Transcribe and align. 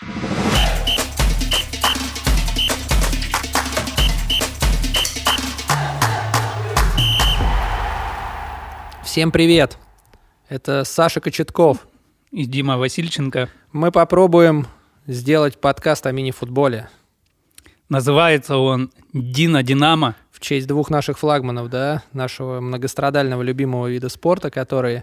Всем 0.00 0.08
привет! 9.32 9.76
Это 10.48 10.84
Саша 10.84 11.20
Кочетков. 11.20 11.88
И 12.30 12.44
Дима 12.44 12.78
Васильченко. 12.78 13.48
Мы 13.72 13.90
попробуем 13.90 14.68
сделать 15.08 15.60
подкаст 15.60 16.06
о 16.06 16.12
мини-футболе. 16.12 16.88
Называется 17.88 18.58
он 18.58 18.92
«Дина 19.12 19.64
Динамо». 19.64 20.14
В 20.30 20.38
честь 20.38 20.68
двух 20.68 20.90
наших 20.90 21.18
флагманов, 21.18 21.70
да, 21.70 22.04
нашего 22.12 22.60
многострадального 22.60 23.42
любимого 23.42 23.88
вида 23.88 24.08
спорта, 24.08 24.50
которые 24.50 25.02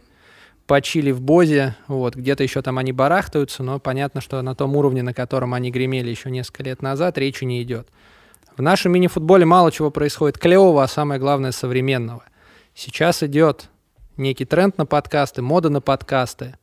почили 0.67 1.11
в 1.11 1.21
Бозе, 1.21 1.75
вот, 1.87 2.15
где-то 2.15 2.43
еще 2.43 2.61
там 2.61 2.77
они 2.77 2.91
барахтаются, 2.91 3.63
но 3.63 3.79
понятно, 3.79 4.21
что 4.21 4.41
на 4.41 4.55
том 4.55 4.75
уровне, 4.75 5.03
на 5.03 5.13
котором 5.13 5.53
они 5.53 5.71
гремели 5.71 6.09
еще 6.09 6.31
несколько 6.31 6.63
лет 6.63 6.81
назад, 6.81 7.17
речи 7.17 7.43
не 7.43 7.61
идет. 7.61 7.87
В 8.57 8.61
нашем 8.61 8.93
мини-футболе 8.93 9.45
мало 9.45 9.71
чего 9.71 9.91
происходит 9.91 10.37
клевого, 10.37 10.83
а 10.83 10.87
самое 10.87 11.19
главное 11.19 11.51
современного. 11.51 12.23
Сейчас 12.73 13.21
идет 13.21 13.69
некий 14.17 14.45
тренд 14.45 14.77
на 14.77 14.85
подкасты, 14.85 15.41
мода 15.41 15.69
на 15.69 15.81
подкасты. 15.81 16.55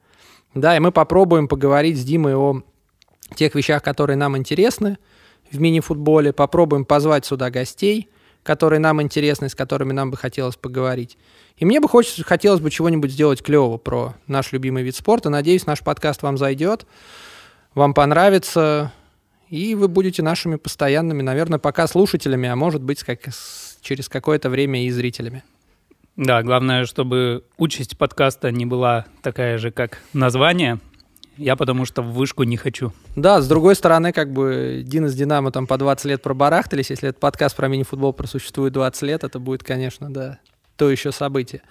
Да, 0.55 0.77
и 0.77 0.81
мы 0.81 0.91
попробуем 0.91 1.49
поговорить 1.49 1.99
с 1.99 2.05
Димой 2.05 2.35
о 2.35 2.63
тех 3.35 3.55
вещах, 3.55 3.83
которые 3.83 4.17
нам 4.17 4.37
интересны 4.37 4.99
в 5.51 5.61
мини-футболе, 5.61 6.33
попробуем 6.33 6.85
позвать 6.85 7.27
сюда 7.27 7.51
гостей, 7.51 8.11
которые 8.43 8.81
нам 8.81 9.01
интересны, 9.01 9.49
с 9.49 9.55
которыми 9.55 9.93
нам 9.93 10.11
бы 10.11 10.17
хотелось 10.17 10.57
поговорить. 10.57 11.19
И 11.63 11.65
мне 11.65 11.79
бы 11.79 11.89
хочется, 11.89 12.25
хотелось 12.25 12.59
бы 12.59 12.73
чего-нибудь 12.73 13.13
сделать 13.13 13.41
клевого 13.41 13.79
про 13.79 14.17
наш 14.27 14.51
любимый 14.51 14.83
вид 14.83 14.97
спорта. 14.97 15.31
Надеюсь, 15.31 15.65
наш 15.65 15.79
подкаст 15.79 16.25
вам 16.25 16.37
зайдет, 16.37 16.89
вам 17.77 17.95
понравится, 17.95 18.93
и 19.49 19.77
вы 19.77 19.87
будете 19.87 20.25
нашими 20.25 20.57
постоянными, 20.57 21.23
наверное, 21.23 21.61
пока 21.61 21.87
слушателями, 21.87 22.49
а 22.49 22.57
может 22.57 22.83
быть, 22.83 23.05
как, 23.05 23.21
через 23.81 24.09
какое-то 24.09 24.51
время 24.51 24.85
и 24.85 24.91
зрителями. 24.91 25.45
Да, 26.17 26.43
главное, 26.43 26.85
чтобы 26.85 27.45
участь 27.59 27.97
подкаста 27.97 28.51
не 28.51 28.67
была 28.67 29.07
такая 29.23 29.57
же, 29.57 29.71
как 29.71 30.01
название. 30.13 30.81
Я 31.37 31.55
потому 31.55 31.85
что 31.85 32.03
в 32.03 32.13
вышку 32.13 32.43
не 32.43 32.57
хочу. 32.57 32.93
Да, 33.15 33.41
с 33.41 33.47
другой 33.47 33.77
стороны, 33.77 34.13
как 34.13 34.33
бы 34.33 34.83
Дина 34.85 35.09
с 35.09 35.15
Динамо 35.15 35.53
там 35.53 35.69
по 35.69 35.79
20 35.79 36.07
лет 36.07 36.23
пробарахтались. 36.23 36.91
Если 36.91 37.11
этот 37.11 37.21
подкаст 37.21 37.55
про 37.55 37.69
мини-футбол 37.69 38.13
просуществует 38.15 38.73
20 38.73 39.03
лет, 39.03 39.23
это 39.23 39.39
будет, 39.39 39.63
конечно, 39.63 40.13
да, 40.13 40.41
то 40.83 40.91
еще 40.91 41.13
событие. 41.13 41.63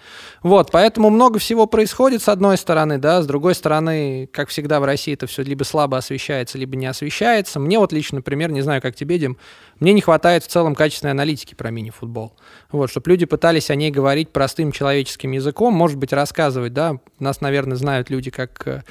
Вот, 0.41 0.71
поэтому 0.71 1.09
много 1.09 1.37
всего 1.37 1.65
происходит 1.65 2.21
с 2.21 2.29
одной 2.29 2.55
стороны, 2.55 2.97
да, 2.97 3.21
с 3.21 3.27
другой 3.27 3.55
стороны, 3.55 4.29
как 4.31 4.47
всегда 4.47 4.79
в 4.79 4.85
России 4.85 5.15
это 5.15 5.27
все 5.27 5.43
либо 5.43 5.65
слабо 5.65 5.97
освещается, 5.97 6.57
либо 6.57 6.77
не 6.77 6.85
освещается. 6.85 7.59
Мне 7.59 7.77
вот 7.77 7.91
лично, 7.91 8.19
например, 8.19 8.51
не 8.51 8.61
знаю, 8.61 8.81
как 8.81 8.95
тебе, 8.95 9.19
Дим, 9.19 9.37
мне 9.81 9.91
не 9.91 9.99
хватает 9.99 10.45
в 10.45 10.47
целом 10.47 10.75
качественной 10.75 11.11
аналитики 11.11 11.55
про 11.55 11.71
мини-футбол. 11.71 12.31
Вот, 12.71 12.89
чтобы 12.89 13.09
люди 13.09 13.25
пытались 13.25 13.69
о 13.69 13.75
ней 13.75 13.91
говорить 13.91 14.29
простым 14.29 14.71
человеческим 14.71 15.33
языком, 15.33 15.73
может 15.73 15.97
быть, 15.97 16.13
рассказывать, 16.13 16.71
да, 16.71 16.95
нас, 17.19 17.41
наверное, 17.41 17.75
знают 17.75 18.09
люди 18.09 18.31
как 18.31 18.65
э, 18.65 18.83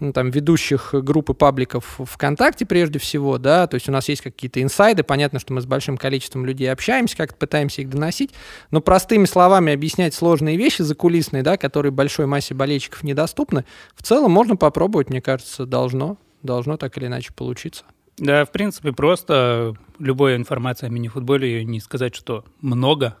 ну, 0.00 0.12
там, 0.12 0.30
ведущих 0.30 0.90
группы 0.92 1.34
пабликов 1.34 1.98
ВКонтакте 1.98 2.66
прежде 2.66 2.98
всего, 2.98 3.38
да, 3.38 3.66
то 3.66 3.76
есть 3.76 3.88
у 3.88 3.92
нас 3.92 4.08
есть 4.08 4.22
какие-то 4.22 4.60
инсайды, 4.60 5.02
понятно, 5.02 5.38
что 5.38 5.52
мы 5.52 5.60
с 5.60 5.66
большим 5.66 5.96
количеством 5.96 6.44
людей 6.44 6.70
общаемся, 6.70 7.16
как-то 7.16 7.36
пытаемся 7.36 7.82
их 7.82 7.90
доносить, 7.90 8.30
но 8.70 8.80
простыми 8.80 9.24
словами 9.26 9.72
объяснять 9.72 10.14
сложные 10.14 10.56
вещи 10.56 10.82
закулисные, 10.82 11.42
да, 11.42 11.56
которые 11.56 11.92
большой 11.92 12.26
массе 12.26 12.54
болельщиков 12.54 13.02
недоступны, 13.04 13.64
в 13.94 14.02
целом 14.02 14.32
можно 14.32 14.56
попробовать, 14.56 15.10
мне 15.10 15.20
кажется, 15.20 15.66
должно, 15.66 16.18
должно 16.42 16.76
так 16.76 16.96
или 16.98 17.06
иначе 17.06 17.32
получиться. 17.32 17.84
Да, 18.16 18.44
в 18.44 18.52
принципе, 18.52 18.92
просто 18.92 19.74
любая 19.98 20.36
информация 20.36 20.88
о 20.88 20.90
мини-футболе, 20.90 21.64
не 21.64 21.80
сказать, 21.80 22.14
что 22.14 22.44
много, 22.60 23.16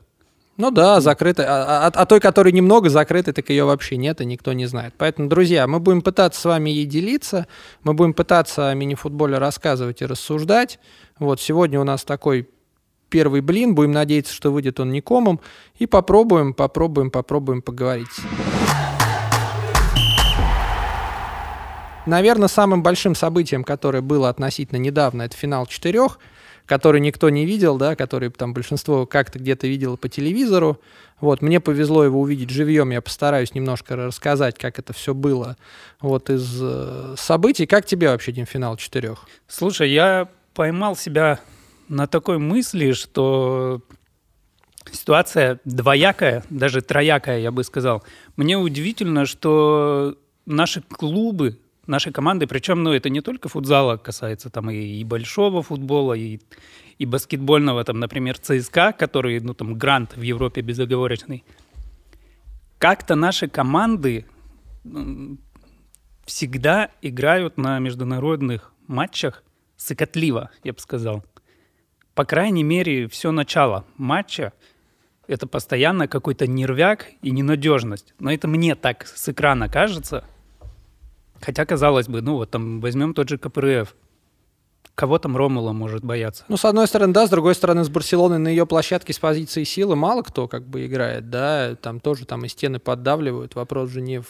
ну 0.56 0.70
да, 0.70 1.00
закрытой. 1.00 1.46
А, 1.46 1.86
а, 1.86 1.92
а 1.92 2.06
той, 2.06 2.20
которой 2.20 2.52
немного 2.52 2.88
закрытой, 2.88 3.32
так 3.32 3.50
ее 3.50 3.64
вообще 3.64 3.96
нет, 3.96 4.20
и 4.20 4.24
никто 4.24 4.52
не 4.52 4.66
знает. 4.66 4.94
Поэтому, 4.96 5.28
друзья, 5.28 5.66
мы 5.66 5.80
будем 5.80 6.00
пытаться 6.00 6.40
с 6.40 6.44
вами 6.44 6.70
ей 6.70 6.86
делиться, 6.86 7.48
мы 7.82 7.92
будем 7.92 8.14
пытаться 8.14 8.68
о 8.68 8.74
мини-футболе 8.74 9.38
рассказывать 9.38 10.02
и 10.02 10.06
рассуждать. 10.06 10.78
Вот 11.18 11.40
сегодня 11.40 11.80
у 11.80 11.84
нас 11.84 12.04
такой 12.04 12.48
первый 13.08 13.40
блин, 13.40 13.74
будем 13.74 13.92
надеяться, 13.92 14.32
что 14.32 14.52
выйдет 14.52 14.78
он 14.78 14.92
не 14.92 15.00
комом, 15.00 15.40
и 15.78 15.86
попробуем, 15.86 16.54
попробуем, 16.54 17.10
попробуем 17.10 17.60
поговорить. 17.60 18.08
Наверное, 22.06 22.48
самым 22.48 22.82
большим 22.82 23.14
событием, 23.14 23.64
которое 23.64 24.02
было 24.02 24.28
относительно 24.28 24.78
недавно, 24.78 25.22
это 25.22 25.36
финал 25.36 25.66
четырех– 25.66 26.20
который 26.66 27.00
никто 27.00 27.30
не 27.30 27.44
видел, 27.44 27.76
да, 27.76 27.96
который 27.96 28.30
там 28.30 28.54
большинство 28.54 29.06
как-то 29.06 29.38
где-то 29.38 29.66
видело 29.66 29.96
по 29.96 30.08
телевизору. 30.08 30.80
Вот, 31.20 31.42
мне 31.42 31.60
повезло 31.60 32.04
его 32.04 32.20
увидеть 32.20 32.50
живьем, 32.50 32.90
я 32.90 33.00
постараюсь 33.00 33.54
немножко 33.54 33.96
рассказать, 33.96 34.58
как 34.58 34.78
это 34.78 34.92
все 34.92 35.14
было 35.14 35.56
вот 36.00 36.28
из 36.30 36.58
э, 36.60 37.14
событий. 37.16 37.66
Как 37.66 37.86
тебе 37.86 38.08
вообще 38.08 38.32
день 38.32 38.46
финал 38.46 38.76
четырех? 38.76 39.26
Слушай, 39.46 39.90
я 39.90 40.28
поймал 40.54 40.96
себя 40.96 41.40
на 41.88 42.06
такой 42.06 42.38
мысли, 42.38 42.92
что 42.92 43.82
ситуация 44.90 45.60
двоякая, 45.64 46.44
даже 46.50 46.82
троякая, 46.82 47.40
я 47.40 47.50
бы 47.50 47.64
сказал. 47.64 48.02
Мне 48.36 48.56
удивительно, 48.58 49.26
что 49.26 50.16
наши 50.46 50.82
клубы 50.82 51.58
нашей 51.86 52.12
команды, 52.12 52.46
причем, 52.46 52.82
ну, 52.82 52.92
это 52.92 53.10
не 53.10 53.20
только 53.20 53.48
футзала 53.48 53.96
касается, 53.96 54.50
там 54.50 54.70
и, 54.70 54.76
и 54.76 55.04
большого 55.04 55.62
футбола, 55.62 56.14
и, 56.14 56.40
и 56.98 57.06
баскетбольного, 57.06 57.84
там, 57.84 58.00
например, 58.00 58.38
ЦСКА, 58.38 58.92
который, 58.92 59.40
ну, 59.40 59.54
там, 59.54 59.74
грант 59.74 60.16
в 60.16 60.22
Европе 60.22 60.60
безоговорочный. 60.60 61.44
Как-то 62.78 63.14
наши 63.14 63.48
команды 63.48 64.26
всегда 66.24 66.90
играют 67.02 67.56
на 67.56 67.78
международных 67.78 68.72
матчах 68.86 69.42
сыкотливо, 69.76 70.50
я 70.62 70.72
бы 70.72 70.78
сказал. 70.78 71.24
По 72.14 72.24
крайней 72.24 72.62
мере, 72.62 73.08
все 73.08 73.32
начало 73.32 73.84
матча– 73.96 74.52
это 75.26 75.46
постоянно 75.46 76.06
какой-то 76.06 76.46
нервяк 76.46 77.06
и 77.22 77.30
ненадежность. 77.30 78.14
Но 78.18 78.30
это 78.30 78.46
мне 78.46 78.74
так 78.74 79.06
с 79.06 79.28
экрана 79.28 79.68
кажется– 79.68 80.24
Хотя, 81.40 81.64
казалось 81.66 82.08
бы, 82.08 82.22
ну 82.22 82.34
вот 82.36 82.50
там 82.50 82.80
возьмем 82.80 83.14
тот 83.14 83.28
же 83.28 83.38
КПРФ. 83.38 83.94
Кого 84.94 85.18
там 85.18 85.36
Ромула 85.36 85.72
может 85.72 86.04
бояться? 86.04 86.44
Ну, 86.48 86.56
с 86.56 86.64
одной 86.64 86.86
стороны, 86.86 87.12
да, 87.12 87.26
с 87.26 87.30
другой 87.30 87.56
стороны, 87.56 87.82
с 87.82 87.88
Барселоной 87.88 88.38
на 88.38 88.46
ее 88.46 88.64
площадке 88.64 89.12
с 89.12 89.18
позиции 89.18 89.64
силы 89.64 89.96
мало 89.96 90.22
кто 90.22 90.46
как 90.46 90.66
бы 90.68 90.86
играет, 90.86 91.30
да, 91.30 91.74
там 91.74 91.98
тоже 91.98 92.26
там 92.26 92.44
и 92.44 92.48
стены 92.48 92.78
поддавливают, 92.78 93.56
вопрос 93.56 93.90
же 93.90 94.00
не 94.00 94.20
в... 94.20 94.28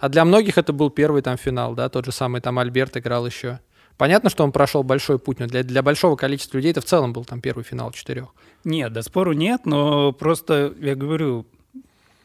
А 0.00 0.08
для 0.08 0.24
многих 0.24 0.56
это 0.56 0.72
был 0.72 0.88
первый 0.88 1.20
там 1.20 1.36
финал, 1.36 1.74
да, 1.74 1.90
тот 1.90 2.06
же 2.06 2.12
самый 2.12 2.40
там 2.40 2.58
Альберт 2.58 2.96
играл 2.96 3.26
еще. 3.26 3.60
Понятно, 3.98 4.30
что 4.30 4.44
он 4.44 4.52
прошел 4.52 4.82
большой 4.82 5.18
путь, 5.18 5.40
но 5.40 5.46
для, 5.46 5.62
для 5.62 5.82
большого 5.82 6.16
количества 6.16 6.56
людей 6.56 6.70
это 6.70 6.80
в 6.80 6.84
целом 6.84 7.12
был 7.12 7.24
там 7.24 7.40
первый 7.40 7.64
финал 7.64 7.90
четырех. 7.90 8.28
Нет, 8.64 8.92
да 8.92 9.02
спору 9.02 9.32
нет, 9.32 9.66
но 9.66 10.12
просто, 10.12 10.72
я 10.80 10.94
говорю, 10.94 11.46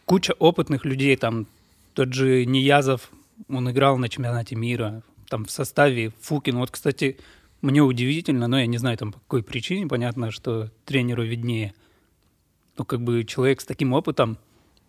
куча 0.05 0.33
опытных 0.39 0.85
людей, 0.85 1.17
там 1.17 1.47
тот 1.95 2.13
же 2.13 2.45
Ниязов, 2.45 3.09
он 3.49 3.69
играл 3.69 3.97
на 3.97 4.09
чемпионате 4.09 4.55
мира, 4.55 5.03
там 5.29 5.45
в 5.45 5.51
составе 5.51 6.11
Фукин. 6.21 6.57
Вот, 6.57 6.71
кстати, 6.71 7.17
мне 7.61 7.81
удивительно, 7.81 8.47
но 8.47 8.59
я 8.59 8.67
не 8.67 8.77
знаю, 8.77 8.97
там 8.97 9.11
по 9.11 9.19
какой 9.19 9.43
причине, 9.43 9.87
понятно, 9.87 10.31
что 10.31 10.69
тренеру 10.85 11.23
виднее. 11.23 11.73
Но 12.77 12.85
как 12.85 13.01
бы 13.01 13.23
человек 13.23 13.61
с 13.61 13.65
таким 13.65 13.93
опытом 13.93 14.37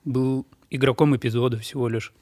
был 0.05 0.47
игроком 0.71 1.17
эпизода 1.17 1.59
всего 1.59 1.89
лишь. 1.89 2.13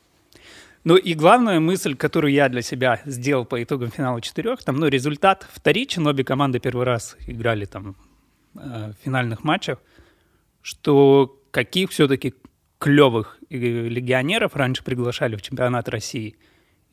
Ну 0.85 0.97
и 0.97 1.15
главная 1.15 1.61
мысль, 1.61 1.95
которую 1.95 2.33
я 2.33 2.49
для 2.49 2.63
себя 2.63 3.01
сделал 3.05 3.45
по 3.45 3.63
итогам 3.63 3.91
финала 3.91 4.21
четырех, 4.21 4.65
там, 4.65 4.77
ну, 4.77 4.89
результат 4.89 5.47
вторичен, 5.53 6.07
обе 6.07 6.25
команды 6.25 6.59
первый 6.59 6.85
раз 6.85 7.17
играли 7.29 7.67
там 7.67 7.95
э, 8.57 8.93
в 8.93 9.05
финальных 9.05 9.45
матчах, 9.45 9.79
что 10.61 11.39
каких 11.53 11.91
все-таки 11.91 12.35
клевых 12.83 13.39
легионеров 13.49 14.57
раньше 14.57 14.83
приглашали 14.83 15.37
в 15.37 15.43
чемпионат 15.43 15.89
России, 15.89 16.35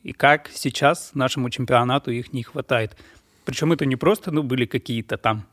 и 0.04 0.12
как 0.12 0.48
сейчас 0.54 1.10
нашему 1.14 1.50
чемпионату 1.50 2.12
их 2.12 2.32
не 2.32 2.44
хватает. 2.44 2.96
Причем 3.44 3.72
это 3.72 3.84
не 3.86 3.96
просто, 3.96 4.30
ну, 4.30 4.44
были 4.44 4.66
какие-то 4.66 5.18
там 5.18 5.46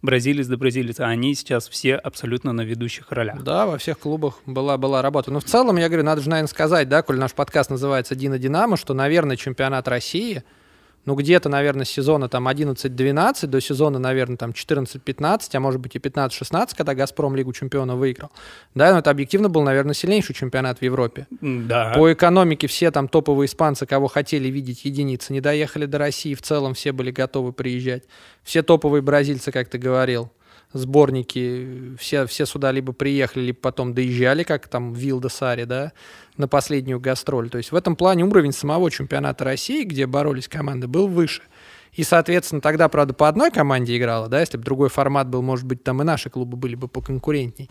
бразилец 0.00 0.46
да 0.46 0.56
бразилец, 0.56 1.00
а 1.00 1.06
они 1.06 1.34
сейчас 1.34 1.68
все 1.68 1.96
абсолютно 1.96 2.52
на 2.52 2.60
ведущих 2.60 3.10
ролях. 3.10 3.42
Да, 3.42 3.66
во 3.66 3.78
всех 3.78 3.98
клубах 3.98 4.38
была, 4.46 4.78
была 4.78 5.02
работа. 5.02 5.32
Но 5.32 5.40
в 5.40 5.44
целом, 5.44 5.76
я 5.76 5.88
говорю, 5.88 6.04
надо 6.04 6.20
же, 6.22 6.30
наверное, 6.30 6.48
сказать, 6.48 6.88
да, 6.88 7.02
коль 7.02 7.18
наш 7.18 7.32
подкаст 7.32 7.70
называется 7.70 8.14
«Дина 8.14 8.38
Динамо», 8.38 8.76
что, 8.76 8.94
наверное, 8.94 9.36
чемпионат 9.36 9.88
России, 9.88 10.44
ну, 11.06 11.14
где-то, 11.14 11.48
наверное, 11.48 11.84
с 11.84 11.90
сезона 11.90 12.28
там 12.28 12.46
11-12 12.48 13.46
до 13.46 13.60
сезона, 13.60 13.98
наверное, 13.98 14.36
там 14.36 14.50
14-15, 14.50 15.48
а 15.52 15.60
может 15.60 15.80
быть 15.80 15.96
и 15.96 15.98
15-16, 15.98 16.70
когда 16.76 16.94
«Газпром» 16.94 17.34
Лигу 17.34 17.52
чемпионов 17.52 17.98
выиграл. 17.98 18.30
Да, 18.74 18.92
но 18.92 18.98
это 18.98 19.10
объективно 19.10 19.48
был, 19.48 19.62
наверное, 19.62 19.94
сильнейший 19.94 20.34
чемпионат 20.34 20.78
в 20.78 20.82
Европе. 20.82 21.26
Да. 21.40 21.92
По 21.94 22.12
экономике 22.12 22.66
все 22.66 22.90
там 22.90 23.08
топовые 23.08 23.46
испанцы, 23.46 23.86
кого 23.86 24.08
хотели 24.08 24.48
видеть 24.48 24.84
единицы, 24.84 25.32
не 25.32 25.40
доехали 25.40 25.86
до 25.86 25.98
России, 25.98 26.34
в 26.34 26.42
целом 26.42 26.74
все 26.74 26.92
были 26.92 27.10
готовы 27.10 27.52
приезжать. 27.52 28.04
Все 28.42 28.62
топовые 28.62 29.02
бразильцы, 29.02 29.52
как 29.52 29.68
ты 29.68 29.78
говорил, 29.78 30.30
сборники, 30.72 31.96
все, 31.98 32.26
все 32.26 32.46
сюда 32.46 32.70
либо 32.72 32.92
приехали, 32.92 33.44
либо 33.44 33.58
потом 33.58 33.92
доезжали, 33.94 34.42
как 34.42 34.68
там 34.68 34.92
Вилда 34.92 35.28
Сари, 35.28 35.64
да, 35.64 35.92
на 36.36 36.48
последнюю 36.48 37.00
гастроль. 37.00 37.50
То 37.50 37.58
есть 37.58 37.72
в 37.72 37.76
этом 37.76 37.96
плане 37.96 38.24
уровень 38.24 38.52
самого 38.52 38.90
чемпионата 38.90 39.44
России, 39.44 39.84
где 39.84 40.06
боролись 40.06 40.48
команды, 40.48 40.86
был 40.86 41.08
выше. 41.08 41.42
И, 41.92 42.04
соответственно, 42.04 42.60
тогда, 42.60 42.88
правда, 42.88 43.14
по 43.14 43.28
одной 43.28 43.50
команде 43.50 43.96
играла, 43.96 44.28
да, 44.28 44.40
если 44.40 44.56
бы 44.56 44.62
другой 44.62 44.88
формат 44.88 45.28
был, 45.28 45.42
может 45.42 45.66
быть, 45.66 45.82
там 45.82 46.00
и 46.02 46.04
наши 46.04 46.30
клубы 46.30 46.56
были 46.56 46.76
бы 46.76 46.86
поконкурентней. 46.86 47.68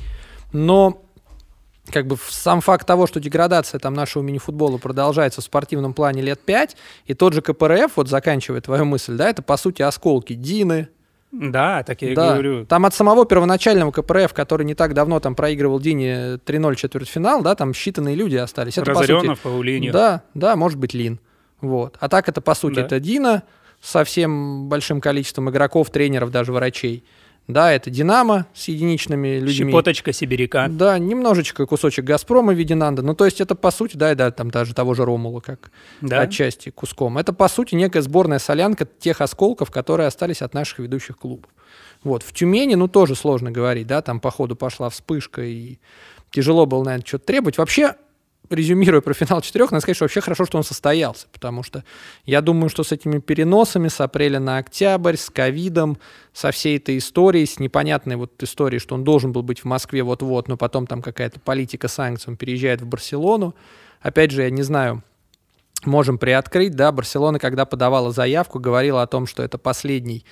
Но 0.52 1.06
как 1.90 2.06
бы 2.06 2.18
сам 2.30 2.62
факт 2.62 2.86
того, 2.86 3.08
что 3.08 3.20
деградация 3.20 3.80
там 3.80 3.94
нашего 3.94 4.22
мини-футбола 4.22 4.78
продолжается 4.78 5.42
в 5.42 5.46
спортивном 5.46 5.94
плане 5.94 6.22
лет 6.22 6.40
пять, 6.42 6.76
и 7.06 7.14
тот 7.14 7.34
же 7.34 7.42
КПРФ, 7.42 7.96
вот 7.96 8.10
заканчивая 8.10 8.62
твою 8.62 8.86
мысль, 8.86 9.16
да, 9.16 9.30
это 9.30 9.42
по 9.42 9.58
сути 9.58 9.82
осколки 9.82 10.34
Дины, 10.34 10.90
да, 11.32 11.84
так 11.84 12.02
я 12.02 12.12
и 12.12 12.16
да. 12.16 12.34
говорю. 12.34 12.66
Там 12.66 12.86
от 12.86 12.94
самого 12.94 13.26
первоначального 13.26 13.92
КПРФ, 13.92 14.34
который 14.34 14.66
не 14.66 14.74
так 14.74 14.94
давно 14.94 15.20
там 15.20 15.36
проигрывал 15.36 15.80
Дине 15.80 16.40
3-0 16.46 16.76
четвертьфинал, 16.76 17.44
да, 17.44 17.56
там 17.56 17.72
считанные 17.72 18.16
люди 18.16 18.36
остались. 18.36 18.78
Это, 18.78 18.92
Разоренов, 18.92 19.24
по 19.24 19.36
сути, 19.36 19.44
Паулиньо. 19.44 19.92
Да, 19.92 20.24
да, 20.34 20.56
может 20.56 20.80
быть, 20.80 20.94
Лин. 20.94 21.20
Вот. 21.62 21.98
А 22.00 22.10
так 22.10 22.30
это, 22.30 22.42
по 22.42 22.56
сути, 22.56 22.76
Да. 22.76 22.82
это 22.82 23.00
Дина 23.00 23.44
со 23.82 24.04
всем 24.04 24.68
большим 24.70 25.02
количеством 25.02 25.50
игроков, 25.50 25.90
тренеров, 25.90 26.32
даже 26.32 26.52
врачей. 26.52 27.04
Да, 27.50 27.74
это 27.74 27.90
Динамо 27.90 28.46
с 28.54 28.68
единичными 28.68 29.40
людьми. 29.40 29.72
Щепоточка 29.72 30.14
сибиряка. 30.14 30.68
Да, 30.70 31.00
немножечко 31.00 31.66
кусочек 31.66 32.06
Газпрома 32.06 32.54
в 32.54 32.56
виде 32.56 32.76
Нанда. 32.76 33.02
Ну, 33.02 33.16
то 33.16 33.26
есть 33.26 33.42
это, 33.42 33.56
по 33.56 33.72
сути, 33.72 33.98
да, 33.98 34.12
и 34.12 34.16
да, 34.16 34.30
там 34.30 34.52
даже 34.52 34.76
того 34.76 34.94
же 34.94 35.04
Ромула, 35.04 35.40
как 35.40 35.72
Да. 36.00 36.22
отчасти 36.22 36.70
куском. 36.70 37.18
Это, 37.18 37.34
по 37.34 37.48
сути, 37.50 37.74
некая 37.74 38.04
сборная 38.04 38.38
солянка 38.38 38.86
тех 38.86 39.20
осколков, 39.20 39.72
которые 39.72 40.06
остались 40.06 40.44
от 40.44 40.54
наших 40.54 40.78
ведущих 40.78 41.18
клубов. 41.18 41.50
Вот. 42.04 42.22
В 42.22 42.32
Тюмени, 42.34 42.76
ну, 42.76 42.88
тоже 42.88 43.16
сложно 43.16 43.50
говорить, 43.50 43.88
да, 43.88 44.04
там, 44.04 44.20
по 44.20 44.30
ходу 44.30 44.56
пошла 44.56 44.90
вспышка, 44.92 45.42
и 45.42 45.80
тяжело 46.30 46.68
было, 46.68 46.84
наверное, 46.84 47.06
что-то 47.06 47.26
требовать. 47.26 47.58
Вообще, 47.58 47.96
резюмируя 48.50 49.02
про 49.02 49.14
финал 49.14 49.42
четырех, 49.42 49.72
надо 49.72 49.82
сказать, 49.82 49.96
что 49.96 50.06
вообще 50.06 50.22
хорошо, 50.22 50.46
что 50.46 50.58
он 50.58 50.64
состоялся, 50.64 51.28
потому 51.32 51.64
что 51.64 51.84
я 52.26 52.42
думаю, 52.42 52.70
что 52.70 52.84
с 52.84 52.92
этими 52.92 53.20
переносами 53.20 53.88
с 53.88 54.02
апреля 54.02 54.40
на 54.40 54.58
октябрь, 54.58 55.16
с 55.16 55.30
ковидом, 55.30 55.98
со 56.34 56.52
всей 56.52 56.78
этой 56.78 56.98
историей, 56.98 57.46
с 57.46 57.60
непонятной 57.60 58.16
вот 58.16 58.42
историей, 58.42 58.80
что 58.80 58.96
он 58.96 59.04
должен 59.04 59.32
был 59.32 59.44
быть 59.44 59.62
в 59.62 59.66
Москве 59.66 60.04
вот-вот, 60.04 60.48
но 60.48 60.58
потом 60.58 60.88
там 60.88 61.02
какая-то 61.02 61.40
политика 61.40 61.88
санкций, 61.88 62.32
он 62.32 62.38
переезжает 62.38 62.82
в 62.82 62.86
Барселону. 62.86 63.56
Опять 64.02 64.32
же, 64.32 64.44
я 64.44 64.50
не 64.50 64.64
знаю, 64.64 65.04
можем 65.86 66.18
приоткрыть, 66.18 66.76
да, 66.76 66.92
Барселона, 66.92 67.40
когда 67.40 67.66
подавала 67.66 68.12
заявку, 68.12 68.60
говорила 68.60 69.02
о 69.02 69.08
том, 69.08 69.28
что 69.28 69.44
это 69.44 69.58
последний 69.58 70.26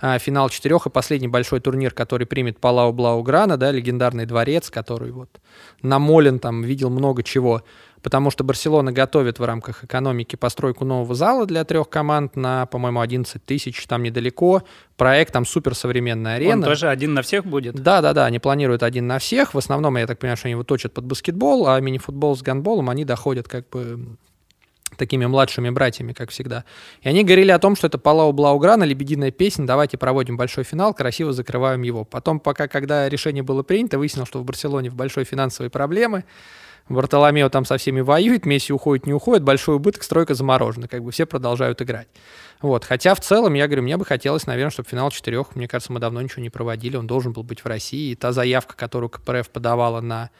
а, 0.00 0.18
финал 0.18 0.48
четырех 0.48 0.86
и 0.86 0.90
последний 0.90 1.28
большой 1.28 1.60
турнир, 1.60 1.92
который 1.92 2.26
примет 2.26 2.58
Палау 2.58 2.92
Блауграна, 2.92 3.56
да, 3.56 3.70
легендарный 3.70 4.26
дворец, 4.26 4.70
который 4.70 5.12
вот 5.12 5.40
намолен 5.82 6.38
там, 6.38 6.62
видел 6.62 6.90
много 6.90 7.22
чего, 7.22 7.62
потому 8.02 8.30
что 8.30 8.44
Барселона 8.44 8.92
готовит 8.92 9.38
в 9.38 9.44
рамках 9.44 9.84
экономики 9.84 10.36
постройку 10.36 10.84
нового 10.84 11.14
зала 11.14 11.46
для 11.46 11.64
трех 11.64 11.88
команд 11.88 12.36
на, 12.36 12.66
по-моему, 12.66 13.00
11 13.00 13.42
тысяч, 13.44 13.86
там 13.86 14.02
недалеко, 14.02 14.62
проект, 14.96 15.32
там 15.32 15.46
суперсовременная 15.46 16.36
арена. 16.36 16.56
Он 16.56 16.62
тоже 16.62 16.88
один 16.88 17.14
на 17.14 17.22
всех 17.22 17.46
будет. 17.46 17.74
Да, 17.74 18.02
да, 18.02 18.12
да, 18.12 18.26
они 18.26 18.38
планируют 18.38 18.82
один 18.82 19.06
на 19.06 19.18
всех. 19.18 19.54
В 19.54 19.58
основном, 19.58 19.96
я 19.96 20.06
так 20.06 20.18
понимаю, 20.18 20.36
что 20.36 20.48
они 20.48 20.52
его 20.52 20.64
точат 20.64 20.92
под 20.92 21.04
баскетбол, 21.04 21.68
а 21.68 21.80
мини-футбол 21.80 22.36
с 22.36 22.42
гандболом 22.42 22.90
они 22.90 23.04
доходят 23.04 23.48
как 23.48 23.68
бы 23.70 24.18
такими 24.96 25.26
младшими 25.26 25.70
братьями, 25.70 26.12
как 26.12 26.30
всегда. 26.30 26.64
И 27.02 27.08
они 27.08 27.24
говорили 27.24 27.50
о 27.50 27.58
том, 27.58 27.76
что 27.76 27.86
это 27.86 27.98
Палау 27.98 28.32
Блауграна, 28.32 28.84
лебединая 28.84 29.30
песня, 29.30 29.66
давайте 29.66 29.98
проводим 29.98 30.36
большой 30.36 30.64
финал, 30.64 30.94
красиво 30.94 31.32
закрываем 31.32 31.82
его. 31.82 32.04
Потом, 32.04 32.40
пока, 32.40 32.68
когда 32.68 33.08
решение 33.08 33.42
было 33.42 33.62
принято, 33.62 33.98
выяснилось, 33.98 34.28
что 34.28 34.40
в 34.40 34.44
Барселоне 34.44 34.90
в 34.90 34.94
большой 34.94 35.24
финансовые 35.24 35.70
проблемы, 35.70 36.24
Бартоломео 36.88 37.48
там 37.48 37.64
со 37.64 37.78
всеми 37.78 38.02
воюет, 38.02 38.44
Месси 38.44 38.72
уходит, 38.72 39.06
не 39.06 39.14
уходит, 39.14 39.42
большой 39.42 39.76
убыток, 39.76 40.02
стройка 40.02 40.34
заморожена, 40.34 40.86
как 40.86 41.02
бы 41.02 41.12
все 41.12 41.24
продолжают 41.24 41.80
играть. 41.80 42.08
Вот. 42.60 42.84
Хотя 42.84 43.14
в 43.14 43.20
целом, 43.20 43.54
я 43.54 43.66
говорю, 43.66 43.82
мне 43.82 43.96
бы 43.96 44.04
хотелось, 44.04 44.46
наверное, 44.46 44.70
чтобы 44.70 44.88
финал 44.88 45.10
четырех, 45.10 45.56
мне 45.56 45.66
кажется, 45.66 45.92
мы 45.92 46.00
давно 46.00 46.20
ничего 46.20 46.42
не 46.42 46.50
проводили, 46.50 46.96
он 46.96 47.06
должен 47.06 47.32
был 47.32 47.42
быть 47.42 47.60
в 47.60 47.66
России. 47.66 48.12
И 48.12 48.14
та 48.14 48.32
заявка, 48.32 48.76
которую 48.76 49.08
КПРФ 49.08 49.48
подавала 49.48 50.02
на 50.02 50.30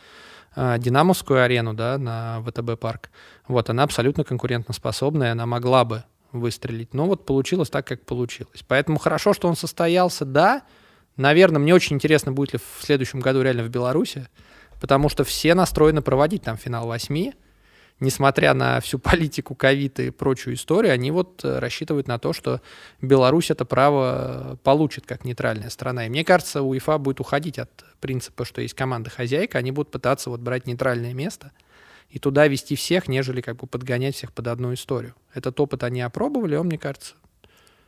э, 0.54 0.76
Динамовскую 0.78 1.42
арену, 1.42 1.72
да, 1.72 1.96
на 1.96 2.42
ВТБ 2.42 2.78
парк, 2.78 3.10
вот, 3.46 3.68
она 3.70 3.82
абсолютно 3.82 4.24
конкурентоспособная, 4.24 5.32
она 5.32 5.46
могла 5.46 5.84
бы 5.84 6.04
выстрелить. 6.32 6.94
Но 6.94 7.06
вот 7.06 7.26
получилось 7.26 7.70
так, 7.70 7.86
как 7.86 8.04
получилось. 8.04 8.64
Поэтому 8.66 8.98
хорошо, 8.98 9.34
что 9.34 9.48
он 9.48 9.56
состоялся, 9.56 10.24
да. 10.24 10.62
Наверное, 11.16 11.60
мне 11.60 11.74
очень 11.74 11.96
интересно, 11.96 12.32
будет 12.32 12.54
ли 12.54 12.58
в 12.58 12.84
следующем 12.84 13.20
году 13.20 13.42
реально 13.42 13.62
в 13.62 13.68
Беларуси, 13.68 14.28
потому 14.80 15.08
что 15.08 15.22
все 15.24 15.54
настроены 15.54 16.02
проводить 16.02 16.42
там 16.42 16.56
финал 16.56 16.86
восьми. 16.86 17.34
Несмотря 18.00 18.54
на 18.54 18.80
всю 18.80 18.98
политику 18.98 19.54
ковид 19.54 20.00
и 20.00 20.10
прочую 20.10 20.54
историю, 20.56 20.92
они 20.92 21.12
вот 21.12 21.44
э, 21.44 21.60
рассчитывают 21.60 22.08
на 22.08 22.18
то, 22.18 22.32
что 22.32 22.60
Беларусь 23.00 23.52
это 23.52 23.64
право 23.64 24.58
получит 24.64 25.06
как 25.06 25.24
нейтральная 25.24 25.70
страна. 25.70 26.06
И 26.06 26.08
мне 26.08 26.24
кажется, 26.24 26.62
УЕФА 26.62 26.98
будет 26.98 27.20
уходить 27.20 27.60
от 27.60 27.70
принципа, 28.00 28.44
что 28.44 28.60
есть 28.60 28.74
команда-хозяйка, 28.74 29.58
они 29.58 29.70
будут 29.70 29.92
пытаться 29.92 30.28
вот 30.28 30.40
брать 30.40 30.66
нейтральное 30.66 31.14
место 31.14 31.52
и 32.10 32.18
туда 32.18 32.46
вести 32.46 32.76
всех, 32.76 33.08
нежели 33.08 33.40
как 33.40 33.56
бы 33.56 33.66
подгонять 33.66 34.14
всех 34.14 34.32
под 34.32 34.46
одну 34.48 34.72
историю. 34.74 35.14
Этот 35.32 35.58
опыт 35.60 35.82
они 35.82 36.00
опробовали, 36.00 36.56
он, 36.56 36.66
мне 36.66 36.78
кажется, 36.78 37.14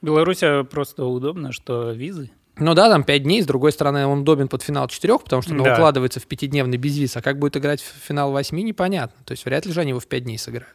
Беларусь 0.02 0.42
просто 0.70 1.04
удобно, 1.04 1.52
что 1.52 1.90
визы. 1.92 2.30
Ну 2.58 2.74
да, 2.74 2.88
там 2.90 3.02
5 3.04 3.22
дней, 3.22 3.42
с 3.42 3.46
другой 3.46 3.72
стороны, 3.72 4.06
он 4.06 4.20
удобен 4.20 4.48
под 4.48 4.62
финал 4.62 4.88
четырех, 4.88 5.22
потому 5.22 5.42
что 5.42 5.52
он 5.52 5.62
Да. 5.62 5.74
укладывается 5.74 6.20
в 6.20 6.26
пятидневный 6.26 6.76
безвиз, 6.78 7.16
а 7.16 7.22
как 7.22 7.38
будет 7.38 7.56
играть 7.56 7.80
в 7.82 7.84
финал 8.06 8.32
восьми, 8.32 8.62
непонятно. 8.62 9.16
То 9.24 9.32
есть 9.32 9.44
вряд 9.44 9.66
ли 9.66 9.72
же 9.72 9.80
они 9.80 9.90
его 9.90 10.00
в 10.00 10.06
5 10.06 10.24
дней 10.24 10.38
сыграют. 10.38 10.74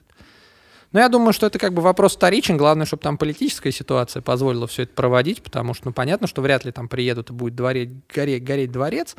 Но 0.92 1.00
я 1.00 1.08
думаю, 1.10 1.34
что 1.34 1.48
это 1.48 1.58
как 1.58 1.74
бы 1.74 1.82
вопрос 1.82 2.16
вторичен. 2.16 2.58
Главное, 2.58 2.86
чтобы 2.86 3.02
там 3.02 3.18
политическая 3.18 3.72
ситуация 3.72 4.22
позволила 4.22 4.68
все 4.68 4.84
это 4.84 4.94
проводить, 4.94 5.42
потому 5.42 5.74
что, 5.74 5.88
ну, 5.88 5.94
понятно, 5.94 6.28
что 6.28 6.42
вряд 6.42 6.66
ли 6.66 6.72
там 6.72 6.88
приедут 6.90 7.30
и 7.30 7.34
будет 7.34 7.56
дворе- 7.56 8.02
гореть, 8.14 8.44
гореть 8.44 8.72
дворец, 8.72 9.16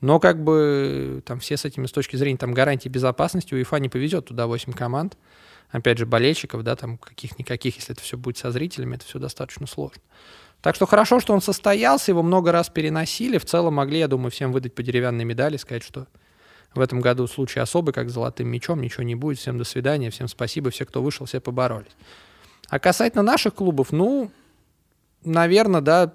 но 0.00 0.20
как 0.20 0.42
бы 0.42 1.22
там 1.24 1.40
все 1.40 1.56
с 1.56 1.64
этими 1.64 1.86
с 1.86 1.92
точки 1.92 2.16
зрения 2.16 2.38
там 2.38 2.52
гарантии 2.52 2.88
безопасности 2.88 3.54
УЕФА 3.54 3.76
не 3.76 3.88
повезет 3.88 4.26
туда 4.26 4.46
8 4.46 4.72
команд. 4.72 5.16
Опять 5.70 5.98
же, 5.98 6.06
болельщиков, 6.06 6.62
да, 6.62 6.76
там 6.76 6.98
каких-никаких, 6.98 7.76
если 7.76 7.94
это 7.94 8.02
все 8.02 8.16
будет 8.16 8.38
со 8.38 8.52
зрителями, 8.52 8.94
это 8.96 9.04
все 9.04 9.18
достаточно 9.18 9.66
сложно. 9.66 10.02
Так 10.60 10.76
что 10.76 10.86
хорошо, 10.86 11.20
что 11.20 11.34
он 11.34 11.42
состоялся, 11.42 12.10
его 12.10 12.22
много 12.22 12.52
раз 12.52 12.70
переносили. 12.70 13.38
В 13.38 13.44
целом 13.44 13.74
могли, 13.74 13.98
я 13.98 14.08
думаю, 14.08 14.30
всем 14.30 14.52
выдать 14.52 14.74
по 14.74 14.82
деревянной 14.82 15.24
медали, 15.24 15.56
сказать, 15.56 15.82
что 15.82 16.06
в 16.74 16.80
этом 16.80 17.00
году 17.00 17.26
случай 17.26 17.60
особый, 17.60 17.92
как 17.92 18.08
с 18.08 18.12
золотым 18.12 18.48
мячом, 18.48 18.80
ничего 18.80 19.02
не 19.02 19.14
будет. 19.14 19.38
Всем 19.38 19.58
до 19.58 19.64
свидания, 19.64 20.10
всем 20.10 20.28
спасибо, 20.28 20.70
все, 20.70 20.84
кто 20.86 21.02
вышел, 21.02 21.26
все 21.26 21.40
поборолись. 21.40 21.96
А 22.68 22.78
касательно 22.78 23.22
наших 23.22 23.54
клубов, 23.54 23.92
ну, 23.92 24.30
наверное, 25.24 25.80
да, 25.80 26.14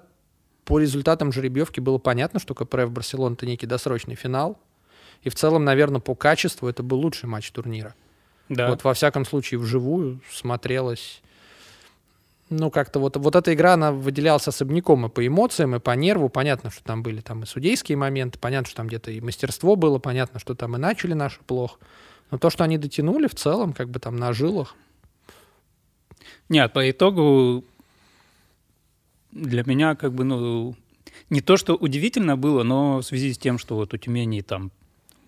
по 0.70 0.78
результатам 0.78 1.32
жеребьевки 1.32 1.80
было 1.80 1.98
понятно, 1.98 2.38
что 2.38 2.54
КПРФ 2.54 2.92
Барселона 2.92 3.34
это 3.34 3.44
некий 3.44 3.66
досрочный 3.66 4.14
финал. 4.14 4.56
И 5.24 5.28
в 5.28 5.34
целом, 5.34 5.64
наверное, 5.64 6.00
по 6.00 6.14
качеству 6.14 6.68
это 6.68 6.84
был 6.84 7.00
лучший 7.00 7.28
матч 7.28 7.50
турнира. 7.50 7.96
Да. 8.48 8.68
Вот 8.68 8.84
во 8.84 8.94
всяком 8.94 9.24
случае 9.24 9.58
вживую 9.58 10.20
смотрелось. 10.30 11.22
Ну, 12.50 12.70
как-то 12.70 13.00
вот, 13.00 13.16
вот 13.16 13.34
эта 13.34 13.52
игра, 13.52 13.72
она 13.74 13.90
выделялась 13.90 14.46
особняком 14.46 15.06
и 15.06 15.08
по 15.08 15.26
эмоциям, 15.26 15.74
и 15.74 15.80
по 15.80 15.90
нерву. 15.90 16.28
Понятно, 16.28 16.70
что 16.70 16.84
там 16.84 17.02
были 17.02 17.20
там 17.20 17.42
и 17.42 17.46
судейские 17.46 17.98
моменты, 17.98 18.38
понятно, 18.38 18.68
что 18.68 18.76
там 18.76 18.86
где-то 18.86 19.10
и 19.10 19.20
мастерство 19.20 19.74
было, 19.74 19.98
понятно, 19.98 20.38
что 20.38 20.54
там 20.54 20.76
и 20.76 20.78
начали 20.78 21.14
наши 21.14 21.40
плохо. 21.40 21.80
Но 22.30 22.38
то, 22.38 22.48
что 22.48 22.62
они 22.62 22.78
дотянули 22.78 23.26
в 23.26 23.34
целом, 23.34 23.72
как 23.72 23.88
бы 23.88 23.98
там 23.98 24.14
на 24.14 24.32
жилах. 24.32 24.76
Нет, 26.48 26.72
по 26.72 26.88
итогу 26.88 27.64
для 29.32 29.62
меня 29.64 29.94
как 29.94 30.12
бы, 30.12 30.24
ну, 30.24 30.74
не 31.28 31.40
то, 31.40 31.56
что 31.56 31.74
удивительно 31.74 32.36
было, 32.36 32.62
но 32.62 32.98
в 32.98 33.02
связи 33.02 33.32
с 33.32 33.38
тем, 33.38 33.58
что 33.58 33.76
вот 33.76 33.94
у 33.94 33.96
Тюмени 33.96 34.40
там 34.40 34.72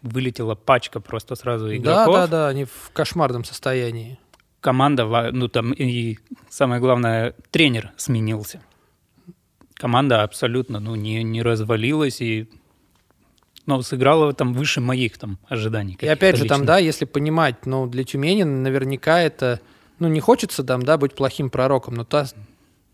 вылетела 0.02 0.54
пачка 0.54 1.00
просто 1.00 1.34
сразу 1.34 1.66
Да, 1.68 1.76
игроков, 1.76 2.14
да, 2.14 2.26
да, 2.26 2.48
они 2.48 2.64
в 2.64 2.90
кошмарном 2.92 3.44
состоянии. 3.44 4.18
команда, 4.60 5.30
ну 5.32 5.48
там 5.48 5.72
и 5.72 6.18
самое 6.48 6.80
главное, 6.80 7.34
тренер 7.50 7.92
сменился. 7.96 8.62
Команда 9.74 10.22
абсолютно, 10.22 10.80
ну, 10.80 10.94
не, 10.94 11.22
не 11.22 11.42
развалилась 11.42 12.20
и 12.20 12.48
но 13.64 13.80
сыграла 13.82 14.32
там 14.32 14.54
выше 14.54 14.80
моих 14.80 15.18
там 15.18 15.38
ожиданий. 15.48 15.96
И 16.00 16.06
опять 16.08 16.36
же, 16.36 16.46
там, 16.46 16.64
да, 16.64 16.78
если 16.78 17.04
понимать, 17.04 17.64
ну, 17.64 17.86
для 17.86 18.02
Тюмени 18.02 18.42
наверняка 18.42 19.20
это 19.20 19.60
ну, 20.02 20.08
не 20.08 20.18
хочется 20.18 20.64
там, 20.64 20.82
да, 20.82 20.98
быть 20.98 21.14
плохим 21.14 21.48
пророком, 21.48 21.94
но 21.94 22.04
то, 22.04 22.26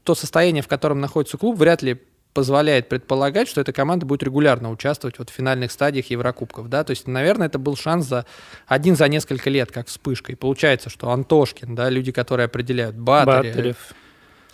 то 0.09 0.15
состояние, 0.15 0.63
в 0.63 0.69
котором 0.69 1.01
находится 1.03 1.37
клуб, 1.37 1.59
вряд 1.59 1.83
ли 1.83 2.01
позволяет 2.33 2.89
предполагать, 2.89 3.47
что 3.47 3.61
эта 3.61 3.75
команда 3.75 4.07
будет 4.07 4.23
регулярно 4.23 4.71
участвовать 4.71 5.19
вот 5.19 5.29
в 5.29 5.35
финальных 5.35 5.71
стадиях 5.71 6.07
Еврокубков, 6.07 6.71
да, 6.71 6.83
то 6.83 6.93
есть, 6.93 7.07
наверное, 7.07 7.49
это 7.49 7.59
был 7.59 7.77
шанс 7.77 8.07
за 8.07 8.25
один 8.67 8.97
за 8.97 9.07
несколько 9.09 9.51
лет, 9.51 9.71
как 9.71 9.89
вспышка, 9.89 10.33
и 10.33 10.35
получается, 10.35 10.89
что 10.89 11.11
Антошкин, 11.11 11.75
да, 11.75 11.91
люди, 11.91 12.11
которые 12.11 12.47
определяют, 12.47 12.97
Батарев, 12.97 13.55
Батарев. 13.55 13.77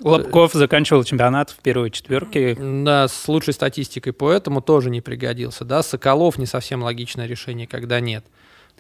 Лобков 0.01 0.55
заканчивал 0.55 1.05
чемпионат 1.05 1.51
в 1.51 1.59
первой 1.61 1.93
четверке. 1.93 2.57
Да, 2.57 3.07
с 3.07 3.29
лучшей 3.29 3.55
статистикой 3.55 4.13
по 4.13 4.33
этому 4.33 4.61
тоже 4.61 4.91
не 4.91 5.01
пригодился. 5.01 5.65
Да, 5.65 5.85
Соколов 5.85 6.37
не 6.37 6.47
совсем 6.47 6.83
логичное 6.83 7.27
решение, 7.29 7.69
когда 7.69 8.01
нет. 8.01 8.25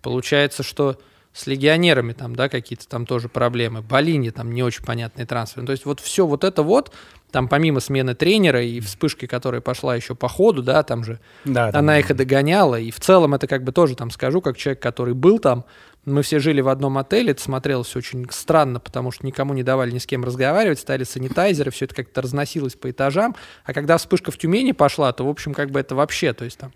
Получается, 0.02 0.64
что 0.64 0.98
с 1.34 1.48
легионерами 1.48 2.12
там, 2.12 2.36
да, 2.36 2.48
какие-то 2.48 2.88
там 2.88 3.06
тоже 3.06 3.28
проблемы. 3.28 3.82
Болини 3.82 4.30
там 4.30 4.52
не 4.52 4.62
очень 4.62 4.84
понятный 4.84 5.26
трансфер. 5.26 5.62
Ну, 5.62 5.66
то 5.66 5.72
есть 5.72 5.84
вот 5.84 5.98
все 5.98 6.26
вот 6.26 6.44
это 6.44 6.62
вот, 6.62 6.92
там 7.32 7.48
помимо 7.48 7.80
смены 7.80 8.14
тренера 8.14 8.62
и 8.62 8.78
вспышки, 8.78 9.26
которая 9.26 9.60
пошла 9.60 9.96
еще 9.96 10.14
по 10.14 10.28
ходу, 10.28 10.62
да, 10.62 10.84
там 10.84 11.02
же, 11.02 11.18
Да, 11.44 11.72
да, 11.72 11.78
она 11.80 11.94
да. 11.94 11.98
их 11.98 12.10
и 12.12 12.14
догоняла. 12.14 12.78
И 12.78 12.92
в 12.92 13.00
целом 13.00 13.34
это 13.34 13.48
как 13.48 13.64
бы 13.64 13.72
тоже 13.72 13.96
там 13.96 14.10
скажу, 14.10 14.40
как 14.40 14.56
человек, 14.56 14.80
который 14.80 15.14
был 15.14 15.40
там, 15.40 15.64
мы 16.04 16.22
все 16.22 16.38
жили 16.38 16.60
в 16.60 16.68
одном 16.68 16.98
отеле, 16.98 17.32
это 17.32 17.42
смотрелось 17.42 17.96
очень 17.96 18.26
странно, 18.30 18.78
потому 18.78 19.10
что 19.10 19.26
никому 19.26 19.54
не 19.54 19.62
давали 19.62 19.90
ни 19.90 19.98
с 19.98 20.06
кем 20.06 20.22
разговаривать, 20.22 20.78
стали 20.78 21.02
санитайзеры, 21.02 21.72
все 21.72 21.86
это 21.86 21.94
как-то 21.94 22.22
разносилось 22.22 22.74
по 22.74 22.90
этажам. 22.90 23.34
А 23.64 23.72
когда 23.72 23.96
вспышка 23.96 24.30
в 24.30 24.38
Тюмени 24.38 24.72
пошла, 24.72 25.12
то, 25.12 25.26
в 25.26 25.28
общем, 25.28 25.54
как 25.54 25.70
бы 25.70 25.80
это 25.80 25.94
вообще, 25.94 26.32
то 26.32 26.44
есть 26.44 26.58
там 26.58 26.72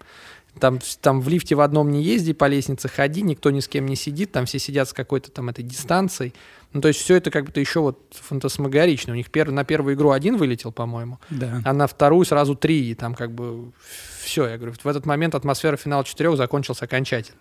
там, 0.60 0.78
там 1.00 1.20
в 1.20 1.28
лифте 1.28 1.54
в 1.54 1.60
одном 1.60 1.90
не 1.90 2.02
езди, 2.02 2.32
по 2.32 2.46
лестнице 2.46 2.88
ходи, 2.88 3.22
никто 3.22 3.50
ни 3.50 3.60
с 3.60 3.68
кем 3.68 3.86
не 3.86 3.96
сидит, 3.96 4.32
там 4.32 4.46
все 4.46 4.58
сидят 4.58 4.88
с 4.88 4.92
какой-то 4.92 5.30
там 5.30 5.48
этой 5.48 5.62
дистанцией. 5.64 6.34
Ну, 6.72 6.80
то 6.80 6.88
есть 6.88 7.00
все 7.00 7.16
это 7.16 7.30
как 7.30 7.46
бы 7.50 7.58
еще 7.60 7.80
вот 7.80 7.98
фантасмагорично. 8.10 9.12
У 9.12 9.16
них 9.16 9.30
пер, 9.30 9.50
на 9.50 9.64
первую 9.64 9.94
игру 9.94 10.10
один 10.10 10.36
вылетел, 10.36 10.70
по-моему, 10.72 11.18
Да. 11.30 11.62
а 11.64 11.72
на 11.72 11.86
вторую 11.86 12.26
сразу 12.26 12.54
три, 12.54 12.90
и 12.90 12.94
там 12.94 13.14
как 13.14 13.32
бы 13.32 13.72
все. 14.20 14.46
Я 14.46 14.56
говорю, 14.58 14.74
в 14.82 14.86
этот 14.86 15.06
момент 15.06 15.34
атмосфера 15.34 15.76
финала 15.76 16.04
четырех 16.04 16.36
закончилась 16.36 16.82
окончательно, 16.82 17.38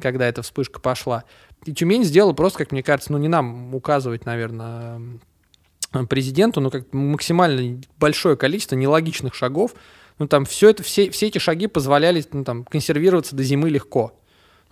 когда 0.00 0.26
эта 0.26 0.42
вспышка 0.42 0.80
пошла. 0.80 1.24
И 1.64 1.72
Тюмень 1.72 2.04
сделала 2.04 2.32
просто, 2.32 2.58
как 2.58 2.72
мне 2.72 2.82
кажется, 2.82 3.12
ну 3.12 3.18
не 3.18 3.28
нам 3.28 3.74
указывать, 3.74 4.24
наверное, 4.24 5.00
президенту, 6.08 6.60
но 6.60 6.70
как 6.70 6.92
максимально 6.92 7.80
большое 7.98 8.36
количество 8.36 8.76
нелогичных 8.76 9.34
шагов. 9.34 9.74
Ну 10.20 10.28
там 10.28 10.44
все 10.44 10.68
это, 10.68 10.82
все, 10.82 11.10
все 11.10 11.28
эти 11.28 11.38
шаги 11.38 11.66
позволяли 11.66 12.22
ну, 12.32 12.44
там, 12.44 12.64
консервироваться 12.64 13.34
до 13.34 13.42
зимы 13.42 13.70
легко. 13.70 14.12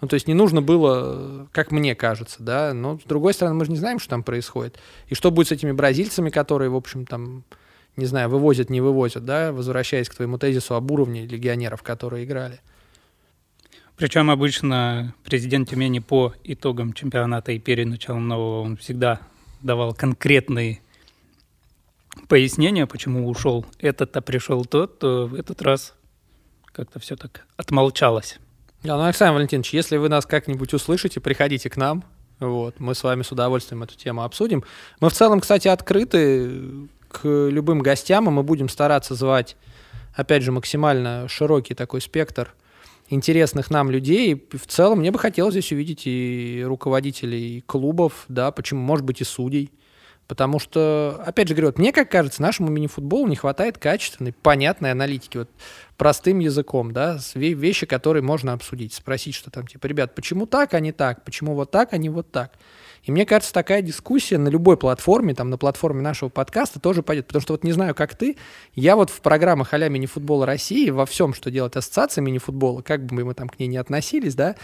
Ну, 0.02 0.06
то 0.06 0.12
есть 0.12 0.28
не 0.28 0.34
нужно 0.34 0.60
было, 0.60 1.48
как 1.52 1.72
мне 1.72 1.94
кажется, 1.94 2.42
да, 2.42 2.74
но 2.74 2.98
с 2.98 3.04
другой 3.04 3.32
стороны, 3.32 3.56
мы 3.56 3.64
же 3.64 3.70
не 3.70 3.78
знаем, 3.78 3.98
что 3.98 4.10
там 4.10 4.22
происходит. 4.22 4.78
И 5.06 5.14
что 5.14 5.30
будет 5.30 5.48
с 5.48 5.52
этими 5.52 5.72
бразильцами, 5.72 6.28
которые, 6.28 6.68
в 6.68 6.76
общем, 6.76 7.06
там, 7.06 7.44
не 7.96 8.04
знаю, 8.04 8.28
вывозят, 8.28 8.68
не 8.68 8.82
вывозят, 8.82 9.24
да, 9.24 9.50
возвращаясь 9.50 10.10
к 10.10 10.14
твоему 10.14 10.36
тезису 10.36 10.74
об 10.74 10.90
уровне 10.90 11.24
легионеров, 11.24 11.82
которые 11.82 12.26
играли. 12.26 12.60
Причем 13.96 14.30
обычно 14.30 15.14
президент 15.24 15.70
Тюмени 15.70 16.00
по 16.00 16.34
итогам 16.44 16.92
чемпионата 16.92 17.52
и 17.52 17.58
перед 17.58 17.86
началом 17.86 18.28
нового 18.28 18.60
он 18.60 18.76
всегда 18.76 19.20
давал 19.62 19.94
конкретные 19.94 20.82
пояснения, 22.28 22.86
почему 22.86 23.28
ушел 23.28 23.64
этот, 23.78 24.16
а 24.16 24.20
пришел 24.20 24.64
тот, 24.64 24.98
то 24.98 25.26
в 25.26 25.34
этот 25.34 25.62
раз 25.62 25.94
как-то 26.72 26.98
все 26.98 27.16
так 27.16 27.46
отмолчалось. 27.56 28.38
Да, 28.82 28.96
ну, 28.96 29.04
Александр 29.04 29.34
Валентинович, 29.34 29.74
если 29.74 29.96
вы 29.96 30.08
нас 30.08 30.26
как-нибудь 30.26 30.72
услышите, 30.72 31.20
приходите 31.20 31.68
к 31.68 31.76
нам. 31.76 32.04
Вот, 32.38 32.78
мы 32.78 32.94
с 32.94 33.02
вами 33.02 33.22
с 33.22 33.32
удовольствием 33.32 33.82
эту 33.82 33.96
тему 33.96 34.22
обсудим. 34.22 34.62
Мы 35.00 35.10
в 35.10 35.12
целом, 35.12 35.40
кстати, 35.40 35.66
открыты 35.66 36.88
к 37.08 37.26
любым 37.26 37.80
гостям, 37.80 38.28
и 38.28 38.30
мы 38.30 38.44
будем 38.44 38.68
стараться 38.68 39.14
звать, 39.14 39.56
опять 40.14 40.42
же, 40.42 40.52
максимально 40.52 41.26
широкий 41.28 41.74
такой 41.74 42.00
спектр 42.00 42.54
интересных 43.08 43.70
нам 43.70 43.90
людей. 43.90 44.34
И 44.34 44.56
в 44.56 44.66
целом 44.66 45.00
мне 45.00 45.10
бы 45.10 45.18
хотелось 45.18 45.54
здесь 45.54 45.72
увидеть 45.72 46.02
и 46.04 46.62
руководителей 46.64 47.62
клубов, 47.66 48.24
да, 48.28 48.52
почему, 48.52 48.80
может 48.80 49.04
быть, 49.04 49.20
и 49.20 49.24
судей. 49.24 49.72
Потому 50.28 50.58
что, 50.58 51.22
опять 51.24 51.48
же 51.48 51.54
говорю, 51.54 51.68
вот 51.68 51.78
мне, 51.78 51.90
как 51.90 52.10
кажется, 52.10 52.42
нашему 52.42 52.68
мини-футболу 52.68 53.26
не 53.26 53.34
хватает 53.34 53.78
качественной, 53.78 54.34
понятной 54.34 54.92
аналитики, 54.92 55.38
вот 55.38 55.48
простым 55.96 56.38
языком, 56.38 56.92
да, 56.92 57.18
вещи, 57.34 57.86
которые 57.86 58.22
можно 58.22 58.52
обсудить, 58.52 58.92
спросить, 58.92 59.34
что 59.34 59.50
там, 59.50 59.66
типа, 59.66 59.86
ребят, 59.86 60.14
почему 60.14 60.46
так, 60.46 60.74
а 60.74 60.80
не 60.80 60.92
так, 60.92 61.24
почему 61.24 61.54
вот 61.54 61.70
так, 61.70 61.94
а 61.94 61.96
не 61.96 62.10
вот 62.10 62.30
так. 62.30 62.52
И 63.04 63.10
мне 63.10 63.24
кажется, 63.24 63.54
такая 63.54 63.80
дискуссия 63.80 64.36
на 64.36 64.48
любой 64.48 64.76
платформе, 64.76 65.34
там, 65.34 65.48
на 65.48 65.56
платформе 65.56 66.02
нашего 66.02 66.28
подкаста 66.28 66.78
тоже 66.78 67.02
пойдет, 67.02 67.26
потому 67.26 67.40
что 67.40 67.54
вот 67.54 67.64
не 67.64 67.72
знаю, 67.72 67.94
как 67.94 68.14
ты, 68.14 68.36
я 68.74 68.96
вот 68.96 69.08
в 69.08 69.22
программах 69.22 69.72
а-ля 69.72 69.88
мини-футбола 69.88 70.44
России, 70.44 70.90
во 70.90 71.06
всем, 71.06 71.32
что 71.32 71.50
делает 71.50 71.74
ассоциация 71.78 72.20
мини-футбола, 72.20 72.82
как 72.82 73.06
бы 73.06 73.24
мы 73.24 73.32
там 73.32 73.48
к 73.48 73.58
ней 73.58 73.66
не 73.66 73.78
относились, 73.78 74.34
да, 74.34 74.56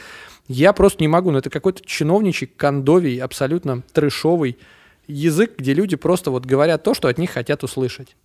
я 0.46 0.74
просто 0.74 1.02
не 1.02 1.08
могу, 1.08 1.30
ну, 1.30 1.38
это 1.38 1.48
какой-то 1.48 1.82
чиновничий, 1.86 2.48
кондовий, 2.48 3.16
абсолютно 3.16 3.82
трешовый 3.94 4.58
язык, 5.06 5.54
где 5.58 5.74
люди 5.74 5.96
просто 5.96 6.30
вот 6.30 6.46
говорят 6.46 6.82
то, 6.82 6.94
что 6.94 7.08
от 7.08 7.18
них 7.18 7.30
хотят 7.30 7.64
услышать. 7.64 8.16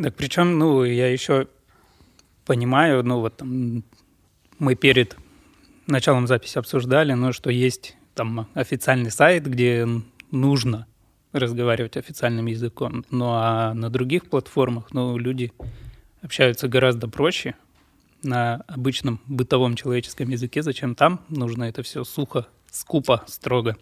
Так 0.00 0.14
причем, 0.14 0.58
ну, 0.58 0.84
я 0.84 1.10
еще 1.10 1.48
понимаю, 2.44 3.02
ну, 3.04 3.20
вот 3.20 3.36
там 3.36 3.84
мы 4.58 4.74
перед 4.74 5.16
началом 5.86 6.26
записи 6.26 6.58
обсуждали, 6.58 7.12
ну, 7.12 7.32
что 7.32 7.50
есть 7.50 7.96
там 8.14 8.48
официальный 8.54 9.10
сайт, 9.10 9.46
где 9.46 9.86
нужно 10.30 10.86
разговаривать 11.32 11.96
официальным 11.96 12.46
языком. 12.46 13.04
Ну, 13.10 13.26
а 13.28 13.74
на 13.74 13.90
других 13.90 14.28
платформах, 14.28 14.88
ну, 14.92 15.16
люди 15.18 15.52
общаются 16.22 16.68
гораздо 16.68 17.08
проще 17.08 17.54
на 18.22 18.56
обычном 18.66 19.20
бытовом 19.26 19.76
человеческом 19.76 20.30
языке. 20.30 20.62
Зачем 20.62 20.94
там 20.94 21.20
нужно 21.28 21.64
это 21.64 21.82
все 21.82 22.04
сухо, 22.04 22.46
скупо, 22.70 23.24
строго? 23.26 23.76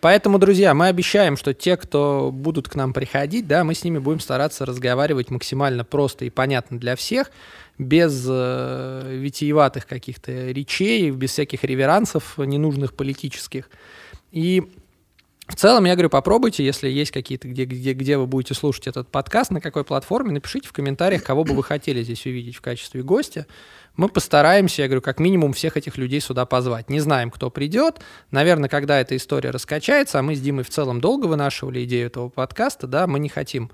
Поэтому, 0.00 0.38
друзья, 0.38 0.74
мы 0.74 0.88
обещаем, 0.88 1.36
что 1.36 1.54
те, 1.54 1.76
кто 1.76 2.30
будут 2.32 2.68
к 2.68 2.74
нам 2.74 2.92
приходить, 2.92 3.46
да, 3.46 3.64
мы 3.64 3.74
с 3.74 3.84
ними 3.84 3.98
будем 3.98 4.20
стараться 4.20 4.66
разговаривать 4.66 5.30
максимально 5.30 5.84
просто 5.84 6.24
и 6.24 6.30
понятно 6.30 6.78
для 6.78 6.94
всех, 6.96 7.30
без 7.78 8.26
э, 8.28 9.16
витиеватых 9.16 9.86
каких-то 9.86 10.50
речей, 10.50 11.10
без 11.10 11.30
всяких 11.30 11.64
реверансов 11.64 12.38
ненужных 12.38 12.94
политических. 12.94 13.70
И 14.30 14.62
в 15.48 15.56
целом, 15.56 15.84
я 15.84 15.94
говорю, 15.94 16.08
попробуйте, 16.08 16.64
если 16.64 16.88
есть 16.88 17.10
какие-то, 17.10 17.48
где, 17.48 17.64
где, 17.64 17.92
где 17.92 18.16
вы 18.16 18.26
будете 18.26 18.54
слушать 18.54 18.86
этот 18.86 19.08
подкаст, 19.08 19.50
на 19.50 19.60
какой 19.60 19.84
платформе, 19.84 20.32
напишите 20.32 20.68
в 20.68 20.72
комментариях, 20.72 21.24
кого 21.24 21.44
бы 21.44 21.54
вы 21.54 21.62
хотели 21.62 22.02
здесь 22.02 22.24
увидеть 22.26 22.56
в 22.56 22.60
качестве 22.60 23.02
гостя. 23.02 23.46
Мы 23.96 24.08
постараемся, 24.08 24.82
я 24.82 24.88
говорю, 24.88 25.02
как 25.02 25.20
минимум 25.20 25.52
всех 25.52 25.76
этих 25.76 25.98
людей 25.98 26.20
сюда 26.20 26.46
позвать. 26.46 26.88
Не 26.88 27.00
знаем, 27.00 27.30
кто 27.30 27.50
придет. 27.50 28.00
Наверное, 28.30 28.68
когда 28.68 28.98
эта 28.98 29.16
история 29.16 29.50
раскачается, 29.50 30.18
а 30.18 30.22
мы 30.22 30.34
с 30.34 30.40
Димой 30.40 30.64
в 30.64 30.70
целом 30.70 31.00
долго 31.00 31.26
вынашивали 31.26 31.84
идею 31.84 32.06
этого 32.06 32.28
подкаста, 32.30 32.86
да, 32.86 33.06
мы 33.06 33.18
не 33.18 33.28
хотим 33.28 33.70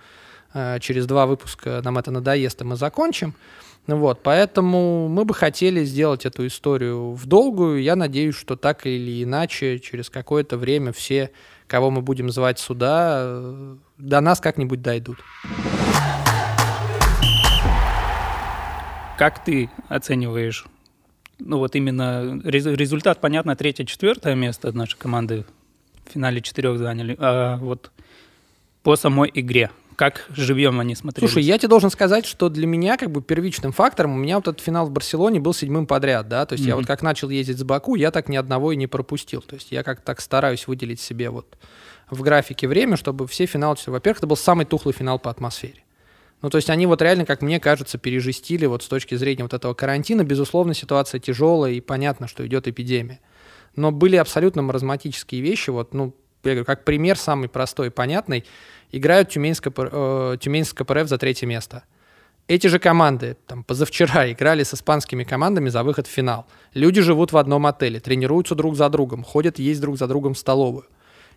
э, 0.54 0.78
через 0.80 1.06
два 1.06 1.26
выпуска, 1.26 1.80
нам 1.84 1.98
это 1.98 2.10
надоест, 2.10 2.60
и 2.60 2.64
мы 2.64 2.76
закончим. 2.76 3.34
Вот, 3.86 4.20
поэтому 4.22 5.08
мы 5.08 5.24
бы 5.24 5.32
хотели 5.32 5.82
сделать 5.84 6.26
эту 6.26 6.46
историю 6.46 7.12
в 7.12 7.24
долгую. 7.24 7.80
Я 7.80 7.96
надеюсь, 7.96 8.34
что 8.34 8.54
так 8.56 8.86
или 8.86 9.22
иначе 9.22 9.78
через 9.78 10.10
какое-то 10.10 10.58
время 10.58 10.92
все, 10.92 11.30
кого 11.66 11.90
мы 11.90 12.02
будем 12.02 12.28
звать 12.30 12.58
сюда, 12.58 13.20
э, 13.22 13.76
до 13.96 14.20
нас 14.20 14.40
как-нибудь 14.40 14.82
дойдут. 14.82 15.18
Как 19.18 19.42
ты 19.44 19.68
оцениваешь, 19.88 20.64
ну 21.40 21.58
вот 21.58 21.74
именно 21.74 22.40
рез- 22.44 22.66
результат, 22.66 23.20
понятно, 23.20 23.56
третье-четвертое 23.56 24.36
место 24.36 24.70
нашей 24.70 24.96
команды 24.96 25.44
в 26.06 26.12
финале 26.12 26.40
четырех 26.40 26.78
заняли, 26.78 27.16
а 27.18 27.56
вот 27.56 27.90
по 28.84 28.94
самой 28.94 29.28
игре, 29.34 29.72
как 29.96 30.24
живьем 30.30 30.78
они 30.78 30.94
смотрелись? 30.94 31.32
Слушай, 31.32 31.44
я 31.44 31.58
тебе 31.58 31.68
должен 31.68 31.90
сказать, 31.90 32.26
что 32.26 32.48
для 32.48 32.68
меня 32.68 32.96
как 32.96 33.10
бы 33.10 33.20
первичным 33.20 33.72
фактором 33.72 34.12
у 34.14 34.16
меня 34.16 34.36
вот 34.36 34.46
этот 34.46 34.60
финал 34.60 34.86
в 34.86 34.92
Барселоне 34.92 35.40
был 35.40 35.52
седьмым 35.52 35.88
подряд, 35.88 36.28
да, 36.28 36.46
то 36.46 36.52
есть 36.52 36.64
я 36.64 36.74
Мгм. 36.74 36.82
вот 36.82 36.86
как 36.86 37.02
начал 37.02 37.28
ездить 37.28 37.58
с 37.58 37.64
Баку, 37.64 37.96
я 37.96 38.12
так 38.12 38.28
ни 38.28 38.36
одного 38.36 38.70
и 38.70 38.76
не 38.76 38.86
пропустил, 38.86 39.42
то 39.42 39.56
есть 39.56 39.72
я 39.72 39.82
как 39.82 40.00
так 40.00 40.20
стараюсь 40.20 40.68
выделить 40.68 41.00
себе 41.00 41.30
вот 41.30 41.58
в 42.08 42.22
графике 42.22 42.68
время, 42.68 42.96
чтобы 42.96 43.26
все 43.26 43.46
финалы, 43.46 43.74
во-первых, 43.84 44.18
это 44.18 44.28
был 44.28 44.36
самый 44.36 44.64
тухлый 44.64 44.94
финал 44.94 45.18
по 45.18 45.28
атмосфере. 45.28 45.82
Ну, 46.40 46.50
то 46.50 46.56
есть 46.56 46.70
они 46.70 46.86
вот 46.86 47.02
реально, 47.02 47.26
как 47.26 47.42
мне 47.42 47.58
кажется, 47.58 47.98
пережестили 47.98 48.66
вот 48.66 48.82
с 48.82 48.88
точки 48.88 49.16
зрения 49.16 49.42
вот 49.42 49.54
этого 49.54 49.74
карантина. 49.74 50.22
Безусловно, 50.22 50.72
ситуация 50.72 51.18
тяжелая 51.18 51.72
и 51.72 51.80
понятно, 51.80 52.28
что 52.28 52.46
идет 52.46 52.68
эпидемия. 52.68 53.20
Но 53.74 53.90
были 53.90 54.16
абсолютно 54.16 54.62
маразматические 54.62 55.40
вещи. 55.40 55.70
Вот, 55.70 55.94
ну, 55.94 56.14
я 56.44 56.52
говорю, 56.52 56.64
как 56.64 56.84
пример 56.84 57.18
самый 57.18 57.48
простой 57.48 57.88
и 57.88 57.90
понятный. 57.90 58.44
Играют 58.92 59.28
КП, 59.30 59.80
э, 59.80 60.36
Тюмень 60.40 60.64
с 60.64 60.72
КПРФ 60.72 61.08
за 61.08 61.18
третье 61.18 61.46
место. 61.46 61.82
Эти 62.46 62.66
же 62.68 62.78
команды 62.78 63.36
там, 63.46 63.64
позавчера 63.64 64.30
играли 64.32 64.62
с 64.62 64.72
испанскими 64.72 65.24
командами 65.24 65.68
за 65.68 65.82
выход 65.82 66.06
в 66.06 66.10
финал. 66.10 66.46
Люди 66.72 67.02
живут 67.02 67.32
в 67.32 67.36
одном 67.36 67.66
отеле, 67.66 68.00
тренируются 68.00 68.54
друг 68.54 68.76
за 68.76 68.88
другом, 68.88 69.24
ходят 69.24 69.58
есть 69.58 69.80
друг 69.80 69.98
за 69.98 70.06
другом 70.06 70.34
в 70.34 70.38
столовую. 70.38 70.86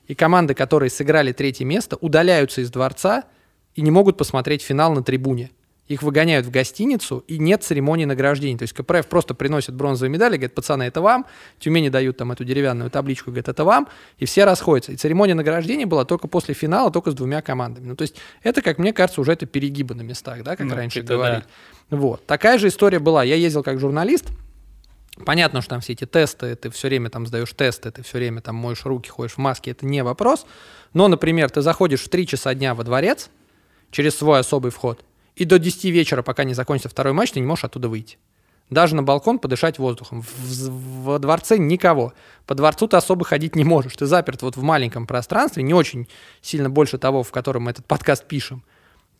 И 0.08 0.16
команды, 0.16 0.54
которые 0.54 0.90
сыграли 0.90 1.32
третье 1.32 1.66
место, 1.66 1.98
удаляются 1.98 2.62
из 2.62 2.72
дворца 2.72 3.26
и 3.76 3.82
не 3.82 3.92
могут 3.92 4.18
посмотреть 4.18 4.62
финал 4.62 4.94
на 4.94 5.04
трибуне. 5.04 5.52
Их 5.88 6.04
выгоняют 6.04 6.46
в 6.46 6.52
гостиницу, 6.52 7.26
и 7.28 7.38
нет 7.38 7.64
церемонии 7.64 8.06
награждения. 8.06 8.58
То 8.58 8.64
есть 8.64 8.74
КПРФ 8.74 9.08
просто 9.08 9.34
приносит 9.34 9.76
бронзовые 9.76 10.10
медали, 10.10 10.38
говорит, 10.38 10.56
пацаны, 10.56 10.84
это 10.84 11.02
вам. 11.02 11.26
Тюмени 11.60 11.90
дают 11.90 12.16
там 12.16 12.32
эту 12.32 12.46
деревянную 12.46 12.90
табличку, 12.90 13.32
говорит, 13.32 13.50
это 13.50 13.66
вам. 13.66 13.90
И 14.18 14.26
все 14.26 14.46
расходятся. 14.46 14.94
И 14.94 14.96
церемония 14.96 15.34
награждения 15.34 15.86
была 15.86 16.06
только 16.06 16.30
после 16.30 16.54
финала, 16.54 16.92
только 16.92 17.12
с 17.12 17.14
двумя 17.14 17.42
командами. 17.42 17.88
Ну, 17.88 17.96
то 17.98 18.04
есть 18.04 18.16
это, 18.42 18.62
как 18.62 18.78
мне 18.78 18.94
кажется, 18.94 19.20
уже 19.20 19.34
это 19.34 19.46
перегибы 19.46 19.94
на 19.94 20.02
местах, 20.02 20.44
да, 20.44 20.56
как 20.56 20.68
ну, 20.68 20.76
раньше 20.76 21.02
говорили. 21.02 21.44
Да. 21.90 21.98
Вот. 21.98 22.26
Такая 22.26 22.58
же 22.58 22.70
история 22.70 23.00
была. 23.00 23.26
Я 23.26 23.36
ездил 23.36 23.64
как 23.64 23.80
журналист, 23.80 24.28
Понятно, 25.26 25.60
что 25.62 25.72
там 25.72 25.82
все 25.82 25.92
эти 25.92 26.06
тесты, 26.06 26.56
ты 26.56 26.70
все 26.70 26.88
время 26.88 27.10
там 27.10 27.28
сдаешь 27.28 27.52
тесты, 27.54 27.92
ты 27.92 28.02
все 28.02 28.18
время 28.18 28.42
там 28.42 28.56
моешь 28.56 28.86
руки, 28.86 29.10
ходишь 29.10 29.34
в 29.34 29.38
маске, 29.40 29.72
это 29.72 29.86
не 29.86 30.04
вопрос. 30.04 30.46
Но, 30.94 31.10
например, 31.10 31.50
ты 31.50 31.62
заходишь 31.62 32.02
в 32.02 32.10
3 32.10 32.28
часа 32.28 32.54
дня 32.54 32.74
во 32.74 32.86
дворец 32.86 33.30
через 33.92 34.16
свой 34.16 34.40
особый 34.40 34.72
вход, 34.72 35.04
и 35.36 35.46
до 35.46 35.60
10 35.60 35.86
вечера, 35.86 36.24
пока 36.24 36.44
не 36.44 36.54
закончится 36.54 36.90
второй 36.90 37.14
матч, 37.14 37.32
ты 37.32 37.40
не 37.40 37.46
можешь 37.46 37.66
оттуда 37.66 37.90
выйти. 37.90 38.18
Даже 38.70 38.96
на 38.96 39.04
балкон 39.04 39.38
подышать 39.38 39.80
воздухом. 39.80 40.22
В, 40.22 41.04
во 41.04 41.20
дворце 41.20 41.58
никого. 41.58 42.14
По 42.48 42.56
дворцу 42.56 42.88
ты 42.88 42.96
особо 42.96 43.26
ходить 43.26 43.56
не 43.56 43.66
можешь. 43.66 43.96
Ты 43.98 44.06
заперт 44.06 44.42
вот 44.42 44.56
в 44.56 44.62
маленьком 44.62 45.08
пространстве, 45.08 45.64
не 45.64 45.74
очень 45.74 46.08
сильно 46.42 46.70
больше 46.70 46.98
того, 46.98 47.22
в 47.24 47.32
котором 47.32 47.64
мы 47.64 47.72
этот 47.72 47.86
подкаст 47.86 48.26
пишем. 48.26 48.64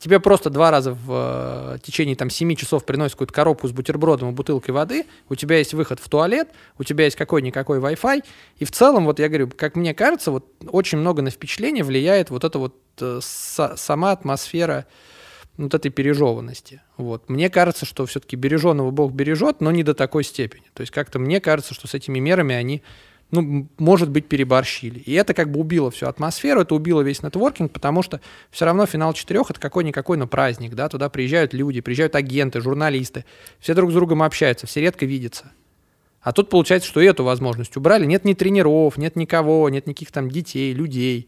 Тебе 0.02 0.20
просто 0.20 0.50
два 0.50 0.72
раза 0.72 0.94
в 0.94 1.76
э, 1.76 1.78
течение 1.84 2.16
там 2.16 2.32
7 2.32 2.56
часов 2.56 2.86
приносят 2.86 3.14
какую-то 3.14 3.36
коробку 3.36 3.68
с 3.68 3.72
бутербродом 3.72 4.30
и 4.30 4.32
бутылкой 4.32 4.74
воды, 4.74 5.06
у 5.30 5.36
тебя 5.36 5.60
есть 5.60 5.76
выход 5.76 6.00
в 6.00 6.10
туалет, 6.10 6.50
у 6.80 6.84
тебя 6.84 7.06
есть 7.06 7.16
какой-никакой 7.16 7.78
Wi-Fi, 7.78 8.24
и 8.58 8.66
в 8.66 8.72
целом, 8.72 9.06
вот 9.06 9.20
я 9.20 9.28
говорю, 9.28 9.52
как 9.56 9.76
мне 9.76 9.94
кажется, 9.94 10.32
вот 10.32 10.48
очень 10.66 10.98
много 10.98 11.22
на 11.22 11.30
впечатление 11.30 11.84
влияет 11.84 12.32
вот 12.32 12.44
эта 12.44 12.58
вот 12.58 12.76
э, 13.00 13.20
с, 13.22 13.76
сама 13.78 14.12
атмосфера 14.12 14.88
вот 15.58 15.76
этой 15.76 15.92
пережеванности. 15.92 16.82
Вот. 16.98 17.30
Мне 17.30 17.52
кажется, 17.52 17.86
что 17.86 18.08
все-таки 18.08 18.36
береженного 18.36 18.90
Бог 18.90 19.12
бережет, 19.12 19.62
но 19.62 19.70
не 19.70 19.84
до 19.84 19.94
такой 19.94 20.24
степени. 20.24 20.64
То 20.74 20.82
есть 20.82 20.92
как-то 20.92 21.20
мне 21.20 21.40
кажется, 21.40 21.76
что 21.76 21.88
с 21.88 21.94
этими 21.94 22.18
мерами 22.18 22.56
они 22.56 22.82
ну, 23.32 23.68
может 23.78 24.10
быть, 24.10 24.28
переборщили. 24.28 25.00
И 25.00 25.14
это 25.14 25.34
как 25.34 25.52
бы 25.52 25.60
убило 25.60 25.90
всю 25.90 26.08
атмосферу, 26.08 26.62
это 26.62 26.76
убило 26.76 27.02
весь 27.02 27.24
нетворкинг, 27.24 27.72
потому 27.72 28.04
что 28.04 28.22
все 28.52 28.66
равно 28.66 28.86
финал 28.86 29.14
четырех 29.14 29.50
это 29.50 29.60
какой-никакой, 29.60 30.18
но 30.18 30.28
праздник, 30.28 30.76
да, 30.76 30.90
туда 30.90 31.10
приезжают 31.10 31.54
люди, 31.54 31.82
приезжают 31.82 32.16
агенты, 32.16 32.60
журналисты, 32.62 33.26
все 33.60 33.74
друг 33.74 33.92
с 33.92 33.94
другом 33.94 34.22
общаются, 34.22 34.68
все 34.68 34.82
редко 34.82 35.06
видятся. 35.06 35.52
А 36.22 36.34
тут 36.34 36.50
получается, 36.50 36.88
что 36.88 37.02
эту 37.02 37.24
возможность 37.24 37.76
убрали. 37.78 38.06
Нет 38.06 38.26
ни 38.26 38.34
тренеров, 38.34 38.98
нет 38.98 39.16
никого, 39.16 39.68
нет 39.70 39.88
никаких 39.88 40.12
там 40.12 40.30
детей, 40.30 40.72
людей. 40.74 41.28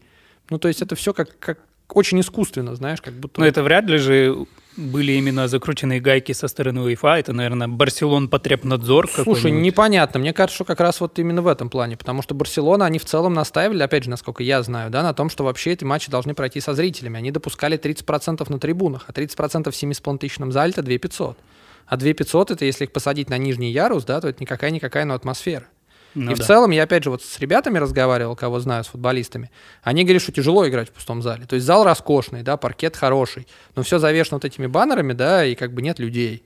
Ну, 0.50 0.58
то 0.58 0.68
есть 0.68 0.82
это 0.82 0.94
все 0.94 1.12
как, 1.12 1.36
как 1.38 1.58
очень 1.88 2.20
искусственно, 2.20 2.76
знаешь, 2.76 3.00
как 3.00 3.14
будто... 3.14 3.40
Но 3.40 3.46
это 3.46 3.62
вряд 3.62 3.86
ли 3.86 3.98
же 3.98 4.46
были 4.76 5.12
именно 5.12 5.48
закрученные 5.48 6.00
гайки 6.00 6.32
со 6.32 6.48
стороны 6.48 6.80
УЕФА. 6.82 7.16
Это, 7.18 7.32
наверное, 7.32 7.68
Барселон 7.68 8.28
потребнадзор 8.28 9.08
Слушай, 9.10 9.50
непонятно. 9.50 10.20
Мне 10.20 10.32
кажется, 10.32 10.56
что 10.56 10.64
как 10.64 10.80
раз 10.80 11.00
вот 11.00 11.18
именно 11.18 11.42
в 11.42 11.48
этом 11.48 11.70
плане. 11.70 11.96
Потому 11.96 12.22
что 12.22 12.34
Барселона, 12.34 12.86
они 12.86 12.98
в 12.98 13.04
целом 13.04 13.34
настаивали, 13.34 13.82
опять 13.82 14.04
же, 14.04 14.10
насколько 14.10 14.42
я 14.42 14.62
знаю, 14.62 14.90
да, 14.90 15.02
на 15.02 15.14
том, 15.14 15.30
что 15.30 15.44
вообще 15.44 15.72
эти 15.72 15.84
матчи 15.84 16.10
должны 16.10 16.34
пройти 16.34 16.60
со 16.60 16.74
зрителями. 16.74 17.18
Они 17.18 17.30
допускали 17.30 17.78
30% 17.78 18.44
на 18.50 18.58
трибунах, 18.58 19.04
а 19.08 19.12
30% 19.12 19.70
в 19.70 19.74
7,5 19.74 20.18
тысячном 20.18 20.52
зале– 20.52 20.72
это 20.76 20.82
2 20.82 20.98
500. 20.98 21.38
А 21.86 21.96
2 21.96 22.12
500– 22.12 22.50
это 22.52 22.64
если 22.64 22.84
их 22.84 22.92
посадить 22.92 23.30
на 23.30 23.38
нижний 23.38 23.70
ярус, 23.70 24.04
да, 24.04 24.20
то 24.20 24.28
это 24.28 24.42
никакая-никакая, 24.42 25.04
но 25.04 25.14
атмосфера. 25.14 25.66
Ну, 26.14 26.32
и 26.32 26.34
да. 26.34 26.42
в 26.42 26.46
целом 26.46 26.70
я 26.70 26.84
опять 26.84 27.04
же 27.04 27.10
вот 27.10 27.22
с 27.22 27.38
ребятами 27.40 27.78
разговаривал, 27.78 28.36
кого 28.36 28.60
знаю, 28.60 28.84
с 28.84 28.88
футболистами. 28.88 29.50
Они 29.82 30.04
говорят, 30.04 30.22
что 30.22 30.32
тяжело 30.32 30.66
играть 30.68 30.88
в 30.88 30.92
пустом 30.92 31.22
зале. 31.22 31.44
То 31.46 31.54
есть 31.54 31.66
зал 31.66 31.84
роскошный, 31.84 32.42
да, 32.42 32.56
паркет 32.56 32.96
хороший, 32.96 33.46
но 33.74 33.82
все 33.82 33.98
завешено 33.98 34.36
вот 34.36 34.44
этими 34.44 34.66
баннерами, 34.66 35.12
да, 35.12 35.44
и 35.44 35.54
как 35.54 35.72
бы 35.72 35.82
нет 35.82 35.98
людей. 35.98 36.44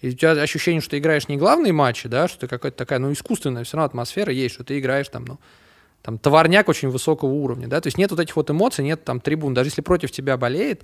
И 0.00 0.10
у 0.10 0.12
тебя 0.12 0.32
ощущение, 0.32 0.80
что 0.80 0.90
ты 0.90 0.98
играешь 0.98 1.28
не 1.28 1.36
главные 1.36 1.72
матчи, 1.72 2.08
да, 2.08 2.28
что 2.28 2.40
ты 2.40 2.48
какая-то 2.48 2.76
такая, 2.76 2.98
ну, 2.98 3.12
искусственная 3.12 3.64
все 3.64 3.76
равно 3.76 3.86
атмосфера 3.86 4.32
есть, 4.32 4.54
что 4.54 4.64
ты 4.64 4.78
играешь 4.78 5.08
там, 5.08 5.24
ну, 5.24 5.38
там, 6.02 6.18
товарняк 6.18 6.68
очень 6.68 6.88
высокого 6.88 7.30
уровня, 7.30 7.66
да, 7.66 7.80
то 7.80 7.88
есть 7.88 7.98
нет 7.98 8.10
вот 8.10 8.20
этих 8.20 8.36
вот 8.36 8.50
эмоций, 8.50 8.84
нет 8.84 9.04
там 9.04 9.20
трибун, 9.20 9.54
даже 9.54 9.68
если 9.68 9.80
против 9.80 10.12
тебя 10.12 10.36
болеет 10.36 10.82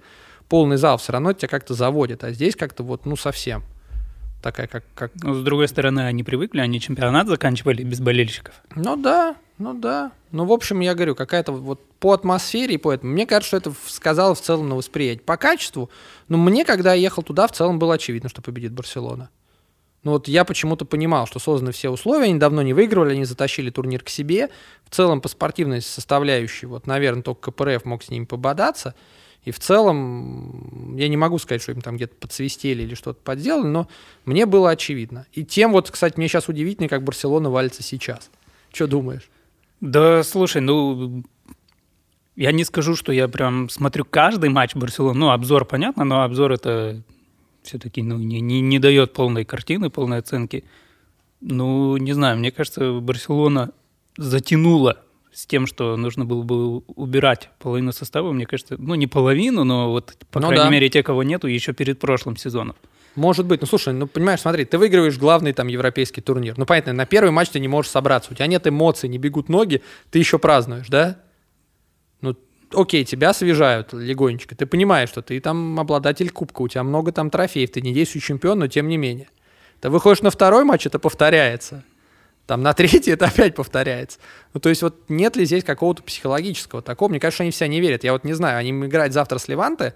полный 0.48 0.76
зал, 0.76 0.98
все 0.98 1.12
равно 1.12 1.32
тебя 1.32 1.48
как-то 1.48 1.74
заводит, 1.74 2.24
а 2.24 2.32
здесь 2.32 2.56
как-то 2.56 2.82
вот, 2.82 3.06
ну, 3.06 3.16
совсем 3.16 3.62
такая, 4.44 4.66
как... 4.66 4.84
как... 4.94 5.10
Ну, 5.22 5.34
с 5.34 5.42
другой 5.42 5.66
стороны, 5.68 6.00
они 6.00 6.22
привыкли, 6.22 6.60
они 6.60 6.78
чемпионат 6.78 7.26
заканчивали 7.28 7.82
без 7.82 8.00
болельщиков. 8.00 8.54
Ну 8.76 8.94
да, 8.96 9.36
ну 9.56 9.72
да. 9.72 10.12
Ну, 10.32 10.44
в 10.44 10.52
общем, 10.52 10.80
я 10.80 10.94
говорю, 10.94 11.14
какая-то 11.14 11.52
вот 11.52 11.80
по 11.98 12.12
атмосфере 12.12 12.74
и 12.74 12.78
по 12.78 12.92
этому. 12.92 13.12
Мне 13.12 13.26
кажется, 13.26 13.48
что 13.48 13.56
это 13.56 13.72
сказало 13.86 14.34
в 14.34 14.40
целом 14.42 14.68
на 14.68 14.76
восприятие. 14.76 15.24
По 15.24 15.38
качеству, 15.38 15.88
ну, 16.28 16.36
мне, 16.36 16.66
когда 16.66 16.92
я 16.92 17.00
ехал 17.00 17.22
туда, 17.22 17.46
в 17.46 17.52
целом 17.52 17.78
было 17.78 17.94
очевидно, 17.94 18.28
что 18.28 18.42
победит 18.42 18.72
Барселона. 18.72 19.30
Ну 20.02 20.10
вот 20.12 20.28
я 20.28 20.44
почему-то 20.44 20.84
понимал, 20.84 21.26
что 21.26 21.38
созданы 21.38 21.72
все 21.72 21.88
условия, 21.88 22.24
они 22.24 22.38
давно 22.38 22.60
не 22.60 22.74
выигрывали, 22.74 23.14
они 23.14 23.24
затащили 23.24 23.70
турнир 23.70 24.04
к 24.04 24.10
себе. 24.10 24.50
В 24.84 24.94
целом 24.94 25.22
по 25.22 25.28
спортивной 25.28 25.80
составляющей, 25.80 26.66
вот, 26.66 26.86
наверное, 26.86 27.22
только 27.22 27.50
КПРФ 27.50 27.86
мог 27.86 28.02
с 28.02 28.10
ними 28.10 28.26
пободаться. 28.26 28.94
И 29.44 29.50
в 29.50 29.58
целом, 29.58 30.96
я 30.96 31.08
не 31.08 31.16
могу 31.16 31.38
сказать, 31.38 31.62
что 31.62 31.72
им 31.72 31.82
там 31.82 31.96
где-то 31.96 32.14
подсвистели 32.16 32.82
или 32.82 32.94
что-то 32.94 33.20
подделали, 33.22 33.66
но 33.66 33.88
мне 34.24 34.46
было 34.46 34.70
очевидно. 34.70 35.26
И 35.32 35.44
тем 35.44 35.72
вот, 35.72 35.90
кстати, 35.90 36.16
мне 36.16 36.28
сейчас 36.28 36.48
удивительно, 36.48 36.88
как 36.88 37.04
Барселона 37.04 37.50
валится 37.50 37.82
сейчас. 37.82 38.30
Что 38.72 38.86
думаешь? 38.86 39.28
Да, 39.80 40.22
слушай, 40.22 40.62
ну, 40.62 41.22
я 42.36 42.52
не 42.52 42.64
скажу, 42.64 42.96
что 42.96 43.12
я 43.12 43.28
прям 43.28 43.68
смотрю 43.68 44.04
каждый 44.04 44.48
матч 44.48 44.74
Барселоны. 44.74 45.18
Ну, 45.18 45.30
обзор, 45.30 45.66
понятно, 45.66 46.04
но 46.04 46.22
обзор 46.22 46.52
это 46.52 47.02
все-таки 47.62 48.02
ну, 48.02 48.18
не, 48.18 48.40
не, 48.40 48.60
не 48.60 48.78
дает 48.78 49.12
полной 49.12 49.44
картины, 49.44 49.90
полной 49.90 50.18
оценки. 50.18 50.64
Ну, 51.40 51.96
не 51.98 52.14
знаю, 52.14 52.38
мне 52.38 52.50
кажется, 52.50 52.94
Барселона 53.00 53.72
затянула 54.16 55.02
с 55.34 55.46
тем, 55.46 55.66
что 55.66 55.96
нужно 55.96 56.24
было 56.24 56.42
бы 56.42 56.78
убирать 56.78 57.50
половину 57.58 57.92
состава, 57.92 58.32
мне 58.32 58.46
кажется, 58.46 58.76
ну 58.78 58.94
не 58.94 59.06
половину, 59.06 59.64
но 59.64 59.90
вот, 59.90 60.16
по 60.30 60.40
ну, 60.40 60.48
крайней 60.48 60.64
да. 60.64 60.70
мере, 60.70 60.88
те, 60.88 61.02
кого 61.02 61.22
нету, 61.22 61.48
еще 61.48 61.72
перед 61.72 61.98
прошлым 61.98 62.36
сезоном. 62.36 62.76
Может 63.16 63.46
быть. 63.46 63.60
Ну, 63.60 63.66
слушай, 63.66 63.92
ну, 63.92 64.06
понимаешь, 64.06 64.40
смотри, 64.40 64.64
ты 64.64 64.78
выигрываешь 64.78 65.18
главный 65.18 65.52
там 65.52 65.68
европейский 65.68 66.20
турнир. 66.20 66.54
Ну, 66.56 66.66
понятно, 66.66 66.92
на 66.92 67.06
первый 67.06 67.30
матч 67.30 67.50
ты 67.50 67.60
не 67.60 67.68
можешь 67.68 67.90
собраться. 67.90 68.32
У 68.32 68.34
тебя 68.34 68.46
нет 68.46 68.66
эмоций, 68.66 69.08
не 69.08 69.18
бегут 69.18 69.48
ноги, 69.48 69.82
ты 70.10 70.18
еще 70.18 70.38
празднуешь, 70.38 70.88
да? 70.88 71.20
Ну, 72.20 72.36
окей, 72.72 73.04
тебя 73.04 73.30
освежают 73.30 73.92
легонечко. 73.92 74.56
Ты 74.56 74.66
понимаешь, 74.66 75.10
что 75.10 75.22
ты 75.22 75.38
там 75.40 75.78
обладатель 75.78 76.30
кубка, 76.30 76.62
у 76.62 76.68
тебя 76.68 76.82
много 76.82 77.12
там 77.12 77.30
трофеев, 77.30 77.70
ты 77.70 77.80
не 77.80 77.92
действующий 77.92 78.28
чемпион, 78.28 78.58
но 78.58 78.66
тем 78.66 78.88
не 78.88 78.96
менее. 78.96 79.28
Ты 79.80 79.90
выходишь 79.90 80.22
на 80.22 80.30
второй 80.30 80.64
матч, 80.64 80.86
это 80.86 80.98
повторяется. 80.98 81.84
Там 82.46 82.62
на 82.62 82.74
третий 82.74 83.10
это 83.10 83.26
опять 83.26 83.54
повторяется. 83.54 84.18
Ну, 84.52 84.60
то 84.60 84.68
есть 84.68 84.82
вот 84.82 85.08
нет 85.08 85.36
ли 85.36 85.44
здесь 85.44 85.64
какого-то 85.64 86.02
психологического 86.02 86.82
такого? 86.82 87.08
Мне 87.08 87.20
кажется, 87.20 87.42
они 87.42 87.52
все 87.52 87.66
не 87.66 87.80
верят. 87.80 88.04
Я 88.04 88.12
вот 88.12 88.24
не 88.24 88.34
знаю, 88.34 88.58
они 88.58 88.70
играть 88.70 89.12
завтра 89.12 89.38
с 89.38 89.48
Леванте, 89.48 89.94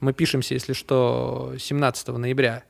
мы 0.00 0.12
пишемся, 0.12 0.54
если 0.54 0.74
что, 0.74 1.54
17 1.58 2.08
ноября 2.08 2.64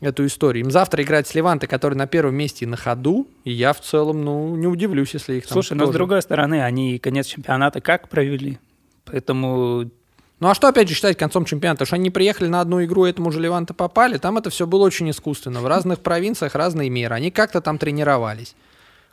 эту 0.00 0.24
историю. 0.24 0.64
Им 0.64 0.70
завтра 0.70 1.02
играть 1.02 1.26
с 1.26 1.34
Леванте, 1.34 1.66
который 1.66 1.94
на 1.94 2.06
первом 2.06 2.36
месте 2.36 2.66
на 2.66 2.76
ходу, 2.76 3.28
и 3.44 3.52
я 3.52 3.72
в 3.72 3.80
целом, 3.80 4.24
ну, 4.24 4.56
не 4.56 4.66
удивлюсь, 4.66 5.12
если 5.12 5.34
их 5.34 5.46
там 5.46 5.54
Слушай, 5.54 5.70
тоже... 5.70 5.80
но 5.80 5.86
с 5.86 5.94
другой 5.94 6.22
стороны, 6.22 6.62
они 6.62 6.98
конец 6.98 7.26
чемпионата 7.26 7.80
как 7.80 8.08
провели? 8.08 8.58
Поэтому 9.04 9.90
ну 10.40 10.48
а 10.48 10.54
что 10.54 10.68
опять 10.68 10.88
же 10.88 10.94
считать 10.94 11.16
концом 11.16 11.44
чемпионата? 11.44 11.84
Что 11.84 11.96
они 11.96 12.10
приехали 12.10 12.48
на 12.48 12.60
одну 12.60 12.84
игру, 12.84 13.04
этому 13.04 13.32
же 13.32 13.40
Леванте 13.40 13.74
попали. 13.74 14.18
Там 14.18 14.38
это 14.38 14.50
все 14.50 14.66
было 14.66 14.84
очень 14.84 15.10
искусственно. 15.10 15.60
В 15.60 15.66
разных 15.66 16.00
провинциях 16.00 16.54
разные 16.54 16.90
меры. 16.90 17.14
Они 17.14 17.30
как-то 17.30 17.60
там 17.60 17.78
тренировались. 17.78 18.54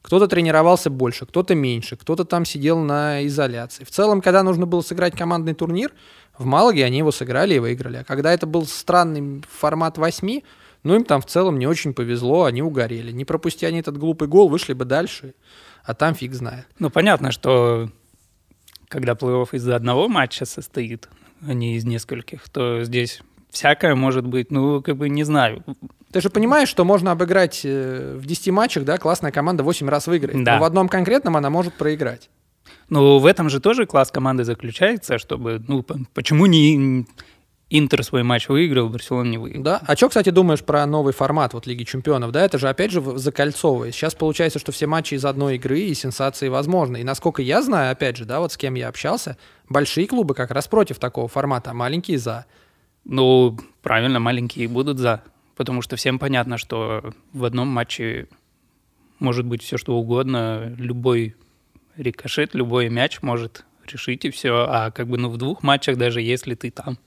Кто-то 0.05 0.27
тренировался 0.27 0.91
больше, 0.91 1.25
кто-то 1.25 1.55
меньше, 1.55 1.95
кто-то 1.95 2.25
там 2.25 2.45
сидел 2.45 2.77
на 2.77 3.25
изоляции. 3.25 3.83
В 3.83 3.89
целом, 3.89 4.21
когда 4.21 4.43
нужно 4.43 4.67
было 4.67 4.81
сыграть 4.81 5.17
командный 5.17 5.55
турнир, 5.55 5.91
в 6.37 6.45
Малаге 6.45 6.85
они 6.85 6.99
его 6.99 7.11
сыграли 7.11 7.55
и 7.55 7.59
выиграли. 7.59 7.97
А 7.97 8.03
когда 8.03 8.31
это 8.31 8.45
был 8.45 8.67
странный 8.67 9.43
формат 9.49 9.97
восьми, 9.97 10.43
ну 10.83 10.93
им 10.93 11.05
там 11.05 11.21
в 11.21 11.25
целом 11.25 11.57
не 11.57 11.65
очень 11.65 11.95
повезло, 11.95 12.43
они 12.43 12.61
угорели. 12.61 13.11
Не 13.11 13.25
пропусти 13.25 13.65
они 13.65 13.79
этот 13.79 13.97
глупый 13.97 14.27
гол, 14.27 14.47
вышли 14.47 14.73
бы 14.73 14.85
дальше, 14.85 15.33
а 15.83 15.95
там 15.95 16.13
фиг 16.13 16.35
знает. 16.35 16.67
Ну 16.77 16.91
понятно, 16.91 17.31
что 17.31 17.89
когда 18.95 19.11
плей-офф 19.11 19.49
из-за 19.51 19.75
одного 19.75 20.07
матча 20.07 20.45
состоит, 20.45 21.09
а 21.45 21.53
не 21.53 21.75
из 21.75 21.83
нескольких, 21.83 22.47
то 22.47 22.81
здесь 22.85 23.21
всякое 23.49 23.93
может 23.93 24.25
быть, 24.25 24.51
ну, 24.51 24.81
как 24.81 24.95
бы 24.95 25.09
не 25.09 25.25
знаю. 25.25 25.65
Ты 26.13 26.21
же 26.21 26.29
понимаешь, 26.29 26.69
что 26.69 26.85
можно 26.85 27.11
обыграть 27.11 27.63
э, 27.65 28.15
в 28.17 28.25
10 28.25 28.51
матчах, 28.51 28.85
да, 28.85 28.97
классная 28.97 29.33
команда 29.33 29.63
8 29.63 29.89
раз 29.89 30.07
выиграет. 30.07 30.41
Да. 30.45 30.55
Но 30.55 30.61
в 30.61 30.63
одном 30.63 30.87
конкретном 30.87 31.35
она 31.35 31.49
может 31.49 31.73
проиграть. 31.73 32.29
Ну, 32.87 33.19
в 33.19 33.25
этом 33.25 33.49
же 33.49 33.59
тоже 33.59 33.85
класс 33.85 34.11
команды 34.11 34.45
заключается, 34.45 35.17
чтобы, 35.17 35.61
ну, 35.67 35.83
почему 36.13 36.45
не 36.45 37.05
Интер 37.71 38.03
свой 38.03 38.21
матч 38.21 38.47
выиграл, 38.47 38.89
Барселона 38.89 39.27
не 39.27 39.37
выиграл. 39.39 39.63
Да. 39.63 39.81
А 39.87 39.95
что, 39.95 40.09
кстати, 40.09 40.29
думаешь 40.29 40.63
про 40.63 40.85
новый 40.85 41.13
формат 41.13 41.53
вот 41.53 41.65
Лиги 41.65 41.83
Чемпионов? 41.83 42.31
Да, 42.31 42.45
это 42.45 42.59
же 42.59 42.69
опять 42.69 42.91
же 42.91 43.01
закольцовывает. 43.17 43.95
Сейчас 43.95 44.13
получается, 44.13 44.59
что 44.59 44.71
все 44.71 44.85
матчи 44.85 45.15
из 45.15 45.25
одной 45.25 45.55
игры 45.55 45.79
и 45.79 45.93
сенсации 45.95 46.47
возможны. 46.47 47.01
И 47.01 47.03
насколько 47.03 47.41
я 47.41 47.63
знаю, 47.63 47.91
опять 47.91 48.17
же, 48.17 48.25
да, 48.25 48.39
вот 48.39 48.51
с 48.51 48.57
кем 48.57 48.75
я 48.75 48.87
общался, 48.87 49.35
большие 49.67 50.05
клубы 50.05 50.35
как 50.35 50.51
раз 50.51 50.67
против 50.67 50.99
такого 50.99 51.27
формата, 51.27 51.71
а 51.71 51.73
маленькие 51.73 52.19
за. 52.19 52.45
Ну, 53.03 53.57
правильно, 53.81 54.19
маленькие 54.19 54.67
будут 54.67 54.99
за. 54.99 55.23
Потому 55.55 55.81
что 55.81 55.95
всем 55.95 56.19
понятно, 56.19 56.59
что 56.59 57.13
в 57.33 57.45
одном 57.45 57.67
матче 57.67 58.27
может 59.17 59.45
быть 59.45 59.63
все 59.63 59.77
что 59.77 59.95
угодно, 59.95 60.75
любой 60.77 61.35
рикошет, 61.97 62.53
любой 62.53 62.89
мяч 62.89 63.23
может 63.23 63.65
решить 63.87 64.23
и 64.25 64.29
все. 64.29 64.67
А 64.69 64.91
как 64.91 65.07
бы 65.07 65.17
ну 65.17 65.29
в 65.29 65.37
двух 65.37 65.63
матчах, 65.63 65.97
даже 65.97 66.21
если 66.21 66.53
ты 66.53 66.69
там 66.69 66.99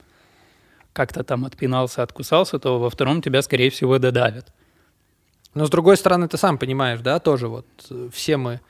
как-то 0.93 1.23
там 1.23 1.45
отпинался, 1.45 2.03
откусался, 2.03 2.59
то 2.59 2.79
во 2.79 2.89
втором 2.89 3.21
тебя, 3.21 3.41
скорее 3.41 3.69
всего, 3.69 3.97
додавят. 3.99 4.51
Но 5.53 5.65
с 5.65 5.69
другой 5.69 5.97
стороны, 5.97 6.27
ты 6.27 6.37
сам 6.37 6.57
понимаешь, 6.57 6.99
да, 7.01 7.19
тоже 7.19 7.47
вот 7.47 7.65
э, 7.89 8.09
все 8.13 8.37
мы 8.37 8.61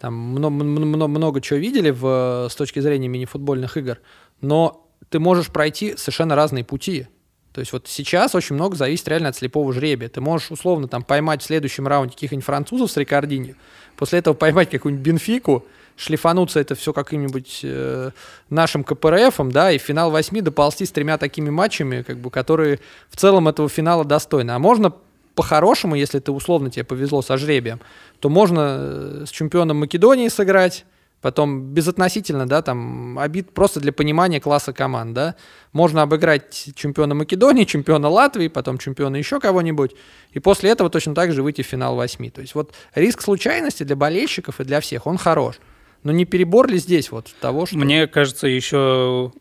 там 0.00 0.14
много, 0.14 0.64
много, 0.64 1.08
много 1.08 1.40
чего 1.40 1.58
видели 1.58 1.90
в, 1.90 2.48
с 2.50 2.54
точки 2.56 2.80
зрения 2.80 3.08
мини-футбольных 3.08 3.76
игр, 3.76 3.98
но 4.40 4.86
ты 5.08 5.18
можешь 5.18 5.48
пройти 5.48 5.96
совершенно 5.96 6.34
разные 6.34 6.64
пути. 6.64 7.06
То 7.52 7.60
есть 7.60 7.72
вот 7.72 7.86
сейчас 7.86 8.34
очень 8.34 8.56
много 8.56 8.74
зависит 8.74 9.06
реально 9.06 9.28
от 9.28 9.36
слепого 9.36 9.72
жребия. 9.72 10.08
Ты 10.08 10.20
можешь 10.20 10.50
условно 10.50 10.88
там 10.88 11.04
поймать 11.04 11.40
в 11.40 11.46
следующем 11.46 11.86
раунде 11.86 12.14
каких-нибудь 12.14 12.44
французов 12.44 12.90
с 12.90 12.96
Рикардини, 12.96 13.54
после 13.96 14.18
этого 14.18 14.34
поймать 14.34 14.70
какую-нибудь 14.70 15.06
Бенфику, 15.06 15.64
шлифануться 15.96 16.60
это 16.60 16.74
все 16.74 16.92
каким-нибудь 16.92 17.60
э, 17.62 18.10
нашим 18.50 18.84
КПРФом, 18.84 19.52
да, 19.52 19.70
и 19.72 19.78
финал 19.78 20.10
восьми 20.10 20.40
доползти 20.40 20.84
с 20.84 20.90
тремя 20.90 21.18
такими 21.18 21.50
матчами, 21.50 22.02
как 22.02 22.18
бы, 22.18 22.30
которые 22.30 22.80
в 23.08 23.16
целом 23.16 23.48
этого 23.48 23.68
финала 23.68 24.04
достойны. 24.04 24.50
А 24.50 24.58
можно 24.58 24.92
по-хорошему, 25.34 25.94
если 25.94 26.18
ты 26.20 26.32
условно 26.32 26.70
тебе 26.70 26.84
повезло 26.84 27.22
со 27.22 27.36
жребием, 27.36 27.80
то 28.20 28.28
можно 28.28 28.78
э, 28.78 29.24
с 29.26 29.30
чемпионом 29.30 29.78
Македонии 29.78 30.28
сыграть, 30.28 30.84
потом 31.20 31.72
безотносительно, 31.72 32.46
да, 32.46 32.62
там, 32.62 33.18
обид 33.18 33.50
просто 33.52 33.80
для 33.80 33.92
понимания 33.92 34.40
класса 34.40 34.72
команд, 34.72 35.14
да, 35.14 35.36
можно 35.72 36.02
обыграть 36.02 36.70
чемпиона 36.74 37.14
Македонии, 37.14 37.64
чемпиона 37.64 38.08
Латвии, 38.08 38.48
потом 38.48 38.78
чемпиона 38.78 39.16
еще 39.16 39.40
кого-нибудь, 39.40 39.94
и 40.32 40.38
после 40.38 40.70
этого 40.70 40.90
точно 40.90 41.14
так 41.14 41.32
же 41.32 41.42
выйти 41.42 41.62
в 41.62 41.66
финал 41.66 41.96
восьми. 41.96 42.30
То 42.30 42.40
есть 42.40 42.54
вот 42.54 42.74
риск 42.94 43.22
случайности 43.22 43.84
для 43.84 43.96
болельщиков 43.96 44.60
и 44.60 44.64
для 44.64 44.80
всех, 44.80 45.06
он 45.06 45.18
хорош. 45.18 45.56
Но 46.04 46.12
не 46.12 46.26
перебор 46.26 46.68
ли 46.68 46.78
здесь 46.78 47.10
вот 47.10 47.34
того, 47.40 47.66
что... 47.66 47.76
Мне 47.78 48.06
кажется, 48.06 48.46
еще 48.46 49.32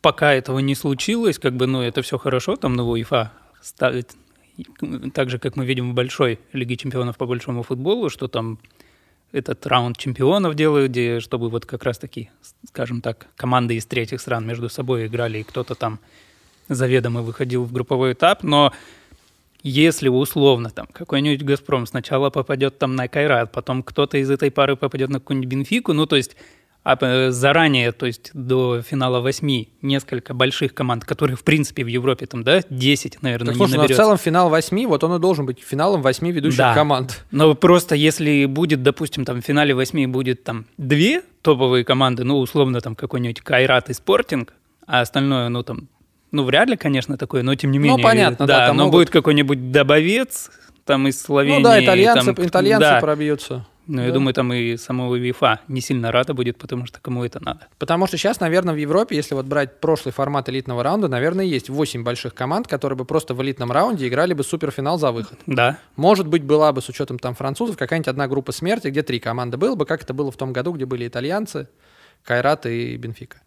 пока 0.00 0.32
этого 0.34 0.58
не 0.60 0.74
случилось, 0.74 1.38
как 1.38 1.54
бы, 1.54 1.66
ну, 1.66 1.82
это 1.82 2.02
все 2.02 2.18
хорошо, 2.18 2.56
там 2.56 2.76
на 2.76 2.86
УЕФА 2.86 3.32
ставить, 3.62 4.08
так 5.14 5.30
же, 5.30 5.38
как 5.38 5.56
мы 5.56 5.64
видим 5.64 5.90
в 5.90 5.94
большой 5.94 6.38
Лиге 6.52 6.76
чемпионов 6.76 7.16
по 7.16 7.26
большому 7.26 7.62
футболу, 7.62 8.10
что 8.10 8.28
там 8.28 8.58
этот 9.32 9.66
раунд 9.66 9.96
чемпионов 9.96 10.54
делают, 10.54 10.90
где, 10.90 11.20
чтобы 11.20 11.48
вот 11.48 11.64
как 11.64 11.84
раз-таки, 11.84 12.30
скажем 12.68 13.00
так, 13.00 13.28
команды 13.36 13.76
из 13.76 13.86
третьих 13.86 14.20
стран 14.20 14.46
между 14.46 14.68
собой 14.68 15.06
играли, 15.06 15.38
и 15.38 15.42
кто-то 15.42 15.74
там 15.74 16.00
заведомо 16.68 17.22
выходил 17.22 17.64
в 17.64 17.72
групповой 17.72 18.12
этап, 18.12 18.42
но 18.42 18.72
если 19.62 20.08
условно 20.08 20.70
там 20.70 20.86
какой-нибудь 20.92 21.42
«Газпром» 21.42 21.86
сначала 21.86 22.30
попадет 22.30 22.78
там 22.78 22.96
на 22.96 23.08
Кайрат, 23.08 23.52
потом 23.52 23.82
кто-то 23.82 24.18
из 24.18 24.30
этой 24.30 24.50
пары 24.50 24.76
попадет 24.76 25.10
на 25.10 25.20
какую-нибудь 25.20 25.48
«Бенфику», 25.48 25.92
ну, 25.92 26.06
то 26.06 26.16
есть 26.16 26.36
а 26.82 26.96
э, 26.98 27.30
заранее, 27.30 27.92
то 27.92 28.06
есть 28.06 28.30
до 28.32 28.80
финала 28.80 29.20
восьми, 29.20 29.68
несколько 29.82 30.32
больших 30.32 30.72
команд, 30.72 31.04
которые, 31.04 31.36
в 31.36 31.44
принципе, 31.44 31.84
в 31.84 31.88
Европе 31.88 32.24
там, 32.24 32.42
да, 32.42 32.62
10, 32.70 33.22
наверное, 33.22 33.48
так, 33.48 33.54
не 33.54 33.58
слушай, 33.58 33.72
наберется. 33.72 33.92
но 33.92 33.94
в 33.94 34.06
целом 34.06 34.18
финал 34.18 34.48
восьми, 34.48 34.86
вот 34.86 35.04
он 35.04 35.14
и 35.16 35.18
должен 35.18 35.44
быть 35.44 35.60
финалом 35.60 36.00
восьми 36.00 36.32
ведущих 36.32 36.58
да. 36.58 36.74
команд. 36.74 37.24
Но 37.30 37.54
просто 37.54 37.94
если 37.94 38.46
будет, 38.46 38.82
допустим, 38.82 39.26
там 39.26 39.42
в 39.42 39.44
финале 39.44 39.74
восьми 39.74 40.06
будет 40.06 40.42
там 40.42 40.64
две 40.78 41.22
топовые 41.42 41.84
команды, 41.84 42.24
ну, 42.24 42.38
условно, 42.38 42.80
там 42.80 42.96
какой-нибудь 42.96 43.42
Кайрат 43.42 43.90
и 43.90 43.92
Спортинг, 43.92 44.54
а 44.86 45.00
остальное, 45.00 45.50
ну, 45.50 45.62
там, 45.62 45.88
ну, 46.32 46.44
вряд 46.44 46.68
ли, 46.68 46.76
конечно, 46.76 47.16
такое, 47.16 47.42
но 47.42 47.54
тем 47.54 47.70
не 47.70 47.78
ну, 47.78 47.84
менее. 47.84 47.96
Ну, 47.98 48.02
понятно, 48.02 48.46
да. 48.46 48.66
да 48.66 48.72
но 48.72 48.84
могут... 48.84 48.92
будет 48.92 49.10
какой-нибудь 49.10 49.72
добовец 49.72 50.50
там 50.84 51.06
из 51.08 51.20
Словении. 51.20 51.58
Ну 51.58 51.64
да, 51.64 51.82
итальянцы, 51.82 52.34
там, 52.34 52.46
итальянцы 52.46 52.80
да. 52.80 53.00
пробьются. 53.00 53.66
Ну, 53.86 53.96
да. 53.96 54.06
я 54.06 54.12
думаю, 54.12 54.32
там 54.34 54.52
и 54.52 54.76
самого 54.76 55.16
ВИФА 55.16 55.60
не 55.66 55.80
сильно 55.80 56.12
рада 56.12 56.32
будет, 56.32 56.58
потому 56.58 56.86
что 56.86 57.00
кому 57.00 57.24
это 57.24 57.42
надо. 57.42 57.66
Потому 57.78 58.06
что 58.06 58.16
сейчас, 58.16 58.38
наверное, 58.38 58.72
в 58.72 58.76
Европе, 58.76 59.16
если 59.16 59.34
вот 59.34 59.46
брать 59.46 59.80
прошлый 59.80 60.12
формат 60.12 60.48
элитного 60.48 60.84
раунда, 60.84 61.08
наверное, 61.08 61.44
есть 61.44 61.68
8 61.68 62.04
больших 62.04 62.34
команд, 62.34 62.68
которые 62.68 62.96
бы 62.96 63.04
просто 63.04 63.34
в 63.34 63.42
элитном 63.42 63.72
раунде 63.72 64.06
играли 64.06 64.32
бы 64.32 64.44
суперфинал 64.44 64.98
за 64.98 65.10
выход. 65.10 65.40
Да. 65.46 65.78
Может 65.96 66.28
быть, 66.28 66.44
была 66.44 66.72
бы 66.72 66.82
с 66.82 66.88
учетом 66.88 67.18
там 67.18 67.34
французов 67.34 67.76
какая-нибудь 67.76 68.08
одна 68.08 68.28
группа 68.28 68.52
смерти, 68.52 68.88
где 68.88 69.02
три 69.02 69.18
команды 69.18 69.56
было 69.56 69.74
бы, 69.74 69.86
как 69.86 70.04
это 70.04 70.14
было 70.14 70.30
в 70.30 70.36
том 70.36 70.52
году, 70.52 70.72
где 70.72 70.86
были 70.86 71.08
итальянцы, 71.08 71.68
Кайрат 72.22 72.66
и 72.66 72.96
Бенфика. 72.96 73.38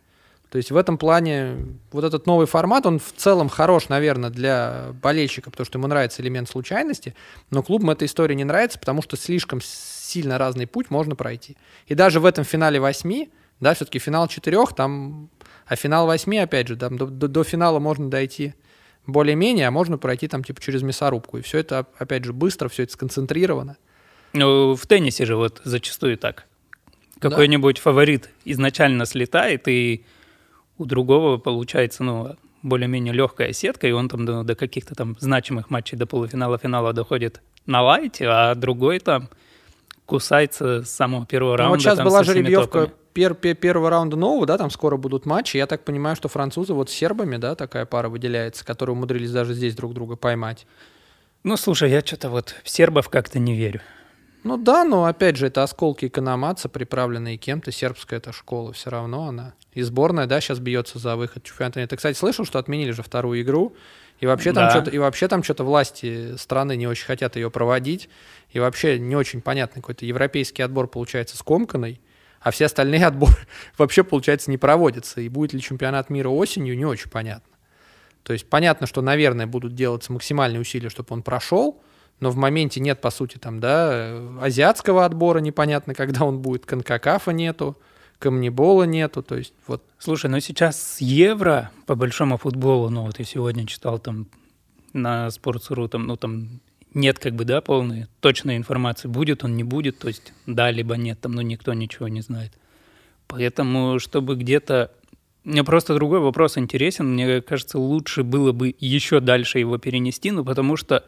То 0.54 0.58
есть 0.58 0.70
в 0.70 0.78
этом 0.78 1.00
плане 1.00 1.58
вот 1.92 2.04
этот 2.04 2.28
новый 2.28 2.46
формат, 2.46 2.86
он 2.86 3.00
в 3.00 3.12
целом 3.18 3.50
хорош, 3.50 3.90
наверное, 3.90 4.30
для 4.30 4.94
болельщика, 5.02 5.50
потому 5.50 5.66
что 5.66 5.80
ему 5.80 5.88
нравится 5.88 6.22
элемент 6.22 6.48
случайности, 6.48 7.16
но 7.50 7.64
клубам 7.64 7.90
эта 7.90 8.06
история 8.06 8.36
не 8.36 8.44
нравится, 8.44 8.78
потому 8.78 9.02
что 9.02 9.18
слишком 9.18 9.62
сильно 9.64 10.38
разный 10.38 10.68
путь 10.68 10.92
можно 10.92 11.16
пройти. 11.16 11.58
И 11.88 11.96
даже 11.96 12.20
в 12.20 12.26
этом 12.26 12.44
финале 12.44 12.80
восьми, 12.80 13.32
да, 13.62 13.74
все-таки 13.74 13.98
финал 13.98 14.28
четырех, 14.28 14.76
там, 14.76 15.32
а 15.66 15.76
финал 15.76 16.06
восьми, 16.06 16.38
опять 16.38 16.68
же, 16.68 16.76
там, 16.76 17.00
до, 17.00 17.08
до, 17.08 17.28
до 17.28 17.44
финала 17.44 17.80
можно 17.80 18.12
дойти 18.12 18.54
более-менее, 19.08 19.70
а 19.70 19.72
можно 19.72 19.98
пройти 19.98 20.28
там 20.28 20.44
типа 20.44 20.62
через 20.62 20.84
мясорубку. 20.84 21.40
И 21.40 21.42
все 21.42 21.58
это, 21.58 21.88
опять 21.98 22.26
же, 22.26 22.32
быстро, 22.32 22.70
все 22.70 22.84
это 22.84 22.94
сконцентрировано. 22.94 23.78
Ну, 24.34 24.76
в 24.76 24.86
теннисе 24.86 25.26
же 25.26 25.36
вот 25.36 25.62
зачастую 25.64 26.16
так. 26.20 26.46
Какой-нибудь 27.20 27.78
да. 27.78 27.82
фаворит 27.82 28.30
изначально 28.46 29.08
слетает, 29.08 29.68
и 29.68 30.06
у 30.84 30.86
другого 30.86 31.38
получается, 31.38 32.04
ну, 32.04 32.36
более-менее 32.62 33.14
легкая 33.14 33.54
сетка, 33.54 33.88
и 33.88 33.92
он 33.92 34.10
там 34.10 34.26
до, 34.26 34.44
до 34.44 34.56
каких-то 34.56 34.96
там 34.96 35.16
значимых 35.20 35.70
матчей 35.70 35.98
до 35.98 36.06
полуфинала, 36.06 36.58
финала 36.58 36.94
доходит 36.94 37.42
на 37.66 37.82
лайте, 37.82 38.28
а 38.28 38.54
другой 38.56 39.00
там 39.00 39.30
кусается 40.06 40.84
с 40.84 40.90
самого 40.90 41.26
первого 41.26 41.58
раунда. 41.58 41.70
Ну, 41.70 41.76
вот 41.76 41.82
сейчас 41.82 42.00
была 42.04 42.24
жеребьевка 42.24 42.92
пер, 43.14 43.34
пер, 43.34 43.56
первого 43.56 43.90
раунда 43.90 44.18
нового, 44.18 44.46
да, 44.46 44.58
там 44.58 44.70
скоро 44.70 44.98
будут 44.98 45.26
матчи. 45.26 45.58
Я 45.58 45.68
так 45.68 45.86
понимаю, 45.86 46.16
что 46.16 46.28
французы 46.28 46.74
вот 46.74 46.90
с 46.90 46.94
сербами, 46.94 47.38
да, 47.38 47.56
такая 47.56 47.86
пара 47.86 48.10
выделяется, 48.10 48.66
которые 48.66 48.96
умудрились 48.96 49.32
даже 49.32 49.54
здесь 49.54 49.76
друг 49.76 49.94
друга 49.94 50.16
поймать. 50.16 50.68
Ну, 51.44 51.58
слушай, 51.58 51.90
я 51.90 52.02
что-то 52.02 52.30
вот 52.30 52.56
в 52.64 52.70
сербов 52.70 53.10
как-то 53.10 53.40
не 53.40 53.56
верю. 53.56 53.82
Ну 54.44 54.58
да, 54.58 54.84
но 54.84 55.06
опять 55.06 55.38
же, 55.38 55.48
это 55.48 55.64
осколки 55.64 56.08
экономаца, 56.08 56.68
приправленные 56.68 57.38
кем-то. 57.38 57.72
Сербская 57.72 58.20
эта 58.20 58.34
школа 58.34 58.74
все 58.74 58.90
равно 58.90 59.28
она. 59.28 59.54
И 59.74 59.82
сборная, 59.82 60.28
да, 60.28 60.42
сейчас 60.42 60.60
бьется 60.60 61.00
за 61.00 61.16
выход 61.16 61.44
чемпионата. 61.44 61.88
Ты, 61.88 61.96
кстати, 61.96 62.18
слышал, 62.18 62.46
что 62.46 62.60
отменили 62.60 62.92
же 62.92 63.04
вторую 63.04 63.42
игру? 63.42 63.76
И 64.20 64.26
вообще 64.26 64.52
да. 64.52 64.62
там 64.62 64.70
что-то, 64.70 64.92
и 64.92 64.98
вообще 65.00 65.28
там 65.28 65.44
что-то 65.44 65.64
власти 65.64 66.36
страны 66.36 66.76
не 66.76 66.88
очень 66.88 67.06
хотят 67.06 67.36
ее 67.36 67.50
проводить. 67.50 68.10
И 68.52 68.60
вообще 68.60 69.00
не 69.00 69.16
очень 69.16 69.42
понятно, 69.42 69.82
какой-то 69.82 70.06
европейский 70.06 70.62
отбор 70.62 70.88
получается 70.88 71.38
скомканный, 71.38 72.02
а 72.42 72.52
все 72.52 72.66
остальные 72.66 73.06
отборы 73.08 73.48
вообще, 73.78 74.04
получается, 74.04 74.52
не 74.52 74.58
проводятся. 74.58 75.22
И 75.22 75.30
будет 75.30 75.54
ли 75.54 75.62
чемпионат 75.62 76.10
мира 76.10 76.30
осенью, 76.30 76.78
не 76.78 76.86
очень 76.86 77.10
понятно. 77.10 77.54
То 78.24 78.34
есть 78.34 78.50
понятно, 78.50 78.88
что, 78.88 79.02
наверное, 79.02 79.48
будут 79.48 79.74
делаться 79.76 80.12
максимальные 80.12 80.62
усилия, 80.62 80.90
чтобы 80.90 81.08
он 81.12 81.24
прошел, 81.24 81.82
но 82.20 82.30
в 82.30 82.36
моменте 82.38 82.80
нет, 82.80 83.02
по 83.02 83.12
сути, 83.12 83.38
там, 83.38 83.60
да, 83.60 84.18
азиатского 84.42 85.06
отбора, 85.06 85.40
непонятно, 85.40 85.94
когда 85.94 86.26
он 86.26 86.40
будет, 86.40 86.66
конкакафа 86.66 87.32
нету, 87.32 87.78
камнебола 88.20 88.84
нету, 88.84 89.22
то 89.22 89.36
есть 89.36 89.54
вот. 89.68 89.84
Слушай, 89.98 90.30
ну 90.30 90.40
сейчас 90.40 91.02
евро 91.02 91.72
по 91.86 91.96
большому 91.96 92.38
футболу, 92.38 92.90
ну 92.90 93.04
вот 93.04 93.20
я 93.20 93.26
сегодня 93.26 93.66
читал 93.66 94.00
там 94.00 94.28
на 94.94 95.28
Sports.ru, 95.28 95.90
там, 95.90 96.08
ну 96.08 96.16
там 96.16 96.62
нет 96.94 97.20
как 97.20 97.34
бы, 97.34 97.44
да, 97.44 97.60
полной, 97.62 98.08
точной 98.22 98.56
информации, 98.56 99.08
будет 99.08 99.44
он, 99.44 99.58
не 99.58 99.64
будет, 99.64 100.00
то 100.00 100.08
есть 100.08 100.32
да, 100.46 100.72
либо 100.72 100.96
нет, 100.96 101.20
там, 101.20 101.34
ну 101.34 101.42
никто 101.42 101.74
ничего 101.74 102.08
не 102.08 102.22
знает. 102.22 102.54
Поэтому, 103.28 104.00
чтобы 104.00 104.36
где-то 104.36 104.92
мне 105.44 105.64
просто 105.64 105.94
другой 105.94 106.20
вопрос 106.20 106.58
интересен. 106.58 107.14
Мне 107.14 107.42
кажется, 107.42 107.78
лучше 107.78 108.24
было 108.24 108.52
бы 108.54 108.74
еще 108.80 109.20
дальше 109.20 109.60
его 109.60 109.78
перенести, 109.78 110.32
ну, 110.32 110.46
потому 110.46 110.78
что 110.78 111.06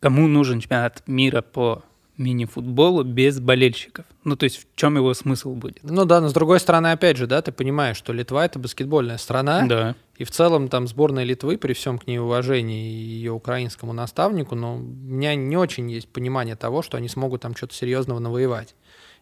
Кому 0.00 0.28
нужен 0.28 0.60
чемпионат 0.60 1.02
мира 1.06 1.42
по 1.42 1.82
мини-футболу 2.18 3.04
без 3.04 3.40
болельщиков? 3.40 4.04
Ну, 4.24 4.36
то 4.36 4.44
есть 4.44 4.58
в 4.58 4.66
чем 4.74 4.96
его 4.96 5.12
смысл 5.14 5.54
будет? 5.54 5.78
Ну 5.82 6.04
да, 6.04 6.20
но 6.20 6.28
с 6.28 6.32
другой 6.32 6.60
стороны, 6.60 6.92
опять 6.92 7.16
же, 7.16 7.26
да, 7.26 7.42
ты 7.42 7.52
понимаешь, 7.52 7.96
что 7.96 8.12
Литва— 8.12 8.44
это 8.46 8.58
баскетбольная 8.58 9.18
страна, 9.18 9.66
да. 9.66 9.94
и 10.16 10.24
в 10.24 10.30
целом 10.30 10.68
там 10.68 10.86
сборная 10.86 11.24
Литвы, 11.24 11.58
при 11.58 11.72
всем 11.72 11.98
к 11.98 12.06
ней 12.06 12.18
уважении 12.18 12.90
и 12.90 13.04
ее 13.16 13.32
украинскому 13.32 13.92
наставнику, 13.92 14.54
но 14.54 14.76
у 14.76 14.78
меня 14.78 15.34
не 15.34 15.56
очень 15.56 15.90
есть 15.90 16.08
понимание 16.08 16.56
того, 16.56 16.82
что 16.82 16.96
они 16.96 17.08
смогут 17.08 17.42
там 17.42 17.54
что-то 17.54 17.74
серьезного 17.74 18.18
навоевать. 18.18 18.74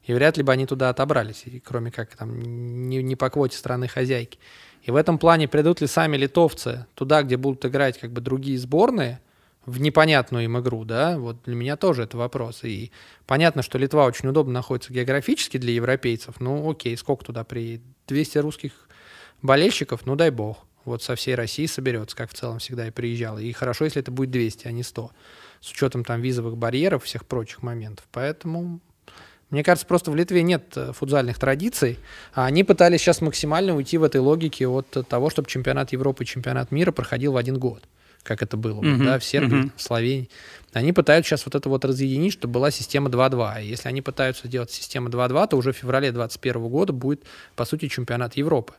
И 0.05 0.13
вряд 0.13 0.37
ли 0.37 0.43
бы 0.43 0.53
они 0.53 0.67
туда 0.67 0.91
отобрались, 0.91 1.45
кроме 1.65 1.91
как 1.91 2.15
там 2.15 2.89
не, 2.89 3.03
не 3.03 3.17
по 3.17 3.31
квоте 3.31 3.57
страны 3.57 3.89
хозяйки. 3.89 4.39
И 4.83 4.91
в 4.91 4.97
этом 4.97 5.19
плане 5.19 5.49
придут 5.49 5.81
ли 5.81 5.87
сами 5.87 6.19
литовцы 6.19 6.87
туда, 6.95 7.23
где 7.23 7.39
будут 7.39 7.65
играть 7.65 7.99
как 7.99 8.13
бы 8.13 8.21
другие 8.21 8.59
сборные, 8.59 9.21
в 9.67 9.81
непонятную 9.81 10.45
им 10.45 10.59
игру, 10.59 10.85
да, 10.85 11.19
вот 11.19 11.43
для 11.45 11.55
меня 11.55 11.77
тоже 11.77 12.03
это 12.03 12.17
вопрос. 12.17 12.65
И 12.65 12.91
понятно, 13.27 13.63
что 13.63 13.79
Литва 13.79 14.07
очень 14.07 14.29
удобно 14.29 14.53
находится 14.53 14.93
географически 14.93 15.57
для 15.57 15.73
европейцев, 15.73 16.41
ну 16.41 16.71
окей, 16.71 16.97
сколько 16.97 17.25
туда 17.25 17.45
приедет? 17.45 17.83
200 18.07 18.39
русских 18.39 18.73
болельщиков, 19.43 20.07
ну 20.07 20.17
дай 20.17 20.31
бог. 20.31 20.59
Вот 20.85 21.03
со 21.03 21.15
всей 21.15 21.35
России 21.35 21.65
соберется, 21.65 22.15
как 22.15 22.31
в 22.31 22.35
целом 22.35 22.59
всегда 22.59 22.87
и 22.87 22.91
приезжал. 22.91 23.39
И 23.39 23.51
хорошо, 23.53 23.87
если 23.87 24.03
это 24.03 24.11
будет 24.11 24.31
200, 24.31 24.69
а 24.69 24.73
не 24.73 24.83
100. 24.83 25.11
С 25.61 25.71
учетом 25.71 26.05
там 26.05 26.21
визовых 26.21 26.59
барьеров, 26.59 27.05
всех 27.05 27.25
прочих 27.25 27.63
моментов. 27.63 28.07
Поэтому 28.13 28.81
мне 29.55 29.63
кажется, 29.63 29.87
просто 29.87 30.11
в 30.11 30.17
Литве 30.17 30.43
нет 30.43 30.73
э, 30.77 30.93
футзальных 30.93 31.39
традиций, 31.39 31.99
а 32.33 32.47
они 32.47 32.65
пытались 32.65 33.01
сейчас 33.01 33.21
максимально 33.21 33.77
уйти 33.77 33.99
в 33.99 34.03
этой 34.03 34.21
логике 34.21 34.67
от 34.67 34.91
того, 35.09 35.31
чтобы 35.31 35.49
чемпионат 35.49 35.93
Европы 35.93 36.25
и 36.25 36.27
чемпионат 36.27 36.73
мира 36.73 36.93
проходил 36.93 37.33
в 37.33 37.37
один 37.37 37.59
год, 37.59 37.85
как 38.25 38.43
это 38.43 38.57
было 38.57 38.81
uh-huh, 38.83 39.05
да, 39.05 39.19
в 39.19 39.25
Сербии, 39.25 39.67
uh-huh. 39.67 39.71
в 39.77 39.83
Словении. 39.83 40.29
Они 40.73 40.93
пытаются 40.93 41.31
сейчас 41.31 41.47
вот 41.47 41.55
это 41.55 41.69
вот 41.69 41.85
разъединить, 41.85 42.33
чтобы 42.33 42.55
была 42.55 42.73
система 42.73 43.09
2-2. 43.09 43.63
И 43.63 43.67
если 43.69 43.89
они 43.89 44.03
пытаются 44.03 44.49
сделать 44.49 44.73
систему 44.73 45.09
2-2, 45.09 45.49
то 45.49 45.57
уже 45.57 45.73
в 45.73 45.77
феврале 45.77 46.11
2021 46.11 46.69
года 46.69 46.93
будет, 46.93 47.23
по 47.55 47.65
сути, 47.65 47.87
чемпионат 47.87 48.37
Европы. 48.37 48.73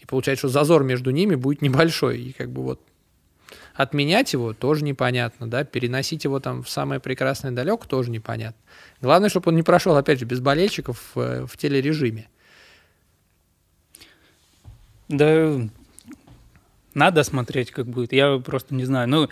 И 0.00 0.06
получается, 0.06 0.48
что 0.48 0.48
зазор 0.48 0.82
между 0.82 1.10
ними 1.10 1.36
будет 1.36 1.62
небольшой. 1.62 2.20
И 2.20 2.32
как 2.32 2.50
бы 2.50 2.62
вот 2.62 2.80
отменять 3.74 4.32
его 4.32 4.52
тоже 4.54 4.82
непонятно, 4.82 5.48
да, 5.48 5.64
переносить 5.64 6.24
его 6.24 6.40
там 6.40 6.62
в 6.62 6.70
самое 6.70 7.00
прекрасное 7.00 7.52
далеко 7.52 7.86
тоже 7.86 8.10
непонятно. 8.10 8.60
Главное, 9.00 9.28
чтобы 9.30 9.50
он 9.50 9.56
не 9.56 9.62
прошел, 9.62 9.96
опять 9.96 10.18
же, 10.18 10.24
без 10.24 10.40
болельщиков 10.40 11.00
в, 11.14 11.20
э, 11.20 11.46
в 11.46 11.56
телережиме. 11.56 12.28
Да, 15.08 15.60
надо 16.94 17.22
смотреть, 17.24 17.70
как 17.70 17.86
будет. 17.86 18.12
Я 18.12 18.38
просто 18.38 18.74
не 18.74 18.84
знаю. 18.84 19.08
Ну, 19.08 19.28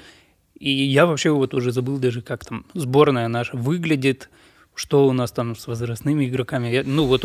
и 0.59 0.71
я 0.71 1.07
вообще 1.07 1.31
вот 1.31 1.55
уже 1.55 1.73
забыл 1.73 1.99
даже, 1.99 2.23
как 2.23 2.45
там 2.45 2.65
сборная 2.75 3.29
наша 3.29 3.57
выглядит, 3.57 4.29
что 4.75 5.07
у 5.07 5.13
нас 5.13 5.33
там 5.33 5.57
с 5.57 5.67
возрастными 5.67 6.27
игроками. 6.27 6.69
Я, 6.69 6.83
ну, 6.85 7.07
вот 7.07 7.25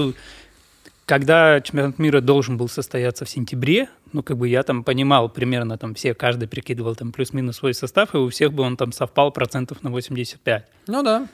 когда 1.05 1.59
чемпионат 1.61 1.99
мира 1.99 2.21
должен 2.21 2.57
был 2.57 2.69
состояться 2.69 3.25
в 3.25 3.29
сентябре, 3.29 3.89
ну, 4.13 4.23
как 4.23 4.37
бы 4.37 4.47
я 4.47 4.63
там 4.63 4.83
понимал 4.83 5.29
примерно, 5.29 5.77
там 5.77 5.95
все, 5.95 6.13
каждый 6.13 6.47
прикидывал 6.47 6.95
там 6.95 7.11
плюс-минус 7.11 7.57
свой 7.57 7.73
состав, 7.73 8.13
и 8.13 8.17
у 8.17 8.29
всех 8.29 8.53
бы 8.53 8.63
он 8.63 8.77
там 8.77 8.91
совпал 8.91 9.31
процентов 9.31 9.83
на 9.83 9.89
85. 9.89 10.65
Ну 10.87 11.03
да. 11.03 11.27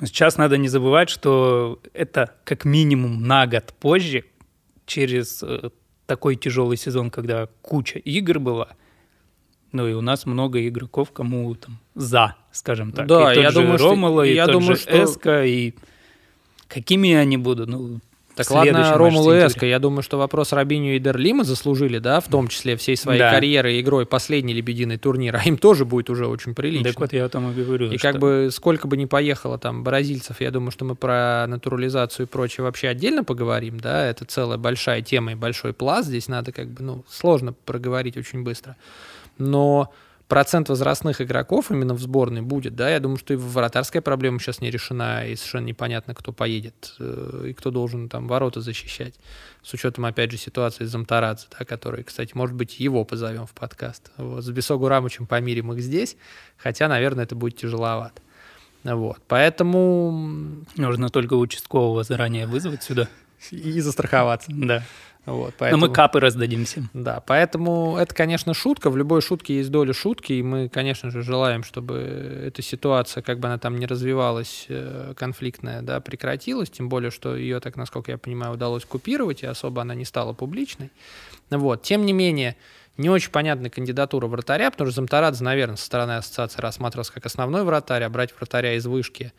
Сейчас 0.00 0.36
надо 0.36 0.58
не 0.58 0.68
забывать, 0.68 1.08
что 1.08 1.80
это 1.94 2.34
как 2.44 2.64
минимум 2.64 3.26
на 3.26 3.46
год 3.46 3.72
позже, 3.80 4.24
через 4.84 5.42
э, 5.42 5.70
такой 6.06 6.36
тяжелый 6.36 6.76
сезон, 6.76 7.10
когда 7.10 7.48
куча 7.62 7.98
игр 7.98 8.38
была, 8.38 8.68
ну 9.72 9.86
и 9.86 9.92
у 9.92 10.00
нас 10.00 10.26
много 10.26 10.66
игроков, 10.66 11.12
кому 11.12 11.54
там 11.54 11.78
за, 11.94 12.36
скажем 12.52 12.92
так. 12.92 13.06
Да, 13.06 13.32
и 13.32 13.34
тот 13.34 13.44
я 13.44 13.50
же 13.50 13.60
думаю, 13.60 13.78
Ромала, 13.78 14.24
что, 14.24 14.30
и 14.30 14.34
я 14.34 14.46
тот 14.46 14.52
думаю, 14.54 14.76
же 14.76 14.82
что... 14.82 15.04
Эска, 15.04 15.44
и 15.44 15.74
какими 16.68 17.12
они 17.14 17.36
будут, 17.36 17.68
ну, 17.68 18.00
так 18.36 18.50
ладно, 18.50 18.98
Ромул 18.98 19.32
и 19.32 19.36
Эска. 19.36 19.64
Я 19.64 19.78
думаю, 19.78 20.02
что 20.02 20.18
вопрос 20.18 20.52
Рабиню 20.52 20.96
и 20.96 20.98
Дерлима 20.98 21.42
заслужили, 21.42 21.98
да, 21.98 22.20
в 22.20 22.28
том 22.28 22.48
числе 22.48 22.76
всей 22.76 22.94
своей 22.94 23.18
да. 23.18 23.30
карьерой 23.30 23.80
игрой 23.80 24.04
последний 24.04 24.52
лебединый 24.52 24.98
турнир, 24.98 25.36
а 25.36 25.42
им 25.46 25.56
тоже 25.56 25.86
будет 25.86 26.10
уже 26.10 26.26
очень 26.26 26.54
прилично. 26.54 26.90
Так 26.90 27.00
вот 27.00 27.12
я 27.14 27.24
о 27.24 27.28
том 27.30 27.50
и 27.50 27.54
говорю. 27.54 27.90
И 27.90 27.96
что... 27.96 28.12
как 28.12 28.20
бы 28.20 28.50
сколько 28.52 28.86
бы 28.86 28.98
ни 28.98 29.06
поехало 29.06 29.56
там 29.58 29.82
бразильцев, 29.82 30.42
я 30.42 30.50
думаю, 30.50 30.70
что 30.70 30.84
мы 30.84 30.94
про 30.94 31.46
натурализацию 31.48 32.26
и 32.26 32.28
прочее 32.28 32.64
вообще 32.64 32.88
отдельно 32.88 33.24
поговорим, 33.24 33.80
да, 33.80 34.06
это 34.06 34.26
целая 34.26 34.58
большая 34.58 35.00
тема 35.00 35.32
и 35.32 35.34
большой 35.34 35.72
пласт, 35.72 36.08
здесь 36.08 36.28
надо 36.28 36.52
как 36.52 36.68
бы, 36.68 36.82
ну, 36.82 37.04
сложно 37.08 37.54
проговорить 37.64 38.18
очень 38.18 38.44
быстро. 38.44 38.76
Но 39.38 39.90
процент 40.28 40.68
возрастных 40.68 41.20
игроков 41.20 41.70
именно 41.70 41.94
в 41.94 42.00
сборной 42.00 42.42
будет, 42.42 42.74
да, 42.74 42.90
я 42.90 43.00
думаю, 43.00 43.18
что 43.18 43.34
и 43.34 43.36
вратарская 43.36 44.02
проблема 44.02 44.40
сейчас 44.40 44.60
не 44.60 44.70
решена, 44.70 45.26
и 45.26 45.36
совершенно 45.36 45.66
непонятно, 45.66 46.14
кто 46.14 46.32
поедет 46.32 46.94
э, 46.98 47.46
и 47.48 47.52
кто 47.52 47.70
должен 47.70 48.08
там 48.08 48.26
ворота 48.26 48.60
защищать, 48.60 49.14
с 49.62 49.72
учетом, 49.72 50.04
опять 50.04 50.30
же, 50.30 50.36
ситуации 50.36 50.84
с 50.84 50.90
Замтарадзе, 50.90 51.46
да, 51.58 51.64
который, 51.64 52.04
кстати, 52.04 52.32
может 52.34 52.56
быть, 52.56 52.80
его 52.80 53.04
позовем 53.04 53.46
в 53.46 53.52
подкаст. 53.52 54.10
Вот, 54.16 54.42
с 54.42 54.50
Бесогу 54.50 54.88
Рамычем 54.88 55.26
помирим 55.26 55.72
их 55.72 55.80
здесь, 55.80 56.16
хотя, 56.56 56.88
наверное, 56.88 57.24
это 57.24 57.34
будет 57.34 57.56
тяжеловато. 57.56 58.20
Вот, 58.84 59.18
поэтому... 59.26 60.64
Нужно 60.76 61.08
только 61.08 61.34
участкового 61.34 62.04
заранее 62.04 62.46
вызвать 62.46 62.82
сюда. 62.82 63.08
И 63.50 63.80
застраховаться. 63.80 64.50
Да. 64.52 64.82
Вот, 65.26 65.54
поэтому, 65.58 65.80
Но 65.80 65.88
мы 65.88 65.92
капы 65.92 66.20
раздадимся. 66.20 66.84
Да, 66.94 67.20
поэтому 67.26 67.96
это, 67.98 68.14
конечно, 68.14 68.54
шутка. 68.54 68.90
В 68.90 68.96
любой 68.96 69.20
шутке 69.20 69.56
есть 69.56 69.70
доля 69.72 69.92
шутки, 69.92 70.34
и 70.34 70.42
мы, 70.42 70.68
конечно 70.68 71.10
же, 71.10 71.22
желаем, 71.22 71.64
чтобы 71.64 71.96
эта 72.46 72.62
ситуация, 72.62 73.24
как 73.24 73.40
бы 73.40 73.48
она 73.48 73.58
там 73.58 73.76
не 73.76 73.86
развивалась, 73.86 74.66
э, 74.68 75.14
конфликтная, 75.16 75.82
да, 75.82 76.00
прекратилась. 76.00 76.70
Тем 76.70 76.88
более, 76.88 77.10
что 77.10 77.34
ее, 77.34 77.58
так 77.58 77.76
насколько 77.76 78.12
я 78.12 78.18
понимаю, 78.18 78.54
удалось 78.54 78.84
купировать, 78.84 79.42
и 79.42 79.46
особо 79.46 79.82
она 79.82 79.96
не 79.96 80.04
стала 80.04 80.32
публичной. 80.32 80.92
Вот. 81.50 81.82
Тем 81.82 82.06
не 82.06 82.12
менее, 82.12 82.56
не 82.96 83.10
очень 83.10 83.32
понятная 83.32 83.68
кандидатура 83.68 84.28
вратаря, 84.28 84.70
потому 84.70 84.90
что 84.90 84.96
Замтарадзе, 84.96 85.42
наверное, 85.42 85.76
со 85.76 85.86
стороны 85.86 86.12
ассоциации 86.12 86.60
рассматривался 86.60 87.12
как 87.12 87.26
основной 87.26 87.64
вратарь, 87.64 88.04
а 88.04 88.08
брать 88.08 88.32
вратаря 88.38 88.74
из 88.74 88.86
вышки 88.86 89.32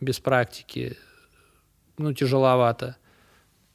без 0.00 0.20
практики, 0.20 0.96
ну, 1.98 2.12
тяжеловато 2.12 2.96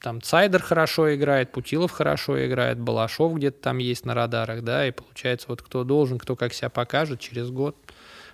там 0.00 0.22
Цайдер 0.22 0.62
хорошо 0.62 1.14
играет, 1.14 1.52
Путилов 1.52 1.90
хорошо 1.90 2.44
играет, 2.46 2.78
Балашов 2.78 3.34
где-то 3.34 3.60
там 3.60 3.78
есть 3.78 4.04
на 4.04 4.14
радарах, 4.14 4.62
да, 4.62 4.86
и 4.86 4.90
получается 4.90 5.46
вот 5.48 5.62
кто 5.62 5.84
должен, 5.84 6.18
кто 6.18 6.36
как 6.36 6.54
себя 6.54 6.68
покажет 6.68 7.20
через 7.20 7.50
год. 7.50 7.76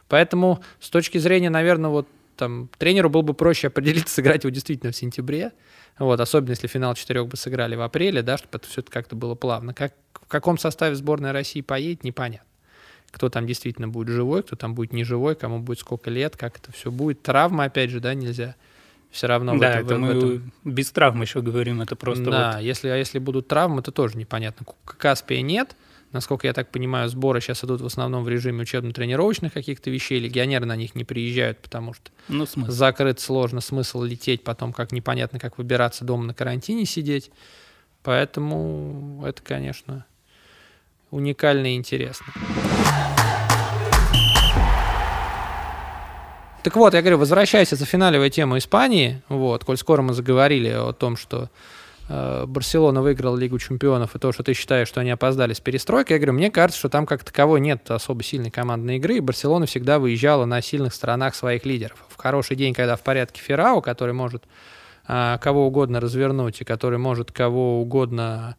Поэтому 0.08 0.62
с 0.80 0.90
точки 0.90 1.18
зрения, 1.18 1.50
наверное, 1.50 1.90
вот 1.90 2.06
там 2.36 2.68
тренеру 2.78 3.10
было 3.10 3.22
бы 3.22 3.34
проще 3.34 3.68
определиться, 3.68 4.14
сыграть 4.14 4.44
его 4.44 4.50
действительно 4.50 4.92
в 4.92 4.96
сентябре, 4.96 5.52
вот, 5.98 6.20
особенно 6.20 6.50
если 6.50 6.66
финал 6.66 6.94
четырех 6.94 7.28
бы 7.28 7.36
сыграли 7.36 7.76
в 7.76 7.80
апреле, 7.80 8.22
да, 8.22 8.36
чтобы 8.36 8.58
это 8.58 8.68
все 8.68 8.80
это 8.80 8.90
как-то 8.90 9.16
было 9.16 9.34
плавно. 9.34 9.72
Как, 9.72 9.94
в 10.12 10.26
каком 10.26 10.58
составе 10.58 10.94
сборная 10.96 11.32
России 11.32 11.60
поедет, 11.60 12.04
непонятно. 12.04 12.46
Кто 13.10 13.28
там 13.28 13.46
действительно 13.46 13.86
будет 13.86 14.08
живой, 14.08 14.42
кто 14.42 14.56
там 14.56 14.74
будет 14.74 14.92
не 14.92 15.04
живой, 15.04 15.36
кому 15.36 15.60
будет 15.60 15.78
сколько 15.78 16.10
лет, 16.10 16.36
как 16.36 16.58
это 16.58 16.72
все 16.72 16.90
будет. 16.90 17.22
Травма, 17.22 17.64
опять 17.64 17.90
же, 17.90 18.00
да, 18.00 18.12
нельзя 18.12 18.56
все 19.14 19.28
равно 19.28 19.56
да, 19.56 19.80
в, 19.80 19.86
это, 19.86 19.96
мы 19.96 20.14
в 20.14 20.18
этом... 20.18 20.52
без 20.64 20.90
травм 20.90 21.22
еще 21.22 21.40
говорим, 21.40 21.80
это 21.80 21.94
просто 21.94 22.24
Да, 22.24 22.52
вот... 22.56 22.62
если, 22.62 22.88
а 22.88 22.96
если 22.96 23.20
будут 23.20 23.46
травмы, 23.46 23.80
то 23.80 23.92
тоже 23.92 24.18
непонятно. 24.18 24.66
Каспия 24.84 25.40
нет, 25.40 25.76
насколько 26.10 26.48
я 26.48 26.52
так 26.52 26.72
понимаю, 26.72 27.08
сборы 27.08 27.40
сейчас 27.40 27.62
идут 27.62 27.80
в 27.80 27.86
основном 27.86 28.24
в 28.24 28.28
режиме 28.28 28.62
учебно-тренировочных 28.62 29.52
каких-то 29.52 29.88
вещей, 29.88 30.18
легионеры 30.18 30.66
на 30.66 30.74
них 30.74 30.96
не 30.96 31.04
приезжают, 31.04 31.60
потому 31.62 31.94
что 31.94 32.10
ну, 32.26 32.44
смысл. 32.44 32.72
закрыт 32.72 33.20
сложно, 33.20 33.60
смысл 33.60 34.02
лететь, 34.02 34.42
потом 34.42 34.72
как 34.72 34.90
непонятно, 34.90 35.38
как 35.38 35.58
выбираться 35.58 36.04
дома 36.04 36.24
на 36.24 36.34
карантине 36.34 36.84
сидеть. 36.84 37.30
Поэтому 38.02 39.22
это, 39.24 39.40
конечно, 39.42 40.06
уникально 41.12 41.72
и 41.72 41.76
интересно. 41.76 42.26
Так 46.64 46.76
вот, 46.76 46.94
я 46.94 47.02
говорю, 47.02 47.18
возвращаясь, 47.18 47.68
зафиналивая 47.68 48.30
тему 48.30 48.56
Испании, 48.56 49.20
вот, 49.28 49.66
коль 49.66 49.76
скоро 49.76 50.00
мы 50.00 50.14
заговорили 50.14 50.70
о 50.70 50.94
том, 50.94 51.18
что 51.18 51.50
э, 52.08 52.46
Барселона 52.46 53.02
выиграла 53.02 53.36
Лигу 53.36 53.58
чемпионов, 53.58 54.16
и 54.16 54.18
то, 54.18 54.32
что 54.32 54.42
ты 54.42 54.54
считаешь, 54.54 54.88
что 54.88 55.02
они 55.02 55.10
опоздали 55.10 55.52
с 55.52 55.60
перестройкой, 55.60 56.14
я 56.14 56.18
говорю, 56.20 56.32
мне 56.32 56.50
кажется, 56.50 56.78
что 56.78 56.88
там 56.88 57.04
как 57.04 57.22
таковой 57.22 57.60
нет 57.60 57.90
особо 57.90 58.22
сильной 58.22 58.50
командной 58.50 58.96
игры, 58.96 59.16
и 59.16 59.20
Барселона 59.20 59.66
всегда 59.66 59.98
выезжала 59.98 60.46
на 60.46 60.62
сильных 60.62 60.94
сторонах 60.94 61.34
своих 61.34 61.66
лидеров. 61.66 61.98
В 62.08 62.16
хороший 62.16 62.56
день, 62.56 62.72
когда 62.72 62.96
в 62.96 63.02
порядке 63.02 63.42
Феррау, 63.42 63.82
который 63.82 64.14
может 64.14 64.44
э, 65.06 65.36
кого 65.42 65.66
угодно 65.66 66.00
развернуть, 66.00 66.62
и 66.62 66.64
который 66.64 66.98
может 66.98 67.30
кого 67.30 67.82
угодно 67.82 68.56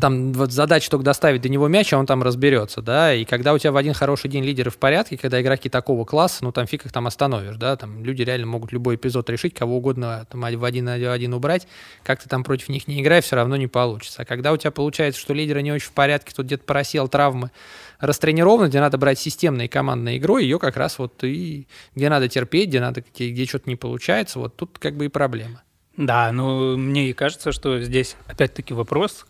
там 0.00 0.32
вот 0.32 0.52
задача 0.52 0.90
только 0.90 1.04
доставить 1.04 1.42
до 1.42 1.48
него 1.48 1.68
мяч, 1.68 1.92
а 1.92 1.98
он 1.98 2.06
там 2.06 2.22
разберется, 2.22 2.82
да, 2.82 3.14
и 3.14 3.24
когда 3.24 3.52
у 3.52 3.58
тебя 3.58 3.72
в 3.72 3.76
один 3.76 3.94
хороший 3.94 4.28
день 4.28 4.44
лидеры 4.44 4.70
в 4.70 4.78
порядке, 4.78 5.16
когда 5.16 5.40
игроки 5.40 5.68
такого 5.68 6.04
класса, 6.04 6.44
ну 6.44 6.52
там 6.52 6.66
фиг 6.66 6.86
их 6.86 6.92
там 6.92 7.06
остановишь, 7.06 7.56
да, 7.56 7.76
там 7.76 8.04
люди 8.04 8.22
реально 8.22 8.46
могут 8.46 8.72
любой 8.72 8.96
эпизод 8.96 9.28
решить, 9.30 9.54
кого 9.54 9.76
угодно 9.76 10.26
там 10.30 10.40
в 10.40 10.64
один 10.64 10.86
в 10.86 11.12
один 11.12 11.34
убрать, 11.34 11.66
как 12.02 12.22
ты 12.22 12.28
там 12.28 12.44
против 12.44 12.68
них 12.68 12.88
не 12.88 13.00
играй, 13.00 13.20
все 13.20 13.36
равно 13.36 13.56
не 13.56 13.66
получится. 13.66 14.22
А 14.22 14.24
когда 14.24 14.52
у 14.52 14.56
тебя 14.56 14.70
получается, 14.70 15.20
что 15.20 15.34
лидеры 15.34 15.62
не 15.62 15.72
очень 15.72 15.88
в 15.88 15.92
порядке, 15.92 16.32
тут 16.34 16.46
где-то 16.46 16.64
просел 16.64 17.08
травмы, 17.08 17.50
растренированы, 17.98 18.68
где 18.68 18.80
надо 18.80 18.98
брать 18.98 19.18
системной 19.18 19.68
командной 19.68 20.18
игрой, 20.18 20.44
ее 20.44 20.58
как 20.58 20.76
раз 20.76 20.98
вот 20.98 21.22
и 21.24 21.66
где 21.94 22.08
надо 22.08 22.28
терпеть, 22.28 22.68
где 22.68 22.80
надо 22.80 23.02
где, 23.02 23.30
где 23.30 23.46
что-то 23.46 23.68
не 23.68 23.76
получается, 23.76 24.38
вот 24.38 24.56
тут 24.56 24.78
как 24.78 24.96
бы 24.96 25.06
и 25.06 25.08
проблема. 25.08 25.62
Да, 25.96 26.30
ну 26.30 26.76
мне 26.76 27.14
кажется, 27.14 27.52
что 27.52 27.80
здесь 27.80 28.16
опять-таки 28.26 28.74
вопрос, 28.74 29.24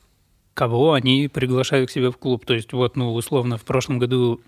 кого 0.56 0.94
они 0.94 1.28
приглашают 1.28 1.90
к 1.90 1.92
себе 1.92 2.10
в 2.10 2.16
клуб. 2.16 2.46
То 2.46 2.54
есть 2.54 2.72
вот, 2.72 2.96
ну, 2.96 3.14
условно, 3.14 3.58
в 3.58 3.64
прошлом 3.64 3.98
году 3.98 4.40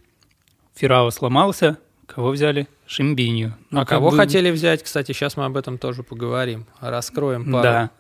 Фирао 0.75 1.11
сломался, 1.11 1.79
кого 2.07 2.31
взяли? 2.31 2.67
Шимбинью. 2.87 3.55
Ну, 3.71 3.81
а 3.83 3.85
кого 3.85 4.11
бы... 4.11 4.17
хотели 4.17 4.51
взять, 4.51 4.83
кстати, 4.83 5.13
сейчас 5.13 5.37
мы 5.37 5.45
об 5.45 5.57
этом 5.57 5.77
тоже 5.77 6.03
поговорим, 6.03 6.65
раскроем 6.81 7.45
пару. 7.53 7.63
Да, 7.63 7.91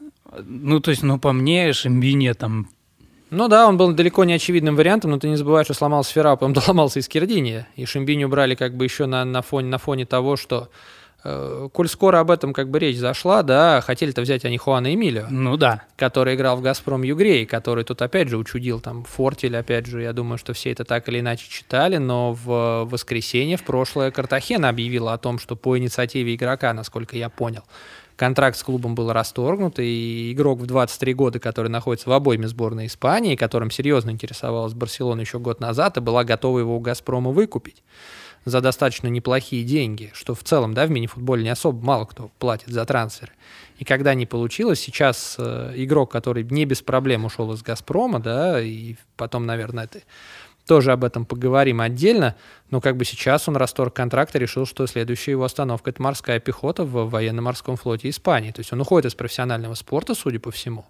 Ну, 0.46 0.80
то 0.80 0.90
есть, 0.90 1.02
ну, 1.02 1.18
по 1.18 1.32
мне, 1.32 1.72
Шимбинья 1.74 2.32
там 2.32 2.68
ну 3.30 3.46
да, 3.46 3.68
он 3.68 3.76
был 3.76 3.92
далеко 3.92 4.24
не 4.24 4.32
очевидным 4.32 4.74
вариантом, 4.74 5.10
но 5.10 5.18
ты 5.18 5.28
не 5.28 5.36
забывай, 5.36 5.62
что 5.62 5.74
сломался 5.74 6.12
Феррау, 6.14 6.38
потом 6.38 6.52
доломался 6.54 6.98
и 6.98 7.02
Скирдини, 7.02 7.66
и 7.76 7.84
Шимбиню 7.84 8.26
брали 8.30 8.54
как 8.54 8.74
бы 8.74 8.84
еще 8.84 9.04
на, 9.04 9.22
на, 9.26 9.42
фоне, 9.42 9.68
на 9.68 9.76
фоне 9.76 10.06
того, 10.06 10.36
что 10.36 10.70
коль 11.22 11.88
скоро 11.88 12.20
об 12.20 12.31
этом 12.31 12.52
как 12.52 12.70
бы 12.70 12.78
речь 12.78 12.96
зашла, 12.96 13.42
да, 13.42 13.81
хотели-то 13.81 14.22
взять 14.22 14.44
они 14.44 14.57
Хуана 14.57 14.94
Эмилио. 14.94 15.26
Ну 15.28 15.57
да. 15.57 15.83
Который 15.96 16.37
играл 16.37 16.57
в 16.57 16.62
«Газпром 16.62 17.02
Югрей», 17.02 17.44
который 17.44 17.85
тут 17.85 18.02
опять 18.02 18.28
же 18.28 18.37
учудил 18.37 18.81
там 18.81 19.04
Фортель, 19.04 19.57
опять 19.57 19.87
же, 19.87 20.02
я 20.02 20.12
думаю, 20.12 20.38
что 20.38 20.52
все 20.52 20.70
это 20.70 20.85
так 20.85 21.09
или 21.09 21.20
иначе 21.20 21.48
читали, 21.48 21.96
но 21.96 22.33
в 22.35 22.85
воскресенье 22.85 23.57
в 23.57 23.64
прошлое 23.64 24.11
Картахена 24.11 24.68
объявила 24.68 25.12
о 25.12 25.18
том, 25.18 25.38
что 25.38 25.57
по 25.57 25.76
инициативе 25.76 26.35
игрока, 26.37 26.72
насколько 26.72 27.16
я 27.16 27.28
понял, 27.28 27.64
контракт 28.14 28.57
с 28.57 28.62
клубом 28.62 28.94
был 28.94 29.12
расторгнут, 29.12 29.78
и 29.78 30.33
игрок 30.33 30.61
в 30.61 30.66
23 30.66 31.14
года, 31.14 31.40
который 31.40 31.68
находится 31.68 32.11
в 32.11 32.12
обойме 32.12 32.46
сборной 32.46 32.87
Испании, 32.87 33.37
которым 33.37 33.70
серьезно 33.70 34.11
интересовалась 34.11 34.74
Барселона 34.74 35.20
еще 35.20 35.38
год 35.38 35.61
назад, 35.61 35.96
и 35.96 36.00
была 36.00 36.24
готова 36.24 36.61
его 36.61 36.76
у 36.76 36.81
«Газпрома» 36.81 37.31
выкупить 37.31 37.83
за 38.48 38.61
достаточно 38.61 39.08
неплохие 39.08 39.64
деньги, 39.64 40.11
что 40.14 40.34
в 40.34 40.42
целом, 40.42 40.74
да, 40.74 40.87
в 40.87 40.90
мини-футболе 40.90 41.42
не 41.42 41.50
особо 41.50 41.84
мало 41.84 42.04
кто 42.04 42.30
платит 42.38 42.68
за 42.68 42.84
трансферы. 42.84 43.32
И 43.78 43.84
когда 43.84 44.14
не 44.14 44.26
получилось, 44.26 44.80
сейчас 44.80 45.37
э, 45.38 45.72
игрок, 45.76 46.11
который 46.11 46.42
не 46.44 46.64
без 46.64 46.82
проблем 46.82 47.24
ушел 47.24 47.52
из 47.52 47.62
«Газпрома», 47.62 48.18
да, 48.18 48.61
и 48.61 48.96
потом, 49.16 49.46
наверное, 49.46 49.84
это 49.84 50.00
тоже 50.66 50.92
об 50.92 51.02
этом 51.02 51.24
поговорим 51.24 51.80
отдельно, 51.80 52.37
но 52.70 52.80
как 52.80 52.96
бы 52.96 53.04
сейчас 53.04 53.48
он 53.48 53.56
расторг 53.56 53.94
контракт 53.94 54.37
и 54.37 54.38
решил, 54.38 54.66
что 54.66 54.87
следующая 54.87 55.32
его 55.32 55.44
остановка– 55.44 55.90
это 55.90 56.02
морская 56.02 56.40
пехота 56.40 56.84
в 56.84 57.08
военно-морском 57.08 57.76
флоте 57.76 58.11
Испании. 58.11 58.52
То 58.52 58.61
есть 58.61 58.72
он 58.72 58.80
уходит 58.80 59.11
из 59.11 59.14
профессионального 59.14 59.74
спорта, 59.74 60.14
судя 60.14 60.38
по 60.38 60.50
всему. 60.50 60.84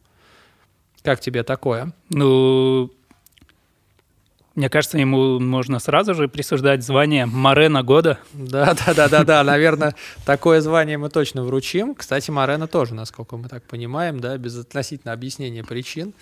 Как 1.03 1.21
тебе 1.21 1.45
такое? 1.45 1.93
Ну, 2.11 2.91
мне 4.59 4.69
кажется, 4.69 4.99
ему 4.99 5.39
можно 5.39 5.79
сразу 5.79 6.15
же 6.15 6.27
присуждать 6.29 6.83
звание 6.83 7.27
Морена 7.27 7.85
года. 7.85 8.19
Да, 8.33 8.75
да, 8.87 8.93
да, 8.93 9.09
да, 9.09 9.25
да. 9.25 9.45
Наверное, 9.45 9.95
такое 10.27 10.61
звание 10.61 10.99
мы 10.99 11.11
точно 11.11 11.45
вручим. 11.45 11.95
Кстати, 11.95 12.33
Морена 12.33 12.67
тоже, 12.67 12.95
насколько 12.95 13.37
мы 13.37 13.49
так 13.49 13.63
понимаем, 13.63 14.19
да, 14.19 14.37
без 14.37 14.59
относительно 14.59 15.13
объяснения 15.13 15.63
причин. 15.63 16.13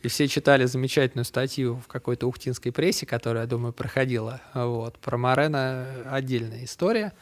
И 0.00 0.08
все 0.08 0.26
читали 0.26 0.64
замечательную 0.64 1.26
статью 1.26 1.82
в 1.84 1.86
какой-то 1.86 2.26
ухтинской 2.26 2.72
прессе, 2.72 3.04
которая, 3.04 3.42
я 3.42 3.46
думаю, 3.46 3.74
проходила. 3.74 4.40
Вот. 4.54 4.98
Про 4.98 5.18
Морена 5.18 5.86
отдельная 6.10 6.64
история. 6.64 7.12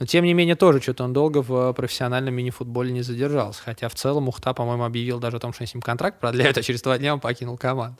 Но, 0.00 0.06
тем 0.06 0.24
не 0.24 0.34
менее, 0.34 0.56
тоже 0.56 0.80
что-то 0.80 1.04
он 1.04 1.12
долго 1.12 1.42
в 1.42 1.72
профессиональном 1.74 2.34
мини-футболе 2.34 2.90
не 2.90 3.02
задержался. 3.02 3.62
Хотя 3.62 3.88
в 3.88 3.94
целом 3.94 4.28
Ухта, 4.28 4.52
по-моему, 4.52 4.82
объявил 4.82 5.20
даже 5.20 5.36
о 5.36 5.40
том, 5.40 5.52
что 5.52 5.64
с 5.64 5.72
ним 5.72 5.80
контракт 5.80 6.18
продляют, 6.18 6.58
а 6.58 6.62
через 6.62 6.82
два 6.82 6.98
дня 6.98 7.14
он 7.14 7.20
покинул 7.20 7.56
команду. 7.56 7.98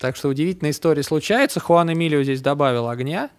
Так 0.00 0.16
что 0.16 0.28
удивительная 0.28 0.70
история 0.70 1.02
случается. 1.02 1.60
Хуан 1.60 1.92
Эмилио 1.92 2.22
здесь 2.22 2.40
добавил 2.40 2.88
огня. 2.88 3.30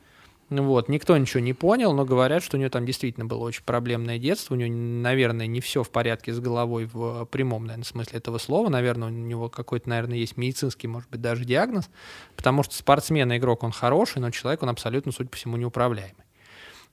Вот, 0.49 0.89
никто 0.89 1.17
ничего 1.17 1.39
не 1.39 1.53
понял, 1.53 1.93
но 1.93 2.05
говорят, 2.05 2.43
что 2.43 2.57
у 2.57 2.59
нее 2.59 2.69
там 2.69 2.85
действительно 2.85 3.25
было 3.25 3.39
очень 3.45 3.63
проблемное 3.63 4.19
детство. 4.19 4.53
У 4.53 4.57
нее, 4.57 4.69
наверное, 4.69 5.47
не 5.47 5.59
все 5.61 5.81
в 5.81 5.89
порядке 5.89 6.33
с 6.33 6.39
головой 6.39 6.89
в 6.91 7.25
прямом, 7.25 7.63
наверное, 7.63 7.85
смысле 7.85 8.19
этого 8.19 8.37
слова. 8.37 8.69
Наверное, 8.69 9.07
у 9.07 9.11
него 9.11 9.49
какой-то, 9.49 9.89
наверное, 9.89 10.17
есть 10.17 10.37
медицинский, 10.37 10.87
может 10.87 11.09
быть, 11.09 11.21
даже 11.21 11.45
диагноз. 11.45 11.89
Потому 12.35 12.63
что 12.63 12.75
спортсмен 12.75 13.35
игрок, 13.35 13.63
он 13.63 13.71
хороший, 13.71 14.19
но 14.19 14.29
человек, 14.29 14.61
он 14.61 14.69
абсолютно, 14.69 15.11
судя 15.11 15.29
по 15.29 15.37
всему, 15.37 15.57
неуправляемый. 15.57 16.25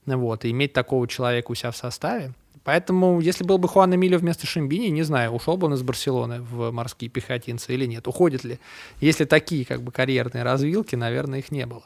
Вот, 0.05 0.45
и 0.45 0.51
иметь 0.51 0.73
такого 0.73 1.07
человека 1.07 1.51
у 1.51 1.55
себя 1.55 1.71
в 1.71 1.77
составе. 1.77 2.33
Поэтому, 2.63 3.19
если 3.19 3.43
был 3.43 3.57
бы 3.57 3.67
Хуан 3.67 3.95
Эмилио 3.95 4.17
вместо 4.17 4.45
Шимбини, 4.45 4.87
не 4.87 5.03
знаю, 5.03 5.31
ушел 5.31 5.57
бы 5.57 5.67
он 5.67 5.73
из 5.73 5.81
Барселоны 5.81 6.41
в 6.41 6.71
морские 6.71 7.09
пехотинцы 7.09 7.73
или 7.73 7.85
нет. 7.85 8.07
Уходит 8.07 8.43
ли? 8.43 8.59
Если 9.01 9.25
такие 9.25 9.65
как 9.65 9.81
бы 9.81 9.91
карьерные 9.91 10.43
развилки, 10.43 10.95
наверное, 10.95 11.39
их 11.39 11.51
не 11.51 11.65
было. 11.65 11.83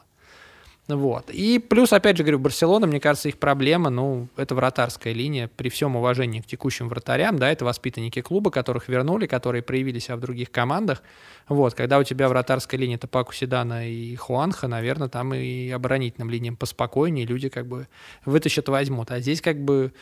Вот. 0.86 1.30
И 1.30 1.58
плюс, 1.58 1.94
опять 1.94 2.18
же 2.18 2.24
говорю, 2.24 2.38
Барселона, 2.38 2.86
мне 2.86 3.00
кажется, 3.00 3.30
их 3.30 3.38
проблема, 3.38 3.88
ну, 3.88 4.28
это 4.36 4.54
вратарская 4.54 5.14
линия, 5.14 5.48
при 5.48 5.70
всем 5.70 5.96
уважении 5.96 6.40
к 6.40 6.46
текущим 6.46 6.90
вратарям, 6.90 7.38
да, 7.38 7.50
это 7.50 7.64
воспитанники 7.64 8.20
клуба, 8.20 8.50
которых 8.50 8.88
вернули, 8.88 9.26
которые 9.26 9.62
проявили 9.62 9.98
себя 9.98 10.16
в 10.16 10.20
других 10.20 10.50
командах. 10.50 11.02
Вот, 11.48 11.74
когда 11.74 11.98
у 11.98 12.04
тебя 12.04 12.28
вратарская 12.28 12.78
линия 12.78 12.98
Топаку 12.98 13.32
Седана 13.32 13.88
и 13.88 14.14
Хуанха, 14.16 14.68
наверное, 14.68 15.08
там 15.08 15.32
и 15.32 15.70
оборонительным 15.70 16.28
линиям 16.28 16.56
поспокойнее 16.56 17.24
люди 17.24 17.48
как 17.48 17.66
бы 17.66 17.88
вытащат, 18.26 18.68
возьмут. 18.68 19.10
А 19.10 19.20
здесь 19.20 19.40
как 19.40 19.58
бы 19.58 19.94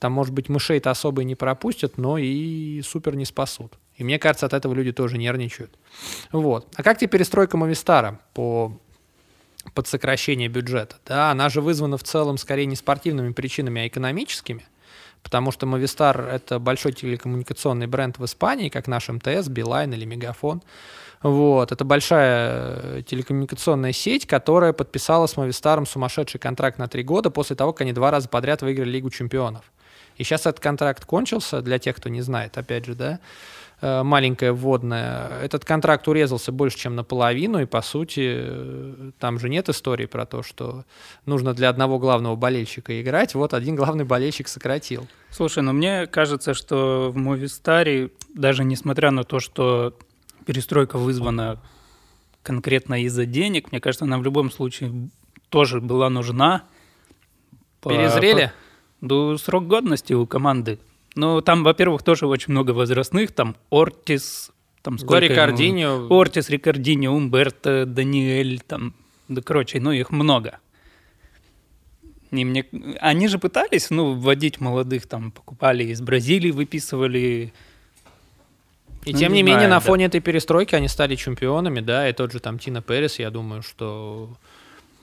там, 0.00 0.12
может 0.12 0.32
быть, 0.32 0.48
мышей-то 0.48 0.90
особо 0.90 1.22
и 1.22 1.24
не 1.26 1.34
пропустят, 1.36 1.98
но 1.98 2.18
и 2.18 2.80
супер 2.82 3.14
не 3.14 3.26
спасут. 3.26 3.74
И 3.96 4.02
мне 4.02 4.18
кажется, 4.18 4.46
от 4.46 4.54
этого 4.54 4.72
люди 4.72 4.92
тоже 4.92 5.18
нервничают. 5.18 5.78
Вот. 6.32 6.66
А 6.74 6.82
как 6.82 6.98
тебе 6.98 7.08
перестройка 7.08 7.56
Мовистара 7.56 8.18
по 8.34 8.76
под 9.74 9.86
сокращение 9.86 10.48
бюджета, 10.48 10.96
да, 11.04 11.30
она 11.30 11.50
же 11.50 11.60
вызвана 11.60 11.98
в 11.98 12.02
целом 12.02 12.38
скорее 12.38 12.64
не 12.64 12.76
спортивными 12.76 13.34
причинами, 13.34 13.82
а 13.82 13.86
экономическими, 13.86 14.64
потому 15.22 15.52
что 15.52 15.66
Movistar— 15.66 16.26
это 16.32 16.58
большой 16.58 16.92
телекоммуникационный 16.92 17.86
бренд 17.86 18.18
в 18.18 18.24
Испании, 18.24 18.70
как 18.70 18.88
наш 18.88 19.10
МТС, 19.10 19.48
Билайн 19.48 19.92
или 19.92 20.06
Мегафон. 20.06 20.62
Вот. 21.22 21.72
Это 21.72 21.84
большая 21.84 22.80
э, 22.82 23.02
телекоммуникационная 23.06 23.92
сеть, 23.92 24.26
которая 24.26 24.72
подписала 24.72 25.26
с 25.26 25.34
Movistar 25.36 25.84
сумасшедший 25.86 26.40
контракт 26.40 26.78
на 26.78 26.88
три 26.88 27.02
года 27.02 27.30
после 27.30 27.54
того, 27.54 27.74
как 27.74 27.82
они 27.82 27.92
два 27.92 28.10
раза 28.10 28.30
подряд 28.30 28.62
выиграли 28.62 28.88
Лигу 28.88 29.10
чемпионов. 29.10 29.70
И 30.20 30.24
сейчас 30.24 30.42
этот 30.42 30.60
контракт 30.60 31.04
кончился, 31.04 31.62
для 31.62 31.78
тех, 31.78 31.96
кто 31.96 32.08
не 32.08 32.20
знает, 32.20 32.58
опять 32.58 32.84
же, 32.84 32.94
да, 32.94 33.20
Э, 33.82 34.02
маленькая 34.02 34.52
вводная. 34.52 35.40
Этот 35.42 35.64
контракт 35.64 36.06
урезался 36.06 36.52
больше, 36.52 36.78
чем 36.78 36.96
наполовину, 36.96 37.62
и, 37.62 37.64
по 37.64 37.80
сути, 37.80 38.34
э, 38.36 39.10
там 39.18 39.38
же 39.38 39.48
нет 39.48 39.70
истории 39.70 40.04
про 40.04 40.26
то, 40.26 40.42
что 40.42 40.84
нужно 41.24 41.54
для 41.54 41.70
одного 41.70 41.98
главного 41.98 42.36
болельщика 42.36 43.00
играть. 43.00 43.34
Вот 43.34 43.54
один 43.54 43.76
главный 43.76 44.04
болельщик 44.04 44.48
сократил. 44.48 45.08
Слушай, 45.30 45.62
ну 45.62 45.72
мне 45.72 46.06
кажется, 46.06 46.52
что 46.52 47.10
в 47.10 47.16
Movistar, 47.16 48.10
даже 48.34 48.64
несмотря 48.64 49.10
на 49.10 49.24
то, 49.24 49.40
что 49.40 49.96
перестройка 50.44 50.98
вызвана 50.98 51.58
конкретно 52.42 53.02
из-за 53.04 53.24
денег, 53.24 53.72
мне 53.72 53.80
кажется, 53.80 54.04
она 54.04 54.18
в 54.18 54.22
любом 54.22 54.50
случае 54.50 55.08
тоже 55.48 55.80
была 55.80 56.10
нужна. 56.10 56.64
Перезрели? 57.82 58.46
По, 58.46 58.69
по, 59.00 59.36
срок 59.36 59.66
годности 59.66 60.12
у 60.12 60.26
команды 60.26 60.78
ну, 61.14 61.40
там, 61.40 61.64
во-первых, 61.64 62.02
тоже 62.02 62.26
очень 62.26 62.52
много 62.52 62.70
возрастных. 62.70 63.32
Там 63.32 63.56
Ортис, 63.70 64.50
там 64.82 64.98
сколько 64.98 65.18
Рикардиньо. 65.18 66.06
Ортис, 66.08 66.48
Рикардиньо, 66.50 67.12
Умберто, 67.12 67.84
Даниэль, 67.86 68.60
там, 68.60 68.94
да, 69.28 69.42
короче, 69.42 69.80
ну, 69.80 69.92
их 69.92 70.10
много. 70.10 70.60
И 72.30 72.44
мне... 72.44 72.64
Они 73.00 73.26
же 73.26 73.38
пытались, 73.38 73.90
ну, 73.90 74.14
вводить 74.14 74.60
молодых, 74.60 75.06
там, 75.06 75.32
покупали 75.32 75.84
из 75.84 76.00
Бразилии, 76.00 76.52
выписывали... 76.52 77.52
И 79.04 79.12
ну, 79.12 79.18
тем 79.18 79.32
не, 79.32 79.38
не 79.38 79.42
менее, 79.42 79.60
знаю, 79.60 79.70
на 79.70 79.76
да. 79.76 79.80
фоне 79.80 80.04
этой 80.04 80.20
перестройки 80.20 80.74
они 80.74 80.86
стали 80.86 81.16
чемпионами, 81.16 81.80
да, 81.80 82.08
и 82.08 82.12
тот 82.12 82.32
же 82.32 82.38
там 82.38 82.58
Тина 82.58 82.82
Перес, 82.82 83.18
я 83.18 83.30
думаю, 83.30 83.62
что 83.62 84.36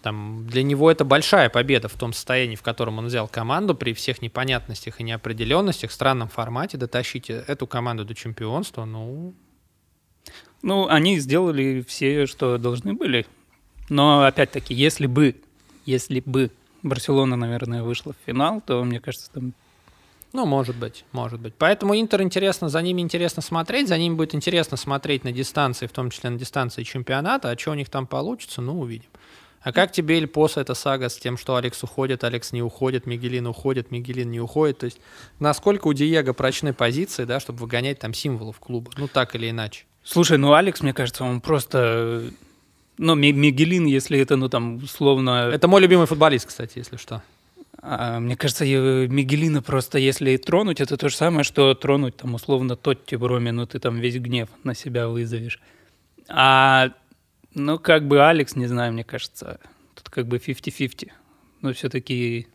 там, 0.08 0.48
для 0.48 0.63
него 0.63 0.89
это 0.89 1.04
большая 1.04 1.50
победа 1.50 1.89
в 1.89 1.96
том 1.96 2.13
состоянии, 2.13 2.56
в 2.56 2.62
котором 2.62 2.98
он 2.98 3.08
взял 3.08 3.28
команду 3.28 3.76
при 3.76 3.93
всех 3.93 4.22
непонятностях 4.22 5.02
и 5.02 5.04
неопределенностях, 5.04 5.91
странном 5.91 6.30
формате, 6.30 6.78
дотащить 6.78 7.30
эту 7.30 7.67
команду 7.67 8.06
до 8.06 8.15
чемпионства, 8.15 8.86
ну... 8.86 9.36
Ну, 10.62 10.88
они 10.88 11.20
сделали 11.20 11.84
все, 11.86 12.26
что 12.26 12.58
должны 12.58 12.93
были. 12.93 13.26
Но, 13.89 14.24
опять-таки, 14.24 14.74
если 14.74 15.08
бы, 15.08 15.36
если 15.86 16.22
бы 16.26 16.52
Барселона, 16.84 17.36
наверное, 17.36 17.84
вышла 17.84 18.13
в 18.13 18.26
финал, 18.26 18.62
то, 18.62 18.82
мне 18.86 19.02
кажется, 19.02 19.30
там 19.34 19.54
ну, 20.32 20.46
может 20.46 20.76
быть, 20.78 21.04
может 21.12 21.39
быть. 21.39 21.54
Поэтому 21.58 22.00
Интер 22.00 22.22
интересно, 22.22 22.70
за 22.70 22.82
ними 22.82 23.02
интересно 23.02 23.41
смотреть, 23.41 23.89
за 23.89 23.98
ними 23.98 24.15
будет 24.15 24.36
интересно 24.36 24.78
смотреть 24.78 25.26
на 25.26 25.34
дистанции, 25.34 25.86
в 25.86 25.91
том 25.91 26.10
числе 26.10 26.30
на 26.30 26.38
дистанции 26.38 26.84
чемпионата, 26.84 27.50
а 27.50 27.58
что 27.58 27.72
у 27.72 27.76
них 27.76 27.89
там 27.89 28.08
получится, 28.08 28.62
ну, 28.62 28.80
увидим. 28.80 29.10
А 29.67 29.73
как 29.73 29.91
тебе 29.91 30.15
Эльпоса 30.15 30.62
эта 30.62 30.73
сага 30.75 31.10
с 31.10 31.17
тем, 31.17 31.38
что 31.38 31.58
Алекс 31.58 31.84
уходит, 31.84 32.23
Алекс 32.23 32.53
не 32.53 32.62
уходит, 32.62 33.06
Мигелин 33.06 33.47
уходит, 33.47 33.91
Мигелин 33.91 34.32
не 34.32 34.39
уходит? 34.39 34.77
То 34.77 34.86
есть 34.86 35.01
насколько 35.39 35.88
у 35.88 35.93
Диего 35.93 36.32
прочны 36.32 36.71
позиции, 36.71 37.25
да, 37.25 37.41
чтобы 37.41 37.60
выгонять 37.60 37.99
там 37.99 38.13
символов 38.13 38.62
клуба? 38.62 38.91
Ну, 38.95 39.10
так 39.10 39.36
или 39.36 39.49
иначе. 39.49 39.84
Слушай, 40.06 40.38
ну 40.38 40.53
Алекс, 40.53 40.80
мне 40.80 40.93
кажется, 40.93 41.25
он 41.25 41.41
просто... 41.41 42.32
Ну, 42.97 43.15
Мигелин, 43.15 43.88
если 43.88 44.17
это, 44.17 44.38
ну, 44.38 44.47
там, 44.47 44.77
условно... 44.77 45.49
Это 45.53 45.67
мой 45.67 45.82
любимый 45.82 46.08
футболист, 46.08 46.45
кстати, 46.45 46.77
если 46.77 46.95
что. 46.95 47.21
А, 47.82 48.21
мне 48.21 48.38
кажется, 48.38 48.63
Мигелина 48.63 49.62
просто, 49.62 49.99
если 49.99 50.38
тронуть, 50.38 50.80
это 50.80 50.95
то 50.95 51.09
же 51.09 51.15
самое, 51.18 51.43
что 51.43 51.76
тронуть, 51.76 52.15
там, 52.15 52.36
условно, 52.36 52.78
Тотти 52.78 53.15
Броми, 53.15 53.49
ну, 53.49 53.68
ты 53.68 53.80
там 53.80 53.97
весь 53.97 54.15
гнев 54.15 54.47
на 54.63 54.74
себя 54.74 55.09
вызовешь. 55.09 55.59
А 56.30 56.91
ну, 57.58 57.80
как 57.80 58.08
бы 58.08 58.26
Алекс, 58.26 58.55
не 58.55 58.68
знаю, 58.68 58.93
мне 58.93 59.03
кажется, 59.03 59.60
тут 59.95 60.10
как 60.10 60.28
бы 60.28 60.38
50-50. 60.38 61.10
Но 61.62 61.74
все-таки 61.74 62.47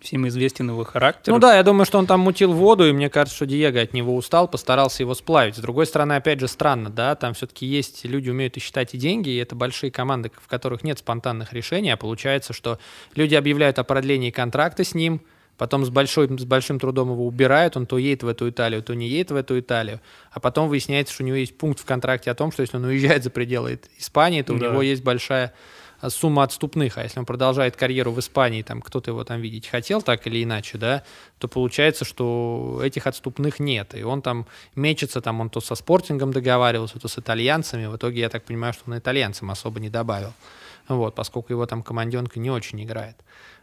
всем 0.00 0.26
известен 0.28 0.68
его 0.70 0.84
характер. 0.84 1.32
Ну 1.32 1.38
да, 1.38 1.56
я 1.56 1.62
думаю, 1.62 1.84
что 1.84 1.98
он 1.98 2.06
там 2.06 2.20
мутил 2.20 2.52
воду, 2.52 2.86
и 2.86 2.92
мне 2.92 3.10
кажется, 3.10 3.36
что 3.36 3.46
Диего 3.46 3.80
от 3.80 3.92
него 3.92 4.14
устал, 4.14 4.48
постарался 4.48 5.02
его 5.02 5.14
сплавить. 5.14 5.56
С 5.56 5.58
другой 5.58 5.86
стороны, 5.86 6.14
опять 6.14 6.40
же, 6.40 6.48
странно, 6.48 6.90
да, 6.90 7.14
там 7.14 7.34
все-таки 7.34 7.66
есть 7.66 8.04
люди, 8.04 8.30
умеют 8.30 8.56
и 8.56 8.60
считать 8.60 8.94
и 8.94 8.98
деньги, 8.98 9.30
и 9.30 9.36
это 9.36 9.54
большие 9.54 9.90
команды, 9.90 10.30
в 10.34 10.48
которых 10.48 10.84
нет 10.84 10.98
спонтанных 10.98 11.52
решений, 11.52 11.90
а 11.90 11.96
получается, 11.96 12.52
что 12.52 12.78
люди 13.14 13.34
объявляют 13.34 13.78
о 13.78 13.84
продлении 13.84 14.30
контракта 14.30 14.84
с 14.84 14.94
ним, 14.94 15.22
потом 15.56 15.84
с, 15.84 15.90
большой, 15.90 16.26
с 16.38 16.44
большим 16.44 16.78
трудом 16.78 17.10
его 17.12 17.26
убирают, 17.26 17.76
он 17.76 17.86
то 17.86 17.98
едет 17.98 18.22
в 18.22 18.28
эту 18.28 18.48
Италию, 18.50 18.82
то 18.82 18.94
не 18.94 19.08
едет 19.08 19.30
в 19.30 19.36
эту 19.36 19.58
Италию, 19.58 20.00
а 20.30 20.40
потом 20.40 20.68
выясняется, 20.68 21.14
что 21.14 21.22
у 21.24 21.26
него 21.26 21.36
есть 21.36 21.56
пункт 21.56 21.80
в 21.80 21.84
контракте 21.84 22.30
о 22.30 22.34
том, 22.34 22.52
что 22.52 22.62
если 22.62 22.76
он 22.76 22.84
уезжает 22.84 23.24
за 23.24 23.30
пределы 23.30 23.80
Испании, 23.98 24.42
то 24.42 24.54
да. 24.54 24.68
у 24.68 24.70
него 24.70 24.82
есть 24.82 25.02
большая 25.02 25.52
сумма 26.08 26.42
отступных, 26.42 26.98
а 26.98 27.02
если 27.02 27.18
он 27.18 27.26
продолжает 27.26 27.76
карьеру 27.76 28.12
в 28.12 28.20
Испании, 28.20 28.62
там 28.62 28.82
кто-то 28.82 29.10
его 29.10 29.24
там 29.24 29.40
видеть 29.40 29.66
хотел 29.66 30.02
так 30.02 30.26
или 30.26 30.42
иначе, 30.44 30.78
да, 30.78 31.02
то 31.38 31.48
получается, 31.48 32.04
что 32.04 32.80
этих 32.84 33.06
отступных 33.06 33.60
нет, 33.60 33.94
и 33.94 34.02
он 34.02 34.22
там 34.22 34.46
мечется, 34.74 35.20
там 35.20 35.40
он 35.40 35.50
то 35.50 35.60
со 35.60 35.74
спортингом 35.74 36.32
договаривался, 36.32 36.98
то 36.98 37.08
с 37.08 37.18
итальянцами, 37.18 37.86
в 37.86 37.96
итоге 37.96 38.20
я 38.20 38.28
так 38.28 38.44
понимаю, 38.44 38.72
что 38.72 38.84
он 38.86 38.98
итальянцам 38.98 39.50
особо 39.50 39.80
не 39.80 39.88
добавил, 39.88 40.32
вот, 40.88 41.14
поскольку 41.14 41.52
его 41.52 41.66
там 41.66 41.82
команденка 41.82 42.38
не 42.38 42.50
очень 42.50 42.82
играет, 42.82 43.16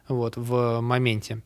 вот, 0.08 0.36
в 0.36 0.82
моменте. 0.82 1.42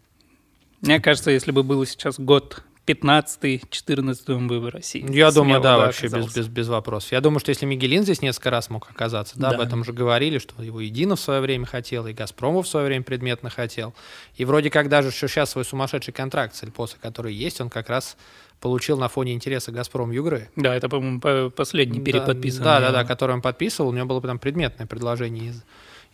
Мне 0.81 0.99
кажется, 0.99 1.31
если 1.31 1.51
бы 1.51 1.63
было 1.63 1.85
сейчас 1.85 2.19
год 2.19 2.63
15-14 2.87 4.33
он 4.33 4.47
бы 4.47 4.59
в 4.61 4.69
России. 4.69 5.05
Я 5.13 5.31
думаю, 5.31 5.59
да, 5.59 5.77
вообще 5.77 6.07
без, 6.07 6.33
без, 6.33 6.47
без 6.47 6.67
вопросов. 6.69 7.11
Я 7.11 7.19
думаю, 7.19 7.39
что 7.39 7.49
если 7.49 7.65
Мигелин 7.65 8.03
здесь 8.03 8.21
несколько 8.21 8.49
раз 8.49 8.69
мог 8.69 8.89
оказаться, 8.89 9.37
да, 9.37 9.49
да, 9.49 9.55
об 9.55 9.61
этом 9.61 9.81
уже 9.81 9.91
говорили, 9.91 10.37
что 10.37 10.61
его 10.63 10.79
Единов 10.79 11.19
в 11.19 11.23
свое 11.23 11.41
время 11.41 11.65
хотел, 11.65 12.07
и 12.07 12.13
Газпромов 12.13 12.65
в 12.65 12.69
свое 12.69 12.85
время 12.85 13.03
предметно 13.03 13.49
хотел. 13.49 13.93
И 14.35 14.45
вроде 14.45 14.69
как 14.69 14.87
даже 14.87 15.11
что 15.11 15.27
сейчас 15.27 15.51
свой 15.51 15.65
сумасшедший 15.65 16.13
контракт 16.13 16.55
с 16.55 16.63
Эльпоса, 16.63 16.95
который 17.01 17.33
есть, 17.33 17.59
он 17.59 17.69
как 17.69 17.89
раз 17.89 18.15
получил 18.61 18.97
на 18.97 19.09
фоне 19.09 19.33
интереса 19.33 19.71
«Газпром 19.71 20.11
Югры». 20.11 20.49
Да, 20.55 20.73
это, 20.73 20.87
по-моему, 20.87 21.51
последний 21.51 21.99
переподписанный. 21.99 22.63
Да, 22.63 22.79
да, 22.79 22.91
да, 22.91 23.03
который 23.03 23.33
он 23.33 23.41
подписывал, 23.41 23.89
у 23.89 23.93
него 23.93 24.07
было 24.07 24.21
там 24.21 24.39
предметное 24.39 24.87
предложение 24.87 25.49
из 25.49 25.63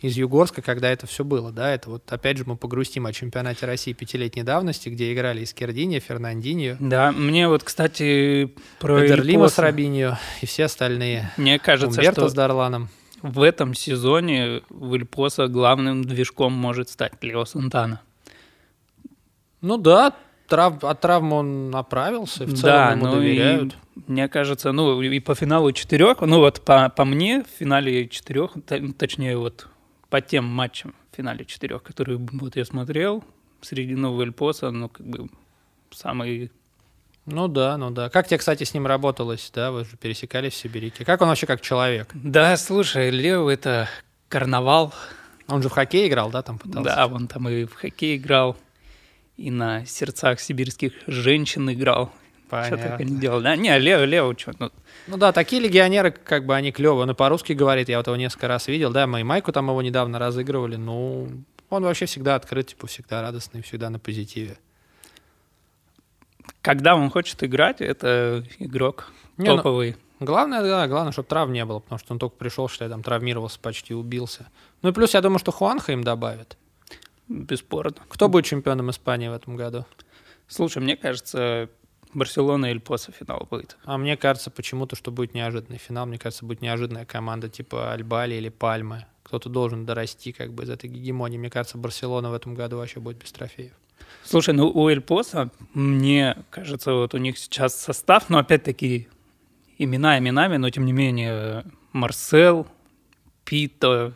из 0.00 0.16
Югорска, 0.16 0.60
когда 0.62 0.90
это 0.90 1.06
все 1.06 1.24
было, 1.24 1.50
да, 1.52 1.70
это 1.70 1.90
вот 1.90 2.12
опять 2.12 2.36
же 2.36 2.44
мы 2.46 2.56
погрустим 2.56 3.06
о 3.06 3.12
чемпионате 3.12 3.66
России 3.66 3.92
пятилетней 3.92 4.42
давности, 4.42 4.88
где 4.88 5.12
играли 5.12 5.40
и 5.40 5.46
Скердини, 5.46 5.98
Фернандинho. 5.98 6.76
Да, 6.78 7.12
мне 7.12 7.48
вот, 7.48 7.62
кстати, 7.62 8.52
про 8.80 9.06
Эдерлима 9.06 9.48
с 9.48 9.58
Рабиньо 9.58 10.18
и 10.42 10.46
все 10.46 10.64
остальные. 10.64 11.32
Мне 11.36 11.58
кажется, 11.58 12.00
Умберто 12.00 12.20
что 12.22 12.28
с 12.28 12.34
Дарланом. 12.34 12.88
в 13.22 13.40
этом 13.40 13.72
сезоне 13.72 14.60
в 14.68 14.94
Ильпоса 14.94 15.46
главным 15.46 16.04
движком 16.04 16.52
может 16.52 16.90
стать 16.90 17.12
Лео 17.22 17.46
Сантана. 17.46 18.02
Ну 19.62 19.78
да, 19.78 20.14
трав... 20.46 20.84
от 20.84 21.00
травмы 21.00 21.36
он 21.36 21.74
оправился, 21.74 22.44
в 22.44 22.52
целом 22.54 22.60
да, 22.60 22.92
ему 22.92 23.06
ну 23.06 23.12
доверяют. 23.12 23.76
И, 23.96 24.12
мне 24.12 24.28
кажется, 24.28 24.72
ну 24.72 25.00
и 25.00 25.20
по 25.20 25.34
финалу 25.34 25.72
четырех, 25.72 26.20
ну 26.20 26.40
вот 26.40 26.60
по, 26.60 26.90
по 26.90 27.06
мне 27.06 27.44
в 27.44 27.58
финале 27.58 28.08
четырех, 28.08 28.50
точнее 28.98 29.38
вот 29.38 29.68
по 30.14 30.20
тем 30.20 30.44
матчам 30.44 30.94
в 31.10 31.16
финале 31.16 31.44
четырех, 31.44 31.82
которые 31.82 32.18
вот 32.18 32.54
я 32.54 32.64
смотрел, 32.64 33.24
среди 33.60 33.96
нового 33.96 34.22
Эльпоса, 34.22 34.70
ну, 34.70 34.88
как 34.88 35.04
бы 35.04 35.28
самый 35.90 36.52
ну 37.26 37.48
да, 37.48 37.76
ну 37.76 37.90
да. 37.90 38.10
Как 38.10 38.28
тебе, 38.28 38.38
кстати, 38.38 38.62
с 38.62 38.74
ним 38.74 38.86
работалось, 38.86 39.50
да? 39.52 39.72
Вы 39.72 39.84
же 39.86 39.96
пересекались 39.96 40.52
в 40.52 40.56
Сибирике. 40.56 41.04
Как 41.04 41.20
он 41.20 41.26
вообще 41.26 41.46
как 41.46 41.62
человек? 41.62 42.12
Да, 42.14 42.56
слушай, 42.56 43.10
Лео 43.10 43.50
это 43.50 43.88
карнавал. 44.28 44.94
Он 45.48 45.60
же 45.62 45.68
в 45.68 45.72
хоккей 45.72 46.06
играл, 46.06 46.30
да, 46.30 46.42
там 46.42 46.60
пытался? 46.60 46.94
Да, 46.94 47.06
он 47.08 47.26
там 47.26 47.48
и 47.48 47.64
в 47.64 47.74
хоккей 47.74 48.16
играл, 48.16 48.56
и 49.36 49.50
на 49.50 49.84
сердцах 49.84 50.38
сибирских 50.38 50.92
женщин 51.08 51.68
играл. 51.72 52.12
Понятно. 52.62 52.78
Что 52.78 52.88
только 52.88 53.04
не 53.04 53.18
делал. 53.18 53.40
Да, 53.40 53.56
не, 53.56 53.76
Лео, 53.78 54.04
Лео, 54.04 54.34
что, 54.36 54.52
ну, 54.58 54.70
ну 55.06 55.16
да, 55.16 55.32
такие 55.32 55.60
легионеры, 55.60 56.10
как 56.10 56.46
бы 56.46 56.54
они 56.54 56.72
клевые. 56.72 57.02
Он 57.02 57.10
и 57.10 57.14
по-русски 57.14 57.52
говорит, 57.52 57.88
я 57.88 57.98
вот 57.98 58.06
его 58.06 58.16
несколько 58.16 58.48
раз 58.48 58.68
видел, 58.68 58.92
да, 58.92 59.06
мы 59.06 59.20
и 59.20 59.22
Майку 59.22 59.52
там 59.52 59.68
его 59.68 59.82
недавно 59.82 60.18
разыгрывали, 60.18 60.76
ну, 60.76 61.28
он 61.70 61.82
вообще 61.82 62.06
всегда 62.06 62.36
открыт, 62.36 62.68
типа, 62.68 62.86
всегда 62.86 63.22
радостный, 63.22 63.62
всегда 63.62 63.90
на 63.90 63.98
позитиве. 63.98 64.58
Когда 66.60 66.94
он 66.94 67.10
хочет 67.10 67.42
играть, 67.42 67.80
это 67.80 68.44
игрок 68.58 69.12
не, 69.36 69.48
ну, 69.48 69.56
топовый. 69.56 69.96
Ну, 70.20 70.26
главное, 70.26 70.62
да, 70.62 70.86
главное, 70.86 71.12
чтобы 71.12 71.28
травм 71.28 71.52
не 71.52 71.64
было, 71.64 71.80
потому 71.80 71.98
что 71.98 72.12
он 72.12 72.18
только 72.18 72.36
пришел, 72.36 72.68
что 72.68 72.84
я 72.84 72.90
там 72.90 73.02
травмировался, 73.02 73.58
почти 73.58 73.94
убился. 73.94 74.46
Ну 74.82 74.90
и 74.90 74.92
плюс, 74.92 75.14
я 75.14 75.20
думаю, 75.20 75.38
что 75.38 75.52
Хуанха 75.52 75.92
им 75.92 76.04
добавит. 76.04 76.56
Бесспорно. 77.28 77.96
Кто 78.08 78.28
будет 78.28 78.44
чемпионом 78.44 78.90
Испании 78.90 79.28
в 79.28 79.32
этом 79.32 79.56
году? 79.56 79.86
Слушай, 80.46 80.82
мне 80.82 80.96
кажется, 80.96 81.68
Барселона 82.14 82.66
или 82.66 82.78
Поса 82.78 83.12
финал 83.12 83.46
будет. 83.50 83.76
А 83.84 83.98
мне 83.98 84.16
кажется 84.16 84.50
почему-то, 84.50 84.96
что 84.96 85.10
будет 85.10 85.34
неожиданный 85.34 85.78
финал. 85.78 86.06
Мне 86.06 86.18
кажется, 86.18 86.44
будет 86.44 86.62
неожиданная 86.62 87.04
команда 87.04 87.48
типа 87.48 87.92
Альбали 87.92 88.34
или 88.34 88.48
Пальмы. 88.48 89.06
Кто-то 89.22 89.48
должен 89.48 89.84
дорасти 89.86 90.32
как 90.32 90.52
бы 90.52 90.64
из 90.64 90.70
этой 90.70 90.88
гегемонии. 90.88 91.38
Мне 91.38 91.50
кажется, 91.50 91.78
Барселона 91.78 92.30
в 92.30 92.34
этом 92.34 92.54
году 92.54 92.78
вообще 92.78 93.00
будет 93.00 93.18
без 93.18 93.32
трофеев. 93.32 93.72
Слушай, 94.24 94.54
ну 94.54 94.68
у 94.68 94.88
Эльпоса, 94.88 95.50
мне 95.74 96.36
кажется, 96.50 96.92
вот 96.92 97.14
у 97.14 97.18
них 97.18 97.38
сейчас 97.38 97.78
состав, 97.78 98.30
но 98.30 98.38
опять-таки 98.38 99.08
имена 99.78 100.18
именами, 100.18 100.56
но 100.56 100.70
тем 100.70 100.86
не 100.86 100.92
менее 100.92 101.64
Марсел, 101.92 102.66
Пита, 103.44 104.14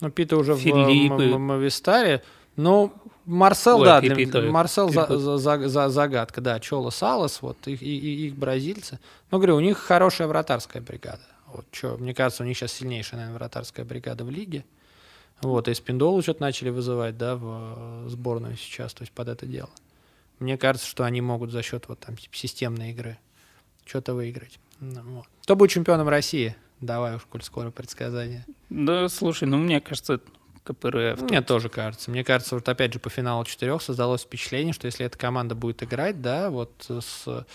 ну, 0.00 0.10
Пита 0.10 0.36
уже 0.36 0.56
Филиппы. 0.56 1.34
в 1.34 1.38
Мавистаре. 1.38 2.22
Ну, 2.56 2.92
Марсел, 3.30 3.78
Ой, 3.80 3.86
да, 3.86 4.00
для, 4.00 4.50
Марсел 4.50 4.88
за, 4.88 5.06
за, 5.06 5.38
за, 5.38 5.68
за, 5.68 5.88
загадка, 5.88 6.40
да, 6.40 6.58
Чола 6.58 6.90
Салас, 6.90 7.42
вот 7.42 7.56
их, 7.66 7.80
и, 7.80 7.96
и, 7.96 8.26
их 8.26 8.34
бразильцы. 8.34 8.98
Но 9.30 9.38
говорю, 9.38 9.56
у 9.56 9.60
них 9.60 9.78
хорошая 9.78 10.26
вратарская 10.26 10.82
бригада. 10.82 11.22
Вот, 11.46 11.66
что, 11.70 11.96
мне 11.96 12.12
кажется, 12.12 12.42
у 12.42 12.46
них 12.46 12.56
сейчас 12.56 12.72
сильнейшая, 12.72 13.20
наверное, 13.20 13.38
вратарская 13.38 13.84
бригада 13.84 14.24
в 14.24 14.30
лиге. 14.30 14.64
Вот, 15.42 15.68
и 15.68 15.74
Спиндолу 15.74 16.20
что-то 16.22 16.42
начали 16.42 16.70
вызывать, 16.70 17.16
да, 17.16 17.36
в 17.36 18.08
сборную 18.08 18.56
сейчас, 18.56 18.92
то 18.94 19.02
есть 19.02 19.12
под 19.12 19.28
это 19.28 19.46
дело. 19.46 19.70
Мне 20.40 20.58
кажется, 20.58 20.88
что 20.88 21.04
они 21.04 21.20
могут 21.20 21.52
за 21.52 21.62
счет 21.62 21.84
вот 21.88 22.00
там 22.00 22.16
системной 22.32 22.90
игры 22.90 23.16
что-то 23.84 24.14
выиграть. 24.14 24.58
Ну, 24.80 25.02
вот. 25.02 25.26
Кто 25.42 25.54
будет 25.54 25.70
чемпионом 25.70 26.08
России? 26.08 26.56
Давай 26.80 27.16
уж, 27.16 27.22
коль 27.22 27.42
скоро 27.42 27.70
предсказание. 27.70 28.44
Да, 28.70 29.08
слушай, 29.08 29.46
ну 29.46 29.58
мне 29.58 29.80
кажется, 29.80 30.20
КПРФ. 30.64 31.22
Мне 31.22 31.42
тоже 31.42 31.68
кажется. 31.68 32.10
Мне 32.10 32.22
кажется, 32.24 32.54
вот 32.54 32.68
опять 32.68 32.92
же 32.92 32.98
по 32.98 33.10
финалу 33.10 33.44
четырех 33.44 33.82
создалось 33.82 34.22
впечатление, 34.22 34.72
что 34.72 34.86
если 34.86 35.06
эта 35.06 35.16
команда 35.16 35.54
будет 35.54 35.82
играть, 35.82 36.20
да, 36.20 36.50
вот 36.50 36.70
с 36.88 37.46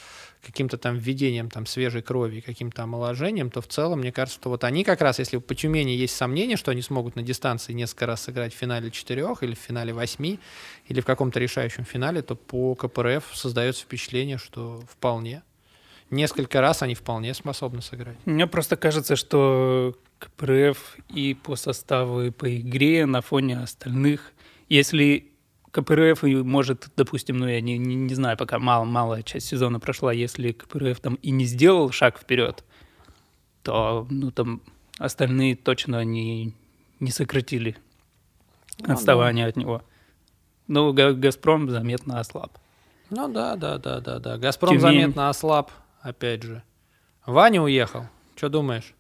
каким-то 0.43 0.77
там 0.77 0.97
введением 0.97 1.49
там 1.49 1.65
свежей 1.65 2.01
крови, 2.01 2.39
каким-то 2.39 2.83
омоложением, 2.83 3.49
то 3.49 3.61
в 3.61 3.67
целом, 3.67 3.99
мне 3.99 4.11
кажется, 4.11 4.39
что 4.39 4.49
вот 4.49 4.63
они 4.63 4.83
как 4.83 5.01
раз, 5.01 5.17
если 5.19 5.37
по 5.37 5.55
Тюмени 5.55 5.91
есть 5.91 6.15
сомнения, 6.15 6.55
что 6.55 6.71
они 6.71 6.81
смогут 6.81 7.15
на 7.15 7.23
дистанции 7.23 7.73
несколько 7.73 8.05
раз 8.05 8.23
сыграть 8.23 8.53
в 8.53 8.57
финале 8.57 8.91
четырех 8.91 9.41
или 9.41 9.55
в 9.55 9.59
финале 9.59 9.93
восьми, 9.93 10.39
или 10.87 11.01
в 11.01 11.05
каком-то 11.05 11.39
решающем 11.39 11.83
финале, 11.83 12.21
то 12.21 12.35
по 12.35 12.75
КПРФ 12.75 13.23
создается 13.33 13.83
впечатление, 13.83 14.37
что 14.37 14.83
вполне. 14.89 15.41
Несколько 16.11 16.61
раз 16.61 16.83
они 16.83 16.93
вполне 16.93 17.33
способны 17.33 17.81
сыграть. 17.81 18.17
Мне 18.25 18.45
просто 18.45 18.77
кажется, 18.77 19.15
что 19.15 19.95
КПРФ 20.25 20.97
и 21.09 21.33
по 21.33 21.55
составу, 21.55 22.21
и 22.21 22.31
по 22.31 22.57
игре 22.57 23.05
на 23.05 23.21
фоне 23.21 23.59
остальных. 23.59 24.33
Если 24.69 25.31
КПРФ 25.71 26.23
может, 26.23 26.87
допустим, 26.95 27.37
ну 27.37 27.47
я 27.47 27.61
не, 27.61 27.77
не, 27.77 27.95
не 27.95 28.15
знаю, 28.15 28.37
пока 28.37 28.59
мало, 28.59 28.85
малая 28.85 29.23
часть 29.23 29.47
сезона 29.47 29.79
прошла, 29.79 30.13
если 30.13 30.51
КПРФ 30.51 30.99
там 30.99 31.15
и 31.15 31.31
не 31.31 31.45
сделал 31.45 31.91
шаг 31.91 32.17
вперед, 32.17 32.63
то 33.61 34.07
ну 34.09 34.31
там 34.31 34.61
остальные 34.97 35.55
точно 35.55 36.03
не, 36.03 36.53
не 36.99 37.11
сократили 37.11 37.75
ну, 38.79 38.93
отставание 38.93 39.45
да. 39.45 39.49
от 39.49 39.55
него. 39.57 39.81
Ну, 40.67 40.93
Газпром 40.93 41.69
заметно 41.69 42.19
ослаб. 42.19 42.57
Ну 43.09 43.27
да, 43.27 43.55
да, 43.55 43.77
да, 43.77 43.99
да, 43.99 44.19
да. 44.19 44.37
Газпром 44.37 44.69
Тюмень... 44.69 44.81
заметно 44.81 45.29
ослаб, 45.29 45.71
опять 46.01 46.41
же. 46.41 46.63
Ваня 47.25 47.61
уехал. 47.61 48.07
Что 48.35 48.49
думаешь? 48.49 48.94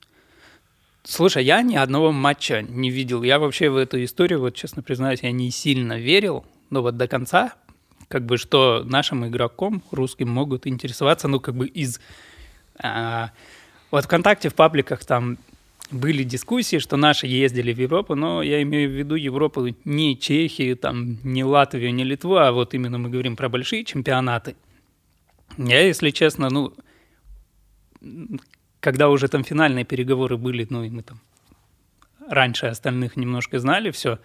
Слушай, 1.07 1.45
я 1.45 1.61
ни 1.61 1.75
одного 1.75 2.11
матча 2.11 2.63
не 2.63 2.89
видел. 2.89 3.21
Я 3.21 3.37
вообще 3.37 3.69
в 3.69 3.77
эту 3.77 4.03
историю, 4.03 4.39
вот 4.39 4.55
честно 4.55 4.81
признаюсь, 4.81 5.21
я 5.21 5.31
не 5.31 5.51
сильно 5.51 5.99
верил, 5.99 6.43
но 6.71 6.81
вот 6.81 6.97
до 6.97 7.07
конца, 7.07 7.53
как 8.07 8.25
бы, 8.25 8.37
что 8.37 8.83
нашим 8.83 9.25
игроком 9.27 9.83
русским 9.91 10.29
могут 10.29 10.65
интересоваться, 10.65 11.27
ну, 11.27 11.39
как 11.39 11.55
бы 11.55 11.67
из... 11.67 12.01
А, 12.79 13.31
вот 13.91 14.05
ВКонтакте, 14.05 14.49
в 14.49 14.55
пабликах 14.55 15.05
там 15.05 15.37
были 15.91 16.23
дискуссии, 16.23 16.79
что 16.79 16.97
наши 16.97 17.27
ездили 17.27 17.71
в 17.71 17.79
Европу, 17.79 18.15
но 18.15 18.41
я 18.41 18.63
имею 18.63 18.89
в 18.89 18.93
виду 18.93 19.13
Европу 19.13 19.67
не 19.85 20.17
Чехию, 20.17 20.75
там, 20.75 21.19
не 21.23 21.43
Латвию, 21.43 21.93
не 21.93 22.03
Литву, 22.03 22.37
а 22.37 22.51
вот 22.51 22.73
именно 22.73 22.97
мы 22.97 23.09
говорим 23.09 23.35
про 23.35 23.47
большие 23.47 23.85
чемпионаты. 23.85 24.55
Я, 25.59 25.81
если 25.81 26.09
честно, 26.09 26.49
ну, 26.49 26.73
когда 28.85 29.09
уже 29.09 29.27
там 29.29 29.43
финальные 29.43 29.83
переговоры 29.83 30.37
были, 30.37 30.67
ну 30.69 30.83
и 30.83 30.91
мы 30.91 31.01
там 31.01 31.19
раньше 32.29 32.67
остальных 32.67 33.17
немножко 33.17 33.57
знали 33.57 33.89
все, 33.89 34.19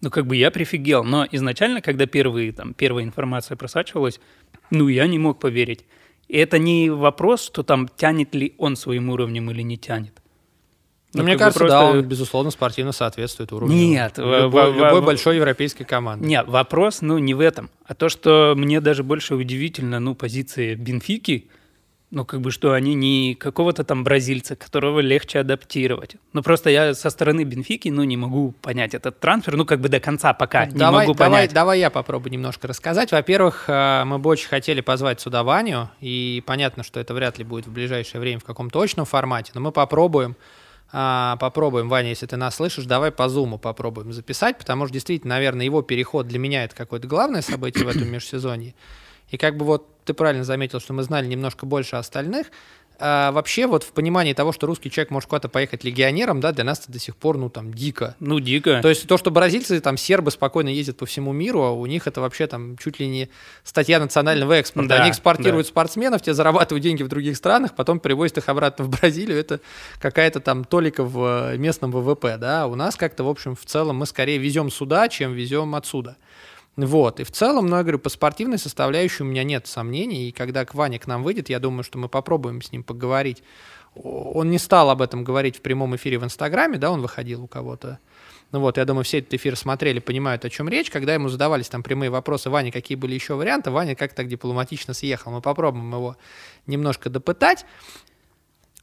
Ну, 0.00 0.10
как 0.10 0.26
бы 0.26 0.34
я 0.34 0.50
прифигел, 0.50 1.04
но 1.04 1.28
изначально, 1.30 1.80
когда 1.80 2.06
первые, 2.06 2.52
там, 2.52 2.74
первая 2.74 3.04
информация 3.04 3.56
просачивалась, 3.56 4.18
ну, 4.72 4.88
я 4.88 5.06
не 5.06 5.20
мог 5.20 5.38
поверить. 5.38 5.84
И 6.26 6.36
это 6.36 6.58
не 6.58 6.90
вопрос, 6.90 7.46
что 7.46 7.62
там 7.62 7.86
тянет 7.86 8.34
ли 8.34 8.56
он 8.58 8.74
своим 8.74 9.10
уровнем 9.10 9.48
или 9.52 9.62
не 9.62 9.78
тянет. 9.78 10.20
Ну, 11.12 11.22
мне 11.22 11.36
кажется, 11.36 11.60
просто... 11.60 11.78
да, 11.78 11.84
он, 11.84 12.02
безусловно, 12.02 12.50
спортивно 12.50 12.90
соответствует 12.90 13.52
уровню. 13.52 13.76
Нет. 13.76 14.18
Любой, 14.18 14.72
в, 14.72 14.76
любой 14.76 15.02
в, 15.02 15.04
большой 15.04 15.36
европейской 15.36 15.84
команды. 15.84 16.26
Нет, 16.26 16.48
вопрос, 16.48 17.00
ну, 17.00 17.18
не 17.18 17.34
в 17.34 17.38
этом, 17.38 17.70
а 17.86 17.94
то, 17.94 18.08
что 18.08 18.54
мне 18.56 18.80
даже 18.80 19.04
больше 19.04 19.36
удивительно, 19.36 20.00
ну, 20.00 20.16
позиции 20.16 20.74
Бенфики, 20.74 21.48
ну, 22.14 22.24
как 22.24 22.40
бы, 22.40 22.50
что 22.50 22.72
они 22.72 22.94
не 22.94 23.34
какого-то 23.34 23.84
там 23.84 24.04
бразильца, 24.04 24.56
которого 24.56 25.00
легче 25.00 25.40
адаптировать. 25.40 26.16
Ну, 26.32 26.42
просто 26.42 26.70
я 26.70 26.94
со 26.94 27.10
стороны 27.10 27.44
Бенфики, 27.44 27.88
ну, 27.88 28.04
не 28.04 28.16
могу 28.16 28.52
понять 28.62 28.94
этот 28.94 29.20
трансфер, 29.20 29.56
ну, 29.56 29.64
как 29.66 29.80
бы 29.80 29.88
до 29.88 30.00
конца 30.00 30.32
пока 30.32 30.66
давай, 30.66 30.74
не 30.74 31.08
могу 31.08 31.14
давай, 31.14 31.30
понять. 31.30 31.52
Давай 31.52 31.80
я 31.80 31.90
попробую 31.90 32.32
немножко 32.32 32.68
рассказать. 32.68 33.12
Во-первых, 33.12 33.64
э, 33.68 34.04
мы 34.04 34.18
бы 34.18 34.30
очень 34.30 34.48
хотели 34.48 34.80
позвать 34.80 35.20
сюда 35.20 35.42
Ваню, 35.42 35.90
и 36.00 36.42
понятно, 36.46 36.82
что 36.82 37.00
это 37.00 37.12
вряд 37.14 37.38
ли 37.38 37.44
будет 37.44 37.66
в 37.66 37.72
ближайшее 37.72 38.20
время 38.20 38.40
в 38.40 38.44
каком-то 38.44 38.78
точном 38.78 39.04
формате, 39.04 39.52
но 39.54 39.60
мы 39.60 39.72
попробуем 39.72 40.36
а, 40.96 41.36
попробуем, 41.38 41.88
Ваня, 41.88 42.10
если 42.10 42.26
ты 42.26 42.36
нас 42.36 42.54
слышишь, 42.54 42.84
давай 42.84 43.10
по 43.10 43.28
зуму 43.28 43.58
попробуем 43.58 44.12
записать, 44.12 44.58
потому 44.58 44.86
что 44.86 44.92
действительно, 44.92 45.34
наверное, 45.34 45.64
его 45.64 45.82
переход 45.82 46.28
для 46.28 46.38
меня 46.38 46.62
это 46.62 46.76
какое-то 46.76 47.08
главное 47.08 47.42
событие 47.42 47.84
в 47.84 47.88
этом 47.88 48.08
межсезонье. 48.12 48.76
И 49.30 49.36
как 49.36 49.56
бы 49.56 49.64
вот 49.64 49.88
ты 50.04 50.14
правильно 50.14 50.44
заметил, 50.44 50.80
что 50.80 50.92
мы 50.92 51.02
знали 51.02 51.26
немножко 51.26 51.66
больше 51.66 51.96
остальных. 51.96 52.48
А 53.00 53.32
вообще, 53.32 53.66
вот 53.66 53.82
в 53.82 53.92
понимании 53.92 54.34
того, 54.34 54.52
что 54.52 54.66
русский 54.66 54.88
человек 54.88 55.10
может 55.10 55.28
куда-то 55.28 55.48
поехать 55.48 55.82
легионером, 55.82 56.40
да, 56.40 56.52
для 56.52 56.62
нас 56.62 56.80
это 56.80 56.92
до 56.92 57.00
сих 57.00 57.16
пор, 57.16 57.36
ну, 57.38 57.50
там, 57.50 57.74
дико. 57.74 58.14
Ну, 58.20 58.38
дико. 58.38 58.80
То 58.82 58.88
есть 58.88 59.08
то, 59.08 59.18
что 59.18 59.32
бразильцы, 59.32 59.80
там, 59.80 59.96
сербы 59.96 60.30
спокойно 60.30 60.68
ездят 60.68 60.98
по 60.98 61.06
всему 61.06 61.32
миру, 61.32 61.62
а 61.62 61.72
у 61.72 61.86
них 61.86 62.06
это 62.06 62.20
вообще, 62.20 62.46
там, 62.46 62.76
чуть 62.78 63.00
ли 63.00 63.08
не 63.08 63.30
статья 63.64 63.98
национального 63.98 64.52
экспорта. 64.52 64.90
Да, 64.90 65.02
Они 65.02 65.10
экспортируют 65.10 65.66
да. 65.66 65.70
спортсменов, 65.70 66.22
те 66.22 66.34
зарабатывают 66.34 66.84
деньги 66.84 67.02
в 67.02 67.08
других 67.08 67.36
странах, 67.36 67.74
потом 67.74 67.98
привозят 67.98 68.38
их 68.38 68.48
обратно 68.48 68.84
в 68.84 68.90
Бразилию. 68.90 69.38
Это 69.38 69.60
какая-то 69.98 70.38
там 70.38 70.64
толика 70.64 71.02
в 71.02 71.52
э, 71.52 71.56
местном 71.58 71.90
ВВП, 71.90 72.36
да. 72.38 72.68
У 72.68 72.76
нас 72.76 72.94
как-то, 72.94 73.24
в 73.24 73.28
общем, 73.28 73.56
в 73.56 73.64
целом 73.64 73.96
мы 73.96 74.06
скорее 74.06 74.38
везем 74.38 74.70
сюда, 74.70 75.08
чем 75.08 75.32
везем 75.32 75.74
отсюда. 75.74 76.16
Вот, 76.76 77.20
и 77.20 77.24
в 77.24 77.30
целом, 77.30 77.68
ну, 77.68 77.76
я 77.76 77.82
говорю, 77.82 78.00
по 78.00 78.08
спортивной 78.08 78.58
составляющей 78.58 79.22
у 79.22 79.26
меня 79.26 79.44
нет 79.44 79.66
сомнений, 79.68 80.28
и 80.28 80.32
когда 80.32 80.66
Ваня 80.72 80.98
к 80.98 81.06
нам 81.06 81.22
выйдет, 81.22 81.48
я 81.48 81.60
думаю, 81.60 81.84
что 81.84 81.98
мы 81.98 82.08
попробуем 82.08 82.62
с 82.62 82.72
ним 82.72 82.82
поговорить. 82.82 83.44
Он 83.94 84.50
не 84.50 84.58
стал 84.58 84.90
об 84.90 85.00
этом 85.00 85.22
говорить 85.22 85.56
в 85.56 85.60
прямом 85.60 85.94
эфире 85.94 86.18
в 86.18 86.24
Инстаграме, 86.24 86.78
да, 86.78 86.90
он 86.90 87.00
выходил 87.00 87.44
у 87.44 87.46
кого-то. 87.46 88.00
Ну 88.50 88.60
вот, 88.60 88.76
я 88.76 88.84
думаю, 88.84 89.04
все 89.04 89.18
этот 89.18 89.34
эфир 89.34 89.56
смотрели, 89.56 90.00
понимают, 90.00 90.44
о 90.44 90.50
чем 90.50 90.68
речь. 90.68 90.90
Когда 90.90 91.14
ему 91.14 91.28
задавались 91.28 91.68
там 91.68 91.82
прямые 91.82 92.10
вопросы, 92.10 92.50
Ваня, 92.50 92.70
какие 92.70 92.96
были 92.96 93.14
еще 93.14 93.34
варианты, 93.34 93.70
Ваня 93.70 93.94
как-то 93.94 94.16
так 94.16 94.28
дипломатично 94.28 94.94
съехал. 94.94 95.32
Мы 95.32 95.40
попробуем 95.40 95.92
его 95.92 96.16
немножко 96.66 97.10
допытать. 97.10 97.66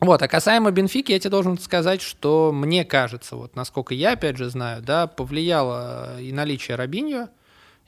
Вот, 0.02 0.22
а 0.22 0.28
касаемо 0.28 0.72
Бенфики, 0.72 1.12
я 1.12 1.20
тебе 1.20 1.30
должен 1.30 1.58
сказать, 1.60 2.02
что 2.02 2.52
мне 2.52 2.84
кажется, 2.84 3.36
вот 3.36 3.56
насколько 3.56 3.94
я 3.94 4.14
опять 4.14 4.36
же 4.36 4.50
знаю, 4.50 4.82
да, 4.82 5.08
повлияло 5.08 6.20
и 6.20 6.34
наличие 6.34 6.76
Робиньо, 6.76 7.30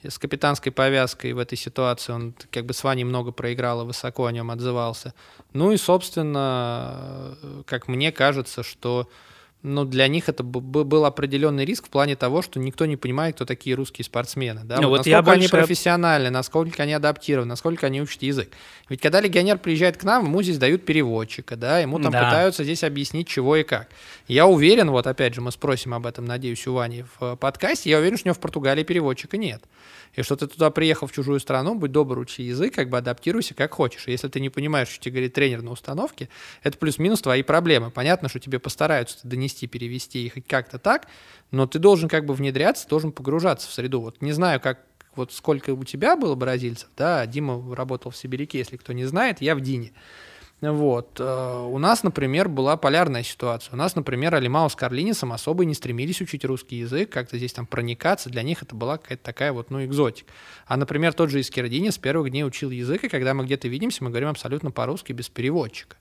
с 0.10 0.18
капитанской 0.18 0.72
повязкой 0.72 1.34
в 1.34 1.40
этой 1.40 1.58
ситуации. 1.58 2.14
Он 2.14 2.36
как 2.52 2.66
бы 2.66 2.74
с 2.74 2.84
Ваней 2.84 3.04
много 3.04 3.32
проиграл 3.32 3.82
и 3.82 3.86
высоко 3.86 4.26
о 4.26 4.32
нем 4.32 4.52
отзывался. 4.52 5.14
Ну 5.54 5.72
и, 5.72 5.78
собственно, 5.78 7.38
как 7.66 7.88
мне 7.88 8.12
кажется, 8.12 8.64
что 8.64 9.10
ну, 9.64 9.86
для 9.86 10.10
них 10.10 10.28
это 10.28 10.44
был 10.44 11.06
определенный 11.06 11.64
риск 11.64 11.88
в 11.88 11.90
плане 11.90 12.18
того, 12.18 12.42
что 12.42 12.60
никто 12.60 12.86
не 12.86 12.98
понимает, 12.98 13.36
кто 13.36 13.46
такие 13.46 13.78
русские 13.78 14.04
спортсмены. 14.04 14.62
Да? 14.66 14.82
Ну, 14.82 14.90
вот 14.90 14.98
насколько 14.98 15.10
я 15.10 15.22
больше... 15.22 15.40
они 15.40 15.48
профессиональны, 15.48 16.30
насколько 16.30 16.84
они 16.84 16.92
адаптированы, 16.92 17.48
насколько 17.48 17.88
они 17.88 18.02
учат 18.02 18.22
язык. 18.24 18.50
Ведь 18.90 19.00
когда 19.00 19.22
легионер 19.22 19.58
приезжает 19.58 19.96
к 19.96 20.04
нам, 20.04 20.26
ему 20.26 20.44
здесь 20.44 20.58
дают 20.58 20.86
переводчика, 20.86 21.56
да, 21.56 21.80
ему 21.80 21.98
там 22.00 22.12
да. 22.12 22.26
пытаются 22.26 22.66
здесь 22.66 22.84
объяснить, 22.84 23.30
чего 23.30 23.56
и 23.56 23.64
как. 23.64 23.88
Я 24.28 24.48
уверен, 24.48 24.92
вот 24.92 25.08
опять 25.08 25.34
же, 25.34 25.40
мы 25.40 25.52
спросим 25.54 25.94
об 25.94 26.06
этом, 26.06 26.26
надеюсь, 26.26 26.68
у 26.68 26.74
Вани 26.74 27.06
в 27.18 27.38
подкасте, 27.38 27.90
я 27.90 28.00
уверен, 28.00 28.18
что 28.18 28.28
у 28.28 28.30
него 28.30 28.36
в 28.36 28.42
Португалии 28.42 28.84
переводчика 28.84 29.38
нет. 29.38 29.64
И 30.16 30.22
что 30.22 30.36
ты 30.36 30.48
туда 30.48 30.70
приехал 30.70 31.08
в 31.08 31.12
чужую 31.12 31.40
страну, 31.40 31.74
будь 31.74 31.92
добр, 31.92 32.20
учи 32.20 32.44
язык, 32.44 32.76
как 32.76 32.90
бы 32.90 32.98
адаптируйся 32.98 33.56
как 33.56 33.74
хочешь. 33.74 34.08
И 34.08 34.12
если 34.12 34.28
ты 34.28 34.40
не 34.40 34.50
понимаешь, 34.50 34.88
что 34.88 35.04
тебе 35.04 35.14
говорит 35.14 35.34
тренер 35.34 35.64
на 35.64 35.72
установке, 35.72 36.30
это 36.62 36.78
плюс-минус 36.78 37.22
твои 37.22 37.42
проблемы. 37.42 37.90
Понятно, 37.90 38.30
что 38.30 38.40
тебе 38.40 38.60
постараются 38.60 39.18
донести, 39.24 39.53
перевести 39.62 40.26
их 40.26 40.46
как-то 40.48 40.80
так, 40.80 41.08
но 41.52 41.68
ты 41.68 41.80
должен 41.80 42.10
как 42.10 42.26
бы 42.26 42.34
внедряться, 42.34 42.88
должен 42.88 43.12
погружаться 43.12 43.68
в 43.70 43.74
среду. 43.74 44.02
Вот 44.02 44.22
не 44.22 44.32
знаю, 44.32 44.60
как 44.60 44.80
вот 45.16 45.32
сколько 45.32 45.72
у 45.72 45.84
тебя 45.84 46.16
было 46.16 46.36
бразильцев, 46.36 46.90
да, 46.98 47.26
Дима 47.26 47.76
работал 47.76 48.12
в 48.12 48.18
Сибиряке, 48.18 48.58
если 48.58 48.78
кто 48.78 48.94
не 48.94 49.06
знает, 49.06 49.42
я 49.42 49.56
в 49.56 49.62
Дине. 49.62 49.92
Вот. 50.72 51.20
Э, 51.20 51.66
у 51.70 51.78
нас, 51.78 52.04
например, 52.04 52.48
была 52.48 52.78
полярная 52.78 53.24
ситуация. 53.24 53.74
У 53.74 53.76
нас, 53.76 53.96
например, 53.96 54.34
Алимау 54.34 54.70
с 54.70 54.76
Карлинисом 54.76 55.34
особо 55.34 55.66
не 55.66 55.74
стремились 55.74 56.22
учить 56.22 56.46
русский 56.46 56.78
язык, 56.78 57.10
как-то 57.10 57.38
здесь 57.38 57.52
там 57.52 57.66
проникаться. 57.66 58.30
Для 58.30 58.44
них 58.44 58.64
это 58.64 58.74
была 58.74 58.98
какая-то 58.98 59.24
такая 59.24 59.52
вот, 59.52 59.72
ну, 59.72 59.84
экзотик. 59.84 60.26
А, 60.66 60.78
например, 60.78 61.14
тот 61.14 61.30
же 61.30 61.42
Искердини 61.42 61.90
с 61.90 61.98
первых 61.98 62.32
дней 62.32 62.46
учил 62.46 62.70
язык, 62.70 63.04
и 63.04 63.10
когда 63.10 63.34
мы 63.34 63.44
где-то 63.44 63.68
видимся, 63.68 64.04
мы 64.04 64.10
говорим 64.10 64.30
абсолютно 64.30 64.72
по-русски 64.72 65.12
без 65.12 65.28
переводчика. 65.28 65.98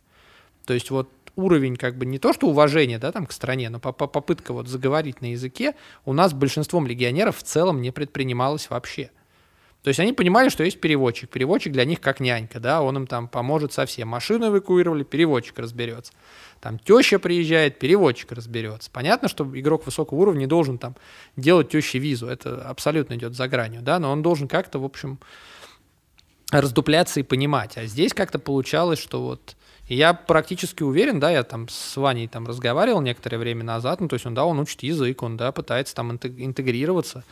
То 0.64 0.74
есть 0.74 0.90
вот 0.90 1.10
уровень 1.36 1.76
как 1.76 1.96
бы 1.96 2.06
не 2.06 2.18
то 2.18 2.32
что 2.32 2.48
уважения 2.48 2.98
да, 2.98 3.12
там, 3.12 3.26
к 3.26 3.32
стране, 3.32 3.70
но 3.70 3.80
попытка 3.80 4.52
вот 4.52 4.68
заговорить 4.68 5.20
на 5.20 5.32
языке 5.32 5.74
у 6.04 6.12
нас 6.12 6.32
большинством 6.32 6.86
легионеров 6.86 7.38
в 7.38 7.42
целом 7.42 7.80
не 7.80 7.90
предпринималась 7.90 8.70
вообще. 8.70 9.10
То 9.82 9.88
есть 9.88 9.98
они 9.98 10.12
понимали, 10.12 10.48
что 10.48 10.62
есть 10.62 10.80
переводчик. 10.80 11.28
Переводчик 11.28 11.72
для 11.72 11.84
них 11.84 12.00
как 12.00 12.20
нянька, 12.20 12.60
да, 12.60 12.82
он 12.82 12.98
им 12.98 13.06
там 13.08 13.26
поможет 13.26 13.72
совсем. 13.72 14.08
Машину 14.08 14.46
эвакуировали, 14.46 15.02
переводчик 15.02 15.58
разберется. 15.58 16.12
Там 16.60 16.78
теща 16.78 17.18
приезжает, 17.18 17.80
переводчик 17.80 18.30
разберется. 18.30 18.90
Понятно, 18.92 19.28
что 19.28 19.44
игрок 19.58 19.84
высокого 19.84 20.18
уровня 20.20 20.46
должен 20.46 20.78
там 20.78 20.94
делать 21.36 21.70
теще 21.70 21.98
визу, 21.98 22.28
это 22.28 22.62
абсолютно 22.62 23.14
идет 23.14 23.34
за 23.34 23.48
гранью, 23.48 23.82
да, 23.82 23.98
но 23.98 24.12
он 24.12 24.22
должен 24.22 24.46
как-то, 24.46 24.78
в 24.78 24.84
общем, 24.84 25.18
раздупляться 26.52 27.18
и 27.18 27.24
понимать. 27.24 27.76
А 27.76 27.86
здесь 27.86 28.12
как-то 28.14 28.38
получалось, 28.38 29.00
что 29.00 29.20
вот 29.20 29.56
и 29.92 29.94
я 29.94 30.14
практически 30.14 30.82
уверен, 30.82 31.20
да, 31.20 31.30
я 31.30 31.42
там 31.42 31.68
с 31.68 31.98
Ваней 31.98 32.26
там 32.26 32.46
разговаривал 32.46 33.02
некоторое 33.02 33.36
время 33.36 33.62
назад, 33.62 34.00
ну, 34.00 34.08
то 34.08 34.14
есть 34.14 34.24
он, 34.24 34.32
да, 34.32 34.46
он 34.46 34.58
учит 34.58 34.82
язык, 34.82 35.22
он, 35.22 35.36
да, 35.36 35.52
пытается 35.52 35.94
там 35.94 36.12
интегрироваться 36.12 37.24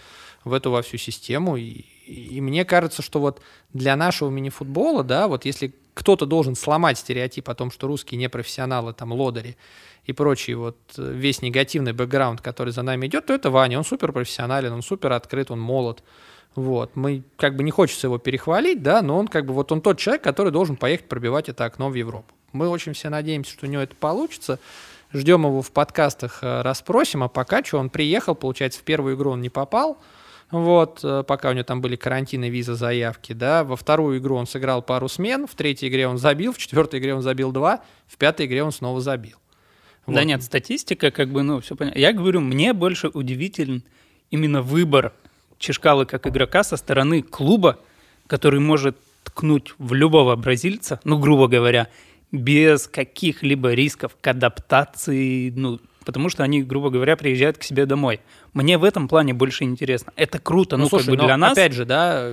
в 0.44 0.52
эту 0.52 0.70
во 0.70 0.82
всю 0.82 0.98
систему, 0.98 1.56
и, 1.56 1.86
и 2.04 2.38
мне 2.42 2.66
кажется, 2.66 3.00
что 3.00 3.18
вот 3.18 3.40
для 3.72 3.96
нашего 3.96 4.28
мини-футбола, 4.28 5.04
да, 5.04 5.26
вот 5.26 5.46
если 5.46 5.72
кто-то 5.94 6.26
должен 6.26 6.54
сломать 6.54 6.98
стереотип 6.98 7.48
о 7.48 7.54
том, 7.54 7.70
что 7.70 7.86
русские 7.86 8.18
не 8.18 8.28
профессионалы, 8.28 8.92
там, 8.92 9.10
лодыри 9.14 9.56
и 10.04 10.12
прочий 10.12 10.52
вот 10.52 10.76
э, 10.98 11.12
весь 11.14 11.40
негативный 11.40 11.94
бэкграунд, 11.94 12.42
который 12.42 12.74
за 12.74 12.82
нами 12.82 13.06
идет, 13.06 13.24
то 13.24 13.32
это 13.32 13.48
Ваня, 13.48 13.78
он 13.78 13.84
супер 13.84 14.12
профессионален, 14.12 14.70
он 14.70 14.82
супер 14.82 15.12
открыт, 15.12 15.50
он 15.50 15.60
молод, 15.60 16.02
вот, 16.56 16.94
мы 16.94 17.22
как 17.38 17.56
бы 17.56 17.62
не 17.62 17.70
хочется 17.70 18.08
его 18.08 18.18
перехвалить, 18.18 18.82
да, 18.82 19.00
но 19.00 19.18
он 19.18 19.28
как 19.28 19.46
бы 19.46 19.54
вот 19.54 19.72
он 19.72 19.80
тот 19.80 19.98
человек, 19.98 20.22
который 20.22 20.52
должен 20.52 20.76
поехать 20.76 21.08
пробивать 21.08 21.48
это 21.48 21.64
окно 21.64 21.88
в 21.88 21.94
Европу. 21.94 22.34
Мы 22.52 22.68
очень 22.68 22.92
все 22.92 23.08
надеемся, 23.08 23.52
что 23.52 23.66
у 23.66 23.68
него 23.68 23.82
это 23.82 23.94
получится. 23.94 24.58
Ждем 25.12 25.42
его 25.44 25.62
в 25.62 25.70
подкастах, 25.72 26.38
э, 26.42 26.62
расспросим, 26.62 27.22
а 27.22 27.28
пока 27.28 27.64
что 27.64 27.78
он 27.78 27.90
приехал, 27.90 28.34
получается, 28.34 28.80
в 28.80 28.82
первую 28.84 29.16
игру 29.16 29.32
он 29.32 29.40
не 29.40 29.48
попал, 29.48 29.98
вот, 30.50 31.00
э, 31.02 31.24
пока 31.26 31.50
у 31.50 31.52
него 31.52 31.64
там 31.64 31.80
были 31.80 31.96
карантины, 31.96 32.48
виза, 32.48 32.74
заявки, 32.74 33.32
да. 33.32 33.62
Во 33.64 33.76
вторую 33.76 34.18
игру 34.18 34.36
он 34.36 34.46
сыграл 34.46 34.82
пару 34.82 35.08
смен, 35.08 35.46
в 35.46 35.54
третьей 35.54 35.88
игре 35.88 36.06
он 36.08 36.18
забил, 36.18 36.52
в 36.52 36.58
четвертой 36.58 37.00
игре 37.00 37.14
он 37.14 37.22
забил 37.22 37.52
два, 37.52 37.82
в 38.06 38.16
пятой 38.16 38.46
игре 38.46 38.62
он 38.62 38.72
снова 38.72 39.00
забил. 39.00 39.36
Вот. 40.06 40.14
Да 40.14 40.24
нет, 40.24 40.42
статистика, 40.42 41.10
как 41.10 41.28
бы, 41.28 41.42
ну, 41.42 41.60
все 41.60 41.76
понятно. 41.76 41.98
Я 41.98 42.12
говорю, 42.12 42.40
мне 42.40 42.72
больше 42.72 43.08
удивителен 43.08 43.82
именно 44.30 44.62
выбор 44.62 45.12
Чешкалы 45.58 46.06
как 46.06 46.26
игрока 46.26 46.64
со 46.64 46.76
стороны 46.76 47.22
клуба, 47.22 47.78
который 48.26 48.60
может 48.60 48.96
ткнуть 49.24 49.74
в 49.78 49.92
любого 49.92 50.34
бразильца, 50.34 51.00
ну, 51.04 51.18
грубо 51.18 51.48
говоря, 51.48 51.88
без 52.32 52.86
каких-либо 52.86 53.72
рисков 53.72 54.16
к 54.20 54.26
адаптации, 54.26 55.50
ну, 55.50 55.80
потому 56.04 56.28
что 56.28 56.42
они, 56.42 56.62
грубо 56.62 56.90
говоря, 56.90 57.16
приезжают 57.16 57.58
к 57.58 57.62
себе 57.62 57.86
домой. 57.86 58.20
Мне 58.52 58.78
в 58.78 58.84
этом 58.84 59.08
плане 59.08 59.34
больше 59.34 59.64
интересно. 59.64 60.12
Это 60.16 60.38
круто, 60.38 60.76
ну, 60.76 60.84
ну 60.84 60.88
слушай, 60.88 61.06
как 61.06 61.14
бы 61.16 61.24
для 61.24 61.36
нас. 61.36 61.52
Опять 61.52 61.72
же, 61.72 61.84
да, 61.84 62.32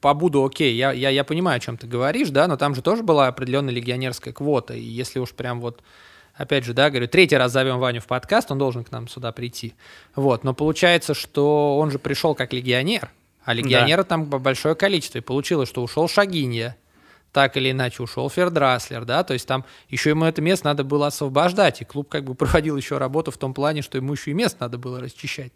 побуду 0.00 0.44
окей, 0.44 0.74
я, 0.74 0.92
я, 0.92 1.10
я 1.10 1.24
понимаю, 1.24 1.56
о 1.56 1.60
чем 1.60 1.76
ты 1.76 1.86
говоришь, 1.86 2.30
да, 2.30 2.46
но 2.46 2.56
там 2.56 2.74
же 2.74 2.82
тоже 2.82 3.02
была 3.02 3.28
определенная 3.28 3.72
легионерская 3.72 4.34
квота, 4.34 4.74
и 4.74 4.82
если 4.82 5.18
уж 5.18 5.30
прям 5.30 5.60
вот 5.60 5.82
опять 6.34 6.64
же, 6.64 6.72
да, 6.72 6.90
говорю, 6.90 7.08
третий 7.08 7.36
раз 7.36 7.52
зовем 7.52 7.78
Ваню 7.78 8.00
в 8.00 8.06
подкаст, 8.06 8.50
он 8.50 8.58
должен 8.58 8.84
к 8.84 8.92
нам 8.92 9.08
сюда 9.08 9.32
прийти. 9.32 9.74
Вот, 10.14 10.44
но 10.44 10.54
получается, 10.54 11.14
что 11.14 11.78
он 11.78 11.90
же 11.90 11.98
пришел 11.98 12.34
как 12.34 12.52
легионер, 12.52 13.10
а 13.44 13.54
легионера 13.54 14.02
да. 14.02 14.08
там 14.08 14.24
большое 14.26 14.74
количество, 14.74 15.18
и 15.18 15.22
получилось, 15.22 15.68
что 15.68 15.82
ушел 15.82 16.08
Шагинья, 16.08 16.76
так 17.38 17.56
или 17.56 17.70
иначе 17.70 18.02
ушел 18.02 18.28
Фердраслер, 18.28 19.04
да, 19.04 19.22
то 19.22 19.32
есть 19.32 19.46
там 19.46 19.64
еще 19.90 20.10
ему 20.10 20.24
это 20.24 20.42
место 20.42 20.66
надо 20.66 20.82
было 20.82 21.06
освобождать, 21.06 21.80
и 21.80 21.84
клуб 21.84 22.08
как 22.08 22.24
бы 22.24 22.34
проводил 22.34 22.76
еще 22.76 22.98
работу 22.98 23.30
в 23.30 23.36
том 23.38 23.54
плане, 23.54 23.80
что 23.80 23.96
ему 23.96 24.14
еще 24.14 24.32
и 24.32 24.34
место 24.34 24.56
надо 24.62 24.76
было 24.76 25.00
расчищать. 25.00 25.52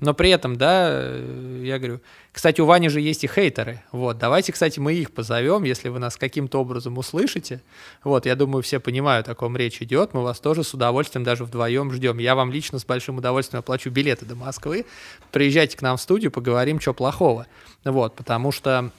Но 0.00 0.14
при 0.14 0.30
этом, 0.30 0.56
да, 0.56 0.88
э, 0.90 1.62
я 1.64 1.78
говорю, 1.78 2.00
кстати, 2.32 2.62
у 2.62 2.64
Вани 2.64 2.88
же 2.88 3.02
есть 3.02 3.24
и 3.24 3.28
хейтеры. 3.28 3.82
Вот, 3.92 4.16
давайте, 4.16 4.52
кстати, 4.52 4.80
мы 4.80 4.94
их 4.94 5.12
позовем, 5.12 5.64
если 5.64 5.90
вы 5.90 5.98
нас 5.98 6.16
каким-то 6.16 6.58
образом 6.58 6.96
услышите. 6.96 7.60
Вот, 8.02 8.24
я 8.24 8.34
думаю, 8.34 8.62
все 8.62 8.80
понимают, 8.80 9.28
о 9.28 9.34
ком 9.34 9.54
речь 9.54 9.82
идет. 9.82 10.14
Мы 10.14 10.22
вас 10.22 10.40
тоже 10.40 10.64
с 10.64 10.72
удовольствием 10.72 11.24
даже 11.24 11.44
вдвоем 11.44 11.92
ждем. 11.92 12.16
Я 12.18 12.34
вам 12.34 12.50
лично 12.50 12.78
с 12.78 12.86
большим 12.86 13.18
удовольствием 13.18 13.60
оплачу 13.60 13.90
билеты 13.90 14.24
до 14.24 14.34
Москвы. 14.34 14.86
Приезжайте 15.30 15.76
к 15.76 15.82
нам 15.82 15.98
в 15.98 16.00
студию, 16.00 16.32
поговорим, 16.32 16.80
что 16.80 16.94
плохого. 16.94 17.46
Вот, 17.84 18.16
потому 18.16 18.50
что 18.50 18.90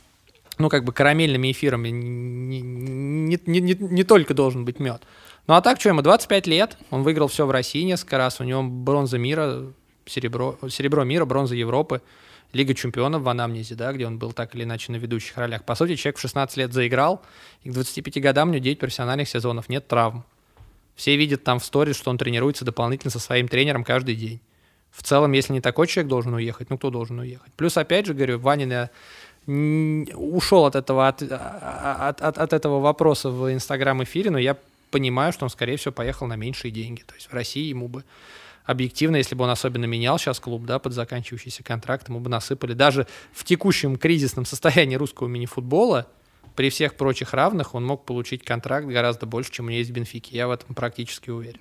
ну, 0.57 0.69
как 0.69 0.83
бы 0.83 0.93
карамельными 0.93 1.51
эфирами 1.51 1.89
не, 1.89 2.61
не, 2.61 3.39
не, 3.45 3.61
не, 3.61 3.73
не 3.73 4.03
только 4.03 4.33
должен 4.33 4.65
быть 4.65 4.79
мед. 4.79 5.03
Ну, 5.47 5.55
а 5.55 5.61
так, 5.61 5.79
что 5.79 5.89
ему, 5.89 6.01
25 6.01 6.47
лет, 6.47 6.77
он 6.89 7.03
выиграл 7.03 7.27
все 7.27 7.45
в 7.45 7.51
России 7.51 7.83
несколько 7.83 8.17
раз, 8.17 8.39
у 8.39 8.43
него 8.43 8.63
бронза 8.63 9.17
мира, 9.17 9.73
серебро, 10.05 10.57
серебро 10.69 11.03
мира, 11.03 11.25
бронза 11.25 11.55
Европы, 11.55 12.01
Лига 12.53 12.75
чемпионов 12.75 13.23
в 13.23 13.29
анамнезе, 13.29 13.73
да, 13.73 13.91
где 13.91 14.05
он 14.05 14.19
был 14.19 14.31
так 14.31 14.53
или 14.53 14.63
иначе 14.63 14.91
на 14.91 14.97
ведущих 14.97 15.35
ролях. 15.37 15.63
По 15.63 15.73
сути, 15.73 15.95
человек 15.95 16.17
в 16.17 16.21
16 16.21 16.55
лет 16.57 16.71
заиграл, 16.71 17.23
и 17.63 17.69
к 17.69 17.73
25 17.73 18.21
годам 18.21 18.49
у 18.49 18.51
него 18.51 18.63
9 18.63 18.77
профессиональных 18.77 19.27
сезонов, 19.27 19.69
нет 19.69 19.87
травм. 19.87 20.23
Все 20.95 21.17
видят 21.17 21.43
там 21.43 21.59
в 21.59 21.65
сторис, 21.65 21.97
что 21.97 22.11
он 22.11 22.19
тренируется 22.19 22.63
дополнительно 22.63 23.09
со 23.09 23.17
своим 23.17 23.47
тренером 23.47 23.83
каждый 23.83 24.15
день. 24.15 24.39
В 24.91 25.01
целом, 25.01 25.31
если 25.31 25.53
не 25.53 25.61
такой 25.61 25.87
человек 25.87 26.09
должен 26.09 26.35
уехать, 26.35 26.69
ну 26.69 26.77
кто 26.77 26.91
должен 26.91 27.17
уехать? 27.17 27.51
Плюс, 27.53 27.75
опять 27.75 28.05
же, 28.05 28.13
говорю, 28.13 28.37
Ванина 28.37 28.91
ушел 29.45 30.65
от 30.65 30.75
этого, 30.75 31.07
от, 31.07 31.21
от, 31.21 32.21
от, 32.21 32.37
от 32.37 32.53
этого 32.53 32.79
вопроса 32.79 33.29
в 33.29 33.51
Инстаграм-эфире, 33.53 34.31
но 34.31 34.37
я 34.37 34.57
понимаю, 34.89 35.33
что 35.33 35.45
он, 35.45 35.49
скорее 35.49 35.77
всего, 35.77 35.91
поехал 35.91 36.27
на 36.27 36.35
меньшие 36.35 36.71
деньги. 36.71 37.01
То 37.01 37.15
есть 37.15 37.27
в 37.29 37.33
России 37.33 37.67
ему 37.67 37.87
бы 37.87 38.03
объективно, 38.65 39.17
если 39.17 39.35
бы 39.35 39.43
он 39.43 39.49
особенно 39.49 39.85
менял 39.85 40.17
сейчас 40.17 40.39
клуб, 40.39 40.63
да, 40.65 40.79
под 40.79 40.93
заканчивающийся 40.93 41.63
контракт, 41.63 42.07
ему 42.07 42.19
бы 42.19 42.29
насыпали. 42.29 42.73
Даже 42.73 43.07
в 43.33 43.43
текущем 43.43 43.97
кризисном 43.97 44.45
состоянии 44.45 44.95
русского 44.95 45.27
мини-футбола, 45.27 46.07
при 46.55 46.69
всех 46.69 46.95
прочих 46.95 47.33
равных, 47.33 47.73
он 47.73 47.83
мог 47.83 48.05
получить 48.05 48.43
контракт 48.45 48.85
гораздо 48.87 49.25
больше, 49.25 49.51
чем 49.51 49.65
у 49.65 49.69
него 49.69 49.79
есть 49.79 49.89
в 49.89 49.93
Бенфике. 49.93 50.37
Я 50.37 50.47
в 50.47 50.51
этом 50.51 50.75
практически 50.75 51.31
уверен. 51.31 51.59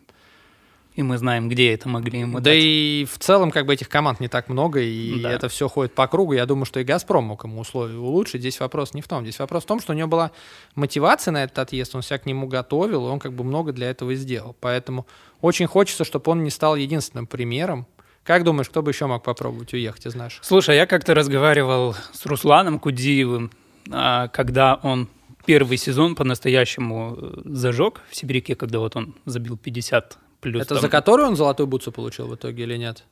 И 0.95 1.03
мы 1.03 1.17
знаем, 1.17 1.49
где 1.49 1.73
это 1.73 1.89
могли 1.89 2.21
ему 2.21 2.39
Да 2.39 2.51
дать. 2.51 2.59
и 2.61 3.07
в 3.11 3.19
целом 3.19 3.51
как 3.51 3.65
бы 3.65 3.73
этих 3.73 3.89
команд 3.89 4.21
не 4.21 4.29
так 4.29 4.51
много, 4.51 4.81
и 4.81 5.23
да. 5.23 5.33
это 5.33 5.49
все 5.49 5.69
ходит 5.69 5.95
по 5.95 6.07
кругу. 6.07 6.35
Я 6.35 6.45
думаю, 6.45 6.67
что 6.67 6.81
и 6.81 6.85
«Газпром» 6.85 7.25
мог 7.25 7.45
ему 7.45 7.61
условия 7.61 7.97
улучшить. 7.97 8.41
Здесь 8.43 8.61
вопрос 8.61 8.93
не 8.93 9.01
в 9.01 9.09
том. 9.09 9.23
Здесь 9.23 9.39
вопрос 9.39 9.65
в 9.65 9.67
том, 9.67 9.81
что 9.81 9.93
у 9.93 9.97
него 9.97 10.09
была 10.09 10.33
мотивация 10.75 11.33
на 11.33 11.45
этот 11.45 11.59
отъезд, 11.59 11.95
он 11.95 12.03
себя 12.03 12.19
к 12.19 12.27
нему 12.27 12.47
готовил, 12.47 13.07
и 13.07 13.11
он 13.11 13.21
как 13.21 13.33
бы 13.33 13.43
много 13.43 13.73
для 13.73 13.89
этого 13.89 14.15
сделал. 14.15 14.55
Поэтому 14.61 15.07
очень 15.41 15.67
хочется, 15.67 16.05
чтобы 16.05 16.31
он 16.31 16.45
не 16.45 16.51
стал 16.51 16.77
единственным 16.77 17.27
примером. 17.27 17.87
Как 18.23 18.45
думаешь, 18.45 18.69
кто 18.69 18.83
бы 18.83 18.91
еще 18.91 19.07
мог 19.07 19.23
попробовать 19.25 19.73
уехать 19.73 20.07
из 20.07 20.15
наших? 20.15 20.45
Слушай, 20.45 20.77
я 20.77 20.87
как-то 20.87 21.15
разговаривал 21.15 21.97
с 22.13 22.25
Русланом 22.27 22.79
Кудиевым, 22.79 23.51
а, 23.91 24.29
когда 24.29 24.75
он 24.83 25.09
первый 25.45 25.77
сезон 25.77 26.15
по-настоящему 26.15 27.17
э, 27.21 27.41
зажег 27.47 28.01
в 28.11 28.15
Сибиряке, 28.15 28.55
когда 28.55 28.79
вот 28.79 28.95
он 28.95 29.15
забил 29.25 29.57
50 29.57 30.19
Плюс 30.43 30.63
Это 30.63 30.75
там... 30.75 30.83
за 30.83 30.89
которую 30.89 31.29
он 31.29 31.37
золотую 31.37 31.69
бутсу 31.69 31.93
получил 31.93 32.27
в 32.27 32.35
итоге 32.35 32.65
или 32.65 32.77
нет? 32.77 33.05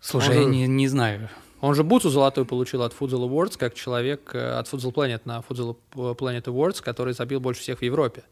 Слушай, 0.00 0.30
он 0.30 0.34
я 0.34 0.42
же... 0.42 0.48
не, 0.48 0.66
не 0.66 0.88
знаю. 0.88 1.30
Он 1.60 1.74
же 1.76 1.84
бутсу 1.84 2.10
золотую 2.10 2.46
получил 2.46 2.82
от 2.82 2.92
Futsal 2.92 3.28
Awards, 3.28 3.56
как 3.56 3.74
человек 3.74 4.34
э, 4.34 4.58
от 4.58 4.66
Futsal 4.66 4.92
Planet 4.92 5.20
на 5.24 5.38
Futsal 5.48 5.76
Planet 5.94 6.42
Awards, 6.42 6.82
который 6.82 7.14
забил 7.14 7.38
больше 7.38 7.62
всех 7.62 7.78
в 7.78 7.82
Европе. 7.82 8.24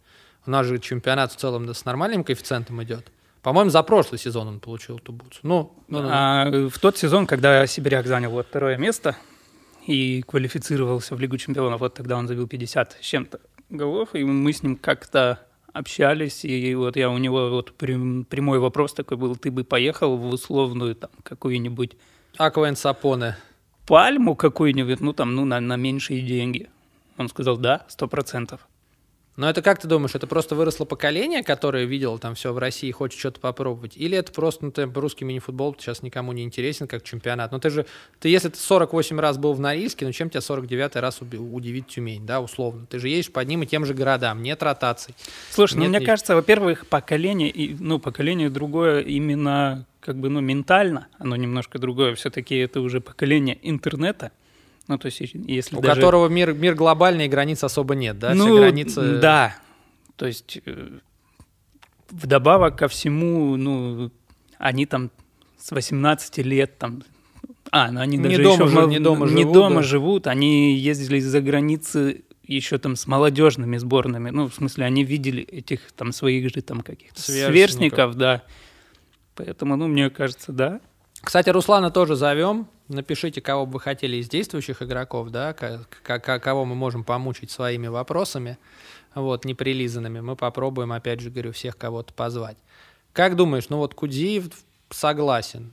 У 0.45 0.51
нас 0.51 0.67
же 0.67 0.81
чемпионат 0.81 1.33
в 1.33 1.37
целом 1.37 1.73
с 1.73 1.85
нормальным 1.85 2.25
коэффициентом 2.25 2.83
идет. 2.83 3.13
По-моему, 3.43 3.71
за 3.71 3.85
прошлый 3.85 4.19
сезон 4.19 4.49
он 4.49 4.59
получил 4.59 4.99
эту 4.99 5.13
бутсу. 5.13 5.39
Ну, 5.45 5.73
ну, 5.87 6.03
ну. 6.03 6.09
А, 6.11 6.69
в 6.69 6.79
тот 6.81 6.99
сезон, 6.99 7.29
когда 7.29 7.65
Сибиряк 7.69 8.09
занял 8.09 8.33
вот 8.33 8.49
второе 8.49 8.77
место 8.77 9.17
и 9.87 10.23
квалифицировался 10.23 11.15
в 11.15 11.21
Лигу 11.21 11.39
чемпионов, 11.39 11.81
вот 11.81 11.95
тогда 11.95 12.17
он 12.17 12.27
забил 12.27 12.49
50 12.49 12.99
с 13.01 13.05
чем-то 13.05 13.41
голов, 13.71 14.11
и 14.15 14.25
мы 14.25 14.53
с 14.53 14.65
ним 14.65 14.75
как-то 14.75 15.39
общались, 15.73 16.45
и 16.45 16.75
вот 16.75 16.97
я 16.97 17.11
у 17.11 17.19
него 17.19 17.51
вот 17.51 17.73
прямой 17.77 18.59
вопрос 18.59 18.93
такой 18.93 19.17
был, 19.17 19.37
ты 19.37 19.51
бы 19.51 19.65
поехал 19.65 20.17
в 20.17 20.27
условную 20.27 20.95
там 20.95 21.11
какую-нибудь... 21.23 21.97
Аквен 22.37 22.77
Сапоне. 22.77 23.37
Пальму 23.87 24.37
какую-нибудь, 24.37 25.01
ну 25.01 25.13
там, 25.13 25.35
ну 25.35 25.45
на, 25.45 25.61
на 25.61 25.77
меньшие 25.77 26.23
деньги. 26.23 26.71
Он 27.19 27.29
сказал, 27.29 27.57
да, 27.57 27.85
сто 27.89 28.09
процентов. 28.09 28.67
Но 29.37 29.49
это 29.49 29.63
как 29.63 29.81
ты 29.81 29.89
думаешь, 29.89 30.15
это 30.15 30.27
просто 30.27 30.55
выросло 30.55 30.85
поколение, 30.85 31.43
которое 31.43 31.85
видело 31.85 32.19
там 32.19 32.35
все 32.35 32.53
в 32.53 32.59
России 32.59 32.89
и 32.89 32.93
хочет 32.93 33.19
что-то 33.19 33.41
попробовать? 33.41 33.97
Или 33.97 34.17
это 34.19 34.31
просто, 34.31 34.67
ну, 34.67 34.71
ты, 34.71 34.85
русский 34.85 35.25
мини-футбол 35.25 35.75
сейчас 35.79 36.03
никому 36.03 36.33
не 36.33 36.43
интересен, 36.43 36.87
как 36.87 37.03
чемпионат? 37.03 37.51
Но 37.51 37.57
ну, 37.57 37.61
ты 37.61 37.71
же, 37.71 37.87
ты 38.21 38.29
если 38.29 38.51
ты 38.51 38.59
48 38.59 39.19
раз 39.19 39.39
был 39.39 39.55
в 39.55 39.61
Норильске, 39.61 40.05
ну 40.05 40.13
чем 40.13 40.29
тебя 40.29 40.43
49 40.43 40.97
раз 40.97 41.23
удивит 41.23 41.89
Тюмень, 41.89 42.27
да, 42.27 42.41
условно? 42.41 42.87
Ты 42.87 42.99
же 42.99 43.09
едешь 43.09 43.33
по 43.33 43.41
одним 43.41 43.63
и 43.63 43.67
тем 43.67 43.87
же 43.87 43.95
городам, 43.95 44.43
нет 44.43 44.63
ротаций. 44.63 45.15
Слушай, 45.51 45.75
ну, 45.75 45.81
нет, 45.81 45.89
ну 45.89 45.97
мне 45.97 46.01
ни... 46.01 46.07
кажется, 46.07 46.35
во-первых, 46.35 46.87
поколение, 46.87 47.77
ну 47.79 47.99
поколение 47.99 48.51
другое 48.51 49.01
именно 49.01 49.87
как 50.03 50.17
бы, 50.17 50.29
ну, 50.29 50.41
ментально, 50.41 51.07
оно 51.19 51.37
немножко 51.37 51.79
другое. 51.79 52.17
Все-таки 52.17 52.57
это 52.57 52.81
уже 52.81 53.01
поколение 53.01 53.57
интернета, 53.63 54.33
ну, 54.89 54.99
то 54.99 55.07
есть, 55.07 55.21
если 55.21 55.77
У 55.77 55.81
даже... 55.81 56.01
которого 56.01 56.29
мир, 56.29 56.53
мир 56.53 56.75
глобальный, 56.75 57.27
и 57.27 57.29
границ 57.29 57.63
особо 57.65 57.95
нет, 57.95 58.19
да? 58.19 58.35
Ну, 58.35 58.47
Все 58.47 58.57
границы... 58.57 59.19
да. 59.21 59.57
То 60.17 60.27
есть, 60.27 60.59
э, 60.65 60.99
вдобавок 62.11 62.79
ко 62.79 62.89
всему, 62.89 63.57
ну, 63.57 64.11
они 64.59 64.87
там 64.87 65.11
с 65.59 65.73
18 65.73 66.39
лет 66.39 66.79
там... 66.79 67.03
А, 67.71 67.91
ну 67.91 68.01
они 68.01 68.19
даже 68.19 68.37
не 68.37 68.43
дома, 68.43 68.67
еще 68.67 68.87
не 68.87 68.99
дома, 68.99 69.27
не 69.27 69.43
живут, 69.43 69.55
дома 69.55 69.77
да. 69.77 69.83
живут, 69.83 70.27
они 70.27 70.77
ездили 70.77 71.21
за 71.21 71.41
границы 71.41 72.25
еще 72.47 72.79
там 72.79 72.97
с 72.97 73.07
молодежными 73.07 73.79
сборными. 73.79 74.31
Ну, 74.31 74.49
в 74.49 74.55
смысле, 74.55 74.85
они 74.85 75.05
видели 75.05 75.43
этих 75.43 75.93
там 75.93 76.13
своих 76.13 76.53
же 76.55 76.61
там 76.61 76.83
каких-то 76.83 77.21
сверстников, 77.21 77.53
сверстников 77.53 78.15
да. 78.17 78.43
Поэтому, 79.35 79.77
ну, 79.77 79.89
мне 79.89 80.11
кажется, 80.11 80.53
да. 80.53 80.81
Кстати, 81.23 81.51
Руслана 81.51 81.91
тоже 81.91 82.17
зовем. 82.17 82.69
Напишите, 82.89 83.41
кого 83.41 83.65
бы 83.65 83.75
вы 83.75 83.81
хотели 83.81 84.17
из 84.17 84.29
действующих 84.29 84.83
игроков, 84.83 85.31
да, 85.31 85.55
кого 85.55 86.65
мы 86.65 86.75
можем 86.75 87.05
помучить 87.05 87.51
своими 87.51 87.87
вопросами, 87.87 88.59
вот, 89.15 89.45
неприлизанными. 89.45 90.21
Мы 90.21 90.37
попробуем, 90.37 90.93
опять 90.93 91.21
же, 91.21 91.31
говорю, 91.31 91.53
всех 91.53 91.79
кого-то 91.79 92.13
позвать. 92.13 92.59
Как 93.13 93.37
думаешь, 93.37 93.69
ну 93.69 93.79
вот 93.79 93.95
Кудиев 93.95 94.51
согласен. 94.91 95.73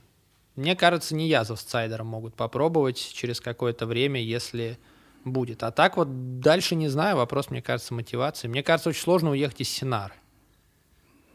Мне 0.56 0.76
кажется, 0.76 1.14
не 1.14 1.28
Язов 1.28 1.60
с 1.60 1.64
Цайдером 1.64 2.06
могут 2.06 2.34
попробовать 2.34 2.96
через 2.96 3.40
какое-то 3.40 3.86
время, 3.86 4.22
если 4.22 4.78
будет. 5.24 5.62
А 5.62 5.70
так 5.70 5.96
вот 5.96 6.40
дальше 6.40 6.74
не 6.74 6.88
знаю, 6.88 7.16
вопрос, 7.16 7.50
мне 7.50 7.60
кажется, 7.60 7.92
мотивации. 7.92 8.48
Мне 8.48 8.62
кажется, 8.62 8.90
очень 8.90 9.02
сложно 9.02 9.30
уехать 9.30 9.60
из 9.60 9.68
Синары. 9.68 10.14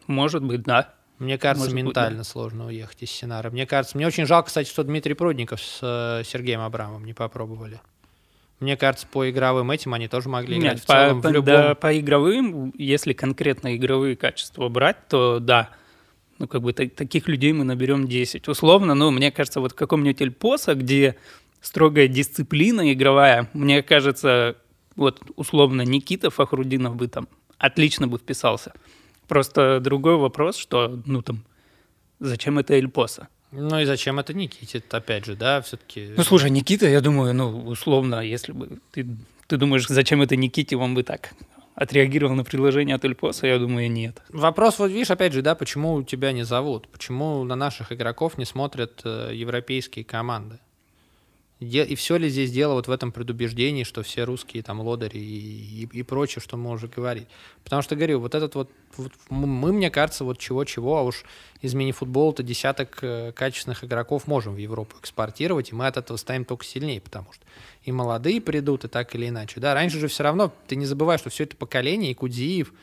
Может 0.08 0.44
быть, 0.44 0.64
да. 0.64 0.94
Мне 1.18 1.38
кажется, 1.38 1.70
Может 1.70 1.86
ментально 1.86 2.18
быть, 2.20 2.28
да. 2.28 2.32
сложно 2.32 2.68
уехать 2.68 3.02
из 3.02 3.10
Синара. 3.10 3.50
Мне 3.50 3.66
кажется, 3.66 3.98
мне 3.98 4.06
очень 4.06 4.26
жалко, 4.26 4.48
кстати, 4.48 4.68
что 4.68 4.84
Дмитрий 4.84 5.14
Прудников 5.14 5.62
с 5.62 5.80
э, 5.82 6.24
Сергеем 6.26 6.60
Абрамовым 6.62 7.06
не 7.06 7.14
попробовали. 7.14 7.80
Мне 8.60 8.78
кажется, 8.78 9.08
по 9.08 9.30
игровым 9.30 9.72
этим 9.72 9.94
они 9.94 10.08
тоже 10.08 10.30
могли 10.30 10.58
играть. 10.58 10.74
Нет, 10.76 10.84
в, 10.84 10.86
целом, 10.86 11.22
по, 11.22 11.30
в 11.30 11.32
любом... 11.32 11.46
да, 11.46 11.76
по 11.76 11.98
игровым, 11.98 12.74
если 12.78 13.14
конкретно 13.14 13.76
игровые 13.76 14.16
качества 14.16 14.68
брать, 14.70 15.08
то 15.08 15.40
да. 15.40 15.70
Ну, 16.38 16.48
как 16.48 16.62
бы 16.62 16.74
так, 16.74 16.94
таких 16.96 17.30
людей 17.30 17.54
мы 17.54 17.64
наберем 17.64 18.08
10. 18.08 18.48
Условно, 18.48 18.94
ну, 18.94 19.12
мне 19.12 19.32
кажется, 19.32 19.62
вот 19.62 19.72
в 19.72 19.76
каком-нибудь 19.76 20.22
Эльпоса, 20.22 20.76
где 20.76 21.16
строгая 21.62 22.08
дисциплина 22.08 22.92
игровая, 22.92 23.50
мне 23.54 23.82
кажется, 23.84 24.58
вот 24.96 25.22
условно 25.36 25.82
Никита 25.82 26.30
Фахрудинов 26.30 26.96
бы 26.96 27.08
там 27.08 27.28
отлично 27.58 28.08
бы 28.08 28.18
вписался. 28.18 28.74
Просто 29.28 29.80
другой 29.80 30.18
вопрос, 30.18 30.58
что, 30.58 31.00
ну 31.06 31.22
там, 31.22 31.44
зачем 32.20 32.60
это 32.60 32.74
Эльпоса? 32.74 33.28
Ну 33.52 33.80
и 33.80 33.86
зачем 33.86 34.20
это 34.20 34.34
Никите, 34.34 34.84
опять 34.90 35.26
же, 35.26 35.36
да, 35.36 35.62
все-таки. 35.62 36.14
Ну 36.18 36.24
слушай, 36.24 36.50
Никита, 36.50 36.88
я 36.88 37.02
думаю, 37.02 37.34
ну 37.34 37.66
условно, 37.68 38.20
если 38.20 38.52
бы 38.52 38.80
ты, 38.92 39.08
ты 39.48 39.58
думаешь, 39.58 39.88
зачем 39.88 40.22
это 40.22 40.36
Никите, 40.36 40.76
он 40.76 40.94
бы 40.94 41.04
так 41.04 41.32
отреагировал 41.76 42.36
на 42.36 42.44
предложение 42.44 42.96
от 42.96 43.06
Эльпоса, 43.06 43.48
я 43.48 43.60
думаю, 43.60 43.92
нет. 43.92 44.22
Вопрос, 44.30 44.80
вот 44.80 44.88
видишь, 44.92 45.12
опять 45.12 45.34
же, 45.34 45.42
да, 45.42 45.56
почему 45.56 46.02
тебя 46.04 46.32
не 46.32 46.44
зовут? 46.44 46.88
Почему 46.88 47.44
на 47.44 47.56
наших 47.56 47.92
игроков 47.92 48.38
не 48.38 48.46
смотрят 48.46 49.02
э, 49.04 49.32
европейские 49.34 50.06
команды? 50.06 50.60
И 51.60 51.96
все 51.96 52.18
ли 52.18 52.28
здесь 52.28 52.52
дело 52.52 52.74
вот 52.74 52.90
в 52.90 52.92
этом 52.92 53.14
предубеждении, 53.14 53.84
что 53.86 54.04
все 54.04 54.26
русские 54.26 54.62
там 54.62 54.82
лодыри 54.82 55.18
и, 55.18 55.84
и, 55.84 56.00
и 56.00 56.04
прочее, 56.04 56.42
что 56.42 56.58
мы 56.58 56.72
уже 56.72 56.90
говорить. 56.90 57.28
Потому 57.64 57.82
что, 57.82 57.96
говорю, 57.96 58.20
вот 58.20 58.36
этот 58.36 58.56
вот, 58.56 58.70
вот 58.98 59.14
мы, 59.30 59.72
мне 59.72 59.90
кажется, 59.90 60.26
вот 60.26 60.38
чего-чего, 60.38 60.98
а 60.98 61.04
уж 61.04 61.24
из 61.62 61.74
мини-футбола-то 61.74 62.44
десяток 62.44 62.98
э, 63.02 63.32
качественных 63.32 63.86
игроков 63.86 64.28
можем 64.28 64.56
в 64.56 64.58
Европу 64.58 64.98
экспортировать, 65.00 65.72
и 65.72 65.76
мы 65.76 65.88
от 65.88 65.96
этого 65.96 66.18
станем 66.18 66.44
только 66.44 66.66
сильнее, 66.66 67.00
потому 67.00 67.32
что 67.32 67.46
и 67.84 67.92
молодые 67.94 68.42
придут, 68.42 68.84
и 68.84 68.90
так 68.90 69.16
или 69.16 69.30
иначе. 69.30 69.62
Да, 69.62 69.74
раньше 69.74 69.98
же 69.98 70.10
все 70.10 70.24
равно, 70.24 70.54
ты 70.68 70.76
не 70.76 70.86
забывай, 70.86 71.18
что 71.18 71.30
все 71.30 71.46
это 71.46 71.56
поколение, 71.56 72.12
и 72.12 72.16
Кудиев, 72.16 72.74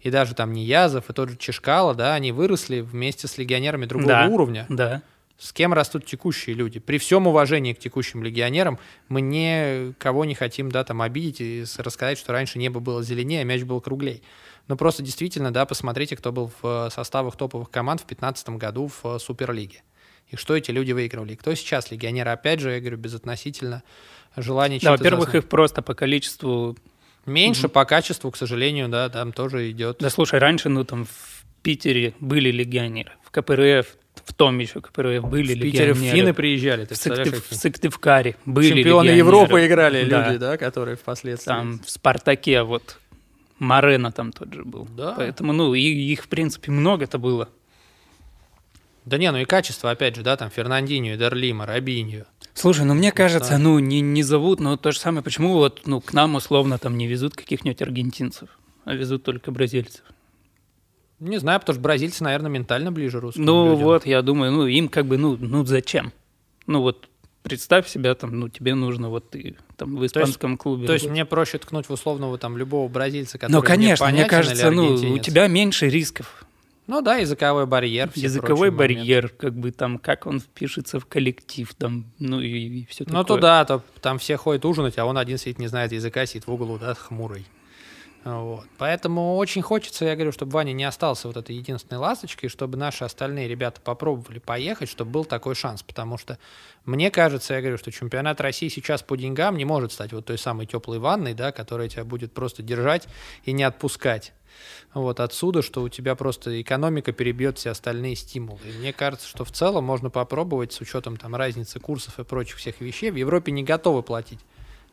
и 0.00 0.10
даже 0.10 0.34
там 0.34 0.52
Ниязов, 0.52 1.10
и 1.10 1.12
тот 1.12 1.30
же 1.30 1.36
Чешкало, 1.36 1.94
да, 1.94 2.14
они 2.14 2.32
выросли 2.32 2.80
вместе 2.80 3.28
с 3.28 3.38
легионерами 3.38 3.86
другого 3.86 4.08
да, 4.08 4.26
уровня. 4.26 4.66
Да. 4.68 5.02
С 5.38 5.52
кем 5.52 5.74
растут 5.74 6.06
текущие 6.06 6.56
люди? 6.56 6.80
При 6.80 6.98
всем 6.98 7.26
уважении 7.26 7.74
к 7.74 7.78
текущим 7.78 8.22
легионерам 8.22 8.78
мы 9.08 9.20
никого 9.20 10.24
не 10.24 10.34
хотим, 10.34 10.72
да, 10.72 10.82
там, 10.82 11.02
обидеть 11.02 11.40
и 11.40 11.64
рассказать, 11.76 12.18
что 12.18 12.32
раньше 12.32 12.58
небо 12.58 12.80
было 12.80 13.02
зеленее, 13.02 13.42
а 13.42 13.44
мяч 13.44 13.62
был 13.62 13.80
круглей. 13.82 14.22
Но 14.66 14.76
просто 14.76 15.02
действительно, 15.02 15.52
да, 15.52 15.66
посмотрите, 15.66 16.16
кто 16.16 16.32
был 16.32 16.50
в 16.62 16.90
составах 16.90 17.36
топовых 17.36 17.70
команд 17.70 18.00
в 18.00 18.06
2015 18.06 18.48
году 18.50 18.90
в 19.02 19.18
Суперлиге. 19.18 19.82
И 20.28 20.36
что 20.36 20.56
эти 20.56 20.70
люди 20.70 20.92
выигрывали. 20.92 21.34
И 21.34 21.36
кто 21.36 21.54
сейчас 21.54 21.90
легионеры? 21.90 22.30
Опять 22.30 22.60
же, 22.60 22.72
я 22.72 22.80
говорю, 22.80 22.96
безотносительно 22.96 23.82
желания 24.36 24.80
Да, 24.80 24.92
во-первых, 24.92 25.34
их 25.34 25.48
просто 25.48 25.82
по 25.82 25.94
количеству... 25.94 26.76
Меньше, 27.26 27.66
mm-hmm. 27.66 27.70
по 27.70 27.84
качеству, 27.84 28.30
к 28.30 28.36
сожалению, 28.36 28.88
да, 28.88 29.08
там 29.08 29.32
тоже 29.32 29.68
идет. 29.72 29.96
Да, 29.98 30.10
слушай, 30.10 30.38
раньше, 30.38 30.68
ну, 30.68 30.84
там 30.84 31.06
в 31.06 31.44
Питере 31.62 32.14
были 32.20 32.52
легионеры, 32.52 33.10
в 33.24 33.32
КПРФ 33.32 33.96
в 34.26 34.34
том 34.34 34.58
еще 34.58 34.80
КПРФ 34.80 35.28
были 35.28 35.54
в 35.54 35.60
Питере 35.60 35.94
финны 35.94 36.34
приезжали. 36.34 36.84
Ты 36.84 36.94
в, 36.94 36.98
Сыктыв, 36.98 37.48
в 37.48 37.54
Сыктывкаре 37.54 38.36
были 38.44 38.74
Чемпионы. 38.74 39.10
Европы 39.10 39.64
играли 39.64 40.04
да. 40.04 40.26
люди, 40.26 40.38
да, 40.38 40.56
которые 40.56 40.96
впоследствии... 40.96 41.48
Там 41.48 41.78
в 41.78 41.88
«Спартаке» 41.88 42.62
вот 42.62 42.98
Марена 43.60 44.10
там 44.10 44.32
тот 44.32 44.52
же 44.52 44.64
был. 44.64 44.88
Да. 44.96 45.14
Поэтому, 45.16 45.52
ну, 45.52 45.74
и, 45.74 45.80
их, 45.80 46.24
в 46.24 46.28
принципе, 46.28 46.72
много-то 46.72 47.18
было. 47.18 47.48
Да 49.04 49.16
не, 49.16 49.30
ну 49.30 49.38
и 49.38 49.44
качество, 49.44 49.92
опять 49.92 50.16
же, 50.16 50.22
да, 50.22 50.36
там 50.36 50.50
Фернандинho, 50.54 51.16
Дерлима, 51.16 51.64
Робиньо. 51.64 52.24
Слушай, 52.52 52.84
ну 52.84 52.94
мне 52.94 53.12
кажется, 53.12 53.52
да. 53.52 53.58
ну 53.58 53.78
не, 53.78 54.00
не 54.00 54.24
зовут, 54.24 54.58
но 54.58 54.76
то 54.76 54.90
же 54.90 54.98
самое, 54.98 55.22
почему 55.22 55.52
вот 55.52 55.82
ну, 55.86 56.00
к 56.00 56.12
нам 56.12 56.34
условно 56.34 56.78
там 56.78 56.98
не 56.98 57.06
везут 57.06 57.36
каких-нибудь 57.36 57.80
аргентинцев, 57.80 58.48
а 58.84 58.94
везут 58.94 59.22
только 59.22 59.52
бразильцев? 59.52 60.02
Не 61.18 61.38
знаю, 61.38 61.60
потому 61.60 61.74
что 61.74 61.82
бразильцы, 61.82 62.22
наверное, 62.24 62.50
ментально 62.50 62.92
ближе 62.92 63.20
русским 63.20 63.44
Ну 63.44 63.70
людям. 63.70 63.84
вот, 63.84 64.06
я 64.06 64.20
думаю, 64.22 64.52
ну 64.52 64.66
им 64.66 64.88
как 64.88 65.06
бы, 65.06 65.16
ну, 65.16 65.36
ну 65.40 65.64
зачем? 65.64 66.12
Ну 66.66 66.82
вот 66.82 67.08
представь 67.42 67.88
себя 67.88 68.14
там, 68.14 68.38
ну 68.38 68.48
тебе 68.48 68.74
нужно 68.74 69.08
вот 69.08 69.30
ты 69.30 69.56
там 69.76 69.96
в 69.96 70.04
испанском 70.04 70.50
то 70.50 70.52
есть, 70.52 70.62
клубе. 70.62 70.86
То 70.86 70.92
есть 70.94 71.08
мне 71.08 71.24
проще 71.24 71.58
ткнуть 71.58 71.88
в 71.88 71.92
условного 71.92 72.38
там 72.38 72.58
любого 72.58 72.88
бразильца, 72.88 73.38
который 73.38 73.52
Ну 73.52 73.62
конечно, 73.62 74.06
мне, 74.06 74.20
мне 74.20 74.24
кажется, 74.24 74.70
ну 74.70 74.94
у 74.94 75.18
тебя 75.18 75.46
меньше 75.46 75.88
рисков. 75.88 76.44
Ну 76.86 77.02
да, 77.02 77.16
языковой 77.16 77.66
барьер. 77.66 78.10
Языковой 78.14 78.70
барьер, 78.70 79.24
моменты. 79.24 79.36
как 79.38 79.54
бы 79.54 79.72
там, 79.72 79.98
как 79.98 80.26
он 80.26 80.38
впишется 80.38 81.00
в 81.00 81.06
коллектив, 81.06 81.72
там, 81.74 82.12
ну 82.20 82.40
и, 82.40 82.48
и 82.48 82.86
все 82.86 83.04
такое. 83.04 83.18
Ну 83.18 83.24
туда, 83.24 83.64
то 83.64 83.82
там 84.00 84.18
все 84.18 84.36
ходят 84.36 84.64
ужинать, 84.64 84.96
а 84.98 85.04
он 85.04 85.18
один 85.18 85.36
сидит, 85.36 85.58
не 85.58 85.66
знает 85.66 85.90
языка, 85.90 86.26
сидит 86.26 86.46
в 86.46 86.52
углу, 86.52 86.78
да, 86.78 86.94
хмурый. 86.94 87.44
Вот. 88.26 88.64
Поэтому 88.78 89.36
очень 89.36 89.62
хочется, 89.62 90.04
я 90.04 90.16
говорю, 90.16 90.32
чтобы 90.32 90.50
Ваня 90.50 90.72
не 90.72 90.82
остался 90.82 91.28
вот 91.28 91.36
этой 91.36 91.54
единственной 91.54 91.98
ласточкой, 91.98 92.48
чтобы 92.48 92.76
наши 92.76 93.04
остальные 93.04 93.46
ребята 93.46 93.80
попробовали 93.80 94.40
поехать, 94.40 94.88
чтобы 94.88 95.12
был 95.12 95.24
такой 95.24 95.54
шанс. 95.54 95.84
Потому 95.84 96.18
что 96.18 96.36
мне 96.84 97.12
кажется, 97.12 97.54
я 97.54 97.60
говорю, 97.60 97.78
что 97.78 97.92
чемпионат 97.92 98.40
России 98.40 98.66
сейчас 98.66 99.04
по 99.04 99.16
деньгам 99.16 99.56
не 99.56 99.64
может 99.64 99.92
стать 99.92 100.12
вот 100.12 100.26
той 100.26 100.38
самой 100.38 100.66
теплой 100.66 100.98
ванной, 100.98 101.34
да, 101.34 101.52
которая 101.52 101.88
тебя 101.88 102.02
будет 102.02 102.32
просто 102.32 102.64
держать 102.64 103.06
и 103.44 103.52
не 103.52 103.62
отпускать. 103.62 104.32
Вот 104.92 105.20
отсюда, 105.20 105.62
что 105.62 105.82
у 105.82 105.88
тебя 105.88 106.16
просто 106.16 106.60
экономика 106.60 107.12
перебьет 107.12 107.58
все 107.58 107.70
остальные 107.70 108.16
стимулы. 108.16 108.58
И 108.64 108.76
мне 108.78 108.92
кажется, 108.92 109.28
что 109.28 109.44
в 109.44 109.52
целом 109.52 109.84
можно 109.84 110.10
попробовать 110.10 110.72
с 110.72 110.80
учетом 110.80 111.16
там 111.16 111.36
разницы 111.36 111.78
курсов 111.78 112.18
и 112.18 112.24
прочих 112.24 112.56
всех 112.56 112.80
вещей. 112.80 113.12
В 113.12 113.16
Европе 113.16 113.52
не 113.52 113.62
готовы 113.62 114.02
платить 114.02 114.40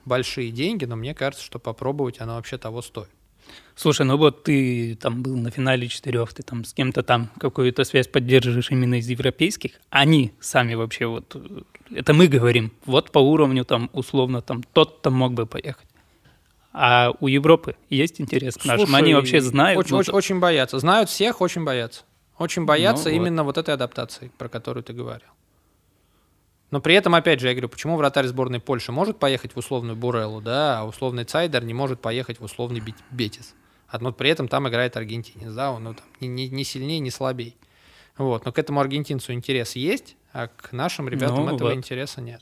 большие 0.06 0.52
деньги, 0.52 0.86
но 0.86 0.96
мне 0.96 1.16
кажется, 1.16 1.44
что 1.44 1.58
попробовать 1.58 2.22
оно 2.22 2.36
вообще 2.36 2.60
того 2.60 2.84
стоит. 2.84 3.10
Слушай, 3.76 4.06
ну 4.06 4.18
вот 4.18 4.44
ты 4.44 4.96
там 4.96 5.24
был 5.24 5.36
на 5.36 5.50
финале 5.50 5.88
четырех, 5.88 6.34
ты 6.34 6.44
там 6.44 6.64
с 6.64 6.74
кем-то 6.74 7.02
там 7.02 7.30
какую-то 7.40 7.84
связь 7.84 8.08
поддерживаешь 8.08 8.70
именно 8.70 8.96
из 8.96 9.08
европейских. 9.08 9.72
Они 9.90 10.32
сами 10.40 10.76
вообще 10.76 11.08
вот, 11.08 11.36
это 11.92 12.14
мы 12.14 12.28
говорим, 12.28 12.72
вот 12.86 13.12
по 13.12 13.20
уровню 13.20 13.66
там 13.66 13.90
условно 13.94 14.42
там 14.42 14.64
тот-то 14.74 15.10
мог 15.10 15.34
бы 15.34 15.46
поехать. 15.46 15.88
А 16.72 17.14
у 17.20 17.28
Европы 17.28 17.76
есть 17.90 18.20
интерес 18.20 18.56
к 18.56 18.66
нашим? 18.66 18.88
Слушай, 18.88 19.00
Они 19.00 19.14
вообще 19.14 19.42
знают? 19.42 19.80
Очень, 19.80 19.92
ну, 19.92 19.98
очень, 19.98 20.14
очень 20.14 20.40
боятся. 20.40 20.80
Знают 20.80 21.10
всех, 21.10 21.40
очень 21.42 21.64
боятся. 21.64 22.04
Очень 22.40 22.66
боятся 22.66 23.10
ну, 23.10 23.16
именно 23.16 23.44
вот. 23.44 23.58
вот 23.58 23.62
этой 23.64 23.76
адаптации, 23.76 24.32
про 24.38 24.50
которую 24.50 24.84
ты 24.84 24.92
говорил. 24.92 25.30
Но 26.72 26.82
при 26.82 26.96
этом, 26.96 27.14
опять 27.14 27.40
же, 27.40 27.48
я 27.48 27.54
говорю, 27.54 27.70
почему 27.70 27.96
вратарь 27.98 28.26
сборной 28.26 28.60
Польши 28.60 28.92
может 28.92 29.20
поехать 29.20 29.54
в 29.54 29.58
условную 29.58 29.96
Буреллу, 29.96 30.42
да, 30.42 30.80
а 30.80 30.86
условный 30.86 31.24
Цайдер 31.24 31.64
не 31.64 31.76
может 31.76 32.02
поехать 32.02 32.40
в 32.40 32.44
условный 32.44 32.82
Бетис. 33.12 33.54
Но 34.00 34.12
при 34.12 34.30
этом 34.30 34.48
там 34.48 34.68
играет 34.68 34.98
аргентинец, 34.98 35.54
да, 35.54 35.72
он 35.72 35.84
ну, 35.84 35.94
там, 35.94 36.06
не, 36.20 36.50
не 36.50 36.64
сильнее, 36.64 37.00
не 37.00 37.12
слабее. 37.12 37.54
Вот, 38.18 38.46
но 38.46 38.52
к 38.52 38.60
этому 38.60 38.80
аргентинцу 38.80 39.34
интерес 39.34 39.76
есть, 39.76 40.16
а 40.34 40.48
к 40.48 40.72
нашим 40.72 41.10
ребятам 41.10 41.46
ну, 41.46 41.56
этого 41.56 41.70
вот. 41.70 41.78
интереса 41.78 42.22
нет. 42.22 42.42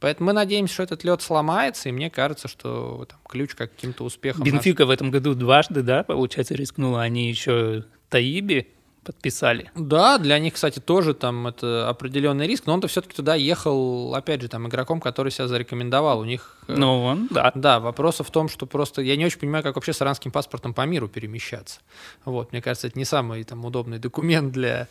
Поэтому 0.00 0.28
мы 0.28 0.32
надеемся, 0.32 0.74
что 0.74 0.82
этот 0.84 1.02
лед 1.02 1.22
сломается, 1.22 1.88
и 1.88 1.92
мне 1.92 2.10
кажется, 2.10 2.46
что 2.46 3.06
там, 3.08 3.18
ключ 3.28 3.54
к 3.54 3.58
каким-то 3.58 4.04
успехам. 4.04 4.44
Бенфика 4.44 4.82
наш... 4.84 4.88
в 4.88 4.90
этом 4.92 5.10
году 5.10 5.34
дважды, 5.34 5.82
да, 5.82 6.04
получается, 6.04 6.54
рискнула. 6.54 7.02
Они 7.02 7.28
еще 7.28 7.84
Таиби 8.08 8.68
подписали. 9.04 9.70
Да, 9.74 10.18
для 10.18 10.38
них, 10.38 10.54
кстати, 10.54 10.78
тоже 10.78 11.14
там 11.14 11.46
это 11.46 11.88
определенный 11.88 12.46
риск, 12.46 12.66
но 12.66 12.74
он-то 12.74 12.88
все-таки 12.88 13.14
туда 13.14 13.34
ехал, 13.34 14.14
опять 14.14 14.42
же, 14.42 14.48
там 14.48 14.68
игроком, 14.68 15.00
который 15.00 15.32
себя 15.32 15.48
зарекомендовал. 15.48 16.20
У 16.20 16.24
них... 16.24 16.58
Э, 16.68 16.74
ну, 16.76 17.04
он, 17.04 17.28
да. 17.30 17.52
Да, 17.54 17.80
вопрос 17.80 18.20
в 18.20 18.30
том, 18.30 18.48
что 18.48 18.66
просто 18.66 19.02
я 19.02 19.16
не 19.16 19.24
очень 19.24 19.38
понимаю, 19.38 19.62
как 19.64 19.76
вообще 19.76 19.92
с 19.92 20.02
иранским 20.02 20.30
паспортом 20.30 20.74
по 20.74 20.82
миру 20.82 21.08
перемещаться. 21.08 21.80
Вот, 22.24 22.52
мне 22.52 22.60
кажется, 22.60 22.88
это 22.88 22.98
не 22.98 23.04
самый 23.04 23.44
там 23.44 23.64
удобный 23.64 23.98
документ 23.98 24.52
для 24.52 24.88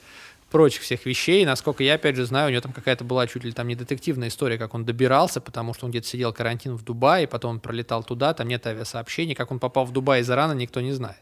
прочих 0.50 0.82
всех 0.82 1.06
вещей. 1.06 1.46
Насколько 1.46 1.84
я, 1.84 1.96
опять 1.96 2.16
же, 2.16 2.26
знаю, 2.26 2.48
у 2.48 2.52
него 2.52 2.62
там 2.62 2.72
какая-то 2.72 3.04
была 3.04 3.28
чуть 3.28 3.44
ли 3.44 3.52
там 3.52 3.68
не 3.68 3.76
детективная 3.76 4.30
история, 4.30 4.58
как 4.58 4.74
он 4.74 4.86
добирался, 4.86 5.42
потому 5.42 5.74
что 5.74 5.86
он 5.86 5.92
где-то 5.92 6.08
сидел 6.08 6.34
карантин 6.34 6.76
в 6.76 6.84
Дубае, 6.84 7.28
потом 7.28 7.52
он 7.52 7.60
пролетал 7.60 8.04
туда, 8.04 8.34
там 8.34 8.48
нет 8.48 8.66
авиасообщений. 8.66 9.36
Как 9.36 9.52
он 9.52 9.60
попал 9.60 9.86
в 9.86 9.92
Дубай 9.92 10.22
из 10.22 10.30
Ирана, 10.30 10.54
никто 10.54 10.82
не 10.82 10.92
знает. 10.92 11.18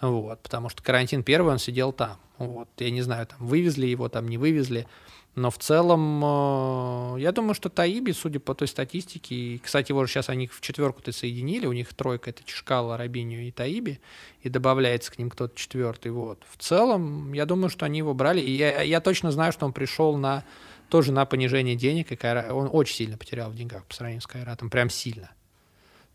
Вот, 0.00 0.42
потому 0.42 0.68
что 0.68 0.82
карантин 0.82 1.22
первый, 1.22 1.52
он 1.52 1.58
сидел 1.58 1.92
там. 1.92 2.18
Вот, 2.38 2.68
я 2.78 2.90
не 2.90 3.02
знаю, 3.02 3.26
там 3.26 3.38
вывезли 3.40 3.86
его, 3.86 4.08
там 4.08 4.28
не 4.28 4.36
вывезли. 4.36 4.86
Но 5.36 5.50
в 5.50 5.58
целом, 5.58 6.22
э, 6.24 7.20
я 7.20 7.30
думаю, 7.30 7.54
что 7.54 7.68
Таиби, 7.68 8.12
судя 8.12 8.40
по 8.40 8.54
той 8.54 8.68
статистике, 8.68 9.34
и, 9.34 9.58
кстати, 9.58 9.92
же 9.92 10.10
сейчас 10.10 10.30
они 10.30 10.46
в 10.46 10.62
четверку-то 10.62 11.12
соединили, 11.12 11.66
у 11.66 11.74
них 11.74 11.92
тройка 11.92 12.30
это 12.30 12.42
Чешкала, 12.42 12.96
Рабиню 12.96 13.46
и 13.46 13.50
Таиби, 13.50 14.00
и 14.40 14.48
добавляется 14.48 15.12
к 15.12 15.18
ним 15.18 15.28
кто-то 15.28 15.54
четвертый. 15.54 16.10
Вот. 16.10 16.42
В 16.48 16.56
целом, 16.56 17.34
я 17.34 17.44
думаю, 17.44 17.68
что 17.68 17.84
они 17.84 17.98
его 17.98 18.14
брали, 18.14 18.40
и 18.40 18.50
я, 18.50 18.80
я 18.80 19.02
точно 19.02 19.30
знаю, 19.30 19.52
что 19.52 19.66
он 19.66 19.74
пришел 19.74 20.16
на 20.16 20.42
тоже 20.88 21.12
на 21.12 21.26
понижение 21.26 21.76
денег, 21.76 22.12
и 22.12 22.16
Кайра, 22.16 22.52
он 22.52 22.70
очень 22.72 22.94
сильно 22.94 23.18
потерял 23.18 23.50
в 23.50 23.56
деньгах 23.56 23.84
по 23.84 23.94
сравнению 23.94 24.22
с 24.22 24.26
Кайратом, 24.26 24.70
прям 24.70 24.88
сильно. 24.88 25.30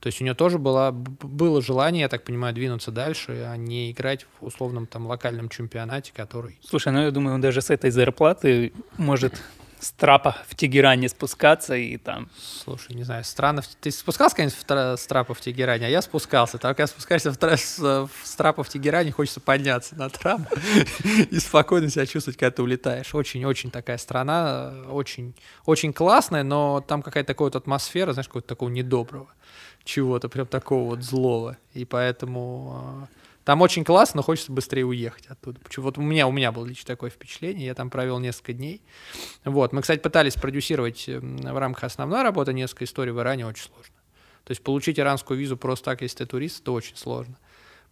То 0.01 0.07
есть 0.07 0.19
у 0.19 0.23
нее 0.23 0.33
тоже 0.33 0.57
было, 0.57 0.89
было 0.91 1.61
желание, 1.61 2.01
я 2.01 2.09
так 2.09 2.23
понимаю, 2.23 2.55
двинуться 2.55 2.91
дальше, 2.91 3.45
а 3.47 3.55
не 3.55 3.91
играть 3.91 4.25
в 4.39 4.45
условном 4.45 4.87
там 4.87 5.05
локальном 5.05 5.47
чемпионате, 5.47 6.11
который... 6.13 6.59
Слушай, 6.67 6.91
ну 6.91 7.03
я 7.03 7.11
думаю, 7.11 7.35
он 7.35 7.41
даже 7.41 7.61
с 7.61 7.69
этой 7.69 7.91
зарплаты 7.91 8.73
может 8.97 9.39
с 9.81 9.91
трапа 9.91 10.35
в 10.47 10.55
Тегеране 10.55 11.09
спускаться 11.09 11.75
и 11.75 11.97
там... 11.97 12.29
Слушай, 12.37 12.95
не 12.95 13.03
знаю, 13.03 13.23
странно. 13.23 13.63
Ты 13.79 13.91
спускался, 13.91 14.35
конечно, 14.35 14.95
с 14.95 15.07
трапа 15.07 15.33
в 15.33 15.41
Тегеране, 15.41 15.87
а 15.87 15.89
я 15.89 16.01
спускался. 16.01 16.57
Так 16.59 16.79
я 16.79 16.87
спускаешься 16.87 17.31
в, 17.31 17.37
тра... 17.37 17.57
с, 17.57 17.77
с 18.23 18.35
трапа 18.35 18.63
в 18.63 18.69
Тегеране, 18.69 19.11
хочется 19.11 19.39
подняться 19.39 19.95
на 19.95 20.09
трап 20.09 20.41
и 21.31 21.39
спокойно 21.39 21.89
себя 21.89 22.05
чувствовать, 22.05 22.37
когда 22.37 22.51
ты 22.51 22.61
улетаешь. 22.61 23.13
Очень-очень 23.13 23.71
такая 23.71 23.97
страна, 23.97 24.71
очень, 24.89 25.35
очень 25.65 25.93
классная, 25.93 26.43
но 26.43 26.81
там 26.81 27.01
какая-то 27.01 27.27
такая 27.27 27.47
вот 27.47 27.55
атмосфера, 27.55 28.13
знаешь, 28.13 28.27
какого-то 28.27 28.49
такого 28.49 28.69
недоброго 28.69 29.29
чего-то 29.83 30.29
прям 30.29 30.47
такого 30.47 30.91
вот 30.91 31.03
злого. 31.03 31.57
И 31.73 31.85
поэтому 31.85 33.07
э, 33.11 33.21
там 33.43 33.61
очень 33.61 33.83
классно, 33.83 34.17
но 34.17 34.23
хочется 34.23 34.51
быстрее 34.51 34.85
уехать 34.85 35.25
оттуда. 35.27 35.59
Вот 35.77 35.97
у 35.97 36.01
меня, 36.01 36.27
у 36.27 36.31
меня 36.31 36.51
было 36.51 36.65
лично 36.65 36.87
такое 36.87 37.09
впечатление, 37.09 37.65
я 37.65 37.73
там 37.73 37.89
провел 37.89 38.19
несколько 38.19 38.53
дней. 38.53 38.81
Вот. 39.43 39.73
Мы, 39.73 39.81
кстати, 39.81 39.99
пытались 39.99 40.35
продюсировать 40.35 41.05
в 41.07 41.57
рамках 41.57 41.85
основной 41.85 42.21
работы 42.23 42.53
несколько 42.53 42.85
историй 42.85 43.11
в 43.11 43.19
Иране, 43.19 43.47
очень 43.47 43.63
сложно. 43.63 43.95
То 44.43 44.51
есть 44.51 44.63
получить 44.63 44.99
иранскую 44.99 45.39
визу 45.39 45.57
просто 45.57 45.85
так, 45.85 46.01
если 46.01 46.19
ты 46.19 46.25
турист, 46.25 46.61
это 46.61 46.71
очень 46.71 46.97
сложно. 46.97 47.37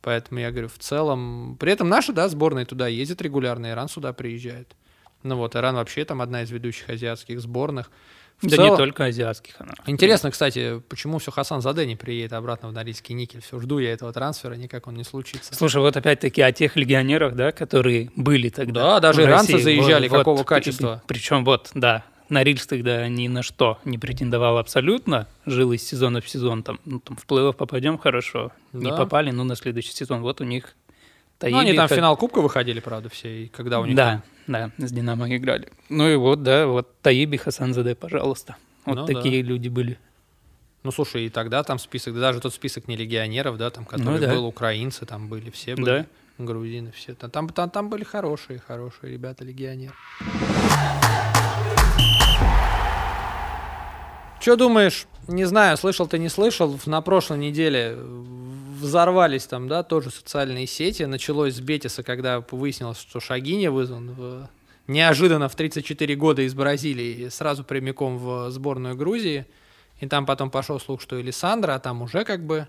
Поэтому 0.02 0.40
я 0.40 0.52
говорю, 0.52 0.70
в 0.70 0.78
целом... 0.78 1.58
При 1.60 1.72
этом 1.72 1.90
наши, 1.90 2.14
да, 2.14 2.30
сборные 2.30 2.66
туда 2.66 2.88
ездят 2.88 3.22
регулярно, 3.22 3.70
Иран 3.72 3.90
сюда 3.90 4.14
приезжает. 4.14 4.76
Ну 5.24 5.36
вот, 5.36 5.56
Иран 5.56 5.76
вообще 5.76 6.06
там 6.06 6.22
одна 6.22 6.44
из 6.44 6.52
ведущих 6.52 6.90
азиатских 6.90 7.42
сборных. 7.42 7.92
В 8.42 8.48
да 8.48 8.56
целом... 8.56 8.72
не 8.72 8.78
только 8.78 9.06
азиатских. 9.06 9.56
Она. 9.60 9.74
Интересно, 9.86 10.32
кстати, 10.32 10.82
почему 10.88 11.18
все 11.20 11.32
Хасан 11.32 11.62
Заде 11.62 11.86
не 11.86 11.98
приедет 11.98 12.34
обратно 12.34 12.70
в 12.70 12.72
Норильский 12.72 13.14
никель? 13.14 13.42
Все, 13.42 13.60
жду 13.60 13.80
я 13.80 13.92
этого 13.92 14.14
трансфера, 14.14 14.54
никак 14.54 14.88
он 14.88 14.96
не 14.96 15.04
случится. 15.04 15.54
Слушай, 15.54 15.82
вот 15.82 15.98
опять-таки 15.98 16.42
о 16.42 16.52
тех 16.54 16.78
легионерах, 16.78 17.36
да, 17.36 17.52
которые 17.52 18.12
были 18.16 18.50
тогда. 18.50 18.82
Да, 18.82 19.00
даже 19.02 19.24
иранцы 19.24 19.54
России. 19.54 19.64
заезжали, 19.64 20.08
вот, 20.08 20.20
какого 20.20 20.38
вот, 20.38 20.48
качества. 20.48 21.04
Причем 21.06 21.44
вот, 21.44 21.72
да, 21.74 22.06
Норильск 22.30 22.70
тогда 22.70 23.08
ни 23.10 23.28
на 23.28 23.44
что 23.44 23.80
не 23.84 23.98
претендовал 23.98 24.58
абсолютно, 24.58 25.28
жил 25.46 25.74
из 25.74 25.86
сезона 25.86 26.22
в 26.22 26.30
сезон, 26.30 26.64
там, 26.64 26.80
ну, 26.86 27.00
там 27.00 27.18
в 27.18 27.26
плей-офф 27.26 27.54
попадем 27.54 27.98
хорошо, 27.98 28.52
да. 28.72 28.80
не 28.80 28.92
попали, 28.92 29.32
ну, 29.32 29.44
на 29.44 29.56
следующий 29.56 29.92
сезон, 29.92 30.22
вот 30.22 30.40
у 30.40 30.44
них 30.44 30.76
Таиби, 31.40 31.56
Ну, 31.56 31.60
они 31.60 31.74
там 31.74 31.88
в 31.88 31.90
как- 31.90 31.98
финал 31.98 32.16
Кубка 32.18 32.42
выходили, 32.42 32.80
правда, 32.80 33.10
все, 33.10 33.44
и 33.44 33.48
когда 33.48 33.80
у 33.80 33.86
них 33.86 33.96
Да, 33.96 34.22
да, 34.50 34.72
с 34.78 34.92
Динамо 34.92 35.34
играли. 35.36 35.70
Ну 35.90 36.10
и 36.10 36.16
вот, 36.16 36.44
да, 36.44 36.66
вот 36.68 37.00
Таиби 37.02 37.38
Хасанзаде, 37.38 37.96
пожалуйста. 37.96 38.56
Вот 38.86 38.96
Ну 38.96 39.06
такие 39.06 39.42
люди 39.42 39.70
были. 39.70 39.98
Ну, 40.84 40.92
слушай, 40.92 41.26
и 41.26 41.30
тогда 41.30 41.64
там 41.64 41.78
список, 41.78 42.16
да, 42.16 42.22
даже 42.22 42.40
тот 42.40 42.54
список 42.54 42.88
не 42.88 42.96
легионеров, 42.96 43.58
да, 43.58 43.70
там, 43.70 43.86
который 43.86 44.14
Ну 44.14 44.18
да. 44.20 44.34
был, 44.34 44.46
украинцы 44.46 45.06
там 45.06 45.28
были, 45.28 45.50
все 45.50 45.76
были, 45.76 46.08
грузины, 46.38 46.92
все. 46.92 47.14
Там, 47.14 47.30
там, 47.30 47.50
там, 47.50 47.70
там 47.70 47.90
были 47.90 48.04
хорошие, 48.04 48.60
хорошие 48.60 49.12
ребята, 49.12 49.44
легионеры. 49.44 49.94
Что 54.40 54.56
думаешь? 54.56 55.06
Не 55.28 55.44
знаю, 55.46 55.76
слышал 55.78 56.08
ты, 56.08 56.18
не 56.18 56.30
слышал. 56.30 56.80
На 56.86 57.02
прошлой 57.02 57.38
неделе 57.40 57.98
взорвались 58.80 59.46
там, 59.46 59.68
да, 59.68 59.84
тоже 59.84 60.10
социальные 60.10 60.68
сети. 60.68 61.04
Началось 61.04 61.56
с 61.56 61.60
Бетиса, 61.60 62.04
когда 62.04 62.40
выяснилось, 62.52 63.00
что 63.00 63.20
Шагини 63.20 63.68
вызван 63.68 64.12
в- 64.12 64.50
неожиданно 64.88 65.50
в 65.50 65.56
34 65.56 66.16
года 66.16 66.42
из 66.42 66.54
Бразилии 66.54 67.30
сразу 67.30 67.64
прямиком 67.64 68.18
в 68.18 68.50
сборную 68.52 68.96
Грузии. 68.96 69.46
И 70.00 70.08
там 70.08 70.26
потом 70.26 70.50
пошел 70.50 70.80
слух, 70.80 71.02
что 71.02 71.20
Элисандра, 71.20 71.74
а 71.76 71.80
там 71.80 72.02
уже 72.02 72.24
как 72.24 72.46
бы 72.46 72.68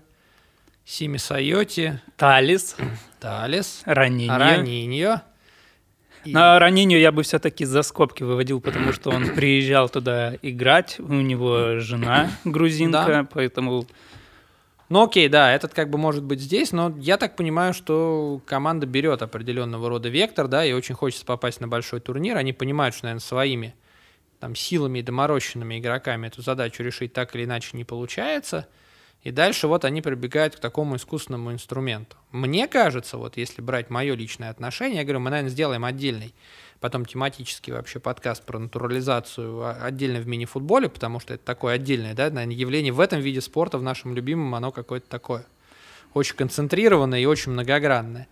Сими 0.85 1.17
Сайоти, 1.17 2.01
Талис, 2.17 2.75
Талис, 3.19 3.81
Раниньо. 3.85 4.37
Раниньо. 4.37 5.21
И- 6.25 6.33
На 6.33 6.59
Раниньо 6.59 6.97
я 6.97 7.11
бы 7.11 7.23
все-таки 7.23 7.65
за 7.65 7.81
скобки 7.83 8.21
выводил, 8.23 8.61
потому 8.61 8.91
что 8.93 9.09
он 9.11 9.27
приезжал 9.33 9.89
туда 9.89 10.35
играть, 10.41 10.99
у 10.99 11.13
него 11.13 11.79
жена 11.79 12.29
грузинка, 12.45 13.05
Да. 13.07 13.27
поэтому 13.31 13.87
Ну 14.91 15.03
окей, 15.03 15.29
да, 15.29 15.53
этот 15.53 15.73
как 15.73 15.89
бы 15.89 15.97
может 15.97 16.21
быть 16.21 16.41
здесь, 16.41 16.73
но 16.73 16.93
я 16.99 17.15
так 17.15 17.37
понимаю, 17.37 17.73
что 17.73 18.41
команда 18.45 18.85
берет 18.85 19.21
определенного 19.21 19.87
рода 19.87 20.09
вектор, 20.09 20.49
да, 20.49 20.65
и 20.65 20.73
очень 20.73 20.95
хочется 20.95 21.23
попасть 21.23 21.61
на 21.61 21.69
большой 21.69 22.01
турнир. 22.01 22.35
Они 22.35 22.51
понимают, 22.51 22.93
что, 22.93 23.05
наверное, 23.05 23.21
своими 23.21 23.73
там 24.41 24.53
силами 24.53 24.99
и 24.99 25.01
доморощенными 25.01 25.79
игроками 25.79 26.27
эту 26.27 26.41
задачу 26.41 26.83
решить 26.83 27.13
так 27.13 27.33
или 27.37 27.45
иначе 27.45 27.77
не 27.77 27.85
получается. 27.85 28.67
И 29.23 29.31
дальше 29.31 29.67
вот 29.67 29.85
они 29.85 30.01
прибегают 30.01 30.57
к 30.57 30.59
такому 30.59 30.97
искусственному 30.97 31.53
инструменту. 31.53 32.17
Мне 32.33 32.67
кажется, 32.67 33.15
вот 33.17 33.37
если 33.37 33.61
брать 33.61 33.89
мое 33.89 34.13
личное 34.13 34.49
отношение, 34.49 34.97
я 34.97 35.03
говорю, 35.05 35.21
мы, 35.21 35.29
наверное, 35.29 35.51
сделаем 35.51 35.85
отдельный, 35.85 36.35
потом 36.81 37.05
тематический 37.05 37.71
вообще 37.71 37.99
подкаст 37.99 38.43
про 38.43 38.59
натурализацию 38.59 39.61
а- 39.61 39.77
отдельно 39.83 40.19
в 40.19 40.27
мини-футболе, 40.27 40.89
потому 40.89 41.19
что 41.19 41.35
это 41.35 41.45
такое 41.45 41.75
отдельное, 41.75 42.15
да, 42.15 42.29
наверное, 42.29 42.55
явление 42.55 42.91
в 42.91 42.99
этом 42.99 43.21
виде 43.21 43.39
спорта, 43.39 43.77
в 43.77 43.83
нашем 43.83 44.13
любимом, 44.15 44.53
оно 44.55 44.71
какое-то 44.71 45.07
такое 45.07 45.45
очень 46.13 46.35
концентрированное 46.35 47.19
и 47.19 47.25
очень 47.25 47.51
многогранное. 47.53 48.27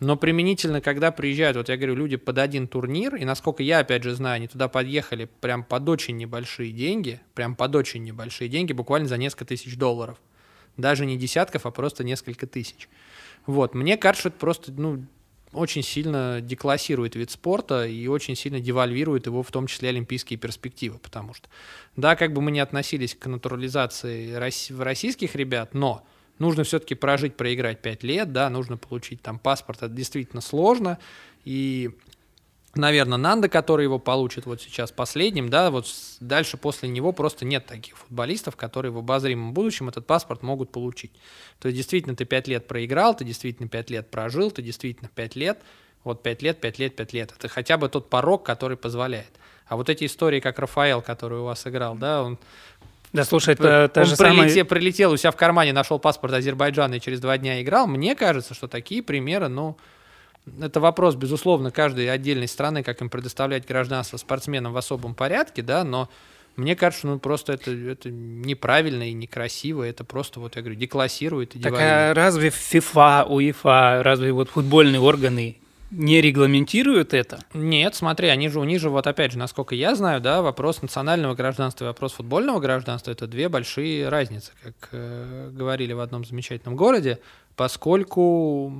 Но 0.00 0.16
применительно, 0.16 0.80
когда 0.80 1.12
приезжают, 1.12 1.58
вот 1.58 1.68
я 1.68 1.76
говорю, 1.76 1.94
люди 1.94 2.16
под 2.16 2.38
один 2.38 2.66
турнир, 2.66 3.16
и 3.16 3.26
насколько 3.26 3.62
я, 3.62 3.80
опять 3.80 4.02
же, 4.02 4.14
знаю, 4.14 4.36
они 4.36 4.48
туда 4.48 4.66
подъехали 4.68 5.28
прям 5.42 5.62
под 5.62 5.86
очень 5.90 6.16
небольшие 6.16 6.72
деньги, 6.72 7.20
прям 7.34 7.54
под 7.54 7.76
очень 7.76 8.02
небольшие 8.02 8.48
деньги, 8.48 8.72
буквально 8.72 9.08
за 9.08 9.18
несколько 9.18 9.44
тысяч 9.44 9.76
долларов. 9.76 10.16
Даже 10.78 11.04
не 11.04 11.18
десятков, 11.18 11.66
а 11.66 11.70
просто 11.70 12.02
несколько 12.02 12.46
тысяч. 12.46 12.88
Вот, 13.44 13.74
мне 13.74 13.98
кажется, 13.98 14.28
это 14.28 14.38
просто, 14.38 14.72
ну, 14.72 15.04
очень 15.52 15.82
сильно 15.82 16.40
деклассирует 16.40 17.16
вид 17.16 17.30
спорта 17.30 17.86
и 17.86 18.06
очень 18.06 18.36
сильно 18.36 18.60
девальвирует 18.60 19.26
его, 19.26 19.42
в 19.42 19.50
том 19.50 19.66
числе 19.66 19.88
олимпийские 19.88 20.38
перспективы, 20.38 20.98
потому 20.98 21.34
что, 21.34 21.48
да, 21.96 22.16
как 22.16 22.32
бы 22.32 22.40
мы 22.40 22.50
не 22.50 22.60
относились 22.60 23.14
к 23.14 23.26
натурализации 23.26 24.32
рос- 24.34 24.70
российских 24.78 25.34
ребят, 25.34 25.74
но 25.74 26.04
нужно 26.38 26.62
все-таки 26.64 26.94
прожить, 26.94 27.36
проиграть 27.36 27.82
5 27.82 28.02
лет, 28.04 28.32
да, 28.32 28.48
нужно 28.48 28.76
получить 28.76 29.22
там 29.22 29.38
паспорт, 29.38 29.82
это 29.82 29.92
действительно 29.92 30.40
сложно, 30.40 30.98
и 31.44 31.90
наверное, 32.74 33.18
Нанда, 33.18 33.48
который 33.48 33.84
его 33.84 33.98
получит 33.98 34.46
вот 34.46 34.60
сейчас 34.60 34.92
последним, 34.92 35.48
да, 35.48 35.70
вот 35.70 35.86
дальше 36.20 36.56
после 36.56 36.88
него 36.88 37.12
просто 37.12 37.44
нет 37.44 37.66
таких 37.66 37.96
футболистов, 37.96 38.56
которые 38.56 38.92
в 38.92 38.98
обозримом 38.98 39.52
будущем 39.52 39.88
этот 39.88 40.06
паспорт 40.06 40.42
могут 40.42 40.70
получить. 40.72 41.12
То 41.58 41.68
есть 41.68 41.76
действительно 41.76 42.14
ты 42.16 42.24
5 42.24 42.48
лет 42.48 42.66
проиграл, 42.66 43.14
ты 43.16 43.24
действительно 43.24 43.68
5 43.68 43.90
лет 43.90 44.10
прожил, 44.10 44.50
ты 44.50 44.62
действительно 44.62 45.10
5 45.14 45.36
лет, 45.36 45.60
вот 46.04 46.22
5 46.22 46.42
лет, 46.42 46.60
5 46.60 46.78
лет, 46.78 46.96
5 46.96 47.12
лет. 47.12 47.34
Это 47.36 47.48
хотя 47.48 47.76
бы 47.76 47.88
тот 47.88 48.08
порог, 48.08 48.44
который 48.44 48.76
позволяет. 48.76 49.30
А 49.66 49.76
вот 49.76 49.88
эти 49.88 50.04
истории, 50.06 50.40
как 50.40 50.58
Рафаэл, 50.58 51.02
который 51.02 51.38
у 51.40 51.44
вас 51.44 51.66
играл, 51.66 51.94
да, 51.96 52.22
он 52.22 52.38
Да, 53.12 53.24
слушай, 53.24 53.54
это 53.54 53.88
та 53.92 54.02
он 54.02 54.06
же 54.06 54.14
прилете- 54.14 54.48
самая... 54.50 54.64
прилетел 54.64 55.12
у 55.12 55.16
себя 55.16 55.30
в 55.32 55.36
кармане, 55.36 55.72
нашел 55.72 55.98
паспорт 55.98 56.32
Азербайджана 56.34 56.94
и 56.94 57.00
через 57.00 57.20
два 57.20 57.36
дня 57.38 57.60
играл. 57.60 57.86
Мне 57.86 58.14
кажется, 58.14 58.54
что 58.54 58.68
такие 58.68 59.02
примеры, 59.02 59.48
ну, 59.48 59.76
это 60.60 60.80
вопрос, 60.80 61.14
безусловно, 61.14 61.70
каждой 61.70 62.10
отдельной 62.10 62.48
страны, 62.48 62.82
как 62.82 63.00
им 63.00 63.10
предоставлять 63.10 63.66
гражданство 63.66 64.16
спортсменам 64.16 64.72
в 64.72 64.76
особом 64.76 65.14
порядке, 65.14 65.62
да, 65.62 65.84
но 65.84 66.08
мне 66.56 66.76
кажется, 66.76 67.06
ну, 67.06 67.18
просто 67.18 67.54
это, 67.54 67.70
это 67.70 68.10
неправильно 68.10 69.08
и 69.08 69.12
некрасиво, 69.12 69.82
это 69.82 70.04
просто, 70.04 70.40
вот 70.40 70.56
я 70.56 70.62
говорю, 70.62 70.78
деклассирует 70.78 71.56
и 71.56 71.60
Так 71.60 71.74
а 71.76 72.14
разве 72.14 72.48
FIFA, 72.48 73.26
УЕФА, 73.28 74.02
разве 74.02 74.32
вот 74.32 74.50
футбольные 74.50 75.00
органы 75.00 75.56
не 75.90 76.20
регламентируют 76.20 77.14
это? 77.14 77.40
Нет, 77.54 77.94
смотри, 77.94 78.28
они 78.28 78.48
же, 78.48 78.60
у 78.60 78.64
них 78.64 78.80
же, 78.80 78.90
вот 78.90 79.06
опять 79.06 79.32
же, 79.32 79.38
насколько 79.38 79.74
я 79.74 79.94
знаю, 79.94 80.20
да, 80.20 80.42
вопрос 80.42 80.82
национального 80.82 81.34
гражданства 81.34 81.84
и 81.84 81.88
вопрос 81.88 82.12
футбольного 82.12 82.60
гражданства– 82.60 83.10
это 83.12 83.26
две 83.26 83.48
большие 83.48 84.08
разницы, 84.08 84.52
как 84.62 84.74
э, 84.92 85.50
говорили 85.52 85.92
в 85.92 86.00
одном 86.00 86.24
замечательном 86.24 86.76
городе, 86.76 87.18
поскольку 87.56 88.72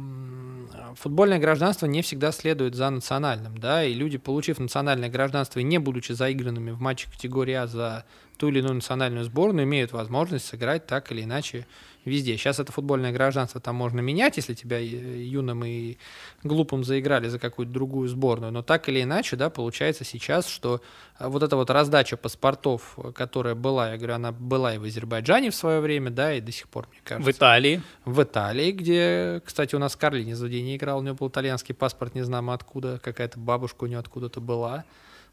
футбольное 0.94 1.38
гражданство 1.38 1.86
не 1.86 2.02
всегда 2.02 2.32
следует 2.32 2.74
за 2.74 2.90
национальным, 2.90 3.58
да, 3.58 3.84
и 3.84 3.94
люди, 3.94 4.18
получив 4.18 4.58
национальное 4.58 5.08
гражданство 5.08 5.60
и 5.60 5.64
не 5.64 5.78
будучи 5.78 6.12
заигранными 6.12 6.70
в 6.70 6.80
матче 6.80 7.10
категории 7.10 7.54
А 7.54 7.66
за 7.66 8.04
ту 8.38 8.48
или 8.48 8.60
иную 8.60 8.74
национальную 8.74 9.24
сборную, 9.24 9.64
имеют 9.64 9.92
возможность 9.92 10.46
сыграть 10.46 10.86
так 10.86 11.12
или 11.12 11.22
иначе 11.22 11.66
везде. 12.04 12.36
Сейчас 12.36 12.58
это 12.58 12.72
футбольное 12.72 13.12
гражданство 13.12 13.60
там 13.60 13.76
можно 13.76 14.00
менять, 14.00 14.36
если 14.36 14.54
тебя 14.54 14.78
э, 14.78 14.84
юным 14.84 15.64
и 15.64 15.98
глупым 16.42 16.84
заиграли 16.84 17.28
за 17.28 17.38
какую-то 17.38 17.72
другую 17.72 18.08
сборную. 18.08 18.52
Но 18.52 18.62
так 18.62 18.88
или 18.88 19.02
иначе, 19.02 19.36
да, 19.36 19.50
получается 19.50 20.04
сейчас, 20.04 20.46
что 20.48 20.80
а, 21.16 21.28
вот 21.28 21.42
эта 21.42 21.56
вот 21.56 21.70
раздача 21.70 22.16
паспортов, 22.16 22.94
э, 22.96 23.12
которая 23.12 23.54
была, 23.54 23.92
я 23.92 23.96
говорю, 23.96 24.14
она 24.14 24.32
была 24.32 24.74
и 24.74 24.78
в 24.78 24.84
Азербайджане 24.84 25.50
в 25.50 25.54
свое 25.54 25.80
время, 25.80 26.10
да, 26.10 26.34
и 26.34 26.40
до 26.40 26.52
сих 26.52 26.68
пор, 26.68 26.88
мне 26.90 27.00
кажется. 27.04 27.30
В 27.30 27.34
Италии. 27.34 27.82
В 28.04 28.22
Италии, 28.22 28.72
где, 28.72 29.42
кстати, 29.44 29.74
у 29.74 29.78
нас 29.78 29.96
Карли 29.96 30.22
не 30.24 30.40
не 30.40 30.76
играл, 30.76 30.98
у 30.98 31.02
него 31.02 31.14
был 31.14 31.28
итальянский 31.28 31.74
паспорт, 31.74 32.14
не 32.14 32.22
знаем 32.22 32.50
откуда, 32.50 32.98
какая-то 33.02 33.38
бабушка 33.38 33.84
у 33.84 33.86
него 33.86 34.00
откуда-то 34.00 34.40
была. 34.40 34.84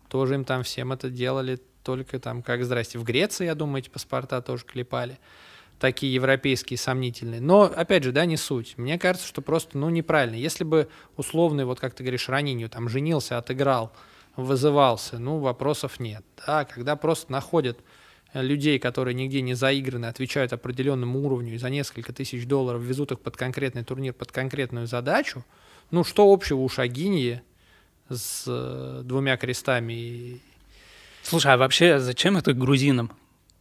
Тоже 0.09 0.35
им 0.35 0.45
там 0.45 0.63
всем 0.63 0.93
это 0.93 1.09
делали, 1.09 1.59
только 1.83 2.19
там, 2.19 2.41
как 2.41 2.63
здрасте, 2.63 2.99
в 2.99 3.03
Греции, 3.03 3.45
я 3.45 3.55
думаю, 3.55 3.79
эти 3.79 3.89
паспорта 3.89 4.41
тоже 4.41 4.65
клепали. 4.65 5.17
Такие 5.79 6.11
европейские 6.13 6.77
сомнительные. 6.77 7.39
Но, 7.39 7.63
опять 7.63 8.03
же, 8.03 8.11
да, 8.11 8.25
не 8.25 8.35
суть. 8.37 8.75
Мне 8.77 8.97
кажется, 8.97 9.27
что 9.27 9.41
просто, 9.41 9.77
ну, 9.77 9.89
неправильно. 9.89 10.35
Если 10.35 10.63
бы 10.63 10.87
условный, 11.17 11.65
вот 11.65 11.79
как 11.79 11.93
ты 11.93 12.03
говоришь, 12.03 12.29
Ранинью 12.29 12.67
там 12.69 12.89
женился, 12.89 13.37
отыграл, 13.37 13.91
вызывался, 14.35 15.19
ну, 15.19 15.37
вопросов 15.37 15.99
нет. 15.99 16.23
Да, 16.45 16.65
когда 16.65 16.95
просто 16.95 17.31
находят 17.31 17.77
людей, 18.33 18.79
которые 18.79 19.13
нигде 19.13 19.41
не 19.41 19.53
заиграны, 19.53 20.07
отвечают 20.07 20.51
определенному 20.51 21.23
уровню 21.23 21.53
и 21.53 21.57
за 21.57 21.69
несколько 21.69 22.11
тысяч 22.11 22.45
долларов 22.47 22.81
везут 22.81 23.11
их 23.11 23.19
под 23.19 23.37
конкретный 23.37 23.83
турнир, 23.83 24.13
под 24.13 24.31
конкретную 24.31 24.87
задачу, 24.87 25.45
ну, 25.91 26.03
что 26.03 26.31
общего 26.31 26.59
у 26.59 26.69
Шагиньи 26.69 27.41
с 28.09 28.43
э, 28.47 29.01
двумя 29.03 29.37
крестами? 29.37 29.93
и- 29.93 30.41
Слушай, 31.23 31.53
а 31.53 31.57
вообще 31.57 31.99
зачем 31.99 32.35
это 32.37 32.53
грузинам? 32.53 33.11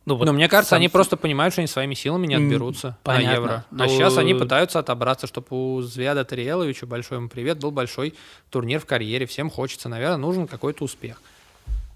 Ну, 0.07 0.15
вот 0.15 0.25
Но 0.25 0.33
мне 0.33 0.49
кажется, 0.49 0.71
сам- 0.71 0.77
они 0.79 0.89
просто 0.89 1.17
понимают, 1.17 1.53
что 1.53 1.61
они 1.63 1.67
своими 1.67 1.95
силами 1.95 2.29
не 2.29 2.37
отберутся 2.37 2.97
понятно. 3.03 3.29
на 3.29 3.35
евро. 3.35 3.53
А 3.53 3.75
Ну, 3.75 3.89
сейчас 3.89 4.17
они 4.17 4.35
пытаются 4.35 4.79
отобраться, 4.79 5.27
чтобы 5.27 5.47
у 5.51 5.83
Звяда 5.83 6.25
Тариеловича, 6.25 6.87
большой 6.87 7.19
ему 7.19 7.29
привет, 7.29 7.59
был 7.59 7.73
большой 7.73 8.15
турнир 8.51 8.79
в 8.81 8.87
карьере. 8.87 9.27
Всем 9.27 9.51
хочется, 9.51 9.89
наверное, 9.89 10.17
нужен 10.17 10.47
какой-то 10.47 10.85
успех. 10.85 11.21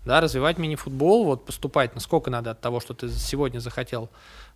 Да, 0.05 0.21
развивать 0.21 0.59
мини-футбол, 0.59 1.25
вот 1.25 1.45
поступать, 1.47 1.95
насколько 1.95 2.31
надо 2.31 2.51
от 2.51 2.61
того, 2.61 2.81
что 2.81 2.95
ты 2.95 3.09
сегодня 3.11 3.61
захотел 3.61 4.09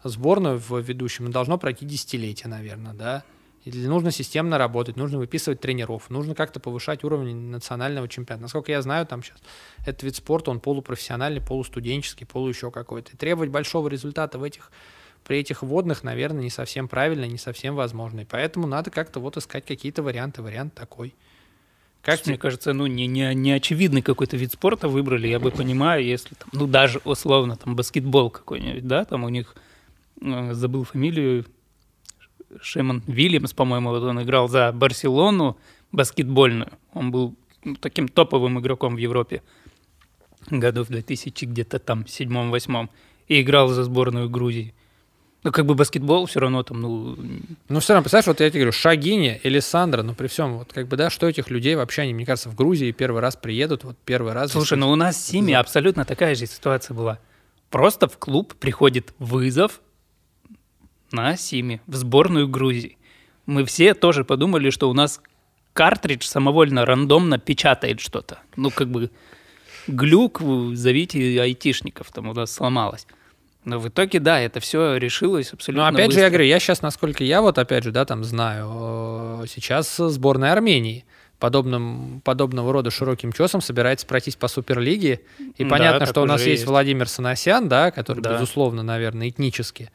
сборную 0.02 0.59
в 0.59 0.80
ведущем, 0.80 1.30
должно 1.30 1.57
пройти 1.57 1.84
десятилетие, 1.86 2.48
наверное, 2.48 2.92
да. 2.92 3.22
Или 3.64 3.86
нужно 3.86 4.10
системно 4.10 4.58
работать, 4.58 4.96
нужно 4.96 5.18
выписывать 5.18 5.60
тренеров, 5.60 6.10
нужно 6.10 6.34
как-то 6.34 6.60
повышать 6.60 7.02
уровень 7.02 7.50
национального 7.50 8.08
чемпионата. 8.08 8.42
Насколько 8.42 8.72
я 8.72 8.82
знаю, 8.82 9.06
там 9.06 9.22
сейчас 9.22 9.38
этот 9.80 10.02
вид 10.02 10.16
спорта, 10.16 10.50
он 10.50 10.60
полупрофессиональный, 10.60 11.40
полустуденческий, 11.40 12.26
полу 12.26 12.48
еще 12.48 12.70
какой-то. 12.70 13.12
И 13.12 13.16
требовать 13.16 13.50
большого 13.50 13.88
результата 13.88 14.38
в 14.38 14.42
этих, 14.42 14.70
при 15.24 15.38
этих 15.38 15.62
водных, 15.62 16.02
наверное, 16.02 16.42
не 16.42 16.50
совсем 16.50 16.88
правильно, 16.88 17.24
не 17.24 17.38
совсем 17.38 17.74
возможно. 17.74 18.20
И 18.20 18.24
поэтому 18.26 18.66
надо 18.66 18.90
как-то 18.90 19.18
вот 19.18 19.38
искать 19.38 19.64
какие-то 19.64 20.02
варианты. 20.02 20.42
Вариант 20.42 20.74
такой. 20.74 21.14
Как 22.02 22.16
Мне 22.26 22.34
тебе? 22.34 22.38
кажется, 22.38 22.74
ну, 22.74 22.86
не, 22.86 23.06
не, 23.06 23.34
не 23.34 23.52
очевидный 23.52 24.02
какой-то 24.02 24.36
вид 24.36 24.52
спорта 24.52 24.88
выбрали, 24.88 25.26
я 25.26 25.40
бы 25.40 25.50
понимаю, 25.50 26.04
если 26.04 26.34
там, 26.34 26.48
ну, 26.52 26.66
даже 26.66 27.00
условно, 27.04 27.56
там, 27.56 27.76
баскетбол 27.76 28.28
какой-нибудь, 28.28 28.86
да, 28.86 29.06
там 29.06 29.24
у 29.24 29.30
них, 29.30 29.56
э, 30.20 30.52
забыл 30.52 30.84
фамилию, 30.84 31.46
Шимон 32.61 33.02
Вильямс, 33.07 33.52
по-моему, 33.52 33.90
вот 33.90 34.02
он 34.02 34.22
играл 34.22 34.48
за 34.48 34.72
Барселону 34.72 35.57
баскетбольную. 35.92 36.72
Он 36.92 37.11
был 37.11 37.34
таким 37.80 38.09
топовым 38.09 38.61
игроком 38.61 38.94
в 38.94 38.98
Европе 38.98 39.42
году 40.50 40.84
в 40.84 40.88
2000 40.88 41.44
где-то 41.46 41.78
там 41.78 42.07
седьмом-восьмом 42.07 42.90
и 43.28 43.40
играл 43.40 43.68
за 43.68 43.84
сборную 43.84 44.28
Грузии. 44.28 44.74
Ну, 45.42 45.52
как 45.52 45.66
бы 45.66 45.74
баскетбол 45.74 46.24
все 46.24 46.40
равно 46.40 46.62
там, 46.62 46.80
ну... 46.80 47.18
Ну, 47.68 47.80
все 47.80 47.92
равно, 47.92 48.02
представляешь, 48.02 48.26
вот 48.26 48.40
я 48.40 48.48
тебе 48.48 48.61
говорю, 48.61 48.72
Шагини, 48.72 49.40
Элисандра, 49.42 50.02
ну, 50.02 50.14
при 50.14 50.26
всем, 50.26 50.57
вот 50.57 50.72
как 50.72 50.88
бы, 50.88 50.96
да, 50.96 51.11
что 51.11 51.28
этих 51.28 51.50
людей 51.50 51.76
вообще, 51.76 52.02
они, 52.02 52.14
мне 52.14 52.24
кажется, 52.24 52.48
в 52.48 52.55
Грузии 52.55 52.92
первый 52.92 53.20
раз 53.20 53.36
приедут, 53.36 53.84
вот 53.84 53.98
первый 54.07 54.32
раз... 54.32 54.52
Слушай, 54.52 54.78
ну 54.78 54.90
у 54.90 54.96
нас 54.96 55.22
с 55.22 55.26
Сими 55.26 55.52
абсолютно 55.52 56.07
такая 56.07 56.34
же 56.34 56.46
ситуация 56.46 56.94
была. 56.94 57.18
Просто 57.68 58.09
в 58.09 58.16
клуб 58.16 58.55
приходит 58.55 59.12
вызов 59.18 59.82
на 61.14 61.36
Сими 61.36 61.80
в 61.86 61.94
сборную 61.94 62.48
Грузии. 62.48 62.98
Мы 63.46 63.64
все 63.64 63.94
тоже 63.94 64.24
подумали, 64.24 64.70
что 64.70 64.90
у 64.90 64.92
нас 64.94 65.20
картридж 65.72 66.24
самовольно, 66.26 66.84
рандомно 66.84 67.38
печатает 67.38 68.00
что-то. 68.00 68.38
Ну, 68.56 68.70
как 68.70 68.88
бы 68.88 69.10
глюк, 69.86 70.40
зовите 70.74 71.40
айтишников, 71.40 72.10
там 72.12 72.28
у 72.28 72.34
нас 72.34 72.52
сломалось. 72.52 73.06
Но 73.64 73.78
в 73.78 73.88
итоге, 73.88 74.20
да, 74.20 74.40
это 74.40 74.60
все 74.60 74.96
решилось 74.96 75.52
абсолютно 75.52 75.84
Но 75.84 75.88
опять 75.88 76.06
быстро. 76.08 76.20
же, 76.20 76.24
я 76.24 76.30
говорю, 76.30 76.44
я 76.44 76.58
сейчас, 76.58 76.82
насколько 76.82 77.24
я 77.24 77.40
вот, 77.40 77.58
опять 77.58 77.84
же, 77.84 77.92
да, 77.92 78.04
там 78.04 78.22
знаю, 78.22 79.46
сейчас 79.48 79.96
сборная 79.96 80.52
Армении 80.52 81.04
подобным, 81.38 82.20
подобного 82.24 82.72
рода 82.72 82.90
широким 82.90 83.32
чесом 83.32 83.60
собирается 83.60 84.06
пройтись 84.06 84.36
по 84.36 84.48
Суперлиге. 84.48 85.20
И 85.56 85.64
Да, 85.64 85.70
понятно, 85.70 86.06
что 86.06 86.22
у 86.22 86.26
нас 86.26 86.40
есть 86.40 86.60
есть. 86.60 86.66
Владимир 86.66 87.08
Санасян, 87.08 87.68
да, 87.68 87.90
который, 87.90 88.20
Да. 88.22 88.34
безусловно, 88.34 88.82
наверное, 88.82 89.28
этнически. 89.30 89.90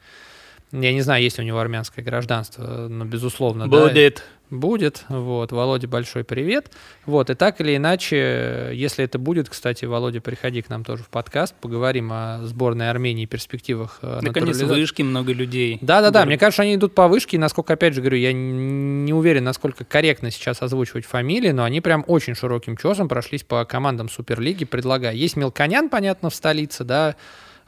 Я 0.72 0.92
не 0.92 1.00
знаю, 1.00 1.22
есть 1.22 1.38
ли 1.38 1.44
у 1.44 1.46
него 1.46 1.58
армянское 1.58 2.04
гражданство, 2.04 2.88
но, 2.88 3.04
безусловно, 3.04 3.68
да. 3.68 3.88
Будет. 3.88 4.24
Будет, 4.50 5.04
вот, 5.08 5.52
Володя, 5.52 5.86
большой 5.86 6.24
привет. 6.24 6.72
Вот, 7.06 7.30
и 7.30 7.34
так 7.34 7.60
или 7.60 7.76
иначе, 7.76 8.70
если 8.74 9.04
это 9.04 9.16
будет, 9.16 9.48
кстати, 9.48 9.84
Володя, 9.84 10.20
приходи 10.20 10.60
к 10.60 10.68
нам 10.68 10.82
тоже 10.82 11.04
в 11.04 11.08
подкаст, 11.08 11.54
поговорим 11.54 12.10
о 12.12 12.40
сборной 12.42 12.90
Армении 12.90 13.22
и 13.22 13.26
перспективах 13.26 14.00
э, 14.02 14.18
Наконец, 14.22 14.60
вышки, 14.62 15.02
много 15.02 15.32
людей. 15.32 15.78
Да-да-да, 15.80 16.24
мне 16.26 16.36
кажется, 16.36 16.62
они 16.62 16.74
идут 16.74 16.96
по 16.96 17.06
вышке, 17.06 17.36
и 17.36 17.40
насколько, 17.40 17.74
опять 17.74 17.94
же 17.94 18.00
говорю, 18.00 18.18
я 18.18 18.32
не 18.32 19.12
уверен, 19.12 19.44
насколько 19.44 19.84
корректно 19.84 20.32
сейчас 20.32 20.62
озвучивать 20.62 21.06
фамилии, 21.06 21.52
но 21.52 21.62
они 21.62 21.80
прям 21.80 22.02
очень 22.08 22.34
широким 22.34 22.76
чесом 22.76 23.08
прошлись 23.08 23.44
по 23.44 23.64
командам 23.64 24.08
Суперлиги, 24.08 24.64
предлагая. 24.64 25.14
Есть 25.14 25.36
Мелконян, 25.36 25.88
понятно, 25.88 26.28
в 26.28 26.34
столице, 26.34 26.82
да, 26.82 27.14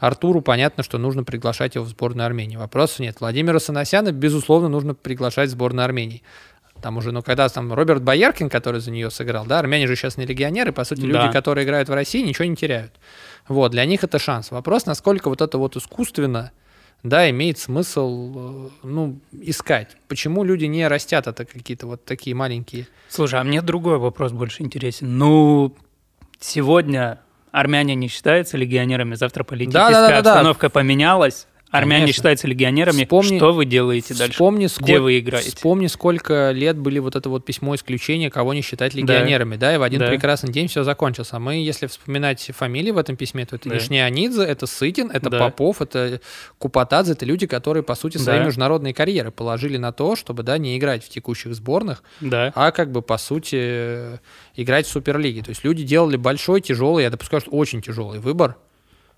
Артуру 0.03 0.43
понятно, 0.43 0.83
что 0.83 0.99
нужно 0.99 1.23
приглашать 1.23 1.77
его 1.77 1.85
в 1.85 1.89
сборную 1.89 2.27
Армении. 2.27 2.57
Вопросов 2.57 2.99
нет. 2.99 3.21
Владимира 3.21 3.61
Санасяна, 3.61 4.11
безусловно, 4.11 4.69
нужно 4.69 4.95
приглашать 4.97 5.49
в 5.51 5.53
сборную 5.53 5.85
Армении. 5.85 6.25
Там 6.83 6.97
уже, 6.97 7.13
ну, 7.13 7.23
когда 7.23 7.49
там 7.49 7.73
Роберт 7.73 8.03
Бояркин, 8.03 8.51
который 8.51 8.81
за 8.81 8.91
нее 8.91 9.13
сыграл, 9.13 9.47
да, 9.47 9.61
армяне 9.61 9.87
же 9.87 9.95
сейчас 9.95 10.17
не 10.17 10.27
легионеры, 10.27 10.73
по 10.73 10.83
сути, 10.83 11.03
люди, 11.03 11.13
Да. 11.13 11.29
которые 11.31 11.65
играют 11.65 11.89
в 11.89 11.95
России, 11.95 12.21
ничего 12.21 12.47
не 12.47 12.57
теряют. 12.57 12.99
Вот, 13.47 13.71
для 13.71 13.85
них 13.85 14.03
это 14.03 14.19
шанс. 14.19 14.51
Вопрос, 14.51 14.87
насколько 14.87 15.29
вот 15.29 15.41
это 15.41 15.57
вот 15.57 15.77
искусственно, 15.77 16.51
да, 17.05 17.31
имеет 17.31 17.59
смысл, 17.61 18.33
э, 18.35 18.69
ну, 18.83 19.21
искать. 19.41 19.97
Почему 20.09 20.43
люди 20.43 20.65
не 20.65 20.89
растят 20.89 21.29
это 21.29 21.45
какие-то 21.45 21.87
вот 21.87 22.05
такие 22.05 22.35
маленькие... 22.35 22.89
Слушай, 23.09 23.39
а 23.39 23.45
мне 23.45 23.63
другой 23.63 23.99
вопрос 23.99 24.33
больше 24.33 24.65
интересен. 24.65 25.17
Ну, 25.17 25.77
сегодня 26.41 27.21
армяне 27.53 27.95
не 27.95 28.09
считаются 28.09 28.57
легионерами, 28.57 29.15
завтра 29.15 29.45
политическая 29.45 29.91
Да-да-да-да. 29.91 30.31
обстановка 30.33 30.71
поменялась. 30.71 31.47
Армяне 31.73 32.01
Конечно. 32.03 32.13
считаются 32.15 32.47
легионерами. 32.47 33.03
Вспомни- 33.05 33.39
Что 33.39 33.53
вы 33.55 33.65
делаете 33.65 34.13
дальше? 34.15 34.33
Вспомни, 34.35 34.67
Где 34.67 34.69
сколь- 34.69 34.99
вы 35.01 35.19
играете? 35.19 35.49
Вспомни, 35.57 35.87
сколько 35.87 36.51
лет 36.51 36.77
были 36.77 36.99
вот 36.99 37.17
это 37.17 37.31
вот 37.31 37.47
письмо 37.47 37.75
исключения, 37.75 38.31
кого 38.31 38.53
не 38.53 38.61
считать 38.61 38.93
легионерами, 38.95 39.57
да, 39.57 39.75
и 39.75 39.79
в 39.79 39.83
один 39.83 40.01
Да. 40.01 40.07
прекрасный 40.09 40.53
день 40.53 40.69
все 40.69 40.85
закончилось. 40.85 41.31
А 41.33 41.39
мы, 41.39 41.55
если 41.57 41.87
вспоминать 41.87 42.51
фамилии 42.55 42.91
в 42.91 42.99
этом 42.99 43.17
письме, 43.17 43.47
то 43.47 43.57
это 43.57 43.71
Да. 43.71 43.79
Ишнианидзе, 43.79 44.43
это 44.45 44.67
Сытин, 44.67 45.11
это 45.11 45.31
Да. 45.31 45.39
Попов, 45.39 45.81
это 45.81 46.21
Купатадзе, 46.59 47.13
это 47.13 47.25
люди, 47.25 47.47
которые, 47.47 47.83
по 47.83 47.95
сути, 47.95 48.19
свои 48.19 48.39
Да. 48.39 48.45
международные 48.45 48.93
карьеры 48.93 49.31
положили 49.31 49.79
на 49.79 49.93
то, 49.93 50.15
чтобы, 50.15 50.43
да, 50.43 50.59
не 50.59 50.77
играть 50.77 51.03
в 51.03 51.09
текущих 51.09 51.55
сборных, 51.55 52.03
Да. 52.21 52.53
а 52.55 52.71
как 52.71 52.93
бы, 52.93 53.01
по 53.01 53.17
сути, 53.17 54.19
играть 54.57 54.87
в 54.87 54.91
Суперлиге. 54.91 55.43
То 55.43 55.49
есть 55.49 55.65
люди 55.65 55.85
делали 55.85 56.17
большой, 56.17 56.61
тяжелый, 56.61 57.05
я 57.05 57.11
допускаю, 57.11 57.41
что 57.41 57.51
очень 57.51 57.81
тяжелый 57.81 58.19
выбор 58.19 58.57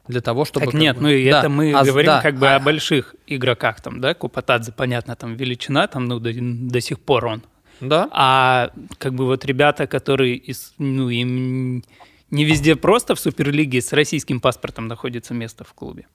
для 0.08 0.20
того, 0.20 0.44
чтобы... 0.44 0.66
Так 0.66 0.74
нет, 0.74 0.96
бы- 0.96 1.02
ну 1.02 1.08
и 1.08 1.30
Да, 1.30 1.40
это 1.40 1.48
мы 1.48 1.72
а 1.72 1.84
говорим 1.84 2.06
да, 2.06 2.20
как 2.20 2.36
бы 2.36 2.48
а- 2.48 2.56
о 2.56 2.60
больших 2.60 3.14
игроках 3.26 3.80
там, 3.80 4.00
да, 4.00 4.14
Купатадзе, 4.14 4.72
понятно, 4.72 5.16
там 5.16 5.36
величина, 5.36 5.86
там, 5.86 6.06
ну, 6.06 6.18
до, 6.20 6.32
до 6.32 6.80
сих 6.80 7.00
пор 7.00 7.26
он. 7.26 7.42
Да, 7.80 8.08
А 8.12 8.70
как 8.98 9.14
бы 9.14 9.24
вот 9.24 9.44
ребята, 9.44 9.86
которые, 9.86 10.36
из, 10.36 10.74
ну, 10.78 11.08
им 11.08 11.82
не 12.30 12.44
везде 12.44 12.76
просто 12.76 13.14
в 13.14 13.20
Суперлиге 13.20 13.80
с 13.80 13.92
российским 13.92 14.40
паспортом 14.40 14.88
находится 14.88 15.34
место 15.34 15.64
в 15.64 15.72
клубе. 15.72 16.06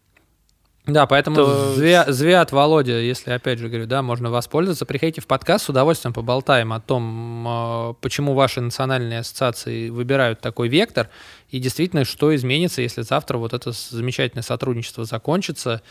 Да, 0.92 1.06
поэтому 1.06 1.36
То- 1.36 1.76
Звя- 1.76 2.12
Звят, 2.12 2.52
Володя, 2.52 3.00
если 3.00 3.32
опять 3.32 3.60
же 3.60 3.68
говорю, 3.68 3.86
да, 3.86 4.02
можно 4.02 4.32
воспользоваться. 4.32 4.86
Приходите 4.86 5.22
в 5.22 5.28
подкаст, 5.28 5.66
с 5.66 5.70
удовольствием 5.70 6.14
поболтаем 6.14 6.74
о 6.74 6.80
том, 6.80 7.46
э, 7.48 7.94
почему 8.02 8.34
ваши 8.34 8.62
национальные 8.62 9.20
ассоциации 9.20 9.90
выбирают 9.90 10.40
такой 10.42 10.68
вектор, 10.68 11.10
и 11.50 11.60
действительно, 11.60 12.06
что 12.06 12.36
изменится, 12.36 12.82
если 12.82 13.02
завтра 13.02 13.38
вот 13.38 13.54
это 13.54 13.72
замечательное 13.72 14.44
сотрудничество 14.44 15.06
закончится, 15.06 15.82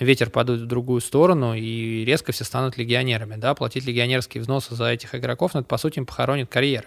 ветер 0.00 0.30
подует 0.30 0.62
в 0.62 0.66
другую 0.66 1.00
сторону, 1.00 1.54
и 1.54 2.04
резко 2.04 2.32
все 2.32 2.44
станут 2.44 2.76
легионерами. 2.76 3.36
Да, 3.36 3.54
платить 3.54 3.84
легионерские 3.86 4.42
взносы 4.42 4.74
за 4.74 4.86
этих 4.86 5.14
игроков, 5.14 5.52
ну, 5.54 5.60
это, 5.60 5.68
по 5.68 5.78
сути, 5.78 5.98
им 5.98 6.06
похоронит 6.06 6.48
карьеры. 6.48 6.86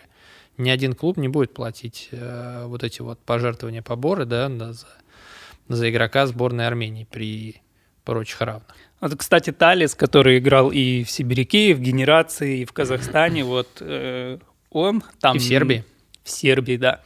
Ни 0.57 0.70
один 0.70 0.93
клуб 0.93 1.15
не 1.17 1.30
будет 1.30 1.53
платить 1.53 2.09
э, 2.11 2.65
вот 2.65 2.84
эти 2.84 3.01
вот 3.01 3.17
пожертвования, 3.20 3.82
поборы, 3.82 4.26
да, 4.26 4.49
да, 4.49 4.74
за, 4.74 4.86
за 5.70 5.89
игрока 5.89 6.28
сборной 6.28 6.67
Армении 6.67 7.07
при 7.09 7.61
прочих 8.03 8.41
равных. 8.41 8.76
Вот, 8.99 9.15
кстати, 9.15 9.51
Талис, 9.51 9.95
который 9.95 10.39
играл 10.39 10.72
и 10.72 11.03
в 11.03 11.11
Сибиряке, 11.11 11.70
и 11.70 11.74
в 11.74 11.80
Генерации, 11.80 12.59
и 12.59 12.65
в 12.65 12.74
Казахстане, 12.74 13.45
вот 13.45 13.70
э, 13.80 14.39
он 14.72 15.03
там... 15.22 15.38
И 15.38 15.39
в 15.39 15.43
Сербии. 15.43 15.86
В 16.24 16.30
Сербии, 16.30 16.76
да. 16.76 17.01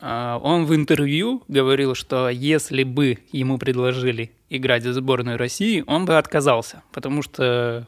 А, 0.00 0.38
Он 0.38 0.66
в 0.66 0.74
интервью 0.74 1.42
говорил, 1.48 1.94
что 1.94 2.28
если 2.28 2.84
бы 2.84 3.18
ему 3.32 3.58
предложили 3.58 4.30
играть 4.50 4.84
за 4.84 4.92
сборную 4.92 5.38
России, 5.38 5.82
он 5.86 6.04
бы 6.04 6.18
отказался, 6.18 6.82
потому 6.92 7.22
что 7.22 7.86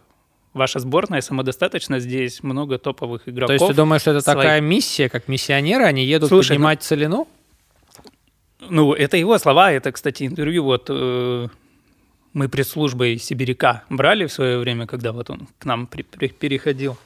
ваша 0.54 0.78
сборная 0.80 1.20
самодостаточна, 1.20 2.00
здесь 2.00 2.42
много 2.42 2.78
топовых 2.78 3.28
игроков. 3.28 3.48
То 3.48 3.52
есть 3.52 3.66
ты 3.66 3.74
думаешь, 3.74 4.00
что 4.00 4.12
это 4.12 4.22
свои- 4.22 4.36
такая 4.36 4.60
миссия, 4.60 5.08
как 5.08 5.28
миссионеры, 5.28 5.84
они 5.84 6.04
едут 6.04 6.30
Слушай, 6.30 6.52
ну- 6.52 6.54
поднимать 6.56 6.82
целину? 6.82 7.28
Ну, 8.70 8.92
это 8.94 9.16
его 9.16 9.38
слова, 9.38 9.72
это, 9.72 9.92
кстати, 9.92 10.24
интервью 10.26 10.64
вот 10.64 10.86
э, 10.88 11.48
мы 12.32 12.48
пресс-службой 12.48 13.18
Сибиряка 13.18 13.82
брали 13.88 14.26
в 14.26 14.32
свое 14.32 14.58
время, 14.58 14.86
когда 14.86 15.12
вот 15.12 15.30
он 15.30 15.48
к 15.58 15.64
нам 15.64 15.86
при- 15.86 16.02
при- 16.02 16.28
переходил. 16.28 16.96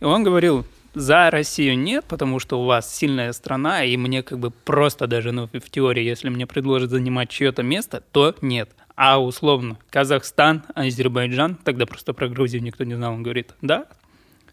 И 0.00 0.04
он 0.04 0.22
говорил, 0.24 0.64
за 0.94 1.30
Россию 1.30 1.78
нет, 1.78 2.04
потому 2.06 2.38
что 2.38 2.60
у 2.60 2.66
вас 2.66 2.94
сильная 2.94 3.32
страна, 3.32 3.84
и 3.84 3.96
мне 3.96 4.22
как 4.22 4.38
бы 4.38 4.50
просто 4.50 5.06
даже, 5.06 5.32
ну, 5.32 5.48
в 5.52 5.70
теории, 5.70 6.04
если 6.04 6.28
мне 6.28 6.46
предложат 6.46 6.90
занимать 6.90 7.30
чье-то 7.30 7.62
место, 7.62 8.02
то 8.12 8.34
нет. 8.42 8.70
А 8.94 9.20
условно, 9.22 9.78
Казахстан, 9.90 10.62
Азербайджан, 10.74 11.56
тогда 11.64 11.86
просто 11.86 12.12
про 12.12 12.28
Грузию 12.28 12.62
никто 12.62 12.84
не 12.84 12.94
знал, 12.94 13.14
он 13.14 13.22
говорит, 13.22 13.54
да, 13.62 13.86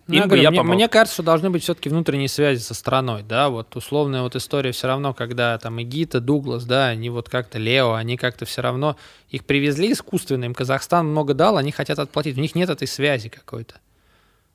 Ну, 0.10 0.16
я 0.16 0.26
говорю, 0.26 0.42
я 0.42 0.50
мне, 0.50 0.60
помог. 0.60 0.76
мне 0.76 0.88
кажется, 0.88 1.14
что 1.14 1.24
должны 1.24 1.50
быть 1.50 1.64
все-таки 1.64 1.90
внутренние 1.90 2.28
связи 2.28 2.60
со 2.60 2.74
страной, 2.74 3.24
да, 3.24 3.50
вот 3.50 3.76
условная 3.76 4.24
вот 4.24 4.36
история 4.36 4.72
все 4.72 4.88
равно, 4.88 5.14
когда 5.14 5.58
там 5.60 5.82
Игита, 5.82 6.20
Дуглас, 6.20 6.66
да, 6.66 6.88
они 6.88 7.10
вот 7.10 7.30
как-то 7.30 7.60
Лео, 7.60 7.94
они 7.94 8.18
как-то 8.18 8.46
все 8.46 8.62
равно, 8.62 8.98
их 9.30 9.46
привезли 9.46 9.92
искусственно, 9.92 10.46
им 10.46 10.54
Казахстан 10.54 11.08
много 11.08 11.34
дал, 11.34 11.58
они 11.58 11.72
хотят 11.72 12.00
отплатить, 12.00 12.38
у 12.38 12.42
них 12.42 12.56
нет 12.56 12.70
этой 12.70 12.88
связи 12.88 13.30
какой-то, 13.30 13.76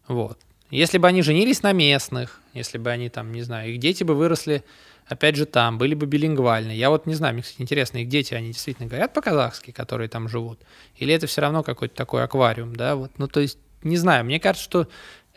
вот. 0.08 0.38
Если 0.70 0.98
бы 0.98 1.06
они 1.06 1.22
женились 1.22 1.62
на 1.62 1.72
местных, 1.72 2.40
если 2.52 2.78
бы 2.78 2.90
они 2.90 3.08
там, 3.08 3.30
не 3.30 3.42
знаю, 3.42 3.72
их 3.72 3.78
дети 3.78 4.02
бы 4.02 4.14
выросли, 4.14 4.64
опять 5.06 5.36
же, 5.36 5.46
там, 5.46 5.78
были 5.78 5.94
бы 5.94 6.06
билингвальны. 6.06 6.72
Я 6.72 6.90
вот 6.90 7.06
не 7.06 7.14
знаю, 7.14 7.34
мне, 7.34 7.42
кстати, 7.42 7.62
интересно, 7.62 7.98
их 7.98 8.08
дети, 8.08 8.34
они 8.34 8.48
действительно 8.48 8.88
говорят 8.88 9.12
по-казахски, 9.12 9.70
которые 9.70 10.08
там 10.08 10.28
живут? 10.28 10.58
Или 10.96 11.14
это 11.14 11.26
все 11.26 11.42
равно 11.42 11.62
какой-то 11.62 11.94
такой 11.94 12.24
аквариум, 12.24 12.74
да, 12.74 12.96
вот, 12.96 13.12
ну, 13.18 13.28
то 13.28 13.40
есть, 13.40 13.58
не 13.82 13.96
знаю, 13.96 14.24
мне 14.24 14.40
кажется, 14.40 14.64
что 14.64 14.88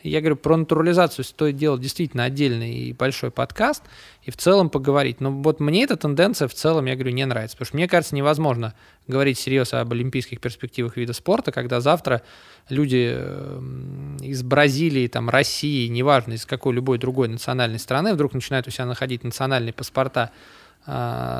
я 0.03 0.19
говорю, 0.21 0.35
про 0.35 0.55
натурализацию 0.55 1.25
стоит 1.25 1.57
делать 1.57 1.81
действительно 1.81 2.23
отдельный 2.23 2.75
и 2.75 2.93
большой 2.93 3.31
подкаст 3.31 3.83
и 4.23 4.31
в 4.31 4.37
целом 4.37 4.69
поговорить. 4.69 5.21
Но 5.21 5.31
вот 5.31 5.59
мне 5.59 5.83
эта 5.83 5.97
тенденция 5.97 6.47
в 6.47 6.53
целом, 6.53 6.85
я 6.85 6.95
говорю, 6.95 7.11
не 7.11 7.25
нравится. 7.25 7.57
Потому 7.57 7.67
что 7.67 7.77
мне 7.77 7.87
кажется, 7.87 8.15
невозможно 8.15 8.75
говорить 9.07 9.39
серьезно 9.39 9.81
об 9.81 9.91
олимпийских 9.91 10.39
перспективах 10.39 10.97
вида 10.97 11.13
спорта, 11.13 11.51
когда 11.51 11.81
завтра 11.81 12.21
люди 12.69 13.11
эм, 13.15 14.17
из 14.17 14.43
Бразилии, 14.43 15.07
там, 15.07 15.29
России, 15.29 15.87
неважно, 15.87 16.33
из 16.33 16.45
какой 16.45 16.73
любой 16.73 16.99
другой 16.99 17.27
национальной 17.27 17.79
страны, 17.79 18.13
вдруг 18.13 18.33
начинают 18.33 18.67
у 18.67 18.71
себя 18.71 18.85
находить 18.85 19.23
национальные 19.23 19.73
паспорта 19.73 20.31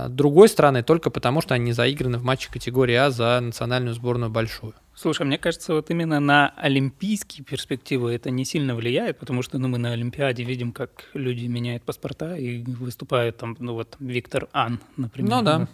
другой 0.09 0.49
стороны, 0.49 0.83
только 0.83 1.09
потому, 1.09 1.41
что 1.41 1.53
они 1.53 1.71
заиграны 1.71 2.17
в 2.17 2.23
матче 2.23 2.51
категории 2.51 2.95
А 2.95 3.11
за 3.11 3.39
национальную 3.39 3.93
сборную 3.93 4.29
большую. 4.29 4.73
Слушай, 4.93 5.25
мне 5.25 5.37
кажется, 5.37 5.73
вот 5.73 5.89
именно 5.89 6.19
на 6.19 6.49
олимпийские 6.57 7.45
перспективы 7.45 8.13
это 8.13 8.29
не 8.29 8.43
сильно 8.45 8.75
влияет, 8.75 9.19
потому 9.19 9.43
что 9.43 9.57
ну, 9.57 9.67
мы 9.67 9.77
на 9.77 9.91
Олимпиаде 9.93 10.43
видим, 10.43 10.71
как 10.71 11.05
люди 11.13 11.45
меняют 11.45 11.83
паспорта 11.83 12.35
и 12.35 12.63
выступают 12.63 13.37
там, 13.37 13.55
ну 13.59 13.73
вот 13.73 13.95
Виктор 13.99 14.49
Ан, 14.53 14.79
например. 14.97 15.29
Ну 15.29 15.41
да. 15.43 15.67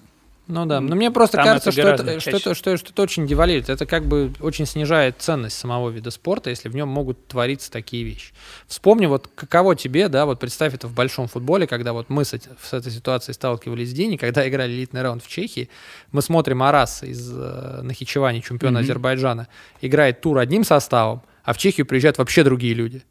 Ну 0.48 0.66
да, 0.66 0.82
но 0.82 0.96
мне 0.98 1.10
просто 1.10 1.38
Там 1.38 1.46
кажется, 1.46 1.70
это 1.70 1.80
что 1.80 1.89
это, 2.04 2.20
что, 2.20 2.30
это, 2.32 2.39
что, 2.54 2.76
что 2.78 2.89
это 2.91 3.02
очень 3.02 3.26
девалирует. 3.26 3.70
Это 3.70 3.86
как 3.86 4.06
бы 4.06 4.34
очень 4.41 4.66
снижает 4.66 5.16
ценность 5.20 5.58
самого 5.58 5.89
вида 5.89 6.12
спорта, 6.12 6.50
если 6.50 6.68
в 6.68 6.76
нем 6.76 6.89
могут 6.89 7.28
твориться 7.28 7.72
такие 7.72 8.04
вещи. 8.04 8.34
Вспомни, 8.68 9.06
вот 9.06 9.30
каково 9.34 9.78
тебе, 9.78 10.10
да, 10.10 10.26
вот 10.26 10.39
представь 10.41 10.74
это 10.74 10.88
в 10.88 10.94
большом 10.94 11.28
футболе, 11.30 11.66
когда 11.66 11.94
вот 11.94 12.10
мы 12.10 12.26
с, 12.26 12.34
эти- 12.34 12.50
с 12.62 12.74
этой 12.74 12.91
ситуацией 12.91 13.36
сталкивались 13.36 13.94
в 13.94 13.98
и 13.98 14.18
когда 14.18 14.48
играли 14.50 14.74
элитный 14.74 15.02
раунд 15.02 15.24
в 15.24 15.30
Чехии, 15.30 15.70
мы 16.12 16.22
смотрим 16.22 16.62
Арас 16.62 17.04
из 17.04 17.32
э, 17.34 17.80
Нахичевани, 17.82 18.41
чемпиона 18.41 18.80
Мгм. 18.80 18.84
Азербайджана, 18.84 19.48
играет 19.80 20.20
тур 20.20 20.39
одним 20.39 20.66
составом, 20.66 21.22
а 21.46 21.54
в 21.54 21.58
Чехию 21.58 21.86
приезжают 21.86 22.18
вообще 22.18 22.44
другие 22.44 22.74
люди. 22.74 23.04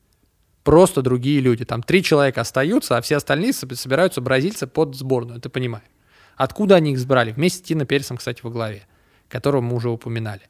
Просто 0.65 1.01
другие 1.01 1.41
люди. 1.41 1.65
Там 1.65 1.83
три 1.83 2.03
человека 2.03 2.43
остаются, 2.43 2.99
а 2.99 3.01
все 3.01 3.17
остальные 3.17 3.51
соб- 3.53 3.75
собираются 3.75 4.21
бразильцы 4.21 4.67
под 4.67 4.95
сборную, 4.95 5.41
ты 5.41 5.49
понимаешь. 5.49 5.85
Откуда 6.37 6.77
они 6.77 6.93
их 6.93 6.99
сбрали? 6.99 7.33
Вместе 7.33 7.59
с 7.59 7.63
Тино 7.63 7.85
Пересом, 7.85 8.17
кстати, 8.17 8.41
во 8.43 8.51
главе, 8.51 8.87
которого 9.29 9.61
мы 9.61 9.77
уже 9.77 9.91
упоминали. 9.91 10.43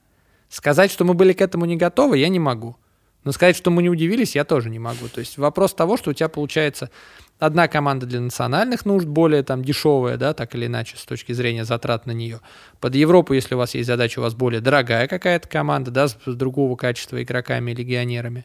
Сказать, 0.49 0.91
что 0.91 1.05
мы 1.05 1.15
были 1.15 1.33
к 1.33 1.41
этому 1.41 1.65
не 1.65 1.77
готовы, 1.77 2.19
я 2.19 2.29
не 2.29 2.39
могу. 2.39 2.77
Но 3.25 3.33
сказать, 3.33 3.57
что 3.57 3.71
мы 3.71 3.83
не 3.83 3.89
удивились, 3.89 4.35
я 4.35 4.45
тоже 4.45 4.69
не 4.69 4.79
могу. 4.79 5.09
То 5.09 5.21
есть 5.21 5.39
вопрос 5.39 5.75
того, 5.75 5.97
что 5.97 6.11
у 6.11 6.13
тебя 6.13 6.29
получается 6.29 6.91
одна 7.39 7.69
команда 7.69 8.07
для 8.07 8.21
национальных 8.21 8.85
нужд, 8.85 9.07
более 9.07 9.43
там 9.45 9.65
дешевая, 9.65 10.17
да, 10.17 10.35
так 10.35 10.55
или 10.55 10.67
иначе, 10.67 10.97
с 10.97 11.05
точки 11.05 11.33
зрения 11.33 11.65
затрат 11.65 12.07
на 12.07 12.13
нее. 12.13 12.41
Под 12.81 12.95
Европу, 12.95 13.33
если 13.33 13.55
у 13.55 13.59
вас 13.59 13.75
есть 13.75 13.87
задача, 13.87 14.19
у 14.19 14.23
вас 14.23 14.35
более 14.35 14.61
дорогая 14.61 15.07
какая-то 15.07 15.49
команда, 15.49 15.91
да, 15.91 16.09
с 16.09 16.17
другого 16.27 16.77
качества 16.77 17.23
игроками 17.23 17.71
и 17.71 17.75
легионерами. 17.75 18.45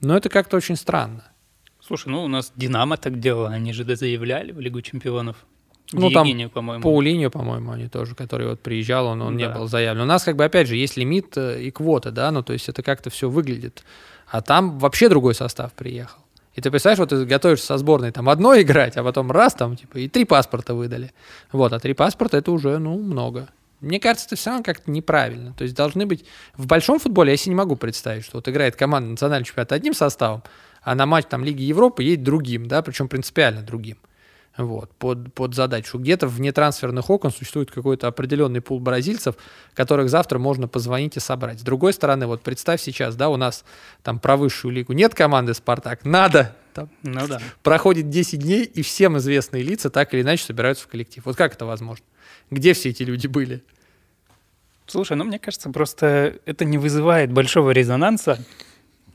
Но 0.00 0.16
это 0.16 0.28
как-то 0.28 0.56
очень 0.56 0.76
странно. 0.76 1.24
Слушай, 1.80 2.08
ну 2.08 2.24
у 2.24 2.28
нас 2.28 2.52
Динамо 2.56 2.96
так 2.96 3.20
делало, 3.20 3.50
они 3.50 3.74
же 3.74 3.84
заявляли 3.96 4.52
в 4.52 4.60
Лигу 4.60 4.80
чемпионов. 4.80 5.36
Ну, 5.92 6.10
там 6.10 6.26
по-моему. 6.50 6.82
Паулиньо, 6.82 7.30
по-моему, 7.30 7.72
они 7.72 7.88
тоже, 7.88 8.14
который 8.14 8.48
вот 8.48 8.60
приезжал, 8.60 9.06
он, 9.06 9.22
он 9.22 9.36
не 9.36 9.46
Да. 9.46 9.54
был 9.54 9.68
заявлен. 9.68 10.02
У 10.02 10.06
нас, 10.06 10.24
как 10.24 10.36
бы, 10.36 10.44
опять 10.44 10.66
же, 10.66 10.76
есть 10.76 10.96
лимит 10.96 11.36
э, 11.36 11.62
и 11.62 11.70
квота, 11.70 12.10
да, 12.10 12.30
ну, 12.30 12.42
то 12.42 12.52
есть 12.52 12.68
это 12.68 12.82
как-то 12.82 13.10
все 13.10 13.28
выглядит. 13.28 13.84
А 14.28 14.40
там 14.42 14.78
вообще 14.78 15.08
другой 15.08 15.34
состав 15.34 15.72
приехал. 15.72 16.20
И 16.54 16.60
ты 16.60 16.70
представляешь, 16.70 16.98
вот 16.98 17.10
ты 17.10 17.24
готовишься 17.24 17.66
со 17.66 17.78
сборной 17.78 18.12
там 18.12 18.28
одной 18.28 18.62
играть, 18.62 18.96
а 18.96 19.04
потом 19.04 19.30
раз 19.30 19.54
там, 19.54 19.76
типа, 19.76 19.98
и 19.98 20.08
три 20.08 20.24
паспорта 20.24 20.74
выдали. 20.74 21.12
Вот, 21.52 21.72
а 21.72 21.78
три 21.78 21.94
паспорта 21.94 22.38
это 22.38 22.50
уже, 22.50 22.78
ну, 22.78 22.98
много. 22.98 23.48
Мне 23.80 24.00
кажется, 24.00 24.26
это 24.26 24.36
все 24.36 24.50
равно 24.50 24.64
как-то 24.64 24.90
неправильно. 24.90 25.52
То 25.52 25.64
есть 25.64 25.76
должны 25.76 26.06
быть... 26.06 26.24
В 26.56 26.66
большом 26.66 26.98
футболе 26.98 27.32
я 27.32 27.36
себе 27.36 27.50
не 27.50 27.56
могу 27.56 27.76
представить, 27.76 28.24
что 28.24 28.38
вот 28.38 28.48
играет 28.48 28.76
команда 28.76 29.10
национального 29.10 29.44
чемпионата 29.46 29.74
одним 29.74 29.92
составом, 29.92 30.42
а 30.82 30.94
на 30.94 31.04
матч 31.04 31.26
там 31.28 31.44
Лиги 31.44 31.62
Европы 31.62 32.02
едет 32.02 32.24
другим, 32.24 32.66
да, 32.66 32.80
причем 32.82 33.08
принципиально 33.08 33.60
другим. 33.62 33.98
Вот, 34.56 34.92
под, 34.92 35.34
под 35.34 35.54
задачу. 35.54 35.98
Где-то 35.98 36.28
вне 36.28 36.52
трансферных 36.52 37.10
окон 37.10 37.32
существует 37.32 37.72
какой-то 37.72 38.06
определенный 38.06 38.60
пул 38.60 38.78
бразильцев, 38.78 39.34
которых 39.74 40.08
завтра 40.08 40.38
можно 40.38 40.68
позвонить 40.68 41.16
и 41.16 41.20
собрать. 41.20 41.58
С 41.58 41.62
другой 41.62 41.92
стороны, 41.92 42.28
вот 42.28 42.42
представь 42.42 42.80
сейчас, 42.80 43.16
да, 43.16 43.30
у 43.30 43.36
нас 43.36 43.64
там 44.04 44.20
про 44.20 44.36
высшую 44.36 44.72
лигу 44.72 44.92
нет 44.92 45.12
команды 45.12 45.54
«Спартак», 45.54 46.04
надо, 46.04 46.54
там, 46.72 46.88
Ну 47.02 47.26
да. 47.26 47.40
проходит 47.64 48.10
10 48.10 48.38
дней, 48.38 48.62
и 48.62 48.82
всем 48.82 49.18
известные 49.18 49.64
лица 49.64 49.90
так 49.90 50.14
или 50.14 50.22
иначе 50.22 50.44
собираются 50.44 50.84
в 50.84 50.88
коллектив. 50.88 51.24
Вот 51.26 51.34
как 51.34 51.54
это 51.54 51.66
возможно? 51.66 52.04
Где 52.50 52.74
все 52.74 52.90
эти 52.90 53.02
люди 53.02 53.26
были? 53.26 53.64
Слушай, 54.86 55.16
ну 55.16 55.24
мне 55.24 55.40
кажется, 55.40 55.70
просто 55.70 56.36
это 56.44 56.64
не 56.64 56.78
вызывает 56.78 57.32
большого 57.32 57.70
резонанса. 57.70 58.38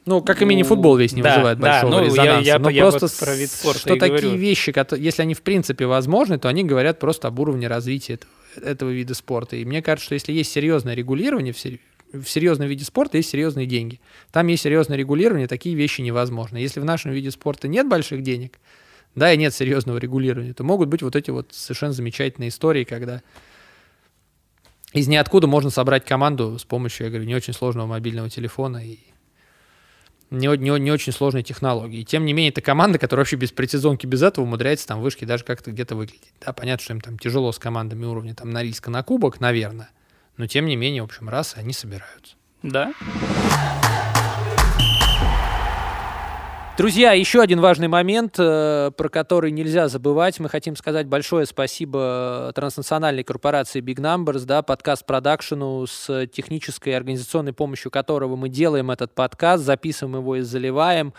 Ну, 0.06 0.22
как 0.22 0.42
и 0.42 0.46
мини-футбол 0.46 0.96
весь 0.96 1.12
не 1.14 1.22
Да, 1.22 1.32
вызывает 1.36 1.60
да, 1.60 1.72
большого 1.82 1.92
ну, 1.92 2.00
я- 2.00 2.06
резонанса. 2.06 2.48
я- 2.48 2.60
но 2.60 2.70
я 2.70 2.82
просто, 2.84 3.08
вот 3.08 3.18
про 3.20 3.36
вид 3.36 3.52
спорта 3.52 3.80
что 3.80 3.96
такие 3.96 4.10
говорю. 4.22 4.32
вещи, 4.38 4.72
кото- 4.72 4.96
если 4.98 5.22
они 5.22 5.34
в 5.34 5.42
принципе 5.42 5.86
возможны, 5.86 6.40
то 6.40 6.48
они 6.50 6.64
говорят 6.64 7.00
просто 7.00 7.28
об 7.28 7.40
уровне 7.40 7.68
развития 7.68 8.14
этого, 8.14 8.32
этого 8.66 8.90
вида 8.90 9.14
спорта. 9.14 9.56
И 9.58 9.66
мне 9.66 9.82
кажется, 9.82 10.06
что 10.06 10.14
если 10.16 10.32
есть 10.34 10.52
серьезное 10.52 10.96
регулирование 10.96 11.54
в, 11.54 11.60
сер- 11.60 11.80
в 12.14 12.24
серьезном 12.26 12.68
виде 12.68 12.84
спорта, 12.86 13.18
есть 13.18 13.30
серьезные 13.30 13.68
деньги. 13.68 14.00
Там 14.32 14.48
есть 14.48 14.64
серьезное 14.64 14.98
регулирование, 14.98 15.48
такие 15.48 15.76
вещи 15.76 16.02
невозможны. 16.02 16.58
Если 16.58 16.80
в 16.80 16.86
нашем 16.86 17.12
виде 17.12 17.30
спорта 17.30 17.68
нет 17.68 17.88
больших 17.88 18.24
денег, 18.24 18.58
да, 19.16 19.32
и 19.34 19.38
нет 19.38 19.54
серьезного 19.54 19.98
регулирования, 19.98 20.54
то 20.54 20.64
могут 20.64 20.88
быть 20.90 21.04
вот 21.04 21.16
эти 21.16 21.30
вот 21.30 21.50
совершенно 21.54 21.94
замечательные 21.94 22.50
истории, 22.50 22.84
когда 22.84 23.22
из 24.94 25.08
ниоткуда 25.08 25.46
можно 25.46 25.70
собрать 25.70 26.06
команду 26.06 26.58
с 26.58 26.64
помощью, 26.64 27.06
я 27.06 27.12
говорю, 27.12 27.28
не 27.28 27.36
очень 27.36 27.54
сложного 27.54 27.86
мобильного 27.86 28.30
телефона 28.30 28.78
и 28.84 28.98
не, 30.32 30.48
не, 30.58 30.80
не 30.80 30.92
очень 30.92 31.12
сложной 31.12 31.44
технологии. 31.44 32.04
Тем 32.04 32.26
не 32.26 32.34
менее, 32.34 32.52
это 32.52 32.62
команда, 32.62 33.00
которая 33.00 33.24
вообще 33.24 33.36
без 33.36 33.52
прецизонки, 33.52 34.06
без 34.06 34.22
этого 34.22 34.46
умудряется 34.46 34.88
там 34.88 35.02
вышки 35.02 35.26
даже 35.26 35.44
как-то 35.44 35.72
где-то 35.72 35.96
выглядеть. 35.96 36.34
Да, 36.46 36.54
понятно, 36.54 36.84
что 36.84 36.94
им 36.94 37.02
там 37.02 37.18
тяжело 37.18 37.52
с 37.52 37.60
командами 37.60 38.06
уровня 38.06 38.36
там 38.36 38.52
Норильска 38.52 38.92
на 38.92 39.04
кубок, 39.04 39.40
наверное. 39.40 39.90
Но 40.38 40.48
тем 40.48 40.66
не 40.66 40.76
менее, 40.76 41.02
в 41.02 41.06
общем, 41.06 41.30
раз, 41.30 41.56
они 41.58 41.74
собираются. 41.74 42.36
Да. 42.62 42.94
Друзья, 46.80 47.12
еще 47.12 47.42
один 47.42 47.60
важный 47.60 47.90
момент, 47.90 48.36
э, 48.40 48.92
про 48.96 49.10
который 49.10 49.52
нельзя 49.52 49.90
забывать. 49.90 50.40
Мы 50.40 50.48
хотим 50.48 50.78
сказать 50.78 51.08
большое 51.08 51.46
спасибо 51.46 52.54
транснациональной 52.56 53.26
корпорации 53.26 53.82
Big 53.82 53.98
Numbers, 53.98 54.46
да, 54.46 54.62
подкаст 54.62 55.06
продакшену 55.06 55.86
с 55.86 56.26
технической 56.28 56.94
и 56.94 56.96
организационной 56.96 57.52
помощью 57.52 57.92
которого 57.92 58.38
мы 58.38 58.48
делаем 58.48 58.92
этот 58.92 59.14
подкаст, 59.14 59.66
записываем 59.66 60.20
его 60.22 60.38
и 60.38 60.40
заливаем. 60.40 61.14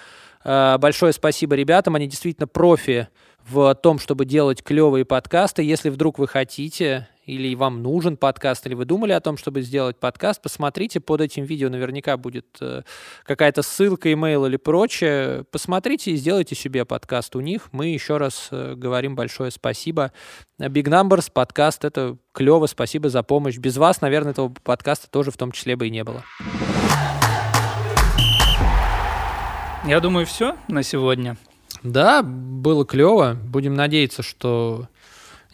Э, 0.44 0.78
Большое 0.78 1.12
спасибо 1.12 1.56
ребятам, 1.56 1.94
они 1.94 2.06
действительно 2.06 2.46
профи 2.46 3.08
в 3.46 3.74
том, 3.74 3.98
чтобы 3.98 4.24
делать 4.24 4.62
клевые 4.62 5.04
подкасты. 5.04 5.62
Если 5.62 5.90
вдруг 5.90 6.18
вы 6.18 6.26
хотите 6.26 7.06
или 7.30 7.54
вам 7.54 7.82
нужен 7.82 8.16
подкаст, 8.16 8.66
или 8.66 8.74
вы 8.74 8.84
думали 8.84 9.12
о 9.12 9.20
том, 9.20 9.36
чтобы 9.36 9.62
сделать 9.62 9.96
подкаст, 9.96 10.42
посмотрите, 10.42 11.00
под 11.00 11.20
этим 11.20 11.44
видео 11.44 11.68
наверняка 11.68 12.16
будет 12.16 12.46
э, 12.60 12.82
какая-то 13.24 13.62
ссылка, 13.62 14.12
имейл 14.12 14.46
или 14.46 14.56
прочее. 14.56 15.44
Посмотрите 15.52 16.10
и 16.10 16.16
сделайте 16.16 16.56
себе 16.56 16.84
подкаст 16.84 17.36
у 17.36 17.40
них. 17.40 17.68
Мы 17.72 17.86
еще 17.88 18.16
раз 18.16 18.48
э, 18.50 18.74
говорим 18.74 19.14
большое 19.14 19.50
спасибо. 19.50 20.12
Big 20.58 20.84
Numbers, 20.84 21.30
подкаст, 21.32 21.84
это 21.84 22.16
клево, 22.32 22.66
спасибо 22.66 23.08
за 23.08 23.22
помощь. 23.22 23.58
Без 23.58 23.76
вас, 23.76 24.00
наверное, 24.00 24.32
этого 24.32 24.52
подкаста 24.62 25.08
тоже 25.08 25.30
в 25.30 25.36
том 25.36 25.52
числе 25.52 25.76
бы 25.76 25.86
и 25.86 25.90
не 25.90 26.02
было. 26.02 26.24
Я 29.86 30.00
думаю, 30.00 30.26
все 30.26 30.56
на 30.68 30.82
сегодня. 30.82 31.36
Да, 31.82 32.22
было 32.22 32.84
клево. 32.84 33.36
Будем 33.44 33.74
надеяться, 33.74 34.22
что... 34.22 34.88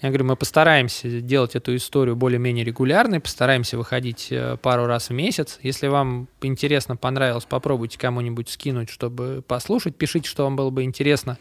Я 0.03 0.11
говорю, 0.11 0.27
мы 0.27 0.37
постараемся 0.37 1.21
делать 1.21 1.57
эту 1.57 1.75
историю 1.75 2.17
более-менее 2.17 2.65
регулярной, 2.65 3.19
постараемся 3.19 3.79
выходить 3.79 4.29
э, 4.31 4.59
пару 4.61 4.87
раз 4.87 5.09
в 5.09 5.15
месяц. 5.15 5.59
Если 5.63 5.87
вам 5.87 6.29
интересно, 6.43 6.97
понравилось, 6.97 7.47
попробуйте 7.47 7.99
кому-нибудь 7.99 8.51
скинуть, 8.51 8.91
чтобы 8.91 9.43
послушать. 9.47 9.97
Пишите, 9.97 10.29
что 10.29 10.45
вам 10.45 10.55
было 10.55 10.69
бы 10.69 10.83
интересно, 10.83 11.39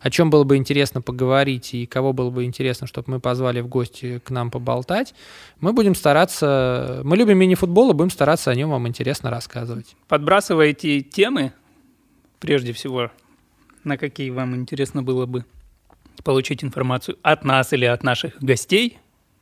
о 0.00 0.10
чем 0.10 0.30
было 0.30 0.42
бы 0.42 0.56
интересно 0.56 1.00
поговорить 1.00 1.74
и 1.74 1.86
кого 1.86 2.12
было 2.12 2.30
бы 2.30 2.42
интересно, 2.42 2.88
чтобы 2.88 3.12
мы 3.12 3.20
позвали 3.20 3.60
в 3.60 3.68
гости 3.68 4.20
к 4.24 4.30
нам 4.30 4.50
поболтать. 4.50 5.14
Мы 5.60 5.72
будем 5.72 5.94
стараться... 5.94 7.02
Мы 7.04 7.16
любим 7.16 7.38
мини-футбол 7.38 7.92
и 7.92 7.94
будем 7.94 8.10
стараться 8.10 8.50
о 8.50 8.54
нем 8.56 8.70
вам 8.70 8.88
интересно 8.88 9.30
рассказывать. 9.30 9.94
Подбрасывайте 10.08 11.02
темы, 11.02 11.52
прежде 12.40 12.72
всего, 12.72 13.12
на 13.84 13.96
какие 13.96 14.30
вам 14.30 14.56
интересно 14.56 15.04
было 15.04 15.26
бы 15.26 15.44
получить 16.24 16.64
информацию 16.64 17.18
от 17.22 17.44
нас 17.44 17.72
или 17.72 17.84
от 17.84 18.02
наших 18.02 18.40
гостей. 18.40 18.98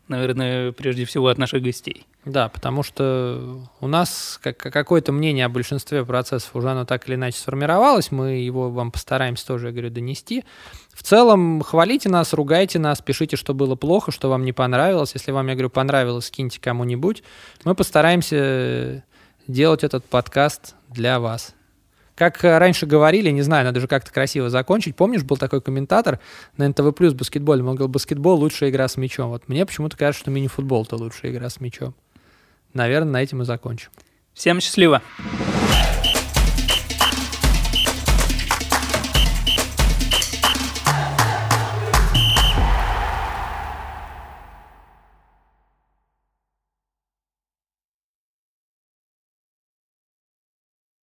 Наверное, 0.09 0.73
прежде 0.73 1.05
всего 1.05 1.29
от 1.29 1.39
наших 1.39 1.63
гостей. 1.63 2.05
Да, 2.25 2.49
потому 2.49 2.83
что 2.83 3.61
у 3.81 3.87
нас 3.87 4.41
как- 4.43 4.59
какое-то 4.59 5.13
мнение 5.13 5.47
о 5.47 5.49
большинстве 5.49 6.05
процессов 6.05 6.51
уже 6.55 6.69
оно 6.71 6.85
так 6.85 7.09
или 7.09 7.15
иначе 7.15 7.39
сформировалось, 7.39 8.11
мы 8.11 8.33
его 8.33 8.71
вам 8.71 8.91
постараемся 8.91 9.47
тоже, 9.47 9.69
я 9.69 9.73
говорю, 9.73 9.91
донести. 9.91 10.45
В 10.93 11.03
целом, 11.03 11.63
хвалите 11.63 12.09
нас, 12.09 12.33
ругайте 12.35 12.79
нас, 12.79 13.01
пишите, 13.01 13.37
что 13.37 13.55
было 13.55 13.77
плохо, 13.77 14.11
что 14.11 14.29
вам 14.29 14.45
не 14.45 14.53
понравилось. 14.53 15.13
Если 15.15 15.31
вам, 15.31 15.47
я 15.47 15.55
говорю, 15.55 15.71
понравилось, 15.71 16.27
скиньте 16.27 16.61
кому-нибудь. 16.61 17.23
Мы 17.65 17.75
постараемся 17.77 19.05
делать 19.47 19.85
этот 19.85 20.05
подкаст 20.05 20.75
для 20.89 21.21
вас. 21.21 21.55
Как 22.21 22.43
раньше 22.43 22.85
говорили, 22.85 23.31
не 23.31 23.41
знаю, 23.41 23.65
надо 23.65 23.81
же 23.81 23.89
как-то 23.89 24.13
красиво 24.13 24.51
закончить. 24.51 24.95
Помнишь, 24.95 25.23
был 25.23 25.39
такой 25.39 25.63
комментатор 25.63 26.21
на 26.59 26.69
НТВ 26.69 26.95
Плюс 26.95 27.15
баскетболе, 27.15 27.63
он 27.63 27.77
говорил, 27.77 27.89
баскетбол 27.89 28.39
лучшая 28.39 28.69
игра 28.69 28.89
с 28.89 28.99
мячом. 28.99 29.31
Вот 29.31 29.49
мне 29.49 29.65
почему-то 29.65 29.97
кажется, 29.97 30.25
что 30.25 30.31
мини-футбол 30.31 30.85
это 30.85 30.97
лучшая 30.97 31.33
игра 31.33 31.49
с 31.49 31.61
мячом. 31.61 31.95
Наверное, 32.75 33.13
на 33.13 33.23
этом 33.23 33.41
и 33.41 33.47
закончим. 33.47 33.89
Всем 34.35 34.61
счастливо! 34.61 35.01